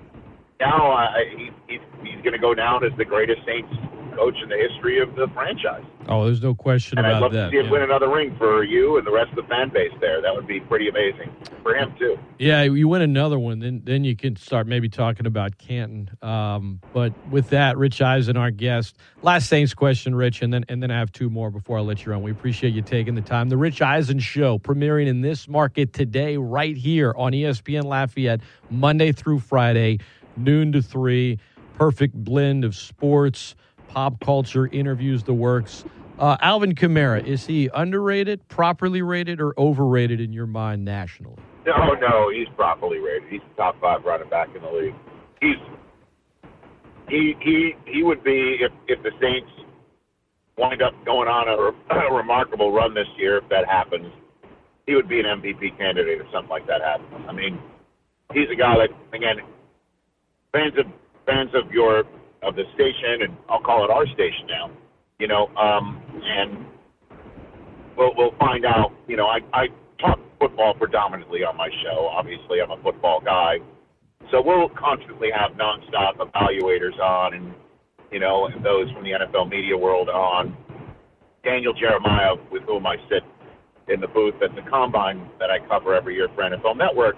now 0.61 0.93
I, 0.93 1.25
he, 1.37 1.51
he's, 1.69 1.81
he's 2.03 2.23
going 2.23 2.35
to 2.35 2.39
go 2.39 2.55
down 2.55 2.85
as 2.85 2.93
the 2.99 3.05
greatest 3.05 3.41
Saints 3.47 3.73
coach 4.17 4.35
in 4.43 4.49
the 4.49 4.57
history 4.57 5.01
of 5.01 5.15
the 5.17 5.29
franchise. 5.35 5.85
Oh, 6.09 6.25
there's 6.25 6.43
no 6.43 6.55
question 6.55 6.99
And 6.99 7.07
I'd 7.07 7.11
about 7.11 7.23
love 7.23 7.33
that. 7.33 7.45
to 7.47 7.51
see 7.51 7.59
him 7.59 7.67
yeah. 7.67 7.71
win 7.73 7.83
another 7.83 8.09
ring 8.09 8.35
for 8.37 8.65
you 8.65 8.97
and 8.99 9.07
the 9.07 9.13
rest 9.13 9.31
of 9.31 9.37
the 9.37 9.43
fan 9.45 9.69
base 9.71 9.93
there. 10.01 10.21
That 10.21 10.35
would 10.35 10.47
be 10.47 10.61
pretty 10.61 10.89
amazing 10.89 11.35
for 11.63 11.75
him 11.75 11.95
too. 11.99 12.19
Yeah, 12.39 12.63
you 12.63 12.89
win 12.89 13.03
another 13.03 13.39
one, 13.39 13.61
then 13.61 13.83
then 13.85 14.03
you 14.05 14.17
can 14.17 14.37
start 14.37 14.67
maybe 14.67 14.89
talking 14.89 15.27
about 15.27 15.59
Canton. 15.59 16.11
Um, 16.23 16.81
but 16.93 17.13
with 17.31 17.51
that, 17.51 17.79
Rich 17.79 18.03
Eisen, 18.03 18.37
our 18.37 18.51
guest. 18.51 18.97
Last 19.23 19.49
Saints 19.49 19.75
question, 19.75 20.15
Rich, 20.15 20.43
and 20.43 20.53
then 20.53 20.65
and 20.69 20.83
then 20.83 20.91
I 20.91 20.99
have 20.99 21.13
two 21.13 21.31
more 21.31 21.51
before 21.51 21.79
I 21.79 21.83
let 21.83 22.05
you 22.05 22.13
run. 22.13 22.23
We 22.23 22.31
appreciate 22.33 22.75
you 22.75 22.83
taking 22.83 23.15
the 23.15 23.21
time. 23.23 23.49
The 23.49 23.57
Rich 23.57 23.81
Eisen 23.81 24.19
Show 24.19 24.59
premiering 24.59 25.07
in 25.07 25.21
this 25.21 25.47
market 25.49 25.93
today, 25.93 26.37
right 26.37 26.77
here 26.77 27.15
on 27.17 27.33
ESPN 27.33 27.85
Lafayette, 27.85 28.41
Monday 28.71 29.13
through 29.13 29.39
Friday, 29.41 29.99
noon 30.37 30.73
to 30.73 30.83
three. 30.83 31.39
Perfect 31.79 32.15
blend 32.15 32.65
of 32.65 32.77
sports, 32.77 33.55
pop 33.93 34.19
culture, 34.21 34.69
interviews, 34.69 35.23
the 35.25 35.35
works. 35.35 35.85
Uh, 36.19 36.37
Alvin 36.41 36.75
Kamara, 36.75 37.25
is 37.25 37.47
he 37.47 37.69
underrated, 37.75 38.47
properly 38.49 39.03
rated, 39.03 39.41
or 39.41 39.55
overrated 39.59 40.21
in 40.21 40.33
your 40.33 40.47
mind 40.47 40.85
nationally? 40.85 41.37
No, 41.67 41.95
no, 42.01 42.31
he's 42.31 42.49
properly 42.57 42.99
rated. 42.99 43.29
He's 43.29 43.41
the 43.41 43.63
top 43.63 43.81
five 43.81 44.05
running 44.05 44.29
back 44.29 44.49
in 44.55 44.63
the 44.63 44.71
league. 44.71 44.95
He's 45.41 45.57
he 47.09 47.35
he 47.41 47.75
he 47.87 48.03
would 48.03 48.25
be 48.25 48.59
if 48.61 48.73
if 48.89 49.03
the 49.03 49.11
Saints 49.21 49.51
wind 50.57 50.83
up 50.83 50.93
going 51.05 51.29
on 51.29 51.49
a, 51.49 51.95
a 52.11 52.15
remarkable 52.15 52.73
run 52.73 52.95
this 52.95 53.09
year. 53.17 53.39
If 53.39 53.49
that 53.51 53.67
happens, 53.69 54.13
he 54.87 54.95
would 54.95 55.09
be 55.09 55.21
an 55.21 55.27
MVP 55.27 55.77
candidate 55.77 56.21
if 56.21 56.27
something 56.33 56.51
like 56.51 56.67
that 56.67 56.81
happens. 56.81 57.27
I 57.29 57.33
mean, 57.33 57.59
he's 58.33 58.49
a 58.51 58.57
guy 58.57 58.77
that 58.79 58.91
again 59.15 59.37
fans 60.53 60.75
of 60.79 60.87
fans 61.27 61.51
of 61.55 61.71
your 61.73 62.05
of 62.43 62.57
the 62.57 62.65
station 62.75 63.23
and 63.23 63.37
I'll 63.49 63.63
call 63.63 63.85
it 63.85 63.91
our 63.91 64.07
station 64.07 64.47
now. 64.49 64.71
You 65.19 65.29
know, 65.29 65.47
um, 65.57 66.03
and 66.25 66.67
we'll 67.97 68.13
we'll 68.17 68.37
find 68.39 68.65
out. 68.65 68.93
You 69.07 69.17
know, 69.17 69.27
I 69.27 69.39
I 69.53 69.67
talk 70.01 70.19
football 70.41 70.75
predominantly 70.75 71.45
on 71.45 71.57
my 71.57 71.69
show. 71.85 72.09
Obviously, 72.11 72.61
I'm 72.61 72.71
a 72.71 72.83
football 72.83 73.21
guy, 73.25 73.59
so 74.31 74.43
we'll 74.45 74.71
constantly 74.71 75.29
have 75.31 75.53
nonstop 75.53 76.17
evaluators 76.19 76.99
on, 76.99 77.35
and 77.35 77.55
you 78.11 78.19
know, 78.19 78.47
and 78.47 78.65
those 78.65 78.91
from 78.93 79.05
the 79.05 79.11
NFL 79.11 79.49
media 79.49 79.77
world 79.77 80.09
on. 80.09 80.57
Daniel 81.45 81.73
Jeremiah, 81.73 82.35
with 82.53 82.63
whom 82.63 82.87
I 82.87 82.97
sit 83.11 83.23
in 83.93 84.01
the 84.01 84.07
booth 84.07 84.35
at 84.43 84.55
the 84.55 84.63
combine 84.71 85.29
that 85.41 85.51
I 85.51 85.59
cover 85.67 85.95
every 85.95 86.15
year 86.15 86.29
for 86.35 86.45
NFL 86.45 86.77
Network. 86.77 87.17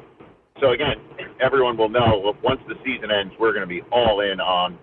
So 0.61 0.71
again, 0.71 0.97
everyone 1.41 1.77
will 1.77 1.91
know 1.91 2.35
once 2.43 2.61
the 2.69 2.75
season 2.85 3.11
ends, 3.11 3.35
we're 3.39 3.53
going 3.53 3.69
to 3.69 3.69
be 3.69 3.83
all 3.93 4.21
in 4.21 4.41
on 4.41 4.79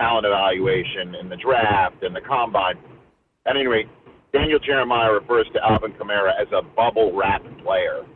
talent 0.00 0.24
evaluation 0.24 1.14
and 1.20 1.30
the 1.30 1.36
draft 1.36 2.02
and 2.02 2.16
the 2.16 2.24
combine. 2.24 2.80
At 3.44 3.56
any 3.56 3.66
rate, 3.66 3.88
Daniel 4.32 4.58
Jeremiah 4.58 5.12
refers 5.12 5.46
to 5.52 5.60
Alvin 5.62 5.92
Kamara 5.92 6.32
as 6.40 6.48
a 6.56 6.62
bubble 6.62 7.12
wrap 7.14 7.42
player. 7.62 8.06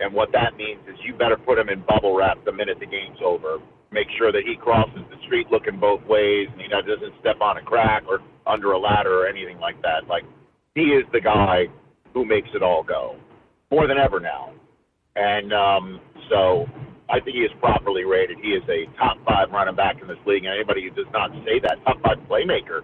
And 0.00 0.14
what 0.14 0.32
that 0.32 0.56
means 0.56 0.80
is 0.88 0.96
you 1.04 1.12
better 1.14 1.36
put 1.36 1.58
him 1.58 1.68
in 1.68 1.84
bubble 1.86 2.16
wrap 2.16 2.42
the 2.44 2.52
minute 2.52 2.78
the 2.80 2.86
game's 2.86 3.18
over. 3.24 3.58
Make 3.92 4.08
sure 4.16 4.32
that 4.32 4.42
he 4.46 4.56
crosses 4.56 5.04
the 5.10 5.16
street 5.26 5.48
looking 5.50 5.78
both 5.78 6.00
ways 6.06 6.48
and 6.50 6.60
he 6.60 6.68
doesn't 6.68 7.20
step 7.20 7.40
on 7.40 7.58
a 7.58 7.62
crack 7.62 8.04
or 8.08 8.20
under 8.46 8.72
a 8.72 8.78
ladder 8.78 9.22
or 9.22 9.26
anything 9.26 9.58
like 9.58 9.80
that. 9.82 10.08
Like, 10.08 10.24
he 10.74 10.92
is 10.92 11.04
the 11.12 11.20
guy 11.20 11.64
who 12.14 12.24
makes 12.24 12.48
it 12.54 12.62
all 12.62 12.82
go 12.82 13.16
more 13.70 13.86
than 13.86 13.98
ever 13.98 14.20
now. 14.20 14.52
And 15.16 15.52
um, 15.52 16.00
so 16.30 16.66
I 17.08 17.20
think 17.20 17.36
he 17.36 17.42
is 17.42 17.52
properly 17.60 18.04
rated. 18.04 18.38
He 18.38 18.48
is 18.48 18.62
a 18.68 18.86
top 18.96 19.18
five 19.24 19.50
running 19.50 19.76
back 19.76 20.00
in 20.00 20.08
this 20.08 20.18
league. 20.26 20.44
And 20.44 20.54
anybody 20.54 20.82
who 20.82 20.90
does 20.90 21.10
not 21.12 21.30
say 21.44 21.60
that, 21.60 21.78
top 21.84 22.00
five 22.02 22.18
playmaker 22.28 22.82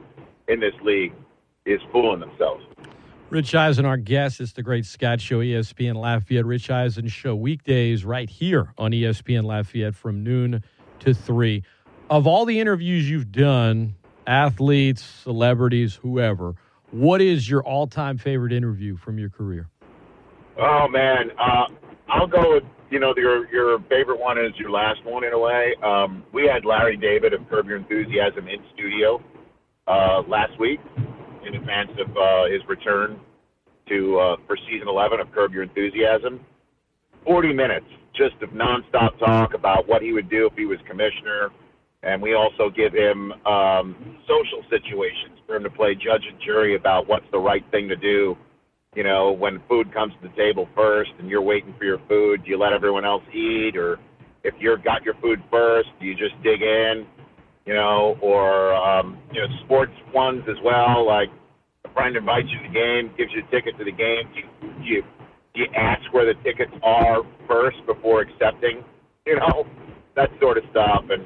in 0.49 0.61
this 0.61 0.75
league, 0.83 1.13
is 1.67 1.81
fooling 1.93 2.21
themselves. 2.21 2.65
Rich 3.31 3.55
Eisen, 3.55 3.87
our 3.87 3.97
guest. 3.97 4.41
It's 4.41 4.53
the 4.53 4.63
Great 4.63 4.85
Scott 4.85 5.21
Show, 5.21 5.39
ESPN 5.39 5.97
Lafayette. 5.97 6.45
Rich 6.45 6.71
Eisen 6.71 7.09
Show, 7.09 7.35
weekdays 7.35 8.05
right 8.05 8.29
here 8.29 8.73
on 8.77 8.93
ESPN 8.93 9.45
Lafayette 9.45 9.95
from 9.95 10.23
noon 10.23 10.63
to 11.01 11.15
3. 11.15 11.65
Of 12.11 12.27
all 12.27 12.45
the 12.45 12.61
interviews 12.61 13.09
you've 13.09 13.33
done, 13.33 13.95
athletes, 14.27 15.03
celebrities, 15.03 15.95
whoever, 15.95 16.55
what 16.91 17.23
is 17.23 17.49
your 17.49 17.63
all 17.63 17.87
time 17.87 18.19
favorite 18.19 18.53
interview 18.53 18.97
from 18.97 19.19
your 19.19 19.31
career? 19.31 19.69
Oh 20.59 20.87
man, 20.89 21.31
uh, 21.39 21.69
I'll 22.13 22.27
go 22.27 22.55
with 22.55 22.65
you 22.91 23.01
know 23.01 23.15
your 23.17 23.51
your 23.51 23.79
favorite 23.89 24.21
one 24.21 24.37
is 24.39 24.53
your 24.59 24.71
last 24.71 25.03
one 25.05 25.25
in 25.25 25.33
a 25.33 25.39
way. 25.39 25.75
Um, 25.83 26.25
we 26.33 26.47
had 26.47 26.65
Larry 26.65 26.97
David 26.97 27.33
of 27.33 27.41
Curb 27.49 27.67
Your 27.67 27.79
Enthusiasm 27.79 28.49
in 28.49 28.59
studio 28.75 29.23
uh, 29.89 30.21
last 30.29 30.59
week 30.61 30.79
in 31.47 31.55
advance 31.55 31.91
of 31.99 32.15
uh, 32.15 32.53
his 32.53 32.61
return 32.69 33.19
to 33.89 34.19
uh, 34.19 34.37
for 34.47 34.59
season 34.71 34.89
11 34.89 35.21
of 35.21 35.33
Curb 35.33 35.53
Your 35.53 35.63
Enthusiasm. 35.63 36.45
40 37.25 37.55
minutes 37.55 37.87
just 38.15 38.35
of 38.43 38.51
nonstop 38.51 39.19
talk 39.19 39.55
about 39.55 39.89
what 39.89 40.03
he 40.03 40.13
would 40.13 40.29
do 40.29 40.47
if 40.47 40.53
he 40.55 40.67
was 40.67 40.79
commissioner, 40.87 41.49
and 42.03 42.21
we 42.21 42.35
also 42.35 42.69
give 42.69 42.93
him 42.93 43.33
um, 43.47 44.19
social 44.29 44.63
situations 44.69 45.41
for 45.47 45.57
him 45.57 45.63
to 45.63 45.71
play 45.71 45.95
judge 45.95 46.27
and 46.31 46.39
jury 46.45 46.77
about 46.77 47.09
what's 47.09 47.25
the 47.33 47.39
right 47.39 47.65
thing 47.71 47.89
to 47.89 47.97
do 47.97 48.37
you 48.95 49.03
know, 49.03 49.33
when 49.33 49.63
food 49.69 49.93
comes 49.93 50.13
to 50.21 50.29
the 50.29 50.35
table 50.37 50.69
first 50.75 51.11
and 51.19 51.29
you're 51.29 51.43
waiting 51.43 51.75
for 51.79 51.85
your 51.85 51.99
food, 52.09 52.45
do 52.45 52.51
you 52.51 52.59
let 52.59 52.73
everyone 52.73 53.05
else 53.05 53.23
eat? 53.33 53.77
Or 53.77 53.99
if 54.45 54.55
you've 54.59 54.85
got 54.85 55.03
your 55.03 55.15
food 55.15 55.43
first, 55.51 55.89
do 55.99 56.07
you 56.07 56.15
just 56.15 56.35
dig 56.43 56.61
in? 56.61 57.07
You 57.65 57.75
know, 57.75 58.19
or, 58.21 58.75
um, 58.75 59.19
you 59.33 59.41
know, 59.41 59.47
sports 59.65 59.93
ones 60.13 60.43
as 60.49 60.57
well. 60.65 61.07
Like 61.07 61.29
a 61.85 61.93
friend 61.95 62.17
invites 62.17 62.49
you 62.51 62.59
to 62.59 62.69
the 62.69 62.75
game, 62.75 63.15
gives 63.17 63.31
you 63.33 63.43
a 63.47 63.51
ticket 63.51 63.79
to 63.79 63.85
the 63.85 63.93
game. 63.93 64.29
Do 64.35 64.41
you, 64.41 64.73
do 64.75 64.85
you, 64.85 65.03
do 65.55 65.61
you 65.61 65.69
ask 65.75 66.03
where 66.13 66.27
the 66.27 66.35
tickets 66.43 66.73
are 66.83 67.23
first 67.49 67.79
before 67.87 68.21
accepting? 68.21 68.85
You 69.25 69.37
know, 69.37 69.65
that 70.17 70.29
sort 70.41 70.59
of 70.59 70.65
stuff. 70.71 71.05
And, 71.09 71.25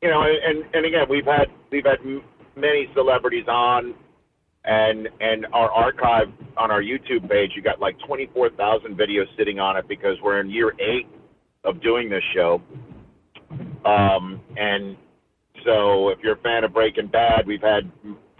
you 0.00 0.08
know, 0.08 0.22
and, 0.22 0.64
and 0.72 0.86
again, 0.86 1.06
we've 1.10 1.26
had, 1.26 1.48
we've 1.70 1.84
had 1.84 1.98
many 2.56 2.88
celebrities 2.94 3.48
on 3.48 3.94
and 4.64 5.08
and 5.20 5.46
our 5.52 5.70
archive 5.70 6.28
on 6.56 6.70
our 6.70 6.82
YouTube 6.82 7.28
page, 7.28 7.52
you 7.56 7.62
got 7.62 7.80
like 7.80 7.96
24,000 8.06 8.96
videos 8.96 9.24
sitting 9.36 9.58
on 9.58 9.76
it 9.76 9.88
because 9.88 10.16
we're 10.22 10.40
in 10.40 10.50
year 10.50 10.72
eight 10.80 11.08
of 11.64 11.82
doing 11.82 12.08
this 12.10 12.22
show. 12.34 12.60
Um, 13.84 14.40
and 14.56 14.96
so, 15.64 16.10
if 16.10 16.18
you're 16.22 16.34
a 16.34 16.42
fan 16.42 16.64
of 16.64 16.72
Breaking 16.72 17.06
Bad, 17.06 17.46
we've 17.46 17.62
had 17.62 17.90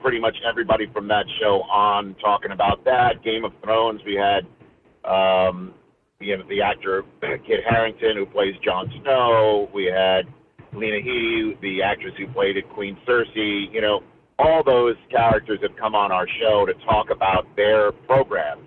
pretty 0.03 0.21
much 0.21 0.37
everybody 0.49 0.87
from 0.93 1.09
that 1.09 1.25
show 1.41 1.63
on 1.71 2.15
talking 2.21 2.53
about 2.53 2.85
that. 2.85 3.23
Game 3.25 3.45
of 3.45 3.53
Thrones, 3.63 4.01
we 4.05 4.15
had 4.15 4.47
um, 5.11 5.75
you 6.21 6.37
the 6.49 6.63
actor 6.63 7.03
Kit 7.21 7.61
Harington 7.69 8.17
who 8.17 8.27
plays 8.27 8.55
Jon 8.65 8.93
Snow. 9.03 9.71
We 9.75 9.87
had 9.87 10.23
Lena 10.73 11.01
Headey, 11.01 11.61
the 11.61 11.83
actress 11.83 12.13
who 12.19 12.27
played 12.29 12.57
it, 12.57 12.69
Queen 12.71 12.97
Cersei. 13.09 13.73
You 13.73 13.81
know, 13.81 14.01
all 14.41 14.63
those 14.65 14.97
characters 15.11 15.59
have 15.63 15.77
come 15.77 15.95
on 15.95 16.11
our 16.11 16.27
show 16.41 16.65
to 16.65 16.73
talk 16.85 17.11
about 17.11 17.45
their 17.57 17.93
programs. 17.93 18.67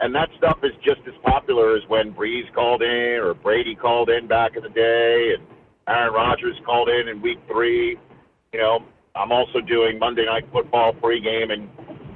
And 0.00 0.14
that 0.14 0.28
stuff 0.36 0.58
is 0.62 0.72
just 0.84 1.00
as 1.06 1.14
popular 1.24 1.76
as 1.76 1.82
when 1.88 2.12
Brees 2.12 2.52
called 2.54 2.82
in 2.82 3.20
or 3.22 3.34
Brady 3.34 3.74
called 3.74 4.10
in 4.10 4.26
back 4.26 4.56
in 4.56 4.62
the 4.62 4.68
day 4.68 5.32
and 5.34 5.46
Aaron 5.88 6.12
Rodgers 6.12 6.56
called 6.66 6.88
in 6.88 7.08
in 7.08 7.22
week 7.22 7.38
three. 7.50 7.96
You 8.52 8.60
know, 8.60 8.80
I'm 9.14 9.32
also 9.32 9.60
doing 9.60 9.98
Monday 9.98 10.26
Night 10.26 10.44
Football 10.52 10.92
pregame 10.92 11.52
and 11.52 11.68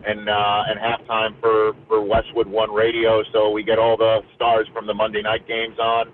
and 0.06 0.28
uh, 0.28 0.62
and 0.68 0.78
halftime 0.78 1.40
for 1.40 1.72
for 1.88 2.00
Westwood 2.04 2.46
One 2.46 2.72
Radio, 2.72 3.22
so 3.32 3.50
we 3.50 3.64
get 3.64 3.78
all 3.78 3.96
the 3.96 4.20
stars 4.34 4.68
from 4.72 4.86
the 4.86 4.94
Monday 4.94 5.22
night 5.22 5.46
games 5.48 5.78
on. 5.78 6.12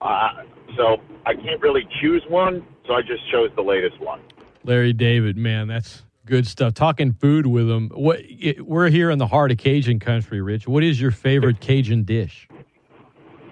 Uh, 0.00 0.28
so 0.76 0.96
I 1.26 1.34
can't 1.34 1.60
really 1.60 1.86
choose 2.00 2.22
one, 2.28 2.64
so 2.86 2.94
I 2.94 3.02
just 3.02 3.28
chose 3.30 3.50
the 3.56 3.62
latest 3.62 4.00
one. 4.00 4.20
Larry 4.68 4.92
David, 4.92 5.38
man, 5.38 5.66
that's 5.66 6.02
good 6.26 6.46
stuff. 6.46 6.74
Talking 6.74 7.14
food 7.14 7.46
with 7.46 7.70
him. 7.70 7.88
What 7.94 8.20
it, 8.20 8.66
we're 8.66 8.90
here 8.90 9.10
in 9.10 9.18
the 9.18 9.26
heart 9.26 9.50
of 9.50 9.56
Cajun 9.56 9.98
country, 9.98 10.42
Rich. 10.42 10.68
What 10.68 10.84
is 10.84 11.00
your 11.00 11.10
favorite 11.10 11.58
Cajun 11.60 12.04
dish? 12.04 12.46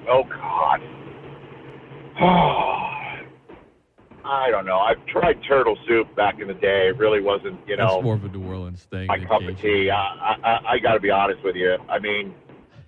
Oh 0.06 0.24
God. 0.24 0.82
I 4.26 4.50
don't 4.50 4.66
know. 4.66 4.78
I've 4.78 5.04
tried 5.06 5.42
turtle 5.48 5.78
soup 5.88 6.14
back 6.16 6.38
in 6.38 6.48
the 6.48 6.54
day. 6.54 6.88
It 6.88 6.98
really 6.98 7.22
wasn't, 7.22 7.60
you 7.66 7.78
know, 7.78 7.94
That's 7.94 8.04
more 8.04 8.16
of 8.16 8.24
a 8.24 8.28
New 8.28 8.46
Orleans 8.46 8.82
thing. 8.82 9.06
my 9.06 9.18
cup 9.20 9.40
Cajun. 9.40 9.54
of 9.54 9.60
tea. 9.60 9.90
I, 9.90 10.36
I, 10.44 10.60
I 10.74 10.78
got 10.80 10.94
to 10.94 11.00
be 11.00 11.10
honest 11.10 11.42
with 11.42 11.56
you. 11.56 11.78
I 11.88 11.98
mean, 11.98 12.34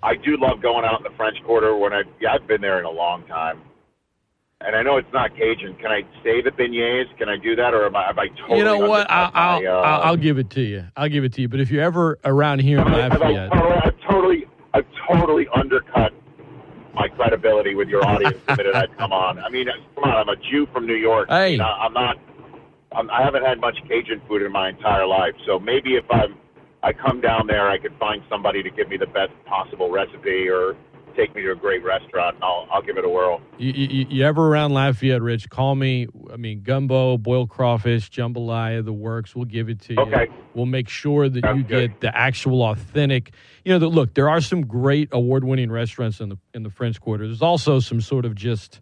I 0.02 0.16
do 0.16 0.36
love 0.36 0.60
going 0.60 0.84
out 0.84 1.00
in 1.00 1.10
the 1.10 1.16
French 1.16 1.38
Quarter 1.46 1.76
when 1.76 1.94
I 1.94 2.02
yeah, 2.20 2.34
I've 2.34 2.46
been 2.46 2.60
there 2.60 2.78
in 2.78 2.84
a 2.84 2.90
long 2.90 3.24
time. 3.26 3.62
And 4.60 4.74
I 4.74 4.82
know 4.82 4.96
it's 4.96 5.12
not 5.12 5.36
Cajun. 5.36 5.76
Can 5.76 5.92
I 5.92 6.02
say 6.24 6.42
the 6.42 6.50
beignets? 6.50 7.16
Can 7.16 7.28
I 7.28 7.36
do 7.36 7.54
that, 7.54 7.74
or 7.74 7.86
am 7.86 7.94
I, 7.94 8.06
have 8.06 8.18
I 8.18 8.26
totally? 8.26 8.58
you 8.58 8.64
know 8.64 8.78
what? 8.78 9.08
I'll, 9.08 9.30
my, 9.30 9.40
I'll, 9.40 9.58
uh, 9.58 9.80
I'll, 9.82 10.02
I'll 10.02 10.16
give 10.16 10.36
it 10.38 10.50
to 10.50 10.60
you. 10.60 10.84
I'll 10.96 11.08
give 11.08 11.22
it 11.22 11.32
to 11.34 11.42
you. 11.42 11.48
But 11.48 11.60
if 11.60 11.70
you're 11.70 11.84
ever 11.84 12.18
around 12.24 12.60
here 12.60 12.80
in 12.80 12.86
Have 12.88 13.22
I, 13.22 13.28
Lafayette, 13.30 13.52
I've 13.54 14.00
totally, 14.10 14.46
I've 14.74 14.86
totally 15.08 15.46
undercut 15.54 16.12
my 16.92 17.06
credibility 17.06 17.76
with 17.76 17.88
your 17.88 18.04
audience 18.04 18.36
the 18.48 18.56
minute 18.56 18.74
I 18.74 18.88
come 18.98 19.12
on. 19.12 19.38
I 19.38 19.48
mean, 19.48 19.68
come 19.94 20.02
on, 20.04 20.16
I'm 20.16 20.28
a 20.28 20.34
Jew 20.50 20.66
from 20.72 20.86
New 20.86 20.96
York. 20.96 21.28
Hey. 21.28 21.52
You 21.52 21.58
know, 21.58 21.64
I'm 21.66 21.92
not. 21.92 22.16
um, 22.96 23.08
I 23.10 23.22
haven't 23.22 23.44
had 23.44 23.60
much 23.60 23.78
Cajun 23.86 24.20
food 24.26 24.42
in 24.42 24.50
my 24.50 24.70
entire 24.70 25.06
life. 25.06 25.34
So 25.46 25.60
maybe 25.60 25.94
if 25.94 26.04
I'm 26.10 26.34
I 26.82 26.92
come 26.92 27.20
down 27.20 27.46
there, 27.46 27.70
I 27.70 27.78
could 27.78 27.94
find 28.00 28.22
somebody 28.28 28.64
to 28.64 28.70
give 28.70 28.88
me 28.88 28.96
the 28.96 29.06
best 29.06 29.30
possible 29.46 29.88
recipe 29.90 30.48
or 30.48 30.76
take 31.18 31.34
me 31.34 31.42
to 31.42 31.50
a 31.50 31.54
great 31.56 31.82
restaurant, 31.84 32.36
and 32.36 32.44
I'll 32.44 32.68
I'll 32.70 32.82
give 32.82 32.96
it 32.96 33.04
a 33.04 33.08
whirl. 33.08 33.40
You, 33.58 33.72
you, 33.72 34.06
you 34.08 34.24
ever 34.24 34.46
around 34.48 34.72
Lafayette, 34.72 35.20
Rich? 35.20 35.50
Call 35.50 35.74
me. 35.74 36.06
I 36.32 36.36
mean, 36.36 36.62
gumbo, 36.62 37.18
boiled 37.18 37.50
crawfish, 37.50 38.10
jambalaya, 38.10 38.84
the 38.84 38.92
works. 38.92 39.34
We'll 39.34 39.44
give 39.46 39.68
it 39.68 39.80
to 39.82 39.94
you. 39.94 40.00
Okay. 40.00 40.28
We'll 40.54 40.66
make 40.66 40.88
sure 40.88 41.28
that 41.28 41.44
Sounds 41.44 41.58
you 41.58 41.64
good. 41.64 41.90
get 41.90 42.00
the 42.00 42.16
actual 42.16 42.62
authentic. 42.62 43.32
You 43.64 43.72
know, 43.72 43.78
the, 43.80 43.88
look, 43.88 44.14
there 44.14 44.28
are 44.28 44.40
some 44.40 44.66
great 44.66 45.08
award-winning 45.12 45.70
restaurants 45.70 46.20
in 46.20 46.28
the 46.28 46.38
in 46.54 46.62
the 46.62 46.70
French 46.70 47.00
Quarter. 47.00 47.26
There's 47.26 47.42
also 47.42 47.80
some 47.80 48.00
sort 48.00 48.24
of 48.24 48.34
just, 48.34 48.80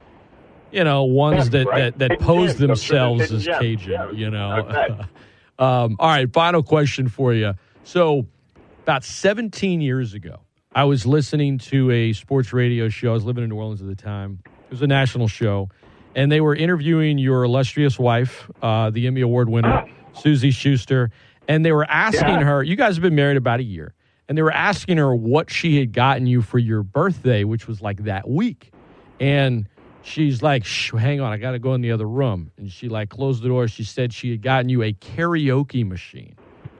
you 0.70 0.84
know, 0.84 1.04
ones 1.04 1.46
Yeah, 1.46 1.50
that 1.50 1.66
right. 1.66 1.98
that, 1.98 2.08
that 2.10 2.20
pose 2.20 2.50
gems. 2.56 2.60
I'm 2.62 2.76
sure 2.76 2.98
themselves 3.08 3.32
as 3.32 3.44
gems. 3.44 3.58
Cajun. 3.58 3.90
Yeah, 3.92 4.10
You 4.12 4.30
know. 4.30 4.52
okay. 4.68 4.88
um, 5.58 5.96
all 5.98 6.08
right. 6.08 6.30
Final 6.32 6.62
question 6.62 7.08
for 7.08 7.32
you. 7.32 7.54
So, 7.84 8.26
about 8.82 9.04
17 9.04 9.80
years 9.80 10.14
ago, 10.14 10.40
I 10.76 10.84
was 10.84 11.06
listening 11.06 11.56
to 11.58 11.90
a 11.90 12.12
sports 12.12 12.52
radio 12.52 12.90
show. 12.90 13.08
I 13.08 13.14
was 13.14 13.24
living 13.24 13.42
in 13.42 13.48
New 13.48 13.56
Orleans 13.56 13.80
at 13.80 13.88
the 13.88 13.94
time. 13.96 14.40
It 14.44 14.70
was 14.70 14.82
a 14.82 14.86
national 14.86 15.26
show, 15.26 15.70
and 16.14 16.30
they 16.30 16.42
were 16.42 16.54
interviewing 16.54 17.16
your 17.16 17.44
illustrious 17.44 17.98
wife, 17.98 18.50
uh, 18.60 18.90
the 18.90 19.06
Emmy 19.06 19.22
Award 19.22 19.48
winner, 19.48 19.86
Suzy 20.12 20.50
Shuster, 20.50 21.10
and 21.48 21.64
they 21.64 21.72
were 21.72 21.86
asking 21.90 22.28
Yeah. 22.28 22.44
her. 22.44 22.62
You 22.62 22.76
guys 22.76 22.96
have 22.96 23.02
been 23.02 23.14
married 23.14 23.38
about 23.38 23.58
a 23.60 23.62
year, 23.62 23.94
and 24.28 24.36
they 24.36 24.42
were 24.42 24.52
asking 24.52 24.98
her 24.98 25.16
what 25.16 25.50
she 25.50 25.78
had 25.78 25.94
gotten 25.94 26.26
you 26.26 26.42
for 26.42 26.58
your 26.58 26.82
birthday, 26.82 27.42
which 27.44 27.66
was 27.66 27.80
like 27.80 28.04
that 28.04 28.28
week, 28.28 28.70
and. 29.18 29.66
She's 30.02 30.40
like, 30.40 30.64
Shh, 30.64 30.92
hang 30.92 31.20
on, 31.20 31.32
I 31.32 31.36
got 31.36 31.50
to 31.50 31.58
go 31.58 31.74
in 31.74 31.80
the 31.80 31.90
other 31.90 32.08
room. 32.08 32.52
And 32.58 32.70
she 32.70 32.88
like 32.88 33.08
closed 33.08 33.42
the 33.42 33.48
door. 33.48 33.66
She 33.66 33.82
said 33.82 34.12
she 34.12 34.30
had 34.30 34.40
gotten 34.40 34.68
you 34.68 34.84
a 34.84 34.92
karaoke 34.92 35.84
machine. 35.84 36.36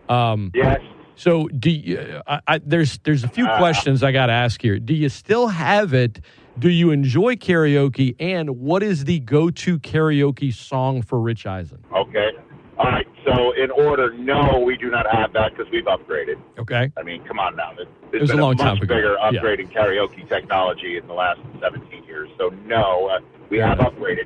Um, 0.09 0.52
yes. 0.55 0.81
So 1.16 1.48
do 1.48 1.70
you, 1.70 2.20
I, 2.26 2.40
I, 2.47 2.59
there's 2.59 2.98
there's 2.98 3.24
a 3.24 3.28
few 3.28 3.47
questions 3.56 4.02
I 4.02 4.12
got 4.12 4.26
to 4.26 4.32
ask 4.32 4.60
here. 4.60 4.78
Do 4.78 4.94
you 4.94 5.09
still 5.09 5.48
have 5.48 5.94
it? 5.94 6.20
Do 6.59 6.68
you 6.70 6.90
enjoy 6.90 7.36
karaoke? 7.36 8.14
And 8.20 8.59
what 8.60 8.82
is 8.82 9.05
the 9.05 9.20
go-to 9.20 9.78
karaoke 9.78 10.52
song 10.55 11.02
for 11.02 11.18
Rich 11.20 11.47
Eisen? 11.47 11.82
Okay. 11.94 12.30
All 12.78 12.84
right. 12.86 13.06
So 13.26 13.52
in 13.52 13.70
order, 13.70 14.12
no, 14.14 14.62
we 14.64 14.76
do 14.76 14.90
not 14.90 15.06
have 15.10 15.32
that 15.32 15.56
because 15.56 15.70
we've 15.72 15.84
upgraded. 15.86 16.36
Okay. 16.59 16.93
I 16.97 17.02
mean, 17.02 17.24
come 17.24 17.38
on 17.38 17.56
now. 17.56 17.72
There's, 17.76 17.88
It 18.12 18.20
was 18.20 18.30
a 18.30 18.36
long 18.36 18.51
much 18.56 18.59
time 18.59 18.76
ago. 18.76 18.94
bigger 18.94 19.16
Yeah. 19.18 19.28
upgrade 19.38 19.60
in 19.60 19.68
karaoke 19.68 20.28
technology 20.28 20.97
in 20.98 21.06
the 21.06 21.14
last 21.14 21.40
17 21.62 22.05
years. 22.05 22.28
So 22.38 22.51
no, 22.66 23.09
uh, 23.09 23.20
we 23.51 23.59
have 23.59 23.78
upgraded. 23.78 24.24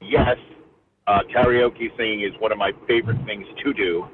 Yes, 0.00 0.36
uh, 1.06 1.20
karaoke 1.34 1.94
singing 1.96 2.22
is 2.22 2.32
one 2.40 2.50
of 2.52 2.58
my 2.58 2.72
favorite 2.88 3.22
things 3.26 3.46
to 3.62 3.72
do, 3.74 4.06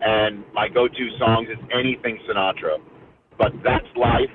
and 0.00 0.44
my 0.52 0.68
go-to 0.68 1.08
songs 1.18 1.48
is 1.50 1.58
anything 1.72 2.18
Sinatra. 2.28 2.78
But 3.38 3.52
that's 3.64 3.86
life 3.96 4.30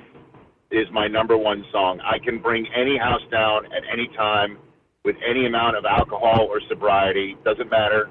is 0.70 0.86
my 0.92 1.06
number 1.06 1.36
one 1.36 1.64
song. 1.70 2.00
I 2.00 2.18
can 2.18 2.40
bring 2.40 2.66
any 2.74 2.98
house 2.98 3.22
down 3.30 3.66
at 3.66 3.82
any 3.92 4.08
time 4.16 4.58
with 5.04 5.16
any 5.28 5.46
amount 5.46 5.76
of 5.76 5.84
alcohol 5.84 6.46
or 6.48 6.60
sobriety. 6.68 7.36
Doesn't 7.44 7.70
matter. 7.70 8.10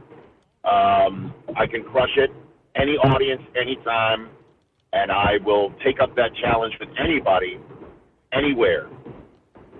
Um, 0.63 1.33
I 1.57 1.65
can 1.67 1.83
crush 1.83 2.15
it. 2.17 2.31
Any 2.75 2.93
audience, 2.93 3.41
anytime, 3.59 4.29
and 4.93 5.11
I 5.11 5.37
will 5.45 5.73
take 5.83 5.99
up 5.99 6.15
that 6.15 6.31
challenge 6.35 6.73
with 6.79 6.89
anybody, 6.97 7.59
anywhere. 8.31 8.87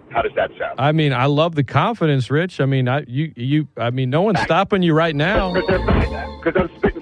How 0.09 0.21
does 0.21 0.33
that 0.35 0.51
sound? 0.59 0.79
I 0.79 0.91
mean, 0.91 1.11
I 1.11 1.25
love 1.25 1.55
the 1.55 1.63
confidence, 1.63 2.29
Rich. 2.29 2.61
I 2.61 2.65
mean, 2.65 2.87
I 2.87 3.03
you 3.07 3.33
you. 3.35 3.67
I 3.77 3.89
mean, 3.89 4.11
no 4.11 4.21
one's 4.21 4.41
stopping 4.43 4.83
you 4.83 4.93
right 4.93 5.15
now. 5.15 5.53
Because 5.53 6.53
I'm 6.55 6.69
spitting. 6.77 6.92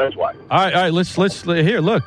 That's 0.00 0.16
why. 0.16 0.32
All 0.32 0.58
right, 0.64 0.72
all 0.74 0.82
right. 0.84 0.92
Let's 0.94 1.18
let's 1.18 1.42
here. 1.42 1.80
Look. 1.82 2.02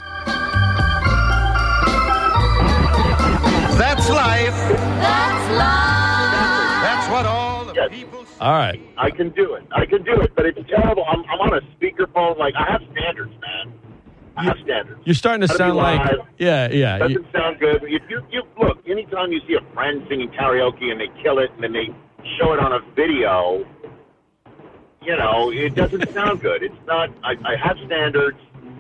That's 3.77 4.09
life. 4.09 4.55
That's 4.97 5.51
life. 5.53 6.81
That's 6.81 7.11
what 7.11 7.25
all 7.27 7.65
the 7.65 7.87
people. 7.91 8.25
All 8.41 8.51
right. 8.53 8.81
I 8.97 9.11
can 9.11 9.29
do 9.29 9.53
it. 9.53 9.63
I 9.75 9.85
can 9.85 10.03
do 10.03 10.13
it, 10.21 10.31
but 10.35 10.47
it's 10.47 10.57
terrible. 10.67 11.05
I'm, 11.07 11.19
I'm 11.25 11.39
on 11.41 11.53
a 11.53 11.61
speakerphone. 11.77 12.35
Like 12.39 12.55
I 12.57 12.71
have 12.71 12.81
standards, 12.91 13.31
man. 13.39 13.71
I 14.37 14.43
have 14.45 14.57
standards. 14.63 14.99
You're 15.05 15.13
starting 15.13 15.41
to 15.41 15.47
Gotta 15.47 15.57
sound 15.59 15.75
like 15.75 16.01
yeah, 16.39 16.71
yeah. 16.71 16.97
Doesn't 16.97 17.11
You- 17.13 17.25
sound 17.31 17.59
good. 17.59 17.83
If 17.83 18.01
you, 18.09 18.25
you 18.31 18.41
look, 18.59 18.79
anytime 18.89 19.31
you 19.31 19.39
see 19.47 19.53
a 19.53 19.73
friend 19.75 20.03
singing 20.09 20.29
karaoke 20.31 20.85
and 20.91 20.99
they 20.99 21.09
kill 21.21 21.37
it 21.37 21.51
and 21.53 21.63
then 21.63 21.73
they 21.73 21.89
show 22.39 22.53
it 22.53 22.59
on 22.59 22.73
a 22.73 22.79
video, 22.95 23.63
you 25.03 25.15
know, 25.17 25.51
it 25.51 25.75
doesn't 25.75 26.11
sound 26.13 26.41
good. 26.41 26.63
It's 26.63 26.75
not. 26.85 27.09
I, 27.23 27.31
I 27.45 27.55
have 27.61 27.77
standards. 27.85 28.37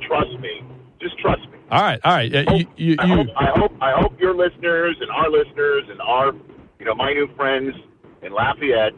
Trust 0.07 0.39
me. 0.39 0.63
Just 0.99 1.17
trust 1.19 1.41
me. 1.49 1.57
all 1.71 1.81
right, 1.81 1.99
all 2.03 2.13
right. 2.15 2.33
Uh, 2.33 2.53
you, 2.55 2.67
you, 2.77 2.95
I 2.99 3.07
hope, 3.07 3.27
I 3.35 3.45
hope 3.59 3.71
I 3.81 3.91
hope 3.91 4.19
your 4.19 4.35
listeners 4.35 4.97
and 5.01 5.09
our 5.11 5.29
listeners 5.29 5.83
and 5.89 6.01
our 6.01 6.33
you 6.79 6.85
know 6.85 6.95
my 6.95 7.13
new 7.13 7.27
friends 7.35 7.75
in 8.21 8.31
Lafayette 8.31 8.93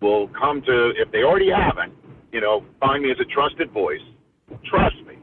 will 0.00 0.28
come 0.28 0.62
to 0.62 0.92
if 0.96 1.10
they 1.10 1.22
already 1.22 1.50
haven't 1.50 1.94
you 2.32 2.40
know 2.40 2.64
find 2.80 3.02
me 3.02 3.10
as 3.10 3.18
a 3.20 3.24
trusted 3.24 3.70
voice. 3.72 4.00
Trust 4.64 4.96
me, 5.06 5.18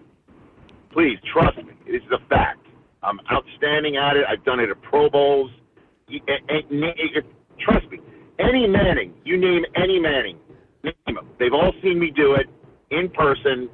please 0.91 1.17
trust 1.31 1.57
me. 1.57 1.73
This 1.85 2.03
is 2.03 2.11
a 2.11 2.19
fact. 2.27 2.65
I'm 3.01 3.19
outstanding 3.31 3.95
at 3.95 4.17
it. 4.17 4.25
I've 4.27 4.43
done 4.43 4.59
it 4.59 4.69
at 4.69 4.81
Pro 4.81 5.09
Bowls. 5.09 5.51
Eh, 6.11 6.17
eh, 6.27 6.61
eh, 6.69 7.21
Trust 7.59 7.89
me. 7.89 7.99
Any 8.39 8.67
Manning, 8.67 9.13
you 9.25 9.37
name 9.37 9.65
any 9.75 9.99
Manning, 9.99 10.37
name. 10.83 11.17
They've 11.39 11.53
all 11.53 11.73
seen 11.81 11.99
me 11.99 12.11
do 12.11 12.33
it 12.33 12.47
in 12.91 13.09
person 13.09 13.69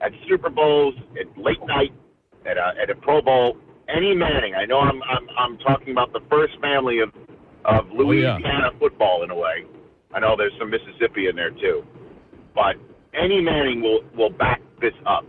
at 0.00 0.12
Super 0.28 0.50
Bowls, 0.50 0.94
at 1.20 1.26
late 1.38 1.64
night, 1.66 1.92
at 2.46 2.56
a, 2.56 2.72
at 2.80 2.90
a 2.90 2.94
Pro 2.94 3.20
Bowl. 3.22 3.56
Any 3.88 4.14
Manning, 4.14 4.54
I 4.54 4.66
know 4.66 4.80
I'm 4.80 5.02
I'm 5.04 5.26
I'm 5.38 5.58
talking 5.58 5.90
about 5.92 6.12
the 6.12 6.20
first 6.30 6.58
family 6.60 7.00
of 7.00 7.08
of 7.64 7.86
Oh, 7.90 8.12
yeah. 8.12 8.34
Louisiana 8.36 8.70
football 8.78 9.22
in 9.22 9.30
a 9.30 9.34
way. 9.34 9.64
I 10.12 10.20
know 10.20 10.36
there's 10.36 10.52
some 10.58 10.70
Mississippi 10.70 11.26
in 11.28 11.36
there 11.36 11.50
too, 11.50 11.84
but 12.54 12.76
any 13.14 13.40
Manning 13.40 13.80
will 13.82 14.00
will 14.14 14.30
back 14.30 14.60
this 14.80 14.92
up. 15.06 15.24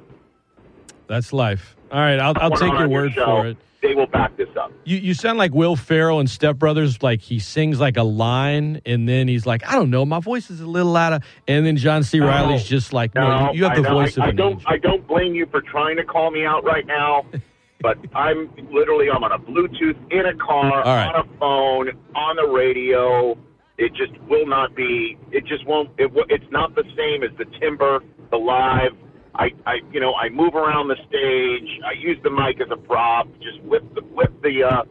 that's 1.08 1.32
life. 1.34 1.76
All 1.92 2.00
right, 2.00 2.20
I'll 2.20 2.34
I'll 2.38 2.52
take 2.52 2.72
your 2.78 2.90
word 2.90 3.14
show, 3.14 3.26
for 3.26 3.48
it. 3.48 3.58
They 3.82 3.96
will 3.96 4.08
back 4.08 4.36
this 4.36 4.50
up. 4.60 4.74
You 4.84 4.98
you 4.98 5.14
sound 5.14 5.38
like 5.38 5.54
Will 5.54 5.78
Ferrell 5.78 6.20
and 6.20 6.30
Step 6.30 6.58
Brothers. 6.58 7.02
Like 7.02 7.22
he 7.22 7.40
sings 7.40 7.80
like 7.80 7.96
a 7.96 8.04
line, 8.04 8.82
and 8.86 9.08
then 9.08 9.30
he's 9.30 9.46
like, 9.46 9.66
I 9.66 9.76
don't 9.76 9.90
know, 9.90 10.06
my 10.06 10.20
voice 10.20 10.50
is 10.50 10.60
a 10.60 10.68
little 10.68 10.98
out 10.98 11.14
of. 11.14 11.24
And 11.48 11.66
then 11.66 11.78
John 11.78 12.04
C. 12.04 12.20
No. 12.20 12.28
Reilly's 12.28 12.66
just 12.66 12.92
like, 12.92 13.16
no, 13.16 13.52
you 13.54 13.64
have 13.64 13.78
the 13.78 13.84
know. 13.84 13.94
voice 13.94 14.18
I, 14.18 14.22
of 14.22 14.28
I 14.28 14.30
an 14.32 14.36
don't. 14.36 14.52
angel. 14.54 14.68
I 14.68 14.78
don't 14.78 15.08
blame 15.08 15.34
you 15.34 15.46
for 15.50 15.62
trying 15.62 15.96
to 15.96 16.04
call 16.04 16.30
me 16.30 16.46
out 16.46 16.66
right 16.66 16.86
now, 16.86 17.26
but 17.82 17.98
I'm 18.14 18.50
literally 18.70 19.08
I'm 19.10 19.24
on 19.24 19.32
a 19.32 19.40
Bluetooth 19.40 19.98
in 20.12 20.26
a 20.26 20.36
car, 20.36 20.84
right. 20.84 21.08
on 21.08 21.26
a 21.26 21.38
phone, 21.40 21.90
on 22.16 22.36
the 22.36 22.48
radio. 22.48 23.38
It 23.78 23.94
just 23.94 24.20
will 24.28 24.46
not 24.46 24.76
be. 24.76 25.18
It 25.32 25.46
just 25.46 25.66
won't. 25.66 25.90
It, 25.98 26.12
it's 26.28 26.52
not 26.52 26.76
the 26.76 26.84
same 26.98 27.24
as 27.24 27.30
the 27.38 27.46
timber, 27.62 28.00
the 28.30 28.38
live. 28.38 28.92
I, 29.40 29.52
I, 29.66 29.76
you 29.94 30.02
know, 30.02 30.14
I 30.16 30.28
move 30.28 30.54
around 30.54 30.90
the 30.90 30.98
stage. 31.08 31.80
I 31.86 31.94
use 31.94 32.18
the 32.24 32.30
mic 32.30 32.60
as 32.60 32.68
a 32.72 32.76
prop. 32.76 33.28
Just 33.42 33.62
whip 33.64 33.84
the 33.96 34.02
whip 34.02 34.34
the 34.42 34.64
uh, 34.64 34.84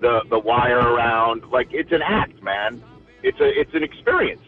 the 0.00 0.22
the 0.28 0.38
wire 0.38 0.80
around. 0.80 1.44
Like 1.52 1.68
it's 1.70 1.92
an 1.92 2.02
act, 2.02 2.42
man. 2.42 2.82
It's 3.22 3.38
a 3.40 3.48
it's 3.48 3.72
an 3.72 3.84
experience. 3.84 4.42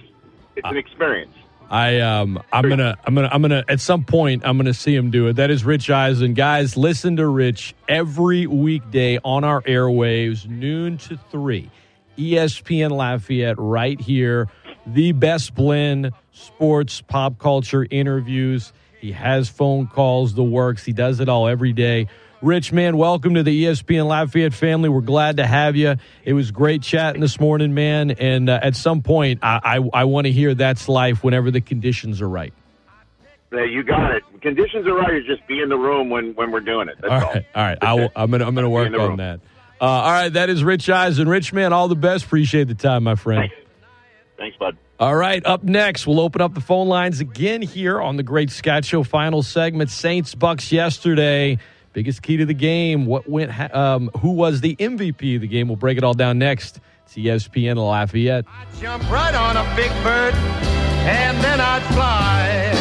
It's 0.56 0.68
an 0.68 0.76
experience. 0.76 1.32
I 1.70 2.00
um 2.00 2.42
I'm 2.52 2.68
gonna 2.68 2.96
I'm 3.04 3.14
gonna 3.14 3.28
I'm 3.32 3.40
gonna 3.40 3.64
at 3.68 3.80
some 3.80 4.02
point 4.02 4.42
I'm 4.44 4.56
gonna 4.56 4.74
see 4.74 4.96
him 4.96 5.12
do 5.12 5.28
it. 5.28 5.34
That 5.34 5.50
is 5.50 5.64
Rich 5.64 5.90
Eisen. 5.90 6.34
Guys, 6.34 6.76
listen 6.76 7.14
to 7.16 7.28
Rich 7.28 7.74
every 7.88 8.48
weekday 8.48 9.18
on 9.24 9.44
our 9.44 9.62
airwaves, 9.62 10.48
noon 10.48 10.98
to 10.98 11.16
three. 11.30 11.70
ESPN 12.18 12.90
Lafayette 12.90 13.58
right 13.58 14.00
here. 14.00 14.48
The 14.86 15.12
best 15.12 15.54
blend, 15.54 16.12
sports, 16.32 17.00
pop 17.00 17.38
culture, 17.38 17.86
interviews. 17.90 18.72
He 19.00 19.12
has 19.12 19.48
phone 19.48 19.86
calls, 19.86 20.34
the 20.34 20.42
works. 20.44 20.84
He 20.84 20.92
does 20.92 21.20
it 21.20 21.28
all 21.28 21.48
every 21.48 21.72
day. 21.72 22.08
Rich, 22.42 22.72
man, 22.72 22.96
welcome 22.96 23.34
to 23.34 23.42
the 23.42 23.64
ESPN 23.64 24.06
Lafayette 24.06 24.52
family. 24.52 24.88
We're 24.88 25.00
glad 25.00 25.38
to 25.38 25.46
have 25.46 25.74
you. 25.74 25.96
It 26.24 26.32
was 26.34 26.50
great 26.50 26.82
chatting 26.82 27.20
this 27.20 27.40
morning, 27.40 27.72
man. 27.74 28.10
And 28.10 28.50
uh, 28.50 28.60
at 28.62 28.76
some 28.76 29.02
point, 29.02 29.40
I, 29.42 29.78
I, 29.94 30.00
I 30.00 30.04
want 30.04 30.26
to 30.26 30.32
hear 30.32 30.54
that's 30.54 30.88
life 30.88 31.24
whenever 31.24 31.50
the 31.50 31.60
conditions 31.62 32.20
are 32.20 32.28
right. 32.28 32.52
Yeah, 33.52 33.64
you 33.64 33.84
got 33.84 34.14
it. 34.14 34.22
Conditions 34.42 34.86
are 34.86 34.94
right. 34.94 35.14
Is 35.14 35.24
just 35.24 35.46
be 35.46 35.60
in 35.62 35.68
the 35.68 35.76
room 35.78 36.10
when 36.10 36.34
when 36.34 36.50
we're 36.50 36.60
doing 36.60 36.88
it. 36.88 36.96
That's 37.00 37.10
All 37.10 37.28
all. 37.28 37.34
right, 37.34 37.46
all 37.54 37.62
right. 37.62 37.78
I 37.80 37.94
will, 37.94 38.12
I'm 38.14 38.30
gonna 38.30 38.44
I'm 38.46 38.54
gonna 38.54 38.68
work 38.78 38.88
on 38.88 38.92
room. 38.92 39.16
that. 39.18 39.40
Uh, 39.80 39.84
all 39.84 40.10
right, 40.10 40.28
that 40.30 40.50
is 40.50 40.62
Rich 40.64 40.90
Eisen. 40.90 41.28
Rich, 41.28 41.52
man, 41.52 41.72
all 41.72 41.88
the 41.88 41.94
best. 41.94 42.24
Appreciate 42.26 42.64
the 42.68 42.74
time, 42.74 43.04
my 43.04 43.14
friend. 43.14 43.50
Thanks, 44.36 44.56
bud. 44.58 44.76
All 44.98 45.14
right, 45.14 45.44
up 45.44 45.62
next, 45.62 46.06
we'll 46.06 46.20
open 46.20 46.40
up 46.40 46.54
the 46.54 46.60
phone 46.62 46.88
lines 46.88 47.20
again 47.20 47.60
here 47.60 48.00
on 48.00 48.16
the 48.16 48.22
Great 48.22 48.50
Scott 48.50 48.82
Show 48.82 49.02
final 49.02 49.42
segment. 49.42 49.90
Saints 49.90 50.34
Bucs 50.34 50.72
yesterday. 50.72 51.58
Biggest 51.92 52.22
key 52.22 52.38
to 52.38 52.46
the 52.46 52.54
game. 52.54 53.04
What 53.04 53.28
went? 53.28 53.52
Um, 53.74 54.10
who 54.20 54.30
was 54.30 54.62
the 54.62 54.74
MVP 54.76 55.34
of 55.34 55.42
the 55.42 55.48
game? 55.48 55.68
We'll 55.68 55.76
break 55.76 55.98
it 55.98 56.04
all 56.04 56.14
down 56.14 56.38
next. 56.38 56.80
It's 57.04 57.14
ESPN 57.14 57.76
Lafayette. 57.76 58.46
I 58.48 58.64
jump 58.80 59.10
right 59.10 59.34
on 59.34 59.58
a 59.58 59.76
big 59.76 59.90
bird, 60.02 60.34
and 60.34 61.44
then 61.44 61.60
I'd 61.60 61.82
fly. 61.94 62.75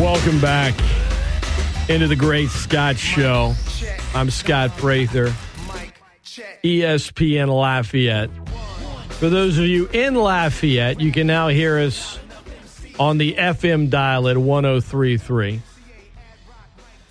Welcome 0.00 0.40
back 0.40 0.74
into 1.90 2.08
the 2.08 2.16
Great 2.16 2.48
Scott 2.48 2.96
Show. 2.96 3.52
I'm 4.14 4.30
Scott 4.30 4.70
Prather, 4.78 5.26
ESPN 6.64 7.54
Lafayette. 7.54 8.30
For 9.10 9.28
those 9.28 9.58
of 9.58 9.66
you 9.66 9.88
in 9.92 10.14
Lafayette, 10.14 11.02
you 11.02 11.12
can 11.12 11.26
now 11.26 11.48
hear 11.48 11.78
us 11.78 12.18
on 12.98 13.18
the 13.18 13.34
FM 13.34 13.90
dial 13.90 14.26
at 14.28 14.38
1033. 14.38 15.60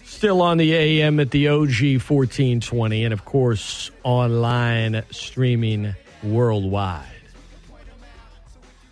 Still 0.03 0.41
on 0.41 0.57
the 0.57 0.73
AM 0.73 1.19
at 1.19 1.29
the 1.29 1.49
OG 1.49 2.01
1420, 2.01 3.05
and 3.05 3.13
of 3.13 3.23
course, 3.23 3.91
online 4.03 5.03
streaming 5.11 5.93
worldwide. 6.23 7.18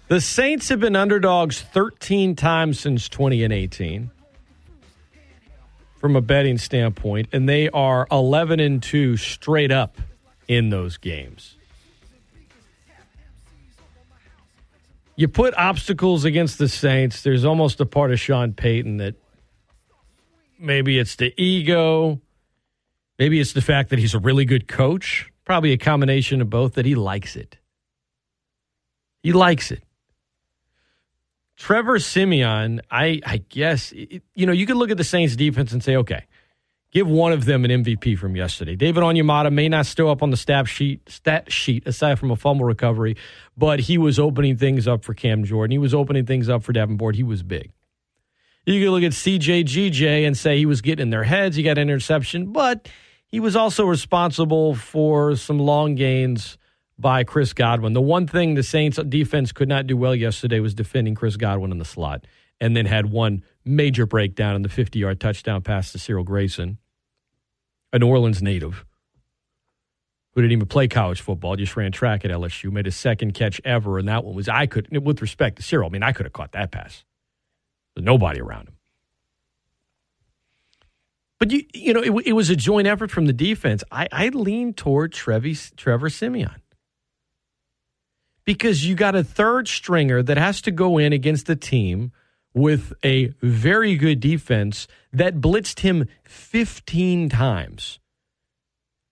The 0.08 0.22
Saints 0.22 0.70
have 0.70 0.80
been 0.80 0.96
underdogs 0.96 1.62
13 1.62 2.38
times 2.38 2.80
since 2.80 3.10
2018 3.10 4.10
from 5.98 6.16
a 6.16 6.22
betting 6.22 6.58
standpoint, 6.58 7.28
and 7.34 7.50
they 7.50 7.70
are 7.70 8.08
11 8.10 8.62
and 8.62 8.82
2 8.82 9.18
straight 9.18 9.70
up 9.70 9.98
in 10.48 10.70
those 10.70 10.96
games. 10.96 11.58
You 15.18 15.28
put 15.28 15.54
obstacles 15.58 16.24
against 16.24 16.58
the 16.58 16.70
Saints, 16.70 17.24
there's 17.24 17.44
almost 17.44 17.82
a 17.82 17.86
part 17.86 18.12
of 18.14 18.20
Sean 18.20 18.54
Payton 18.54 18.98
that 18.98 19.16
maybe 20.58 20.98
it's 20.98 21.18
the 21.18 21.34
ego, 21.42 22.22
maybe 23.20 23.42
it's 23.42 23.52
the 23.52 23.62
fact 23.62 23.90
that 23.90 24.00
he's 24.00 24.14
a 24.14 24.20
really 24.20 24.46
good 24.46 24.70
coach, 24.70 25.30
probably 25.44 25.74
a 25.74 25.78
combination 25.78 26.40
of 26.40 26.50
both 26.50 26.76
that 26.76 26.86
he 26.86 26.96
likes 26.96 27.36
it. 27.36 27.58
He 29.22 29.34
likes 29.34 29.70
it. 29.70 29.84
Trevor 31.58 31.98
Siemian, 32.00 32.82
I, 32.92 33.20
I 33.26 33.38
guess, 33.50 33.92
it- 33.92 34.24
you 34.36 34.46
know, 34.46 34.52
you 34.54 34.66
could 34.66 34.78
look 34.78 34.92
at 34.92 34.98
the 34.98 35.04
Saints 35.04 35.36
defense 35.36 35.74
and 35.74 35.84
say, 35.84 35.96
okay, 35.96 36.26
give 36.92 37.08
one 37.08 37.34
of 37.34 37.46
them 37.46 37.66
an 37.66 37.84
MVP 37.84 38.18
from 38.18 38.36
yesterday. 38.36 38.76
David 38.76 39.04
Onyemata 39.04 39.52
may 39.52 39.68
not 39.68 39.86
still 39.88 40.10
up 40.10 40.22
on 40.22 40.30
the 40.30 40.38
stat 40.38 40.68
sheet, 40.68 41.02
stat 41.10 41.52
sheet 41.52 41.86
aside 41.88 42.20
from 42.20 42.32
a 42.32 42.36
fumble 42.36 42.66
recovery, 42.66 43.18
but 43.58 43.82
he 43.82 43.98
was 43.98 44.20
opening 44.20 44.56
things 44.56 44.88
up 44.88 45.04
for 45.04 45.14
Cam 45.14 45.44
Jordan. 45.44 45.72
He 45.72 45.78
was 45.80 45.94
opening 45.94 46.26
things 46.26 46.48
up 46.48 46.64
for 46.64 46.74
Davenport. 46.74 47.16
He 47.16 47.24
was 47.24 47.42
big. 47.44 47.72
You 48.66 48.84
could 48.84 48.92
look 48.92 49.04
at 49.04 49.14
CJ 49.14 49.64
GJ 49.64 50.28
and 50.28 50.38
say 50.38 50.58
he 50.58 50.66
was 50.66 50.82
getting 50.82 51.04
in 51.04 51.10
their 51.10 51.24
heads. 51.24 51.56
He 51.56 51.64
got 51.64 51.78
an 51.78 51.90
interception, 51.90 52.52
but 52.52 52.88
he 53.26 53.40
was 53.40 53.56
also 53.56 53.86
responsible 53.86 54.76
for 54.76 55.36
some 55.38 55.58
long 55.58 55.96
gains 55.96 56.58
by 57.00 57.24
Chris 57.24 57.54
Godwin. 57.54 57.94
The 57.94 58.02
one 58.02 58.28
thing 58.28 58.56
the 58.56 58.64
Saints 58.64 58.98
defense 59.10 59.52
could 59.52 59.70
not 59.70 59.88
do 59.88 59.96
well 59.96 60.16
yesterday 60.16 60.60
was 60.60 60.74
defending 60.74 61.16
Chris 61.16 61.38
Godwin 61.38 61.72
in 61.72 61.78
the 61.78 61.86
slot, 61.86 62.26
and 62.60 62.76
then 62.76 62.86
had 62.86 63.08
one 63.08 63.44
major 63.64 64.06
breakdown 64.06 64.56
in 64.56 64.62
the 64.62 64.70
50 64.70 65.00
yard 65.00 65.20
touchdown 65.20 65.62
pass 65.62 65.92
to 65.92 66.00
Cyril 66.00 66.24
Grayson, 66.24 66.78
a 67.94 68.00
New 68.00 68.08
Orleans 68.08 68.42
native 68.42 68.86
who 70.34 70.42
didn't 70.42 70.52
even 70.52 70.68
play 70.68 70.88
college 70.88 71.20
football, 71.20 71.56
just 71.56 71.76
ran 71.76 71.92
track 71.92 72.24
at 72.24 72.30
LSU, 72.30 72.72
made 72.72 72.86
his 72.86 72.96
second 72.96 73.34
catch 73.34 73.60
ever, 73.66 73.98
and 73.98 74.08
that 74.08 74.24
one 74.24 74.36
was 74.36 74.48
I 74.48 74.68
could, 74.68 74.88
with 75.04 75.20
respect 75.20 75.56
to 75.56 75.64
Cyril, 75.64 75.90
I 75.90 75.92
mean, 75.92 76.04
I 76.04 76.12
could 76.12 76.28
have 76.28 76.34
caught 76.34 76.52
that 76.52 76.70
pass. 76.70 77.04
There's 77.96 78.06
nobody 78.06 78.40
around 78.40 78.68
him. 78.68 78.76
But 81.40 81.50
you, 81.50 81.64
you 81.74 81.92
know, 81.92 82.02
it, 82.02 82.28
it 82.28 82.34
was 82.34 82.52
a 82.52 82.56
joint 82.56 82.86
effort 82.86 83.10
from 83.10 83.26
the 83.26 83.34
defense. 83.34 83.84
I, 83.92 84.08
I 84.12 84.30
lean 84.30 84.74
toward 84.74 85.12
Trevi, 85.12 85.56
Trevor 85.76 86.10
Siemian 86.12 86.62
because 88.48 88.88
you 88.88 88.96
got 88.96 89.14
a 89.14 89.26
third 89.26 89.68
stringer 89.68 90.24
that 90.24 90.38
has 90.38 90.62
to 90.62 90.72
go 90.72 90.98
in 90.98 91.12
against 91.12 91.50
a 91.50 91.56
team 91.56 92.14
with 92.54 92.94
a 93.04 93.28
very 93.42 93.98
good 93.98 94.22
defense 94.22 94.88
that 95.12 95.42
blitzed 95.42 95.82
him 95.82 96.08
15 96.24 97.28
times. 97.28 98.00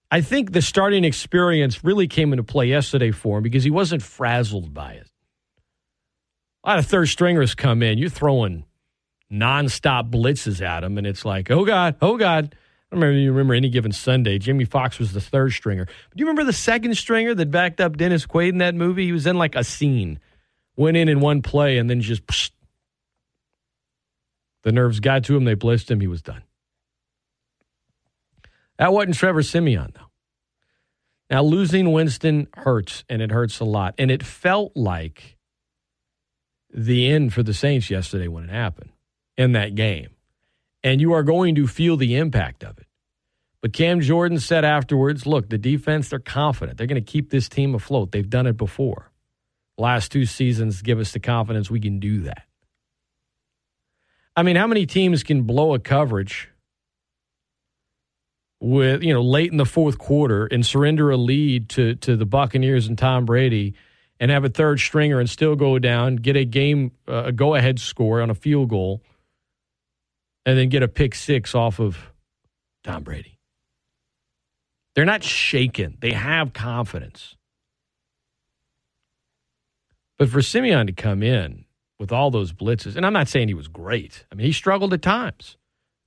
I 0.10 0.22
think 0.22 0.54
the 0.54 0.62
starting 0.62 1.04
experience 1.04 1.84
really 1.84 2.08
came 2.08 2.32
into 2.32 2.44
play 2.44 2.68
yesterday 2.68 3.12
for 3.12 3.38
him 3.38 3.44
because 3.44 3.66
he 3.66 3.70
wasn't 3.70 4.02
frazzled 4.02 4.74
by 4.74 4.94
it. 4.94 5.08
A 6.64 6.70
lot 6.70 6.80
of 6.80 6.86
third 6.86 7.10
stringers 7.10 7.54
come 7.56 7.84
in, 7.84 7.98
you're 7.98 8.10
throwing 8.10 8.64
nonstop 9.30 10.12
blitzes 10.12 10.62
at 10.62 10.86
him, 10.86 10.98
and 10.98 11.06
it's 11.06 11.26
like, 11.26 11.52
oh 11.52 11.66
God, 11.66 11.98
oh 12.02 12.16
God. 12.16 12.56
I 12.92 12.96
don't 12.96 13.02
remember 13.02 13.20
you 13.20 13.32
remember 13.32 13.54
any 13.56 13.70
given 13.70 13.92
Sunday. 13.92 14.38
Jimmy 14.38 14.66
Fox 14.66 15.00
was 15.00 15.14
the 15.14 15.22
third 15.22 15.54
stringer. 15.54 15.86
But 15.86 16.18
do 16.18 16.22
you 16.22 16.26
remember 16.26 16.44
the 16.44 16.54
second 16.54 16.96
stringer 16.96 17.34
that 17.34 17.52
backed 17.52 17.82
up 17.82 17.98
Dennis 17.98 18.26
Quaid 18.26 18.50
in 18.50 18.58
that 18.60 18.76
movie? 18.76 19.06
He 19.06 19.12
was 19.12 19.26
in 19.26 19.38
like 19.38 19.56
a 19.56 19.64
scene, 19.64 20.20
went 20.76 20.96
in 20.96 21.10
in 21.10 21.20
one 21.20 21.42
play, 21.42 21.78
and 21.78 21.90
then 21.90 22.02
just 22.02 22.26
psh, 22.28 22.52
the 24.64 24.72
nerves 24.72 25.00
got 25.00 25.24
to 25.26 25.36
him. 25.36 25.46
They 25.46 25.56
blitzed 25.56 25.90
him. 25.90 26.00
He 26.00 26.08
was 26.08 26.22
done. 26.22 26.44
That 28.78 28.94
wasn't 28.94 29.16
Trevor 29.16 29.42
Siemian 29.42 29.92
though. 29.96 30.02
Now 31.30 31.44
losing 31.44 31.92
Winston 31.92 32.48
hurts, 32.56 33.04
and 33.10 33.22
it 33.22 33.32
hurts 33.32 33.60
a 33.60 33.66
lot. 33.66 33.96
And 33.98 34.12
it 34.12 34.24
felt 34.24 34.74
like 34.76 35.38
the 36.72 37.08
end 37.10 37.34
for 37.34 37.42
the 37.42 37.54
Saints 37.54 37.90
yesterday 37.90 38.28
when 38.28 38.44
it 38.44 38.50
happened 38.50 38.92
in 39.38 39.54
that 39.54 39.76
game. 39.76 40.15
And 40.86 41.02
you 41.02 41.14
are 41.14 41.24
going 41.24 41.56
to 41.56 41.66
feel 41.66 41.98
the 41.98 42.16
impact 42.16 42.64
of 42.64 42.78
it. 42.78 42.86
But 43.60 43.74
Cam 43.74 44.02
Jordan 44.02 44.40
said 44.40 44.64
afterwards, 44.64 45.26
look, 45.26 45.50
the 45.50 45.58
defense, 45.58 46.10
they're 46.10 46.20
confident. 46.20 46.78
They're 46.78 46.86
going 46.86 47.04
to 47.04 47.12
keep 47.12 47.32
this 47.32 47.50
team 47.50 47.74
afloat. 47.74 48.12
They've 48.12 48.30
done 48.30 48.46
it 48.46 48.56
before. 48.56 49.12
Last 49.80 50.12
two 50.12 50.26
seasons 50.26 50.84
give 50.84 51.00
us 51.00 51.12
the 51.12 51.20
confidence 51.20 51.72
we 51.72 51.80
can 51.80 52.00
do 52.00 52.22
that. 52.22 52.44
I 54.36 54.44
mean, 54.44 54.56
how 54.56 54.68
many 54.68 54.86
teams 54.86 55.24
can 55.24 55.42
blow 55.42 55.74
a 55.74 55.80
coverage 55.80 56.52
with, 58.60 59.02
you 59.02 59.12
know, 59.12 59.24
late 59.24 59.52
in 59.52 59.58
the 59.58 59.66
fourth 59.66 59.98
quarter 59.98 60.46
and 60.46 60.64
surrender 60.64 61.10
a 61.10 61.18
lead 61.18 61.70
to 61.70 61.96
to 61.96 62.16
the 62.16 62.28
Buccaneers 62.28 62.88
and 62.88 62.96
Tom 62.96 63.26
Brady 63.26 63.74
and 64.20 64.30
have 64.30 64.46
a 64.46 64.50
third 64.50 64.80
stringer 64.80 65.20
and 65.20 65.28
still 65.28 65.56
go 65.56 65.80
down, 65.80 66.18
get 66.18 66.36
a 66.36 66.46
game 66.46 66.92
uh, 67.08 67.24
a 67.26 67.32
go 67.32 67.56
ahead 67.56 67.80
score 67.80 68.22
on 68.22 68.30
a 68.30 68.36
field 68.36 68.70
goal 68.70 69.02
and 70.46 70.58
then 70.58 70.70
get 70.70 70.84
a 70.84 70.88
pick 70.88 71.16
6 71.16 71.56
off 71.56 71.80
of 71.80 72.12
Tom 72.84 73.04
Brady. 73.04 73.40
They're 74.94 75.06
not 75.06 75.24
shaken. 75.24 75.98
They 76.00 76.14
have 76.14 76.54
confidence. 76.54 77.36
But 80.18 80.30
for 80.30 80.42
Siemian 80.42 80.88
to 80.88 80.94
come 80.94 81.22
in 81.22 81.66
with 82.00 82.12
all 82.12 82.32
those 82.32 82.54
blitzes, 82.54 82.96
and 82.96 83.06
I'm 83.06 83.14
not 83.14 83.28
saying 83.28 83.48
he 83.48 83.54
was 83.54 83.68
great. 83.68 84.26
I 84.32 84.36
mean, 84.36 84.46
he 84.46 84.54
struggled 84.54 84.94
at 84.94 85.02
times. 85.02 85.58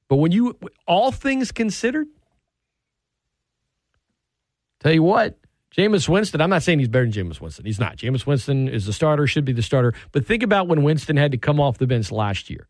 But 0.09 0.16
when 0.16 0.32
you, 0.32 0.59
all 0.86 1.12
things 1.12 1.52
considered, 1.52 2.06
tell 4.81 4.93
you 4.93 5.02
what, 5.02 5.39
Jameis 5.77 6.09
Winston, 6.09 6.40
I'm 6.40 6.48
not 6.48 6.62
saying 6.62 6.78
he's 6.78 6.89
better 6.89 7.05
than 7.05 7.12
Jameis 7.12 7.40
Winston. 7.40 7.66
He's 7.66 7.78
not. 7.78 7.98
Jameis 7.98 8.27
Winston 8.27 8.69
is 8.69 8.86
the 8.86 8.93
starter, 8.94 9.27
should 9.27 9.44
be 9.44 9.52
the 9.52 9.62
starter. 9.62 9.93
But 10.12 10.27
think 10.27 10.43
about 10.43 10.66
when 10.66 10.82
Winston 10.82 11.19
had 11.19 11.32
to 11.32 11.39
come 11.39 11.60
off 11.60 11.77
the 11.77 11.86
bench 11.86 12.10
last 12.10 12.48
year 12.48 12.69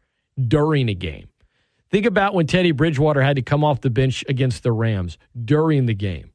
during 0.49 0.89
a 0.89 0.95
game. 0.95 1.29
Think 1.91 2.07
about 2.07 2.35
when 2.35 2.47
Teddy 2.47 2.73
Bridgewater 2.73 3.23
had 3.23 3.37
to 3.37 3.43
come 3.43 3.65
off 3.65 3.81
the 3.81 3.91
bench 3.91 4.25
against 4.29 4.63
the 4.63 4.73
Rams 4.73 5.17
during 5.43 5.87
the 5.87 5.95
game 5.95 6.33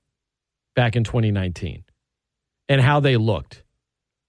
back 0.75 0.95
in 0.95 1.03
2019 1.03 1.83
and 2.67 2.81
how 2.81 2.99
they 2.99 3.17
looked 3.17 3.63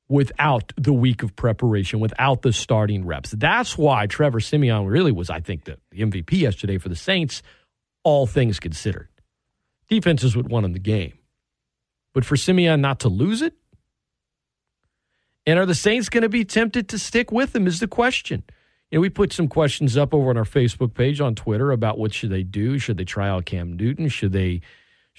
without 0.09 0.73
the 0.77 0.93
week 0.93 1.23
of 1.23 1.35
preparation, 1.35 1.99
without 1.99 2.43
the 2.43 2.53
starting 2.53 3.07
reps. 3.07 3.31
That's 3.31 3.79
why 3.79 4.07
Trevor 4.07 4.41
Siemian 4.41 4.87
really 4.87 5.13
was, 5.13 5.31
I 5.31 5.41
think, 5.41 5.65
the, 5.65 5.79
MVP 5.95 6.33
yesterday 6.33 6.77
for 6.77 6.91
the 6.91 6.97
Saints, 6.97 7.43
all 8.03 8.27
things 8.27 8.61
considered. 8.61 9.09
Defenses 9.89 10.37
would 10.37 10.51
won 10.51 10.65
in 10.65 10.73
the 10.73 10.79
game. 10.79 11.19
But 12.13 12.25
for 12.25 12.37
Siemian 12.37 12.81
not 12.81 13.01
to 13.01 13.09
lose 13.09 13.43
it? 13.43 13.55
And 15.47 15.59
are 15.59 15.67
the 15.67 15.75
Saints 15.75 16.09
going 16.09 16.23
to 16.23 16.29
be 16.29 16.45
tempted 16.45 16.89
to 16.91 16.99
stick 16.99 17.33
with 17.33 17.55
him 17.55 17.67
is 17.67 17.81
the 17.81 17.89
question. 17.89 18.45
Know, 18.95 19.01
we 19.01 19.11
put 19.11 19.33
some 19.33 19.49
questions 19.49 19.97
up 19.97 20.15
over 20.15 20.31
on 20.31 20.37
our 20.37 20.45
Facebook 20.45 20.95
page 20.95 21.21
on 21.21 21.35
Twitter 21.35 21.73
about 21.73 21.99
what 21.99 22.15
should 22.15 22.31
they 22.31 22.45
do? 22.45 22.79
Should 22.79 22.97
they 22.97 23.05
try 23.05 23.29
out 23.29 23.45
Cam 23.45 23.73
Newton? 23.77 24.09
Should 24.09 24.33
they 24.33 24.61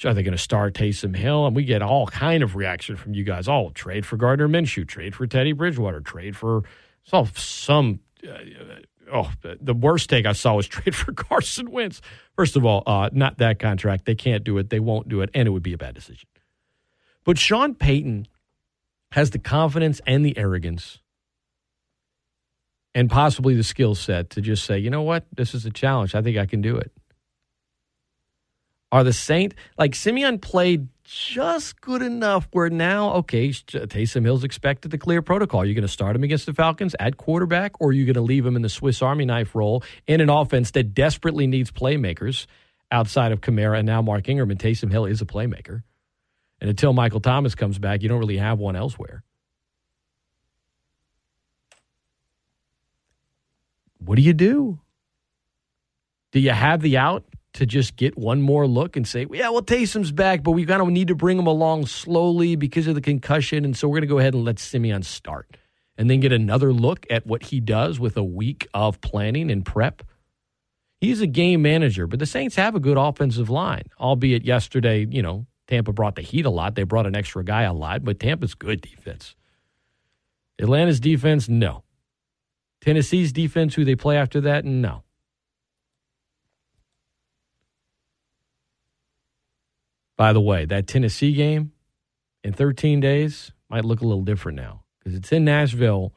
are 0.04 0.14
they 0.14 0.24
going 0.24 0.36
to 0.36 0.38
start 0.38 0.74
Taysom 0.74 1.16
Hill? 1.16 1.46
And 1.46 1.56
we 1.56 1.64
get 1.64 1.82
all 1.82 2.08
kind 2.08 2.44
of 2.44 2.56
reaction 2.56 2.96
from 2.96 3.14
you 3.14 3.24
guys. 3.24 3.48
Oh, 3.48 3.72
trade 3.74 4.06
for 4.06 4.18
Gardner 4.18 4.48
Minshew, 4.48 4.88
trade 4.88 5.16
for 5.16 5.28
Teddy 5.28 5.54
Bridgewater, 5.54 6.02
trade 6.02 6.36
for 6.36 6.64
so 7.04 7.28
some. 7.36 8.00
Uh, 8.26 8.38
oh, 9.14 9.32
the 9.62 9.74
worst 9.74 10.10
take 10.10 10.26
I 10.26 10.34
saw 10.34 10.56
was 10.56 10.68
trade 10.70 10.96
for 10.96 11.14
Carson 11.14 11.70
Wentz. 11.72 12.02
First 12.36 12.56
of 12.56 12.66
all, 12.66 12.84
uh, 12.86 13.10
not 13.12 13.38
that 13.38 13.60
contract. 13.60 14.06
They 14.06 14.16
can't 14.16 14.44
do 14.44 14.58
it. 14.58 14.70
They 14.70 14.80
won't 14.80 15.10
do 15.10 15.22
it, 15.22 15.30
and 15.34 15.48
it 15.48 15.52
would 15.52 15.64
be 15.64 15.74
a 15.74 15.78
bad 15.78 15.96
decision. 15.96 16.28
But 17.24 17.38
Sean 17.38 17.76
Payton 17.76 18.28
has 19.12 19.32
the 19.32 19.40
confidence 19.40 20.02
and 20.06 20.26
the 20.26 20.38
arrogance 20.38 21.00
and 22.96 23.10
possibly 23.10 23.56
the 23.56 23.64
skill 23.64 23.94
set 23.94 24.32
to 24.32 24.42
just 24.42 24.64
say, 24.64 24.80
you 24.80 24.90
know 24.90 25.04
what, 25.04 25.26
this 25.36 25.54
is 25.54 25.66
a 25.66 25.70
challenge. 25.70 26.16
I 26.16 26.22
think 26.22 26.38
I 26.38 26.46
can 26.46 26.62
do 26.62 26.78
it. 26.78 26.92
Are 28.92 29.04
the 29.04 29.14
Saints 29.14 29.56
like 29.78 29.94
Siemian 29.94 30.40
played 30.40 30.88
just 31.04 31.82
good 31.82 32.02
enough 32.02 32.48
where 32.52 32.70
now, 32.70 33.12
okay, 33.16 33.50
Taysom 33.50 34.24
Hill's 34.24 34.46
expected 34.46 34.92
to 34.92 34.98
clear 34.98 35.22
protocol. 35.22 35.62
Are 35.62 35.66
you 35.66 35.74
going 35.74 35.82
to 35.82 35.88
start 35.88 36.16
him 36.16 36.24
against 36.24 36.46
the 36.46 36.54
Falcons 36.54 36.96
at 37.00 37.18
quarterback, 37.18 37.80
or 37.82 37.90
are 37.90 37.94
you 37.94 38.06
going 38.06 38.16
to 38.16 38.22
leave 38.22 38.46
him 38.46 38.56
in 38.56 38.62
the 38.62 38.70
Swiss 38.70 39.02
Army 39.02 39.26
knife 39.26 39.54
role 39.54 39.84
in 40.08 40.22
an 40.22 40.30
offense 40.30 40.72
that 40.72 40.94
desperately 40.94 41.46
needs 41.46 41.72
playmakers 41.72 42.48
outside 42.90 43.34
of 43.34 43.42
Kamara 43.42 43.80
and 43.80 43.86
now 43.86 44.02
Mark 44.02 44.30
Ingram? 44.30 44.50
And 44.50 44.60
Taysom 44.60 44.92
Hill 44.92 45.06
is 45.06 45.22
a 45.22 45.26
playmaker. 45.26 45.84
And 46.62 46.70
until 46.70 46.94
Michael 46.94 47.20
Thomas 47.20 47.54
comes 47.54 47.78
back, 47.78 48.02
you 48.02 48.08
don't 48.08 48.20
really 48.20 48.38
have 48.38 48.60
one 48.60 48.78
elsewhere. 48.78 49.25
What 54.06 54.16
do 54.16 54.22
you 54.22 54.34
do? 54.34 54.80
Do 56.32 56.40
you 56.40 56.52
have 56.52 56.82
the 56.82 56.98
out 56.98 57.26
to 57.54 57.66
just 57.66 57.96
get 57.96 58.18
one 58.18 58.42
more 58.42 58.68
look 58.68 58.98
and 58.98 59.08
say, 59.08 59.26
yeah, 59.32 59.50
well, 59.50 59.62
Taysom's 59.62 60.12
back, 60.12 60.44
but 60.44 60.52
we 60.52 60.66
kind 60.66 60.82
of 60.82 60.90
need 60.90 61.08
to 61.08 61.16
bring 61.16 61.40
him 61.40 61.48
along 61.48 61.86
slowly 61.86 62.56
because 62.58 62.88
of 62.88 62.96
the 62.96 63.02
concussion. 63.02 63.64
And 63.64 63.76
so 63.76 63.88
we're 63.88 63.94
going 63.94 64.02
to 64.02 64.08
go 64.08 64.20
ahead 64.20 64.34
and 64.34 64.44
let 64.44 64.60
Siemian 64.60 65.04
start 65.04 65.56
and 65.98 66.10
then 66.10 66.20
get 66.20 66.34
another 66.34 66.74
look 66.74 67.06
at 67.10 67.26
what 67.26 67.44
he 67.44 67.62
does 67.62 67.98
with 67.98 68.18
a 68.18 68.24
week 68.24 68.68
of 68.74 69.00
planning 69.00 69.50
and 69.50 69.66
prep. 69.66 70.04
He's 71.00 71.22
a 71.22 71.28
game 71.28 71.62
manager, 71.62 72.08
but 72.08 72.20
the 72.20 72.26
Saints 72.26 72.58
have 72.58 72.76
a 72.76 72.80
good 72.82 72.98
offensive 72.98 73.50
line, 73.50 73.84
albeit 73.98 74.44
yesterday, 74.44 75.08
you 75.10 75.22
know, 75.22 75.46
Tampa 75.68 75.94
brought 75.94 76.16
the 76.16 76.22
heat 76.22 76.46
a 76.46 76.50
lot. 76.50 76.76
They 76.76 76.84
brought 76.84 77.08
an 77.08 77.16
extra 77.16 77.44
guy 77.44 77.64
a 77.64 77.74
lot, 77.74 78.04
but 78.04 78.20
Tampa's 78.20 78.54
good 78.54 78.82
defense. 78.82 79.34
Atlanta's 80.60 81.00
defense, 81.00 81.48
no. 81.48 81.85
Tennessee's 82.86 83.34
defense, 83.34 83.74
who 83.74 83.84
they 83.84 83.96
play 83.96 84.16
after 84.16 84.40
that, 84.42 84.64
no. 84.64 85.02
By 90.16 90.34
the 90.34 90.40
way, 90.40 90.66
that 90.66 90.86
Tennessee 90.86 91.34
game 91.34 91.72
in 92.44 92.54
13 92.54 93.00
days 93.00 93.52
might 93.72 93.86
look 93.86 94.02
a 94.02 94.06
little 94.06 94.24
different 94.24 94.58
now 94.58 94.84
because 95.00 95.18
it's 95.18 95.32
in 95.32 95.44
Nashville, 95.46 96.14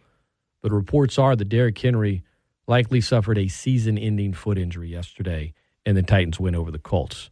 but 0.60 0.70
reports 0.70 1.18
are 1.18 1.34
that 1.34 1.48
Derrick 1.48 1.78
Henry 1.78 2.22
likely 2.66 3.00
suffered 3.00 3.38
a 3.38 3.48
season 3.48 3.96
ending 3.96 4.34
foot 4.34 4.58
injury 4.58 4.90
yesterday, 4.90 5.54
and 5.86 5.96
the 5.96 6.02
Titans 6.02 6.38
win 6.38 6.54
over 6.54 6.70
the 6.70 6.78
Colts. 6.78 7.30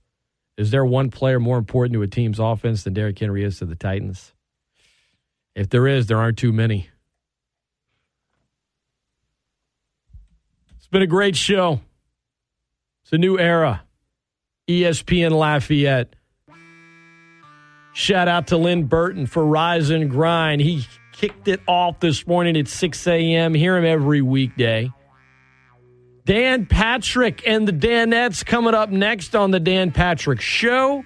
Is 0.57 0.71
there 0.71 0.87
one 0.87 1.11
player 1.11 1.39
more 1.39 1.59
important 1.59 1.93
to 1.93 2.01
a 2.01 2.07
team's 2.07 2.39
offense 2.39 2.85
than 2.85 2.95
Derrick 2.95 3.19
Henry 3.19 3.45
is 3.45 3.59
to 3.59 3.67
the 3.67 3.77
Titans? 3.77 4.33
If 5.55 5.69
there 5.69 5.87
is, 5.87 6.07
there 6.07 6.17
aren't 6.17 6.39
too 6.39 6.55
many. 6.55 6.89
It's 10.87 10.93
been 10.93 11.03
a 11.03 11.09
great 11.09 11.35
show. 11.35 11.81
It's 13.03 13.13
a 13.13 13.19
new 13.19 13.41
era. 13.41 13.83
ESPN 14.69 15.33
Lafayette. 15.33 16.15
Shout 17.93 18.29
out 18.29 18.47
to 18.47 18.57
Lynn 18.57 18.85
Burton 18.85 19.27
for 19.27 19.45
Rise 19.45 19.91
and 19.91 20.09
Grind. 20.09 20.61
He 20.61 20.87
kicked 21.11 21.49
it 21.49 21.59
off 21.67 21.99
this 21.99 22.25
morning 22.25 22.57
at 22.57 22.69
6 22.69 23.05
a.m. 23.09 23.53
Hear 23.53 23.77
him 23.77 23.85
every 23.85 24.23
weekday. 24.23 24.93
Dan 26.25 26.67
Patrick 26.67 27.43
and 27.45 27.67
the 27.67 27.73
Danettes 27.73 28.47
coming 28.47 28.75
up 28.75 28.91
next 28.91 29.35
on 29.35 29.51
the 29.51 29.59
Dan 29.59 29.91
Patrick 29.91 30.41
Show. 30.41 31.05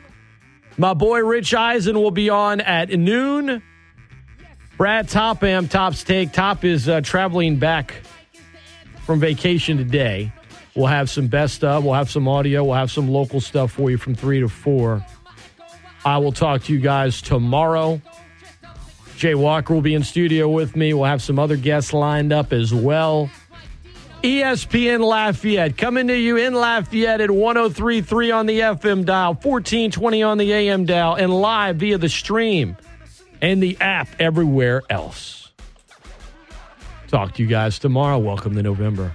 My 0.76 0.92
boy 0.92 1.20
Rich 1.20 1.54
Eisen 1.54 1.98
will 1.98 2.10
be 2.10 2.28
on 2.28 2.60
at 2.60 2.90
noon. 2.90 3.62
Brad 4.76 5.08
Topham, 5.08 5.68
Top's 5.68 6.04
Take. 6.04 6.32
Top 6.32 6.66
is 6.66 6.86
uh, 6.86 7.00
traveling 7.00 7.56
back 7.56 8.02
from 9.04 9.20
vacation 9.20 9.76
today. 9.76 10.32
We'll 10.74 10.86
have 10.86 11.10
some 11.10 11.26
best 11.26 11.54
stuff. 11.54 11.82
we'll 11.84 11.94
have 11.94 12.10
some 12.10 12.28
audio, 12.28 12.64
we'll 12.64 12.74
have 12.74 12.90
some 12.90 13.08
local 13.08 13.40
stuff 13.40 13.72
for 13.72 13.90
you 13.90 13.98
from 13.98 14.14
3 14.14 14.40
to 14.40 14.48
4. 14.48 15.04
I 16.04 16.18
will 16.18 16.32
talk 16.32 16.64
to 16.64 16.72
you 16.72 16.80
guys 16.80 17.20
tomorrow. 17.20 18.00
Jay 19.16 19.34
Walker 19.34 19.74
will 19.74 19.82
be 19.82 19.94
in 19.94 20.02
studio 20.02 20.48
with 20.48 20.76
me. 20.76 20.94
We'll 20.94 21.04
have 21.04 21.20
some 21.20 21.38
other 21.38 21.56
guests 21.56 21.92
lined 21.92 22.32
up 22.32 22.52
as 22.52 22.72
well. 22.72 23.30
ESPN 24.22 25.00
Lafayette 25.00 25.76
coming 25.76 26.08
to 26.08 26.16
you 26.16 26.36
in 26.36 26.54
Lafayette 26.54 27.20
at 27.20 27.30
1033 27.30 28.30
on 28.30 28.46
the 28.46 28.60
FM 28.60 29.04
dial, 29.04 29.32
1420 29.32 30.22
on 30.22 30.38
the 30.38 30.52
AM 30.52 30.84
dial, 30.84 31.14
and 31.14 31.32
live 31.32 31.76
via 31.76 31.96
the 31.98 32.08
stream 32.08 32.76
and 33.40 33.62
the 33.62 33.78
app 33.80 34.08
everywhere 34.18 34.82
else. 34.90 35.39
Talk 37.10 37.34
to 37.34 37.42
you 37.42 37.48
guys 37.48 37.80
tomorrow. 37.80 38.18
Welcome 38.18 38.54
to 38.54 38.62
November. 38.62 39.12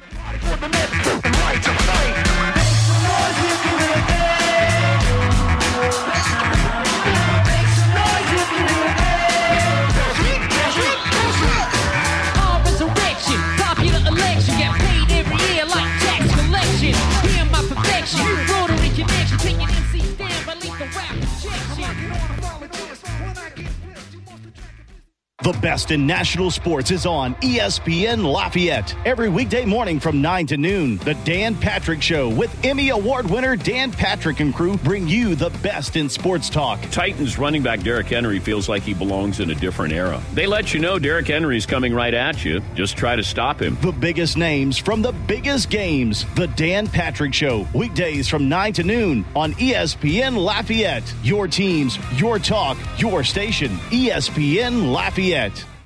The 25.45 25.53
best 25.61 25.91
in 25.91 26.07
national 26.07 26.49
sports 26.49 26.89
is 26.89 27.05
on 27.05 27.35
ESPN 27.35 28.23
Lafayette. 28.23 28.95
Every 29.05 29.29
weekday 29.29 29.63
morning 29.63 29.99
from 29.99 30.19
9 30.19 30.47
to 30.47 30.57
noon, 30.57 30.97
The 30.97 31.13
Dan 31.23 31.53
Patrick 31.53 32.01
Show 32.01 32.29
with 32.29 32.65
Emmy 32.65 32.89
Award 32.89 33.29
winner 33.29 33.55
Dan 33.55 33.91
Patrick 33.91 34.39
and 34.39 34.55
crew 34.55 34.75
bring 34.77 35.07
you 35.07 35.35
the 35.35 35.51
best 35.61 35.97
in 35.97 36.09
sports 36.09 36.49
talk. 36.49 36.81
Titans 36.89 37.37
running 37.37 37.61
back 37.61 37.81
Derrick 37.81 38.07
Henry 38.07 38.39
feels 38.39 38.67
like 38.67 38.81
he 38.81 38.95
belongs 38.95 39.39
in 39.39 39.51
a 39.51 39.53
different 39.53 39.93
era. 39.93 40.19
They 40.33 40.47
let 40.47 40.73
you 40.73 40.79
know 40.79 40.97
Derrick 40.97 41.27
Henry's 41.27 41.67
coming 41.67 41.93
right 41.93 42.15
at 42.15 42.43
you. 42.43 42.63
Just 42.73 42.97
try 42.97 43.15
to 43.15 43.23
stop 43.23 43.61
him. 43.61 43.77
The 43.81 43.91
biggest 43.91 44.37
names 44.37 44.79
from 44.79 45.03
the 45.03 45.11
biggest 45.11 45.69
games. 45.69 46.25
The 46.33 46.47
Dan 46.47 46.87
Patrick 46.87 47.35
Show, 47.35 47.67
weekdays 47.71 48.27
from 48.27 48.49
9 48.49 48.73
to 48.73 48.83
noon 48.83 49.23
on 49.35 49.53
ESPN 49.53 50.43
Lafayette. 50.43 51.13
Your 51.21 51.47
teams, 51.47 51.99
your 52.19 52.39
talk, 52.39 52.79
your 52.97 53.23
station. 53.23 53.69
ESPN 53.91 54.91
Lafayette. 54.91 55.34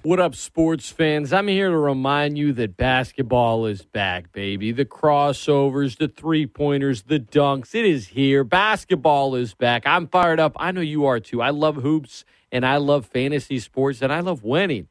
What 0.03 0.19
up, 0.19 0.35
sports 0.35 0.91
fans? 0.91 1.33
I'm 1.33 1.47
here 1.47 1.71
to 1.71 1.77
remind 1.77 2.37
you 2.37 2.53
that 2.53 2.77
basketball 2.77 3.65
is 3.65 3.81
back, 3.81 4.31
baby. 4.31 4.71
The 4.71 4.85
crossovers, 4.85 5.97
the 5.97 6.07
three 6.07 6.45
pointers, 6.45 7.01
the 7.01 7.19
dunks, 7.19 7.73
it 7.73 7.83
is 7.83 8.09
here. 8.09 8.43
Basketball 8.43 9.33
is 9.33 9.55
back. 9.55 9.87
I'm 9.87 10.05
fired 10.05 10.39
up. 10.39 10.55
I 10.57 10.71
know 10.71 10.81
you 10.81 11.07
are 11.07 11.19
too. 11.19 11.41
I 11.41 11.49
love 11.49 11.77
hoops 11.77 12.25
and 12.51 12.63
I 12.63 12.77
love 12.77 13.07
fantasy 13.07 13.57
sports 13.57 14.03
and 14.03 14.13
I 14.13 14.19
love 14.19 14.43
winning. 14.43 14.87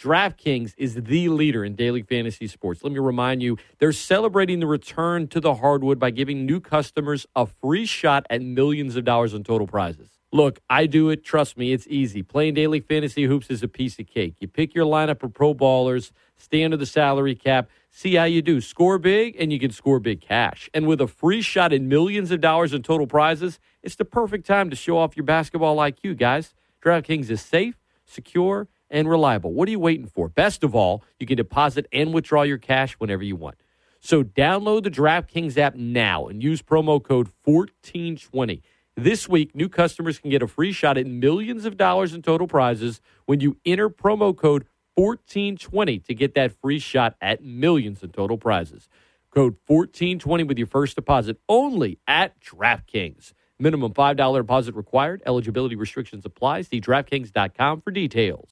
DraftKings 0.00 0.72
is 0.78 0.94
the 0.94 1.28
leader 1.28 1.62
in 1.62 1.74
daily 1.74 2.00
fantasy 2.00 2.46
sports. 2.46 2.82
Let 2.82 2.94
me 2.94 3.00
remind 3.00 3.42
you, 3.42 3.58
they're 3.78 3.92
celebrating 3.92 4.60
the 4.60 4.66
return 4.66 5.28
to 5.28 5.38
the 5.38 5.56
hardwood 5.56 5.98
by 5.98 6.12
giving 6.12 6.46
new 6.46 6.60
customers 6.60 7.26
a 7.36 7.44
free 7.44 7.84
shot 7.84 8.26
at 8.30 8.40
millions 8.40 8.96
of 8.96 9.04
dollars 9.04 9.34
in 9.34 9.44
total 9.44 9.66
prizes. 9.66 10.17
Look, 10.30 10.60
I 10.68 10.84
do 10.86 11.08
it. 11.08 11.24
Trust 11.24 11.56
me, 11.56 11.72
it's 11.72 11.86
easy. 11.88 12.22
Playing 12.22 12.52
daily 12.52 12.80
fantasy 12.80 13.24
hoops 13.24 13.48
is 13.48 13.62
a 13.62 13.68
piece 13.68 13.98
of 13.98 14.06
cake. 14.06 14.34
You 14.40 14.48
pick 14.48 14.74
your 14.74 14.84
lineup 14.84 15.22
of 15.22 15.32
pro 15.32 15.54
ballers, 15.54 16.12
stay 16.36 16.62
under 16.64 16.76
the 16.76 16.84
salary 16.84 17.34
cap, 17.34 17.70
see 17.90 18.14
how 18.14 18.24
you 18.24 18.42
do. 18.42 18.60
Score 18.60 18.98
big, 18.98 19.36
and 19.40 19.50
you 19.50 19.58
can 19.58 19.70
score 19.70 19.98
big 19.98 20.20
cash. 20.20 20.68
And 20.74 20.86
with 20.86 21.00
a 21.00 21.06
free 21.06 21.40
shot 21.40 21.72
at 21.72 21.80
millions 21.80 22.30
of 22.30 22.42
dollars 22.42 22.74
in 22.74 22.82
total 22.82 23.06
prizes, 23.06 23.58
it's 23.82 23.96
the 23.96 24.04
perfect 24.04 24.46
time 24.46 24.68
to 24.68 24.76
show 24.76 24.98
off 24.98 25.16
your 25.16 25.24
basketball 25.24 25.78
IQ, 25.78 26.18
guys. 26.18 26.54
DraftKings 26.84 27.30
is 27.30 27.40
safe, 27.40 27.76
secure, 28.04 28.68
and 28.90 29.08
reliable. 29.08 29.54
What 29.54 29.66
are 29.68 29.72
you 29.72 29.80
waiting 29.80 30.06
for? 30.06 30.28
Best 30.28 30.62
of 30.62 30.74
all, 30.74 31.02
you 31.18 31.26
can 31.26 31.36
deposit 31.36 31.86
and 31.90 32.12
withdraw 32.12 32.42
your 32.42 32.58
cash 32.58 32.94
whenever 32.94 33.22
you 33.22 33.36
want. 33.36 33.56
So 34.00 34.22
download 34.22 34.84
the 34.84 34.90
DraftKings 34.90 35.56
app 35.56 35.74
now 35.74 36.26
and 36.26 36.42
use 36.42 36.62
promo 36.62 37.02
code 37.02 37.30
1420. 37.44 38.62
This 39.00 39.28
week, 39.28 39.54
new 39.54 39.68
customers 39.68 40.18
can 40.18 40.28
get 40.28 40.42
a 40.42 40.48
free 40.48 40.72
shot 40.72 40.98
at 40.98 41.06
millions 41.06 41.64
of 41.64 41.76
dollars 41.76 42.14
in 42.14 42.20
total 42.20 42.48
prizes 42.48 43.00
when 43.26 43.38
you 43.38 43.56
enter 43.64 43.88
promo 43.88 44.36
code 44.36 44.66
1420 44.96 46.00
to 46.00 46.14
get 46.14 46.34
that 46.34 46.50
free 46.60 46.80
shot 46.80 47.14
at 47.20 47.40
millions 47.44 48.02
in 48.02 48.10
total 48.10 48.36
prizes. 48.36 48.88
Code 49.30 49.54
1420 49.68 50.42
with 50.42 50.58
your 50.58 50.66
first 50.66 50.96
deposit 50.96 51.38
only 51.48 52.00
at 52.08 52.40
DraftKings. 52.40 53.34
Minimum 53.60 53.94
$5 53.94 54.36
deposit 54.36 54.74
required. 54.74 55.22
Eligibility 55.24 55.76
restrictions 55.76 56.26
apply. 56.26 56.62
See 56.62 56.80
DraftKings.com 56.80 57.82
for 57.82 57.92
details. 57.92 58.46